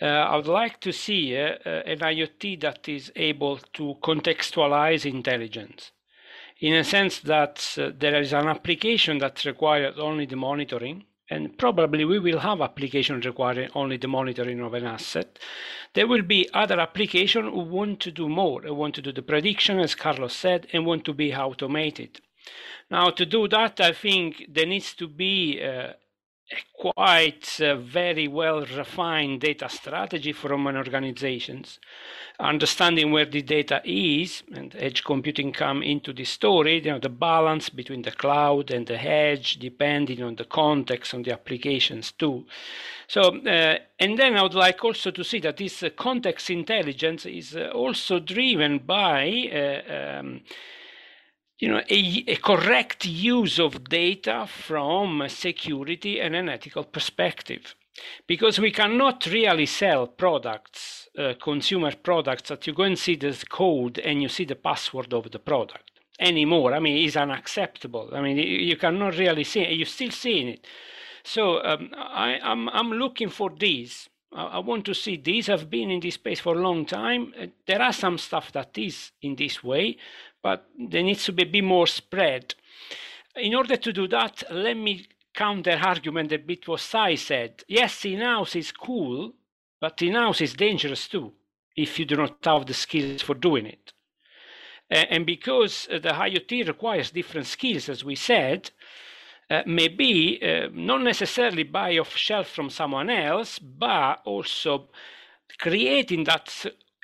Uh, 0.00 0.04
I 0.04 0.36
would 0.36 0.46
like 0.46 0.78
to 0.80 0.92
see 0.92 1.34
uh, 1.34 1.54
uh 1.64 1.82
an 1.86 2.00
IoT 2.00 2.60
that 2.60 2.86
is 2.86 3.10
able 3.16 3.56
to 3.72 3.94
contextualize 4.02 5.06
intelligence 5.06 5.92
in 6.60 6.74
a 6.74 6.84
sense 6.84 7.20
that 7.20 7.76
uh, 7.78 7.90
there 7.98 8.20
is 8.20 8.32
an 8.32 8.48
application 8.48 9.18
that 9.18 9.44
requires 9.44 9.98
only 9.98 10.26
the 10.26 10.36
monitoring 10.36 11.04
and 11.28 11.58
probably 11.58 12.04
we 12.04 12.18
will 12.18 12.38
have 12.38 12.60
applications 12.60 13.26
requiring 13.26 13.68
only 13.74 13.96
the 13.96 14.08
monitoring 14.08 14.60
of 14.60 14.74
an 14.74 14.86
asset. 14.86 15.38
There 15.94 16.06
will 16.06 16.22
be 16.22 16.48
other 16.54 16.78
applications 16.78 17.52
who 17.52 17.60
want 17.60 18.00
to 18.00 18.12
do 18.12 18.28
more, 18.28 18.62
who 18.62 18.74
want 18.74 18.94
to 18.96 19.02
do 19.02 19.12
the 19.12 19.22
prediction, 19.22 19.80
as 19.80 19.94
Carlos 19.94 20.34
said, 20.34 20.68
and 20.72 20.86
want 20.86 21.04
to 21.06 21.12
be 21.12 21.34
automated. 21.34 22.20
Now, 22.90 23.10
to 23.10 23.26
do 23.26 23.48
that, 23.48 23.80
I 23.80 23.92
think 23.92 24.46
there 24.48 24.66
needs 24.66 24.94
to 24.94 25.08
be 25.08 25.60
uh, 25.60 25.94
quite 26.72 27.58
a 27.60 27.74
very 27.74 28.28
well 28.28 28.60
refined 28.60 29.40
data 29.40 29.68
strategy 29.68 30.32
from 30.32 30.66
an 30.66 30.76
organizations. 30.76 31.80
Understanding 32.38 33.10
where 33.10 33.24
the 33.24 33.42
data 33.42 33.80
is 33.84 34.42
and 34.54 34.74
edge 34.78 35.02
computing 35.02 35.52
come 35.52 35.82
into 35.82 36.12
the 36.12 36.24
story 36.24 36.76
you 36.84 36.90
know 36.90 36.98
the 36.98 37.08
balance 37.08 37.68
between 37.70 38.02
the 38.02 38.12
cloud 38.12 38.70
and 38.70 38.86
the 38.86 39.00
edge 39.00 39.58
depending 39.58 40.22
on 40.22 40.36
the 40.36 40.44
context 40.44 41.14
on 41.14 41.22
the 41.22 41.32
applications 41.32 42.12
too. 42.12 42.44
So 43.08 43.22
uh, 43.22 43.78
and 43.98 44.18
then 44.18 44.36
i 44.36 44.42
would 44.42 44.54
like 44.54 44.84
also 44.84 45.10
to 45.10 45.24
see 45.24 45.40
that 45.40 45.56
this 45.56 45.82
uh, 45.82 45.90
context 45.96 46.50
intelligence 46.50 47.26
is 47.26 47.56
uh, 47.56 47.70
also 47.74 48.20
driven 48.20 48.78
by 48.78 49.50
uh, 49.52 50.18
um, 50.18 50.42
you 51.58 51.68
know, 51.68 51.80
a, 51.88 52.24
a, 52.28 52.36
correct 52.36 53.06
use 53.06 53.58
of 53.58 53.88
data 53.88 54.46
from 54.46 55.22
a 55.22 55.28
security 55.28 56.20
and 56.20 56.34
an 56.36 56.48
ethical 56.48 56.84
perspective. 56.84 57.74
Because 58.26 58.58
we 58.58 58.70
cannot 58.70 59.24
really 59.26 59.64
sell 59.64 60.06
products, 60.06 61.08
uh, 61.18 61.32
consumer 61.40 61.92
products, 62.02 62.50
that 62.50 62.66
you 62.66 62.74
go 62.74 62.82
and 62.82 62.98
see 62.98 63.16
the 63.16 63.32
code 63.48 63.98
and 63.98 64.20
you 64.20 64.28
see 64.28 64.44
the 64.44 64.54
password 64.54 65.14
of 65.14 65.30
the 65.30 65.38
product 65.38 65.92
anymore. 66.20 66.74
I 66.74 66.78
mean, 66.78 67.04
it's 67.06 67.16
unacceptable. 67.16 68.10
I 68.12 68.20
mean, 68.20 68.36
you, 68.36 68.76
cannot 68.76 69.16
really 69.16 69.44
see 69.44 69.60
it. 69.60 69.76
You're 69.76 69.86
still 69.86 70.10
seeing 70.10 70.48
it. 70.48 70.66
So 71.24 71.64
um, 71.64 71.90
I, 71.96 72.38
am 72.42 72.68
I'm, 72.68 72.90
I'm 72.92 72.92
looking 72.92 73.30
for 73.30 73.50
these. 73.50 74.08
I, 74.32 74.44
I 74.44 74.58
want 74.58 74.84
to 74.86 74.94
see 74.94 75.16
these 75.16 75.46
have 75.46 75.70
been 75.70 75.90
in 75.90 76.00
this 76.00 76.14
space 76.14 76.40
for 76.40 76.54
a 76.54 76.60
long 76.60 76.86
time. 76.86 77.32
Uh, 77.40 77.46
there 77.66 77.82
are 77.82 77.92
some 77.92 78.18
stuff 78.18 78.52
that 78.52 78.76
is 78.76 79.12
in 79.22 79.36
this 79.36 79.64
way, 79.64 79.96
but 80.46 80.64
there 80.78 81.02
needs 81.02 81.24
to 81.24 81.32
be, 81.32 81.42
be 81.42 81.60
more 81.60 81.88
spread. 81.88 82.54
In 83.34 83.52
order 83.52 83.76
to 83.76 83.92
do 83.92 84.06
that, 84.06 84.44
let 84.48 84.76
me 84.76 85.04
counter 85.34 85.76
argument 85.82 86.30
a 86.30 86.38
bit 86.38 86.68
what 86.68 86.78
Sai 86.78 87.16
said. 87.16 87.64
Yes, 87.66 88.04
in-house 88.04 88.54
is 88.54 88.70
cool, 88.70 89.32
but 89.80 90.00
in-house 90.02 90.40
is 90.42 90.54
dangerous 90.54 91.08
too. 91.08 91.32
if 91.76 91.98
you 91.98 92.04
do 92.04 92.16
not 92.16 92.36
have 92.44 92.64
the 92.66 92.74
skills 92.74 93.22
for 93.22 93.34
doing 93.34 93.66
it. 93.66 93.92
And 94.88 95.26
because 95.26 95.88
the 95.90 96.14
IoT 96.26 96.68
requires 96.68 97.10
different 97.10 97.48
skills, 97.48 97.88
as 97.88 98.04
we 98.04 98.14
said, 98.14 98.70
uh, 99.50 99.62
maybe 99.66 100.40
uh, 100.40 100.68
not 100.72 101.02
necessarily 101.02 101.64
buy 101.64 101.98
off 101.98 102.14
shelf 102.16 102.48
from 102.50 102.70
someone 102.70 103.10
else, 103.10 103.58
but 103.58 104.22
also 104.24 104.90
creating 105.58 106.22
that 106.24 106.46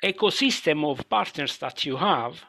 ecosystem 0.01 0.85
of 0.89 1.09
partners 1.09 1.57
that 1.57 1.83
you 1.83 1.97
have 1.97 2.45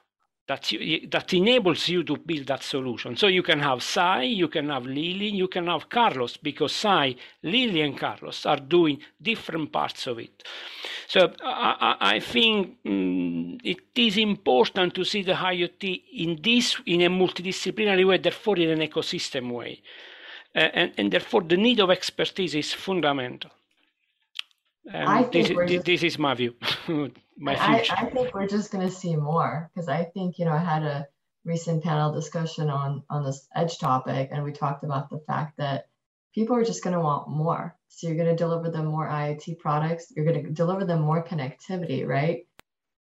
that 0.47 0.71
you, 0.73 1.09
that 1.09 1.33
enables 1.33 1.89
you 1.89 2.05
to 2.05 2.17
build 2.17 2.47
that 2.47 2.63
solution. 2.63 3.17
So 3.17 3.29
you 3.29 3.43
can 3.43 3.61
have 3.61 3.83
Sai, 3.83 4.23
you 4.23 4.49
can 4.49 4.69
have 4.69 4.85
Lily, 4.85 5.29
you 5.29 5.49
can 5.49 5.67
have 5.69 5.89
Carlos, 5.89 6.37
because 6.37 6.73
Sai, 6.73 7.17
Lily, 7.43 7.81
and 7.81 7.97
Carlos 7.97 8.45
are 8.45 8.59
doing 8.59 8.99
different 9.21 9.73
parts 9.73 10.07
of 10.07 10.19
it. 10.19 10.43
So 11.09 11.33
I, 11.43 11.97
I 12.01 12.21
think 12.21 12.77
um, 12.87 13.59
it 13.65 13.81
is 13.97 14.19
important 14.19 14.95
to 14.95 15.05
see 15.05 15.23
the 15.23 15.33
IoT 15.33 16.03
in 16.13 16.39
this 16.43 16.77
in 16.87 17.03
a 17.03 17.09
multidisciplinary 17.09 18.07
way, 18.07 18.19
therefore 18.19 18.59
in 18.59 18.71
an 18.71 18.87
ecosystem 18.87 19.51
way, 19.51 19.81
uh, 20.55 20.59
and, 20.59 20.93
and 20.99 21.13
therefore 21.13 21.43
the 21.43 21.57
need 21.57 21.81
of 21.81 21.91
expertise 21.91 22.55
is 22.55 22.73
fundamental. 22.75 23.51
I 24.93 25.23
think 25.23 25.49
this, 25.49 25.71
just, 25.71 25.87
this 25.87 26.03
is 26.03 26.19
my 26.19 26.35
view. 26.35 26.55
my 27.39 27.57
future. 27.57 27.95
I, 27.97 28.07
I 28.07 28.11
think 28.11 28.35
we're 28.35 28.47
just 28.47 28.71
going 28.71 28.87
to 28.87 28.95
see 28.95 29.17
more 29.17 29.71
because 29.75 29.89
I 29.89 30.05
think 30.05 30.39
you 30.39 30.45
know 30.45 30.53
I 30.53 30.59
had 30.59 30.83
a 30.83 31.07
recent 31.45 31.83
panel 31.83 32.13
discussion 32.13 32.71
on 32.71 33.03
on 33.09 33.25
this 33.25 33.47
edge 33.55 33.79
topic, 33.79 34.29
and 34.33 34.45
we 34.45 34.53
talked 34.53 34.85
about 34.85 35.11
the 35.11 35.21
fact 35.27 35.57
that 35.59 35.87
people 36.35 36.57
are 36.57 36.65
just 36.65 36.83
going 36.83 36.95
to 36.95 37.01
want 37.01 37.29
more. 37.29 37.77
So 37.89 38.09
you're 38.09 38.17
going 38.17 38.29
to 38.29 38.37
deliver 38.37 38.71
them 38.71 38.87
more 38.87 39.09
IoT 39.09 39.59
products. 39.59 40.13
You're 40.15 40.25
going 40.25 40.45
to 40.45 40.51
deliver 40.51 40.85
them 40.85 41.01
more 41.01 41.25
connectivity, 41.25 42.07
right? 42.07 42.47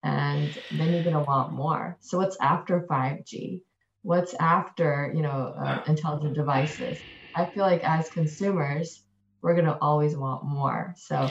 And 0.05 0.57
then 0.71 0.93
you're 0.93 1.05
going 1.05 1.17
to 1.17 1.23
want 1.23 1.53
more. 1.53 1.97
So 2.01 2.19
what's 2.19 2.37
after 2.41 2.81
5G? 2.81 3.63
What's 4.03 4.35
after 4.35 5.13
you 5.15 5.23
know 5.23 5.55
uh, 5.59 5.83
intelligent 5.87 6.35
devices? 6.35 6.99
I 7.35 7.47
feel 7.47 7.65
like 7.65 7.83
as 7.83 8.11
consumers, 8.11 9.03
we're 9.41 9.55
going 9.55 9.67
to 9.67 9.79
always 9.81 10.17
want 10.17 10.45
more. 10.45 10.95
So 10.97 11.31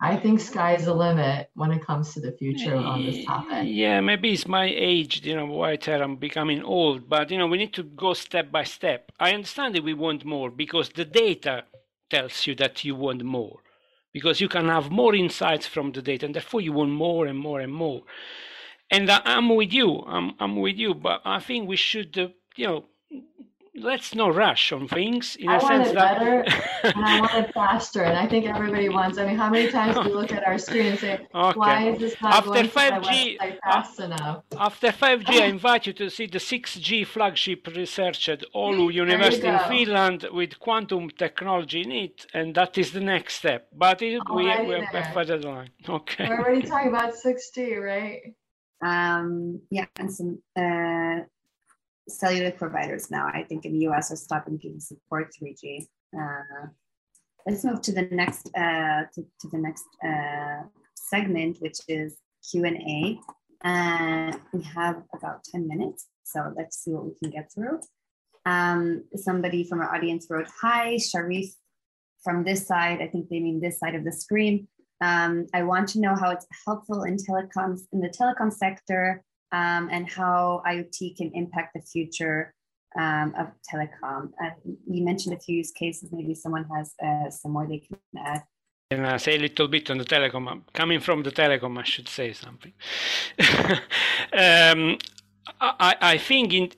I 0.00 0.16
think 0.16 0.40
sky's 0.40 0.84
the 0.84 0.94
limit 0.94 1.50
when 1.54 1.72
it 1.72 1.84
comes 1.84 2.12
to 2.12 2.20
the 2.20 2.32
future 2.32 2.76
on 2.76 3.04
this 3.04 3.24
topic. 3.24 3.64
Yeah, 3.64 4.00
maybe 4.00 4.32
it's 4.32 4.46
my 4.46 4.66
age, 4.66 5.24
you 5.24 5.34
know, 5.34 5.46
white 5.46 5.88
I'm 5.88 6.16
becoming 6.16 6.62
old, 6.62 7.08
but 7.08 7.30
you 7.30 7.38
know, 7.38 7.46
we 7.46 7.56
need 7.56 7.72
to 7.74 7.82
go 7.82 8.12
step 8.12 8.52
by 8.52 8.64
step. 8.64 9.10
I 9.18 9.32
understand 9.32 9.74
that 9.74 9.84
we 9.84 9.94
want 9.94 10.24
more 10.24 10.50
because 10.50 10.90
the 10.90 11.06
data 11.06 11.64
tells 12.10 12.46
you 12.46 12.54
that 12.56 12.84
you 12.84 12.94
want 12.94 13.24
more 13.24 13.60
because 14.12 14.40
you 14.40 14.48
can 14.48 14.68
have 14.68 14.90
more 14.90 15.14
insights 15.14 15.66
from 15.66 15.92
the 15.92 16.02
data 16.02 16.26
and 16.26 16.34
therefore 16.34 16.60
you 16.60 16.72
want 16.72 16.90
more 16.90 17.26
and 17.26 17.38
more 17.38 17.60
and 17.60 17.72
more. 17.72 18.02
And 18.90 19.10
I'm 19.10 19.54
with 19.54 19.72
you, 19.72 20.04
I'm, 20.06 20.34
I'm 20.38 20.56
with 20.56 20.76
you, 20.76 20.94
but 20.94 21.22
I 21.24 21.40
think 21.40 21.68
we 21.68 21.76
should, 21.76 22.16
uh, 22.18 22.28
you 22.54 22.66
know, 22.66 22.84
let's 23.78 24.14
not 24.14 24.34
rush 24.34 24.72
on 24.72 24.88
things 24.88 25.36
in 25.36 25.48
I 25.48 25.56
a 25.56 25.60
sense 25.60 25.92
that 25.92 26.18
better 26.18 26.44
and 26.82 27.04
I 27.04 27.20
want 27.20 27.34
it 27.34 27.54
faster. 27.54 28.02
And 28.02 28.16
I 28.16 28.26
think 28.26 28.46
everybody 28.46 28.88
wants. 28.88 29.18
I 29.18 29.26
mean, 29.26 29.36
how 29.36 29.50
many 29.50 29.70
times 29.70 29.96
do 29.96 30.08
you 30.08 30.14
look 30.14 30.32
at 30.32 30.46
our 30.46 30.58
screen 30.58 30.86
and 30.86 30.98
say, 30.98 31.14
okay. 31.34 31.58
"Why 31.58 31.90
is 31.90 31.98
this 31.98 32.20
not 32.22 32.34
after 32.34 32.50
going 32.50 32.68
5G, 32.68 33.58
fast 33.62 34.00
enough?" 34.00 34.44
After 34.58 34.88
5G, 34.88 35.40
I 35.40 35.46
invite 35.56 35.86
you 35.86 35.92
to 35.94 36.10
see 36.10 36.26
the 36.26 36.38
6G 36.38 37.06
flagship 37.06 37.66
research 37.68 38.28
at 38.28 38.42
Oulu 38.54 38.92
University 38.92 39.46
in 39.46 39.58
Finland 39.68 40.26
with 40.32 40.58
quantum 40.58 41.10
technology 41.10 41.82
in 41.82 41.92
it, 41.92 42.26
and 42.34 42.54
that 42.54 42.78
is 42.78 42.92
the 42.92 43.00
next 43.00 43.36
step. 43.36 43.68
But 43.72 44.02
it, 44.02 44.20
we, 44.34 44.44
we're 44.44 44.86
further 45.12 45.38
line. 45.38 45.70
Okay. 45.88 46.28
We're 46.28 46.40
already 46.40 46.62
talking 46.62 46.88
about 46.88 47.14
6G, 47.14 47.80
right? 47.80 48.34
Um, 48.84 49.60
yeah, 49.70 49.86
and 49.98 50.12
some. 50.12 50.38
Uh, 50.54 51.24
cellular 52.08 52.52
providers 52.52 53.10
now, 53.10 53.26
I 53.32 53.42
think 53.42 53.64
in 53.64 53.72
the 53.72 53.86
US 53.88 54.12
are 54.12 54.16
stopping 54.16 54.58
to 54.60 54.80
support 54.80 55.32
3G. 55.40 55.86
Uh, 56.16 56.66
let's 57.46 57.64
move 57.64 57.80
to 57.82 57.92
the 57.92 58.08
next 58.10 58.50
uh, 58.56 59.04
to, 59.14 59.24
to, 59.40 59.48
the 59.50 59.58
next 59.58 59.84
uh, 60.04 60.62
segment, 60.94 61.58
which 61.60 61.78
is 61.88 62.16
Q&A. 62.50 63.18
And 63.62 64.40
we 64.52 64.62
have 64.62 65.02
about 65.14 65.44
10 65.44 65.66
minutes, 65.66 66.06
so 66.24 66.52
let's 66.56 66.78
see 66.82 66.92
what 66.92 67.06
we 67.06 67.14
can 67.20 67.30
get 67.30 67.50
through. 67.52 67.80
Um, 68.44 69.04
somebody 69.16 69.64
from 69.64 69.80
our 69.80 69.92
audience 69.92 70.26
wrote, 70.30 70.46
hi, 70.62 70.98
Sharif, 70.98 71.48
from 72.22 72.44
this 72.44 72.66
side, 72.66 73.00
I 73.00 73.08
think 73.08 73.28
they 73.28 73.40
mean 73.40 73.60
this 73.60 73.78
side 73.78 73.94
of 73.94 74.04
the 74.04 74.12
screen. 74.12 74.68
Um, 75.00 75.46
I 75.52 75.62
want 75.62 75.88
to 75.90 76.00
know 76.00 76.14
how 76.14 76.30
it's 76.30 76.46
helpful 76.66 77.02
in 77.02 77.16
telecoms 77.16 77.80
in 77.92 78.00
the 78.00 78.08
telecom 78.08 78.52
sector 78.52 79.22
um, 79.52 79.88
and 79.90 80.08
how 80.10 80.62
IoT 80.66 81.16
can 81.16 81.30
impact 81.34 81.74
the 81.74 81.80
future 81.80 82.54
um, 82.98 83.34
of 83.38 83.48
telecom. 83.70 84.30
Uh, 84.42 84.50
you 84.86 85.04
mentioned 85.04 85.34
a 85.34 85.38
few 85.38 85.56
use 85.56 85.72
cases. 85.72 86.10
Maybe 86.12 86.34
someone 86.34 86.64
has 86.74 86.94
uh, 87.04 87.30
some 87.30 87.52
more 87.52 87.66
they 87.66 87.78
can 87.78 87.98
add. 88.18 88.42
And 88.90 89.06
I 89.06 89.16
say 89.16 89.34
a 89.34 89.38
little 89.38 89.68
bit 89.68 89.90
on 89.90 89.98
the 89.98 90.04
telecom. 90.04 90.62
Coming 90.72 91.00
from 91.00 91.22
the 91.22 91.32
telecom, 91.32 91.78
I 91.78 91.82
should 91.82 92.08
say 92.08 92.32
something. 92.32 92.72
um, 94.32 94.98
I, 95.60 95.96
I, 96.00 96.18
think 96.18 96.54
in, 96.54 96.70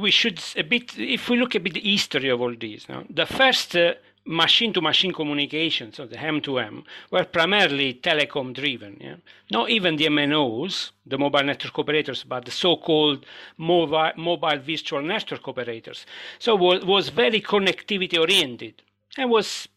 we 0.00 0.10
should 0.10 0.42
a 0.56 0.62
bit, 0.62 0.98
if 0.98 1.28
we 1.28 1.36
look 1.38 1.54
a 1.54 1.60
bit 1.60 1.74
the 1.74 1.80
history 1.80 2.30
of 2.30 2.40
all 2.40 2.54
these, 2.58 2.88
no? 2.88 3.04
the 3.10 3.26
first 3.26 3.76
uh, 3.76 3.94
machine-to-machine 4.30 5.12
communications, 5.12 5.96
so 5.96 6.06
the 6.06 6.16
M2M, 6.16 6.84
were 7.10 7.24
primarily 7.24 7.94
telecom-driven. 7.94 8.96
Yeah? 9.00 9.16
Not 9.50 9.70
even 9.70 9.96
the 9.96 10.06
MNOs, 10.06 10.92
the 11.04 11.18
mobile 11.18 11.42
network 11.42 11.78
operators, 11.78 12.22
but 12.24 12.44
the 12.44 12.52
so-called 12.52 13.26
mobile, 13.58 14.12
mobile 14.16 14.58
virtual 14.58 15.02
network 15.02 15.46
operators. 15.48 16.06
So 16.38 16.54
was, 16.54 16.84
was 16.84 17.08
very 17.08 17.40
connectivity-oriented 17.40 18.82
and 19.18 19.30
was 19.30 19.68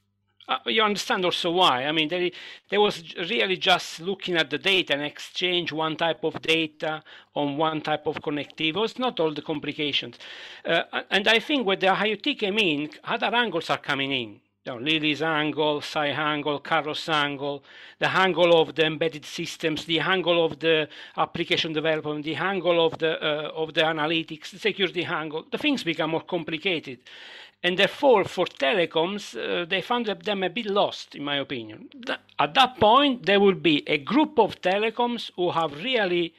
uh, 0.48 0.58
you 0.66 0.82
understand 0.84 1.24
also 1.24 1.52
why. 1.52 1.86
I 1.86 1.92
mean, 1.92 2.10
they, 2.10 2.32
they 2.70 2.78
was 2.78 3.16
really 3.30 3.56
just 3.56 4.02
looking 4.02 4.36
at 4.36 4.50
the 4.50 4.58
data 4.58 4.94
and 4.94 5.02
exchange 5.02 5.72
one 5.72 5.96
type 5.96 6.24
of 6.24 6.42
data 6.42 7.02
on 7.34 7.56
one 7.58 7.82
type 7.82 8.06
of 8.08 8.16
connectivity. 8.18 8.70
It 8.70 8.76
was 8.76 9.00
not 9.00 9.20
all 9.20 9.34
the 9.34 9.42
complications. 9.42 10.18
Uh, 10.66 10.84
and 11.10 11.28
I 11.28 11.40
think 11.40 11.66
when 11.66 11.80
the 11.80 11.88
IoT 11.88 12.38
came 12.38 12.58
in, 12.58 12.90
other 13.06 13.34
angles 13.34 13.70
are 13.70 13.78
coming 13.78 14.12
in. 14.12 14.40
You 14.66 14.72
know, 14.72 14.80
Lily's 14.80 15.22
angle, 15.22 15.82
Sai 15.82 16.08
angle, 16.08 16.60
Carlos 16.60 17.10
angle, 17.10 17.66
the 18.00 18.10
angle 18.10 18.62
of 18.62 18.76
the 18.76 18.86
embedded 18.86 19.26
systems, 19.26 19.84
the 19.84 20.00
angle 20.00 20.46
of 20.46 20.60
the 20.60 20.88
application 21.18 21.74
development, 21.74 22.24
the 22.24 22.36
angle 22.36 22.86
of 22.86 22.98
the 22.98 23.22
uh, 23.22 23.52
of 23.54 23.74
the 23.74 23.82
analytics, 23.82 24.52
the 24.52 24.60
security 24.60 25.04
angle. 25.04 25.44
The 25.52 25.58
things 25.58 25.84
become 25.84 26.12
more 26.12 26.22
complicated. 26.22 27.00
And 27.62 27.78
therefore, 27.78 28.24
for 28.24 28.46
telecoms, 28.46 29.36
uh, 29.36 29.66
they 29.66 29.82
found 29.82 30.06
them 30.06 30.44
a 30.44 30.50
bit 30.50 30.68
lost, 30.68 31.16
in 31.16 31.26
my 31.26 31.38
opinion. 31.38 31.90
At 32.40 32.54
that 32.54 32.80
point, 32.80 33.26
there 33.26 33.42
will 33.42 33.56
be 33.56 33.84
a 33.88 33.98
group 33.98 34.40
of 34.40 34.62
telecoms 34.62 35.30
who 35.36 35.52
have 35.52 35.84
really 35.84 36.34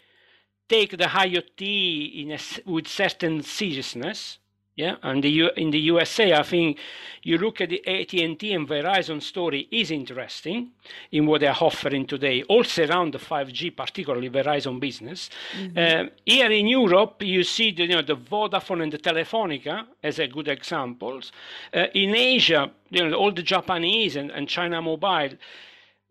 take 0.67 0.93
the 0.93 1.05
IoT 1.05 2.31
a, 2.31 2.71
with 2.71 2.89
certain 2.89 3.43
seriousness, 3.43 4.39
yeah, 4.77 4.97
and 5.05 5.23
the 5.23 5.31
U, 5.31 5.51
in 5.57 5.71
the 5.71 5.79
USA, 5.79 6.33
I 6.33 6.43
think 6.43 6.79
you 7.23 7.39
look 7.39 7.61
at 7.61 7.69
the 7.69 7.87
AT&T 7.87 8.53
and 8.53 8.69
Verizon 8.69 9.23
story 9.23 9.69
is 9.71 9.93
interesting 9.93 10.73
in 11.13 11.27
what 11.27 11.43
they're 11.43 11.57
offering 11.61 12.07
today, 12.09 12.43
also 12.45 12.85
around 12.85 13.15
the 13.15 13.19
5G, 13.19 13.77
particularly 13.77 14.29
Verizon 14.29 14.81
business. 14.81 15.31
Mm-hmm. 15.57 15.79
Uh, 15.79 16.11
here 16.27 16.51
in 16.51 16.67
Europe, 16.67 17.23
you 17.23 17.45
see 17.45 17.71
the, 17.71 17.85
you 17.85 17.95
know, 17.95 18.03
the 18.03 18.17
Vodafone 18.17 18.83
and 18.83 18.93
the 18.93 18.99
Telefonica 18.99 19.87
as 20.03 20.19
a 20.19 20.27
good 20.27 20.49
examples. 20.49 21.31
Uh, 21.73 21.87
in 21.95 22.17
Asia, 22.17 22.69
you 22.91 23.09
know, 23.09 23.17
all 23.17 23.31
the 23.31 23.45
Japanese 23.45 24.17
and, 24.17 24.33
and 24.33 24.49
China 24.49 24.83
Mobile, 24.83 25.37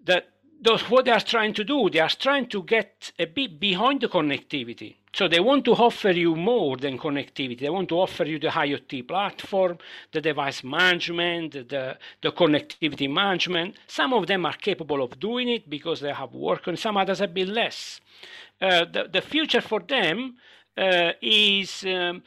that 0.06 0.30
those, 0.61 0.90
what 0.90 1.03
they 1.03 1.11
are 1.11 1.19
trying 1.19 1.53
to 1.53 1.65
do, 1.65 1.90
they 1.90 1.99
are 1.99 2.07
trying 2.07 2.48
to 2.48 2.64
get 2.64 3.11
a 3.19 3.26
bit 3.26 3.60
behind 3.60 3.99
the 3.99 4.07
connectivity. 4.07 4.95
So 5.14 5.27
they 5.27 5.40
want 5.40 5.64
to 5.65 5.73
offer 5.73 6.10
you 6.10 6.35
more 6.35 6.76
than 6.76 6.98
connectivity. 6.98 7.60
They 7.60 7.69
want 7.69 7.88
to 7.90 7.99
offer 7.99 8.23
you 8.23 8.40
the 8.40 8.48
IoT 8.48 9.07
platform, 9.07 9.77
the 10.11 10.22
device 10.22 10.64
management, 10.64 11.52
the, 11.52 11.98
the 12.22 12.31
connectivity 12.31 13.07
management. 13.07 13.76
Some 13.85 14.11
of 14.14 14.26
them 14.26 14.44
are 14.48 14.53
capable 14.53 15.03
of 15.03 15.19
doing 15.19 15.49
it 15.49 15.69
because 15.69 15.99
they 15.99 16.11
have 16.11 16.34
work 16.34 16.68
on 16.68 16.77
some 16.77 16.98
others 16.98 17.22
a 17.22 17.27
bit 17.27 17.48
less. 17.48 18.02
Uh, 18.60 18.85
the, 18.85 19.07
the 19.14 19.22
future 19.22 19.61
for 19.61 19.81
them 19.81 20.35
uh, 20.76 21.11
is 21.22 21.84
um, 21.85 22.23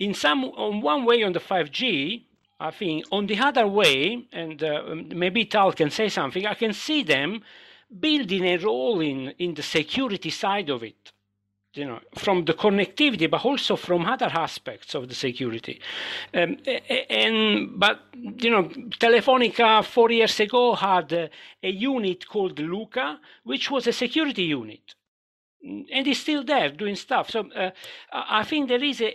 in 0.00 0.12
some 0.12 0.44
on 0.44 0.80
one 0.80 1.04
way 1.04 1.22
on 1.22 1.32
the 1.32 1.38
5G, 1.38 2.24
I 2.58 2.72
think 2.72 3.04
on 3.12 3.28
the 3.28 3.38
other 3.38 3.68
way, 3.68 4.26
and 4.32 4.60
uh, 4.64 4.82
maybe 5.14 5.44
Tal 5.44 5.72
can 5.72 5.90
say 5.90 6.08
something, 6.08 6.44
I 6.44 6.54
can 6.54 6.72
see 6.72 7.04
them 7.04 7.42
building 8.00 8.44
a 8.46 8.56
role 8.56 9.00
in, 9.00 9.28
in 9.38 9.54
the 9.54 9.62
security 9.62 10.30
side 10.30 10.70
of 10.70 10.82
it. 10.82 11.12
You 11.76 11.84
know, 11.84 12.00
from 12.14 12.44
the 12.44 12.54
connectivity, 12.54 13.30
but 13.30 13.44
also 13.44 13.76
from 13.76 14.04
other 14.06 14.30
aspects 14.32 14.94
of 14.94 15.08
the 15.08 15.14
security. 15.14 15.80
Um, 16.34 16.56
and 17.10 17.78
but 17.78 18.00
you 18.14 18.50
know, 18.50 18.64
Telefonica 18.98 19.84
four 19.84 20.10
years 20.10 20.38
ago 20.40 20.74
had 20.74 21.12
a, 21.12 21.30
a 21.62 21.70
unit 21.70 22.26
called 22.28 22.58
Luca, 22.58 23.20
which 23.44 23.70
was 23.70 23.86
a 23.86 23.92
security 23.92 24.44
unit, 24.44 24.94
and 25.62 26.06
it's 26.06 26.20
still 26.20 26.44
there 26.44 26.70
doing 26.70 26.96
stuff. 26.96 27.30
So 27.30 27.50
uh, 27.52 27.70
I 28.12 28.44
think 28.44 28.68
there 28.68 28.82
is 28.82 29.00
a, 29.00 29.14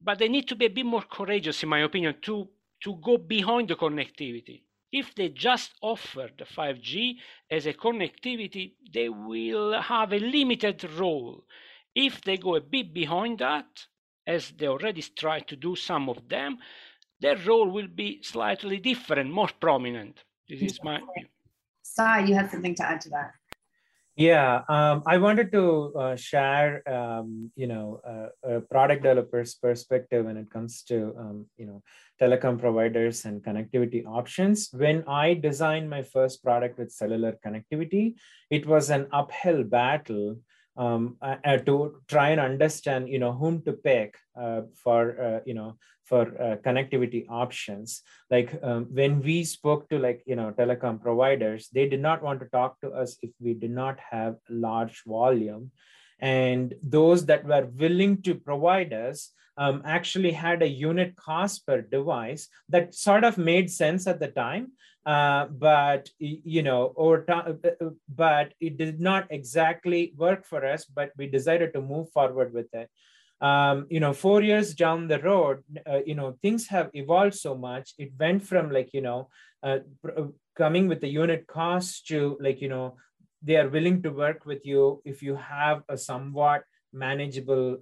but 0.00 0.18
they 0.18 0.28
need 0.28 0.48
to 0.48 0.56
be 0.56 0.66
a 0.66 0.70
bit 0.70 0.86
more 0.86 1.02
courageous, 1.02 1.62
in 1.62 1.68
my 1.68 1.80
opinion, 1.80 2.16
to 2.22 2.48
to 2.84 2.98
go 3.02 3.16
behind 3.16 3.68
the 3.68 3.76
connectivity. 3.76 4.62
If 4.90 5.14
they 5.14 5.30
just 5.30 5.72
offer 5.80 6.28
the 6.36 6.44
5G 6.44 7.14
as 7.50 7.66
a 7.66 7.72
connectivity, 7.72 8.74
they 8.92 9.08
will 9.08 9.80
have 9.80 10.12
a 10.12 10.18
limited 10.18 10.84
role 10.98 11.44
if 11.94 12.20
they 12.22 12.36
go 12.36 12.56
a 12.56 12.60
bit 12.60 12.92
behind 12.92 13.38
that, 13.38 13.66
as 14.26 14.52
they 14.56 14.68
already 14.68 15.02
try 15.02 15.40
to 15.40 15.56
do 15.56 15.74
some 15.76 16.08
of 16.08 16.28
them, 16.28 16.58
their 17.20 17.36
role 17.46 17.68
will 17.68 17.88
be 17.88 18.22
slightly 18.22 18.78
different, 18.78 19.30
more 19.30 19.50
prominent. 19.60 20.22
This 20.48 20.62
is 20.62 20.80
my 20.82 20.98
view. 20.98 21.26
Sai, 21.82 22.24
you 22.24 22.34
had 22.34 22.50
something 22.50 22.74
to 22.76 22.86
add 22.86 23.00
to 23.02 23.10
that. 23.10 23.32
Yeah, 24.14 24.60
um, 24.68 25.02
I 25.06 25.16
wanted 25.16 25.50
to 25.52 25.94
uh, 25.96 26.16
share, 26.16 26.86
um, 26.86 27.50
you 27.56 27.66
know, 27.66 28.00
uh, 28.06 28.56
a 28.56 28.60
product 28.60 29.04
developer's 29.04 29.54
perspective 29.54 30.26
when 30.26 30.36
it 30.36 30.50
comes 30.50 30.82
to, 30.84 31.14
um, 31.18 31.46
you 31.56 31.64
know, 31.64 31.82
telecom 32.20 32.60
providers 32.60 33.24
and 33.24 33.42
connectivity 33.42 34.04
options. 34.04 34.68
When 34.72 35.02
I 35.08 35.32
designed 35.32 35.88
my 35.88 36.02
first 36.02 36.44
product 36.44 36.78
with 36.78 36.92
cellular 36.92 37.38
connectivity, 37.44 38.16
it 38.50 38.66
was 38.66 38.90
an 38.90 39.06
uphill 39.12 39.64
battle 39.64 40.36
um, 40.76 41.16
uh, 41.20 41.56
to 41.58 42.00
try 42.08 42.30
and 42.30 42.40
understand, 42.40 43.08
you 43.08 43.18
know, 43.18 43.32
whom 43.32 43.62
to 43.62 43.72
pick 43.72 44.16
uh, 44.40 44.62
for, 44.82 45.20
uh, 45.20 45.40
you 45.44 45.54
know, 45.54 45.76
for 46.04 46.22
uh, 46.40 46.56
connectivity 46.56 47.26
options. 47.28 48.02
Like 48.30 48.58
um, 48.62 48.86
when 48.90 49.22
we 49.22 49.44
spoke 49.44 49.88
to 49.90 49.98
like, 49.98 50.22
you 50.26 50.36
know, 50.36 50.52
telecom 50.52 51.00
providers, 51.00 51.68
they 51.72 51.88
did 51.88 52.00
not 52.00 52.22
want 52.22 52.40
to 52.40 52.46
talk 52.46 52.80
to 52.80 52.90
us 52.90 53.16
if 53.22 53.30
we 53.40 53.54
did 53.54 53.70
not 53.70 53.98
have 54.10 54.36
large 54.48 55.02
volume. 55.06 55.70
And 56.18 56.74
those 56.82 57.26
that 57.26 57.44
were 57.44 57.66
willing 57.66 58.22
to 58.22 58.34
provide 58.34 58.92
us 58.92 59.30
um, 59.58 59.82
actually 59.84 60.32
had 60.32 60.62
a 60.62 60.68
unit 60.68 61.16
cost 61.16 61.66
per 61.66 61.82
device 61.82 62.48
that 62.68 62.94
sort 62.94 63.24
of 63.24 63.36
made 63.36 63.70
sense 63.70 64.06
at 64.06 64.20
the 64.20 64.28
time 64.28 64.72
uh, 65.04 65.46
but 65.46 66.08
you 66.18 66.62
know 66.62 66.92
over 66.96 67.24
time 67.24 67.58
uh, 67.64 67.84
uh, 67.84 67.90
but 68.08 68.54
it 68.60 68.76
did 68.76 69.00
not 69.00 69.26
exactly 69.30 70.12
work 70.16 70.44
for 70.46 70.64
us 70.64 70.84
but 70.84 71.10
we 71.16 71.26
decided 71.26 71.72
to 71.72 71.80
move 71.80 72.10
forward 72.10 72.52
with 72.52 72.72
it. 72.72 72.88
Um, 73.40 73.86
you 73.90 73.98
know 73.98 74.12
four 74.12 74.42
years 74.42 74.74
down 74.74 75.08
the 75.08 75.18
road 75.18 75.64
uh, 75.90 75.98
you 76.06 76.14
know 76.14 76.38
things 76.40 76.68
have 76.68 76.90
evolved 76.94 77.34
so 77.34 77.56
much. 77.56 77.94
It 77.98 78.12
went 78.18 78.46
from 78.46 78.70
like 78.70 78.90
you 78.92 79.00
know 79.00 79.28
uh, 79.62 79.78
uh 80.06 80.26
coming 80.56 80.86
with 80.86 81.00
the 81.00 81.08
unit 81.08 81.46
cost 81.48 82.06
to 82.08 82.36
like 82.40 82.60
you 82.60 82.68
know 82.68 82.96
they 83.42 83.56
are 83.56 83.68
willing 83.68 84.02
to 84.02 84.10
work 84.10 84.46
with 84.46 84.64
you 84.64 85.02
if 85.04 85.20
you 85.20 85.34
have 85.34 85.82
a 85.88 85.98
somewhat 85.98 86.62
manageable 86.92 87.78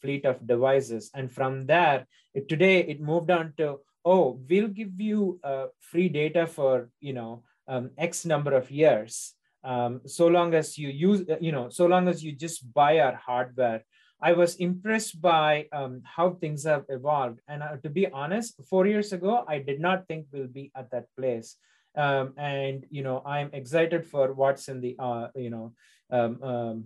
fleet 0.00 0.24
of 0.24 0.46
devices. 0.46 1.10
And 1.12 1.30
from 1.30 1.66
there 1.66 2.06
it, 2.32 2.48
today 2.48 2.80
it 2.80 3.02
moved 3.02 3.30
on 3.30 3.52
to 3.58 3.80
oh, 4.04 4.38
we'll 4.48 4.68
give 4.68 5.00
you 5.00 5.40
uh, 5.42 5.66
free 5.80 6.08
data 6.08 6.46
for, 6.46 6.90
you 7.00 7.12
know, 7.12 7.42
um, 7.66 7.90
X 7.96 8.24
number 8.24 8.52
of 8.54 8.70
years. 8.70 9.32
Um, 9.64 10.02
so 10.06 10.26
long 10.26 10.52
as 10.52 10.76
you 10.76 10.88
use, 10.88 11.22
uh, 11.28 11.36
you 11.40 11.52
know, 11.52 11.70
so 11.70 11.86
long 11.86 12.08
as 12.08 12.22
you 12.22 12.32
just 12.32 12.72
buy 12.74 13.00
our 13.00 13.14
hardware. 13.14 13.84
I 14.20 14.32
was 14.32 14.56
impressed 14.56 15.20
by 15.20 15.66
um, 15.72 16.02
how 16.04 16.30
things 16.30 16.64
have 16.64 16.84
evolved. 16.88 17.40
And 17.48 17.62
uh, 17.62 17.76
to 17.82 17.90
be 17.90 18.06
honest, 18.08 18.60
four 18.68 18.86
years 18.86 19.12
ago, 19.12 19.44
I 19.48 19.58
did 19.58 19.80
not 19.80 20.06
think 20.06 20.26
we'll 20.32 20.46
be 20.46 20.70
at 20.76 20.90
that 20.92 21.06
place. 21.18 21.56
Um, 21.96 22.34
and, 22.36 22.86
you 22.90 23.02
know, 23.02 23.22
I'm 23.24 23.50
excited 23.52 24.06
for 24.06 24.32
what's 24.32 24.68
in 24.68 24.80
the, 24.80 24.96
uh, 24.98 25.28
you 25.34 25.50
know, 25.50 25.72
um, 26.10 26.42
um, 26.42 26.84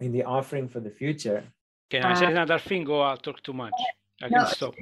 in 0.00 0.12
the 0.12 0.24
offering 0.24 0.68
for 0.68 0.80
the 0.80 0.90
future. 0.90 1.44
Can 1.90 2.04
I 2.04 2.14
say 2.14 2.26
another 2.26 2.58
thing 2.58 2.88
or 2.88 3.04
I'll 3.04 3.16
talk 3.16 3.42
too 3.42 3.52
much? 3.52 3.74
I 4.22 4.28
can 4.28 4.38
no. 4.38 4.46
stop. 4.46 4.74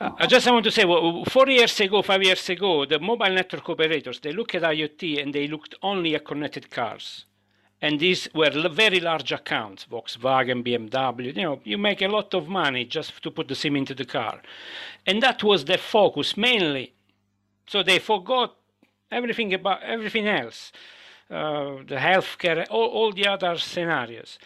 Uh, 0.00 0.10
I 0.16 0.26
just 0.26 0.50
want 0.50 0.64
to 0.64 0.70
say, 0.70 0.84
well, 0.84 1.24
four 1.26 1.48
years 1.48 1.78
ago, 1.80 2.00
five 2.02 2.22
years 2.22 2.48
ago, 2.48 2.86
the 2.86 2.98
mobile 2.98 3.30
network 3.30 3.68
operators, 3.68 4.20
they 4.20 4.32
looked 4.32 4.54
at 4.54 4.62
IoT 4.62 5.22
and 5.22 5.34
they 5.34 5.46
looked 5.46 5.74
only 5.82 6.14
at 6.14 6.24
connected 6.24 6.70
cars. 6.70 7.26
And 7.80 8.00
these 8.00 8.28
were 8.34 8.50
very 8.70 8.98
large 8.98 9.30
accounts, 9.30 9.86
Volkswagen, 9.88 10.66
BMW, 10.66 11.36
you 11.36 11.42
know, 11.42 11.60
you 11.62 11.78
make 11.78 12.02
a 12.02 12.08
lot 12.08 12.34
of 12.34 12.48
money 12.48 12.84
just 12.84 13.22
to 13.22 13.30
put 13.30 13.46
the 13.46 13.54
SIM 13.54 13.76
into 13.76 13.94
the 13.94 14.04
car. 14.04 14.40
And 15.06 15.22
that 15.22 15.44
was 15.44 15.64
the 15.64 15.78
focus 15.78 16.36
mainly. 16.36 16.94
So 17.68 17.82
they 17.82 17.98
forgot 17.98 18.56
everything 19.12 19.54
about 19.54 19.82
everything 19.82 20.26
else, 20.26 20.72
uh, 21.30 21.76
the 21.86 21.96
healthcare, 21.96 22.66
all, 22.70 22.88
all 22.88 23.12
the 23.12 23.26
other 23.26 23.56
scenarios. 23.58 24.38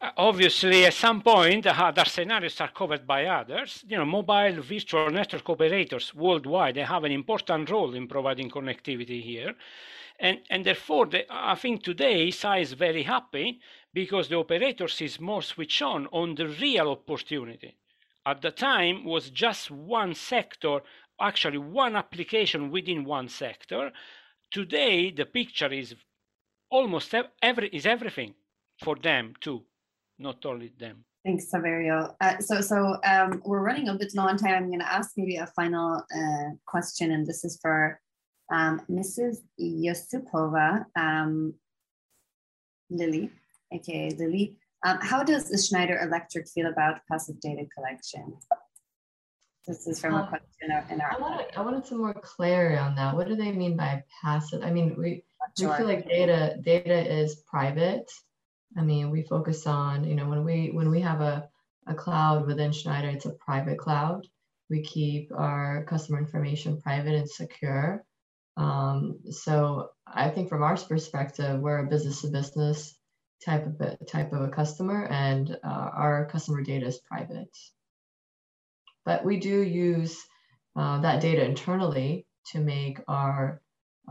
Uh, 0.00 0.12
obviously, 0.16 0.84
at 0.84 0.94
some 0.94 1.20
point, 1.20 1.64
the 1.64 1.76
other 1.76 2.04
scenarios 2.04 2.60
are 2.60 2.70
covered 2.70 3.04
by 3.04 3.26
others. 3.26 3.84
You 3.88 3.96
know, 3.96 4.04
mobile 4.04 4.62
virtual 4.62 5.10
network 5.10 5.48
operators 5.50 6.14
worldwide, 6.14 6.76
they 6.76 6.82
have 6.82 7.02
an 7.02 7.10
important 7.10 7.68
role 7.68 7.92
in 7.94 8.06
providing 8.06 8.48
connectivity 8.48 9.20
here. 9.20 9.56
And, 10.20 10.38
and 10.50 10.64
therefore, 10.64 11.06
the, 11.06 11.26
I 11.28 11.56
think 11.56 11.82
today 11.82 12.30
Sai 12.30 12.58
is 12.58 12.74
very 12.74 13.02
happy 13.02 13.60
because 13.92 14.28
the 14.28 14.36
operators 14.36 15.00
is 15.00 15.18
more 15.18 15.42
switch 15.42 15.82
on 15.82 16.06
on 16.12 16.36
the 16.36 16.46
real 16.46 16.90
opportunity. 16.90 17.76
At 18.24 18.40
the 18.40 18.52
time 18.52 19.04
was 19.04 19.30
just 19.30 19.68
one 19.68 20.14
sector, 20.14 20.80
actually 21.20 21.58
one 21.58 21.96
application 21.96 22.70
within 22.70 23.04
one 23.04 23.28
sector. 23.28 23.90
Today, 24.52 25.10
the 25.10 25.26
picture 25.26 25.72
is 25.72 25.96
almost 26.70 27.12
every 27.42 27.68
is 27.70 27.86
everything 27.86 28.34
for 28.78 28.94
them 28.94 29.34
too 29.40 29.64
not 30.18 30.44
only 30.44 30.72
them. 30.78 31.04
Thanks, 31.24 31.50
Saverio. 31.52 32.14
Uh, 32.20 32.38
so, 32.38 32.60
so 32.60 32.96
um, 33.04 33.42
we're 33.44 33.62
running 33.62 33.88
a 33.88 33.94
bit 33.94 34.14
low 34.14 34.24
on 34.24 34.36
time. 34.36 34.54
I'm 34.54 34.68
going 34.68 34.80
to 34.80 34.92
ask 34.92 35.12
maybe 35.16 35.36
a 35.36 35.46
final 35.46 35.96
uh, 35.96 36.50
question, 36.66 37.12
and 37.12 37.26
this 37.26 37.44
is 37.44 37.58
for 37.60 38.00
um, 38.52 38.80
Mrs. 38.90 39.38
Yusupova, 39.60 40.86
um, 40.96 41.54
Lily, 42.90 43.30
aka 43.72 44.10
Lily. 44.18 44.56
Um, 44.86 44.98
how 45.02 45.22
does 45.22 45.50
the 45.50 45.58
Schneider 45.58 46.00
Electric 46.00 46.48
feel 46.48 46.66
about 46.68 47.00
passive 47.10 47.40
data 47.40 47.66
collection? 47.76 48.36
This 49.66 49.86
is 49.86 50.00
from 50.00 50.14
a 50.14 50.22
um, 50.22 50.28
question 50.28 50.70
in 50.90 51.00
our. 51.00 51.12
I 51.12 51.20
wanted, 51.20 51.46
I 51.56 51.60
wanted 51.60 51.84
some 51.84 51.98
more 51.98 52.14
clarity 52.14 52.78
on 52.78 52.94
that. 52.94 53.14
What 53.14 53.28
do 53.28 53.36
they 53.36 53.52
mean 53.52 53.76
by 53.76 54.02
passive? 54.22 54.62
I 54.62 54.70
mean, 54.70 54.94
we, 54.96 55.24
sure. 55.58 55.70
we 55.70 55.76
feel 55.76 55.86
like 55.86 56.08
data 56.08 56.56
data 56.62 57.20
is 57.20 57.42
private 57.50 58.10
I 58.76 58.82
mean, 58.82 59.10
we 59.10 59.22
focus 59.22 59.66
on, 59.66 60.04
you 60.04 60.14
know, 60.14 60.28
when 60.28 60.44
we 60.44 60.70
when 60.72 60.90
we 60.90 61.00
have 61.00 61.20
a, 61.20 61.48
a 61.86 61.94
cloud 61.94 62.46
within 62.46 62.72
Schneider, 62.72 63.08
it's 63.08 63.26
a 63.26 63.30
private 63.30 63.78
cloud. 63.78 64.26
We 64.70 64.82
keep 64.82 65.32
our 65.34 65.84
customer 65.84 66.18
information 66.18 66.80
private 66.80 67.14
and 67.14 67.28
secure. 67.28 68.04
Um, 68.56 69.20
so 69.30 69.90
I 70.06 70.28
think 70.28 70.48
from 70.48 70.62
our 70.62 70.76
perspective, 70.76 71.60
we're 71.60 71.78
a 71.78 71.88
business 71.88 72.22
to 72.22 72.28
business 72.28 72.94
type 73.44 73.66
of 73.66 73.80
a, 73.80 73.96
type 74.04 74.32
of 74.32 74.42
a 74.42 74.48
customer, 74.48 75.06
and 75.06 75.56
uh, 75.64 75.90
our 75.94 76.26
customer 76.26 76.62
data 76.62 76.86
is 76.86 76.98
private. 76.98 77.56
But 79.04 79.24
we 79.24 79.38
do 79.38 79.62
use 79.62 80.20
uh, 80.76 81.00
that 81.00 81.22
data 81.22 81.44
internally 81.44 82.26
to 82.52 82.58
make 82.58 83.00
our 83.08 83.62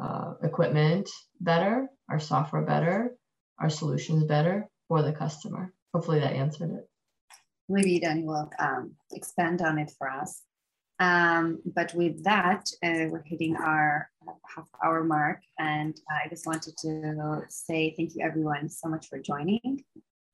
uh, 0.01 0.33
equipment 0.41 1.09
better, 1.39 1.87
our 2.09 2.19
software 2.19 2.63
better, 2.63 3.16
our 3.59 3.69
solutions 3.69 4.23
better 4.23 4.67
for 4.87 5.01
the 5.01 5.13
customer. 5.13 5.73
Hopefully 5.93 6.19
that 6.19 6.33
answered 6.33 6.71
it. 6.71 6.89
Maybe 7.69 7.99
Danny 7.99 8.23
will 8.23 8.49
um, 8.59 8.93
expand 9.11 9.61
on 9.61 9.77
it 9.77 9.91
for 9.97 10.09
us. 10.09 10.41
Um, 10.99 11.59
but 11.65 11.93
with 11.93 12.23
that, 12.23 12.67
uh, 12.83 13.05
we're 13.09 13.23
hitting 13.25 13.55
our 13.55 14.09
half 14.55 14.67
hour 14.83 15.03
mark. 15.03 15.41
And 15.59 15.99
I 16.09 16.27
just 16.29 16.45
wanted 16.45 16.75
to 16.79 17.43
say 17.49 17.93
thank 17.95 18.15
you 18.15 18.25
everyone 18.25 18.69
so 18.69 18.89
much 18.89 19.07
for 19.07 19.19
joining. 19.19 19.83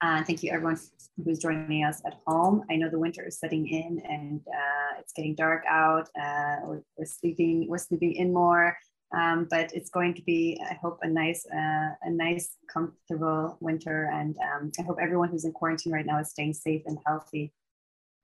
Uh, 0.02 0.24
thank 0.24 0.44
you 0.44 0.52
everyone 0.52 0.78
who's 1.24 1.40
joining 1.40 1.86
us 1.86 2.02
at 2.06 2.16
home. 2.28 2.64
I 2.70 2.76
know 2.76 2.90
the 2.90 3.00
winter 3.00 3.26
is 3.26 3.40
setting 3.40 3.68
in 3.68 4.02
and 4.06 4.42
uh, 4.48 5.00
it's 5.00 5.14
getting 5.14 5.34
dark 5.34 5.64
out. 5.70 6.10
Uh, 6.20 6.58
we're, 6.64 6.82
we're, 6.98 7.06
sleeping, 7.06 7.68
we're 7.70 7.78
sleeping 7.78 8.14
in 8.14 8.34
more. 8.34 8.78
Um, 9.14 9.48
but 9.50 9.72
it's 9.74 9.92
going 9.92 10.16
to 10.16 10.22
be, 10.24 10.60
I 10.70 10.74
hope, 10.82 11.00
a 11.04 11.08
nice, 11.08 11.46
uh, 11.46 11.92
a 12.02 12.10
nice, 12.10 12.58
comfortable 12.72 13.58
winter. 13.62 14.10
And 14.12 14.36
um, 14.40 14.72
I 14.80 14.84
hope 14.84 14.98
everyone 15.00 15.30
who's 15.30 15.46
in 15.46 15.52
quarantine 15.52 15.94
right 15.94 16.06
now 16.06 16.20
is 16.20 16.32
staying 16.32 16.54
safe 16.54 16.82
and 16.88 16.98
healthy. 17.06 17.54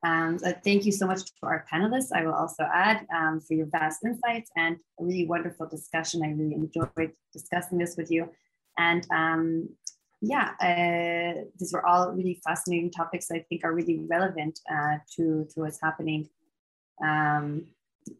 Um, 0.03 0.39
so 0.39 0.53
thank 0.63 0.85
you 0.85 0.91
so 0.91 1.05
much 1.05 1.25
to 1.25 1.31
our 1.43 1.65
panelists. 1.71 2.11
I 2.13 2.25
will 2.25 2.33
also 2.33 2.63
add 2.73 3.05
um, 3.15 3.41
for 3.41 3.53
your 3.53 3.67
vast 3.67 4.03
insights 4.03 4.49
and 4.55 4.77
a 4.99 5.03
really 5.03 5.27
wonderful 5.27 5.67
discussion. 5.67 6.23
I 6.23 6.31
really 6.31 6.55
enjoyed 6.55 7.11
discussing 7.33 7.77
this 7.77 7.95
with 7.97 8.09
you. 8.09 8.29
And 8.77 9.05
um, 9.11 9.69
yeah, 10.21 10.51
uh, 10.61 11.41
these 11.57 11.73
were 11.73 11.85
all 11.85 12.11
really 12.11 12.41
fascinating 12.43 12.91
topics 12.91 13.29
I 13.31 13.45
think 13.49 13.63
are 13.63 13.73
really 13.73 13.99
relevant 14.09 14.59
uh, 14.71 14.97
to, 15.15 15.47
to 15.53 15.61
what's 15.61 15.81
happening, 15.81 16.29
um, 17.03 17.65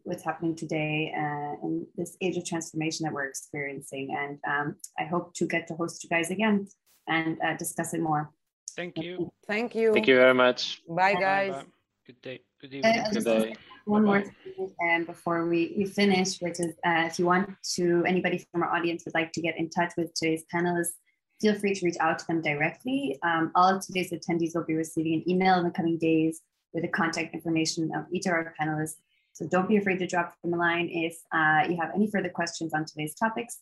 what's 0.04 0.24
happening 0.24 0.54
today 0.54 1.12
uh, 1.16 1.66
in 1.66 1.86
this 1.96 2.16
age 2.20 2.36
of 2.36 2.44
transformation 2.44 3.04
that 3.04 3.12
we're 3.12 3.26
experiencing. 3.26 4.16
And 4.18 4.38
um, 4.48 4.76
I 4.98 5.04
hope 5.04 5.34
to 5.34 5.46
get 5.46 5.66
to 5.68 5.74
host 5.74 6.04
you 6.04 6.10
guys 6.10 6.30
again 6.30 6.66
and 7.08 7.38
uh, 7.44 7.56
discuss 7.56 7.94
it 7.94 8.00
more. 8.00 8.30
Thank 8.76 8.98
you. 8.98 9.32
Thank 9.46 9.74
you. 9.74 9.92
Thank 9.92 10.06
you 10.06 10.16
very 10.16 10.34
much. 10.34 10.82
Bye, 10.88 11.14
guys. 11.14 11.52
Bye. 11.52 11.64
Good 12.06 12.22
day. 12.22 12.40
Good 12.60 12.74
evening. 12.74 13.00
Uh, 13.00 13.10
Good 13.10 13.24
day. 13.24 13.56
one 13.84 14.04
more 14.04 14.20
Bye-bye. 14.20 14.32
thing 14.56 14.72
um, 14.90 15.04
before 15.04 15.46
we, 15.48 15.74
we 15.76 15.84
finish, 15.84 16.38
which 16.38 16.60
is 16.60 16.74
uh, 16.86 17.04
if 17.06 17.18
you 17.18 17.26
want 17.26 17.50
to, 17.74 18.04
anybody 18.06 18.46
from 18.52 18.62
our 18.62 18.72
audience 18.74 19.04
would 19.04 19.14
like 19.14 19.32
to 19.32 19.40
get 19.40 19.58
in 19.58 19.70
touch 19.70 19.92
with 19.96 20.12
today's 20.14 20.44
panelists, 20.54 20.92
feel 21.40 21.54
free 21.54 21.74
to 21.74 21.84
reach 21.84 21.96
out 22.00 22.18
to 22.18 22.26
them 22.26 22.42
directly. 22.42 23.18
Um, 23.22 23.50
all 23.54 23.76
of 23.76 23.84
today's 23.84 24.12
attendees 24.12 24.54
will 24.54 24.64
be 24.64 24.74
receiving 24.74 25.14
an 25.14 25.28
email 25.28 25.58
in 25.58 25.64
the 25.64 25.70
coming 25.70 25.98
days 25.98 26.42
with 26.72 26.82
the 26.82 26.88
contact 26.88 27.34
information 27.34 27.90
of 27.94 28.04
each 28.12 28.26
of 28.26 28.32
our 28.32 28.54
panelists. 28.60 28.96
So 29.32 29.46
don't 29.48 29.68
be 29.68 29.76
afraid 29.76 29.98
to 30.00 30.06
drop 30.06 30.34
them 30.42 30.54
a 30.54 30.56
line 30.56 30.88
if 30.90 31.16
uh, 31.32 31.68
you 31.68 31.76
have 31.80 31.90
any 31.94 32.10
further 32.10 32.28
questions 32.28 32.74
on 32.74 32.84
today's 32.84 33.14
topics. 33.14 33.58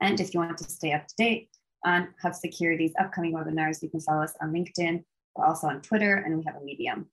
And 0.00 0.18
if 0.20 0.34
you 0.34 0.40
want 0.40 0.58
to 0.58 0.64
stay 0.64 0.92
up 0.92 1.06
to 1.06 1.14
date 1.16 1.50
on 1.84 2.08
Hub 2.22 2.34
Security's 2.34 2.92
upcoming 2.98 3.34
webinars, 3.34 3.82
you 3.82 3.90
can 3.90 4.00
follow 4.00 4.22
us 4.22 4.34
on 4.40 4.52
LinkedIn. 4.52 5.04
We're 5.36 5.46
also 5.46 5.68
on 5.68 5.82
Twitter 5.82 6.16
and 6.16 6.36
we 6.36 6.44
have 6.44 6.56
a 6.56 6.64
Medium. 6.64 7.06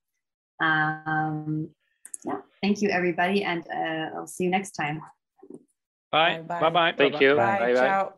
Um, 0.60 1.70
yeah, 2.26 2.40
thank 2.62 2.82
you 2.82 2.90
everybody, 2.90 3.44
and 3.44 3.64
uh, 3.72 4.18
I'll 4.18 4.28
see 4.28 4.46
you 4.46 4.50
next 4.50 4.72
time. 4.72 5.02
Bye. 6.12 6.42
Bye-bye. 6.48 6.60
Bye 6.60 6.70
bye. 6.70 6.94
Thank 6.98 7.22
you. 7.22 7.36
Bye. 7.36 7.60
Bye 7.60 7.74
bye. 7.74 7.80
Ciao. 7.80 8.14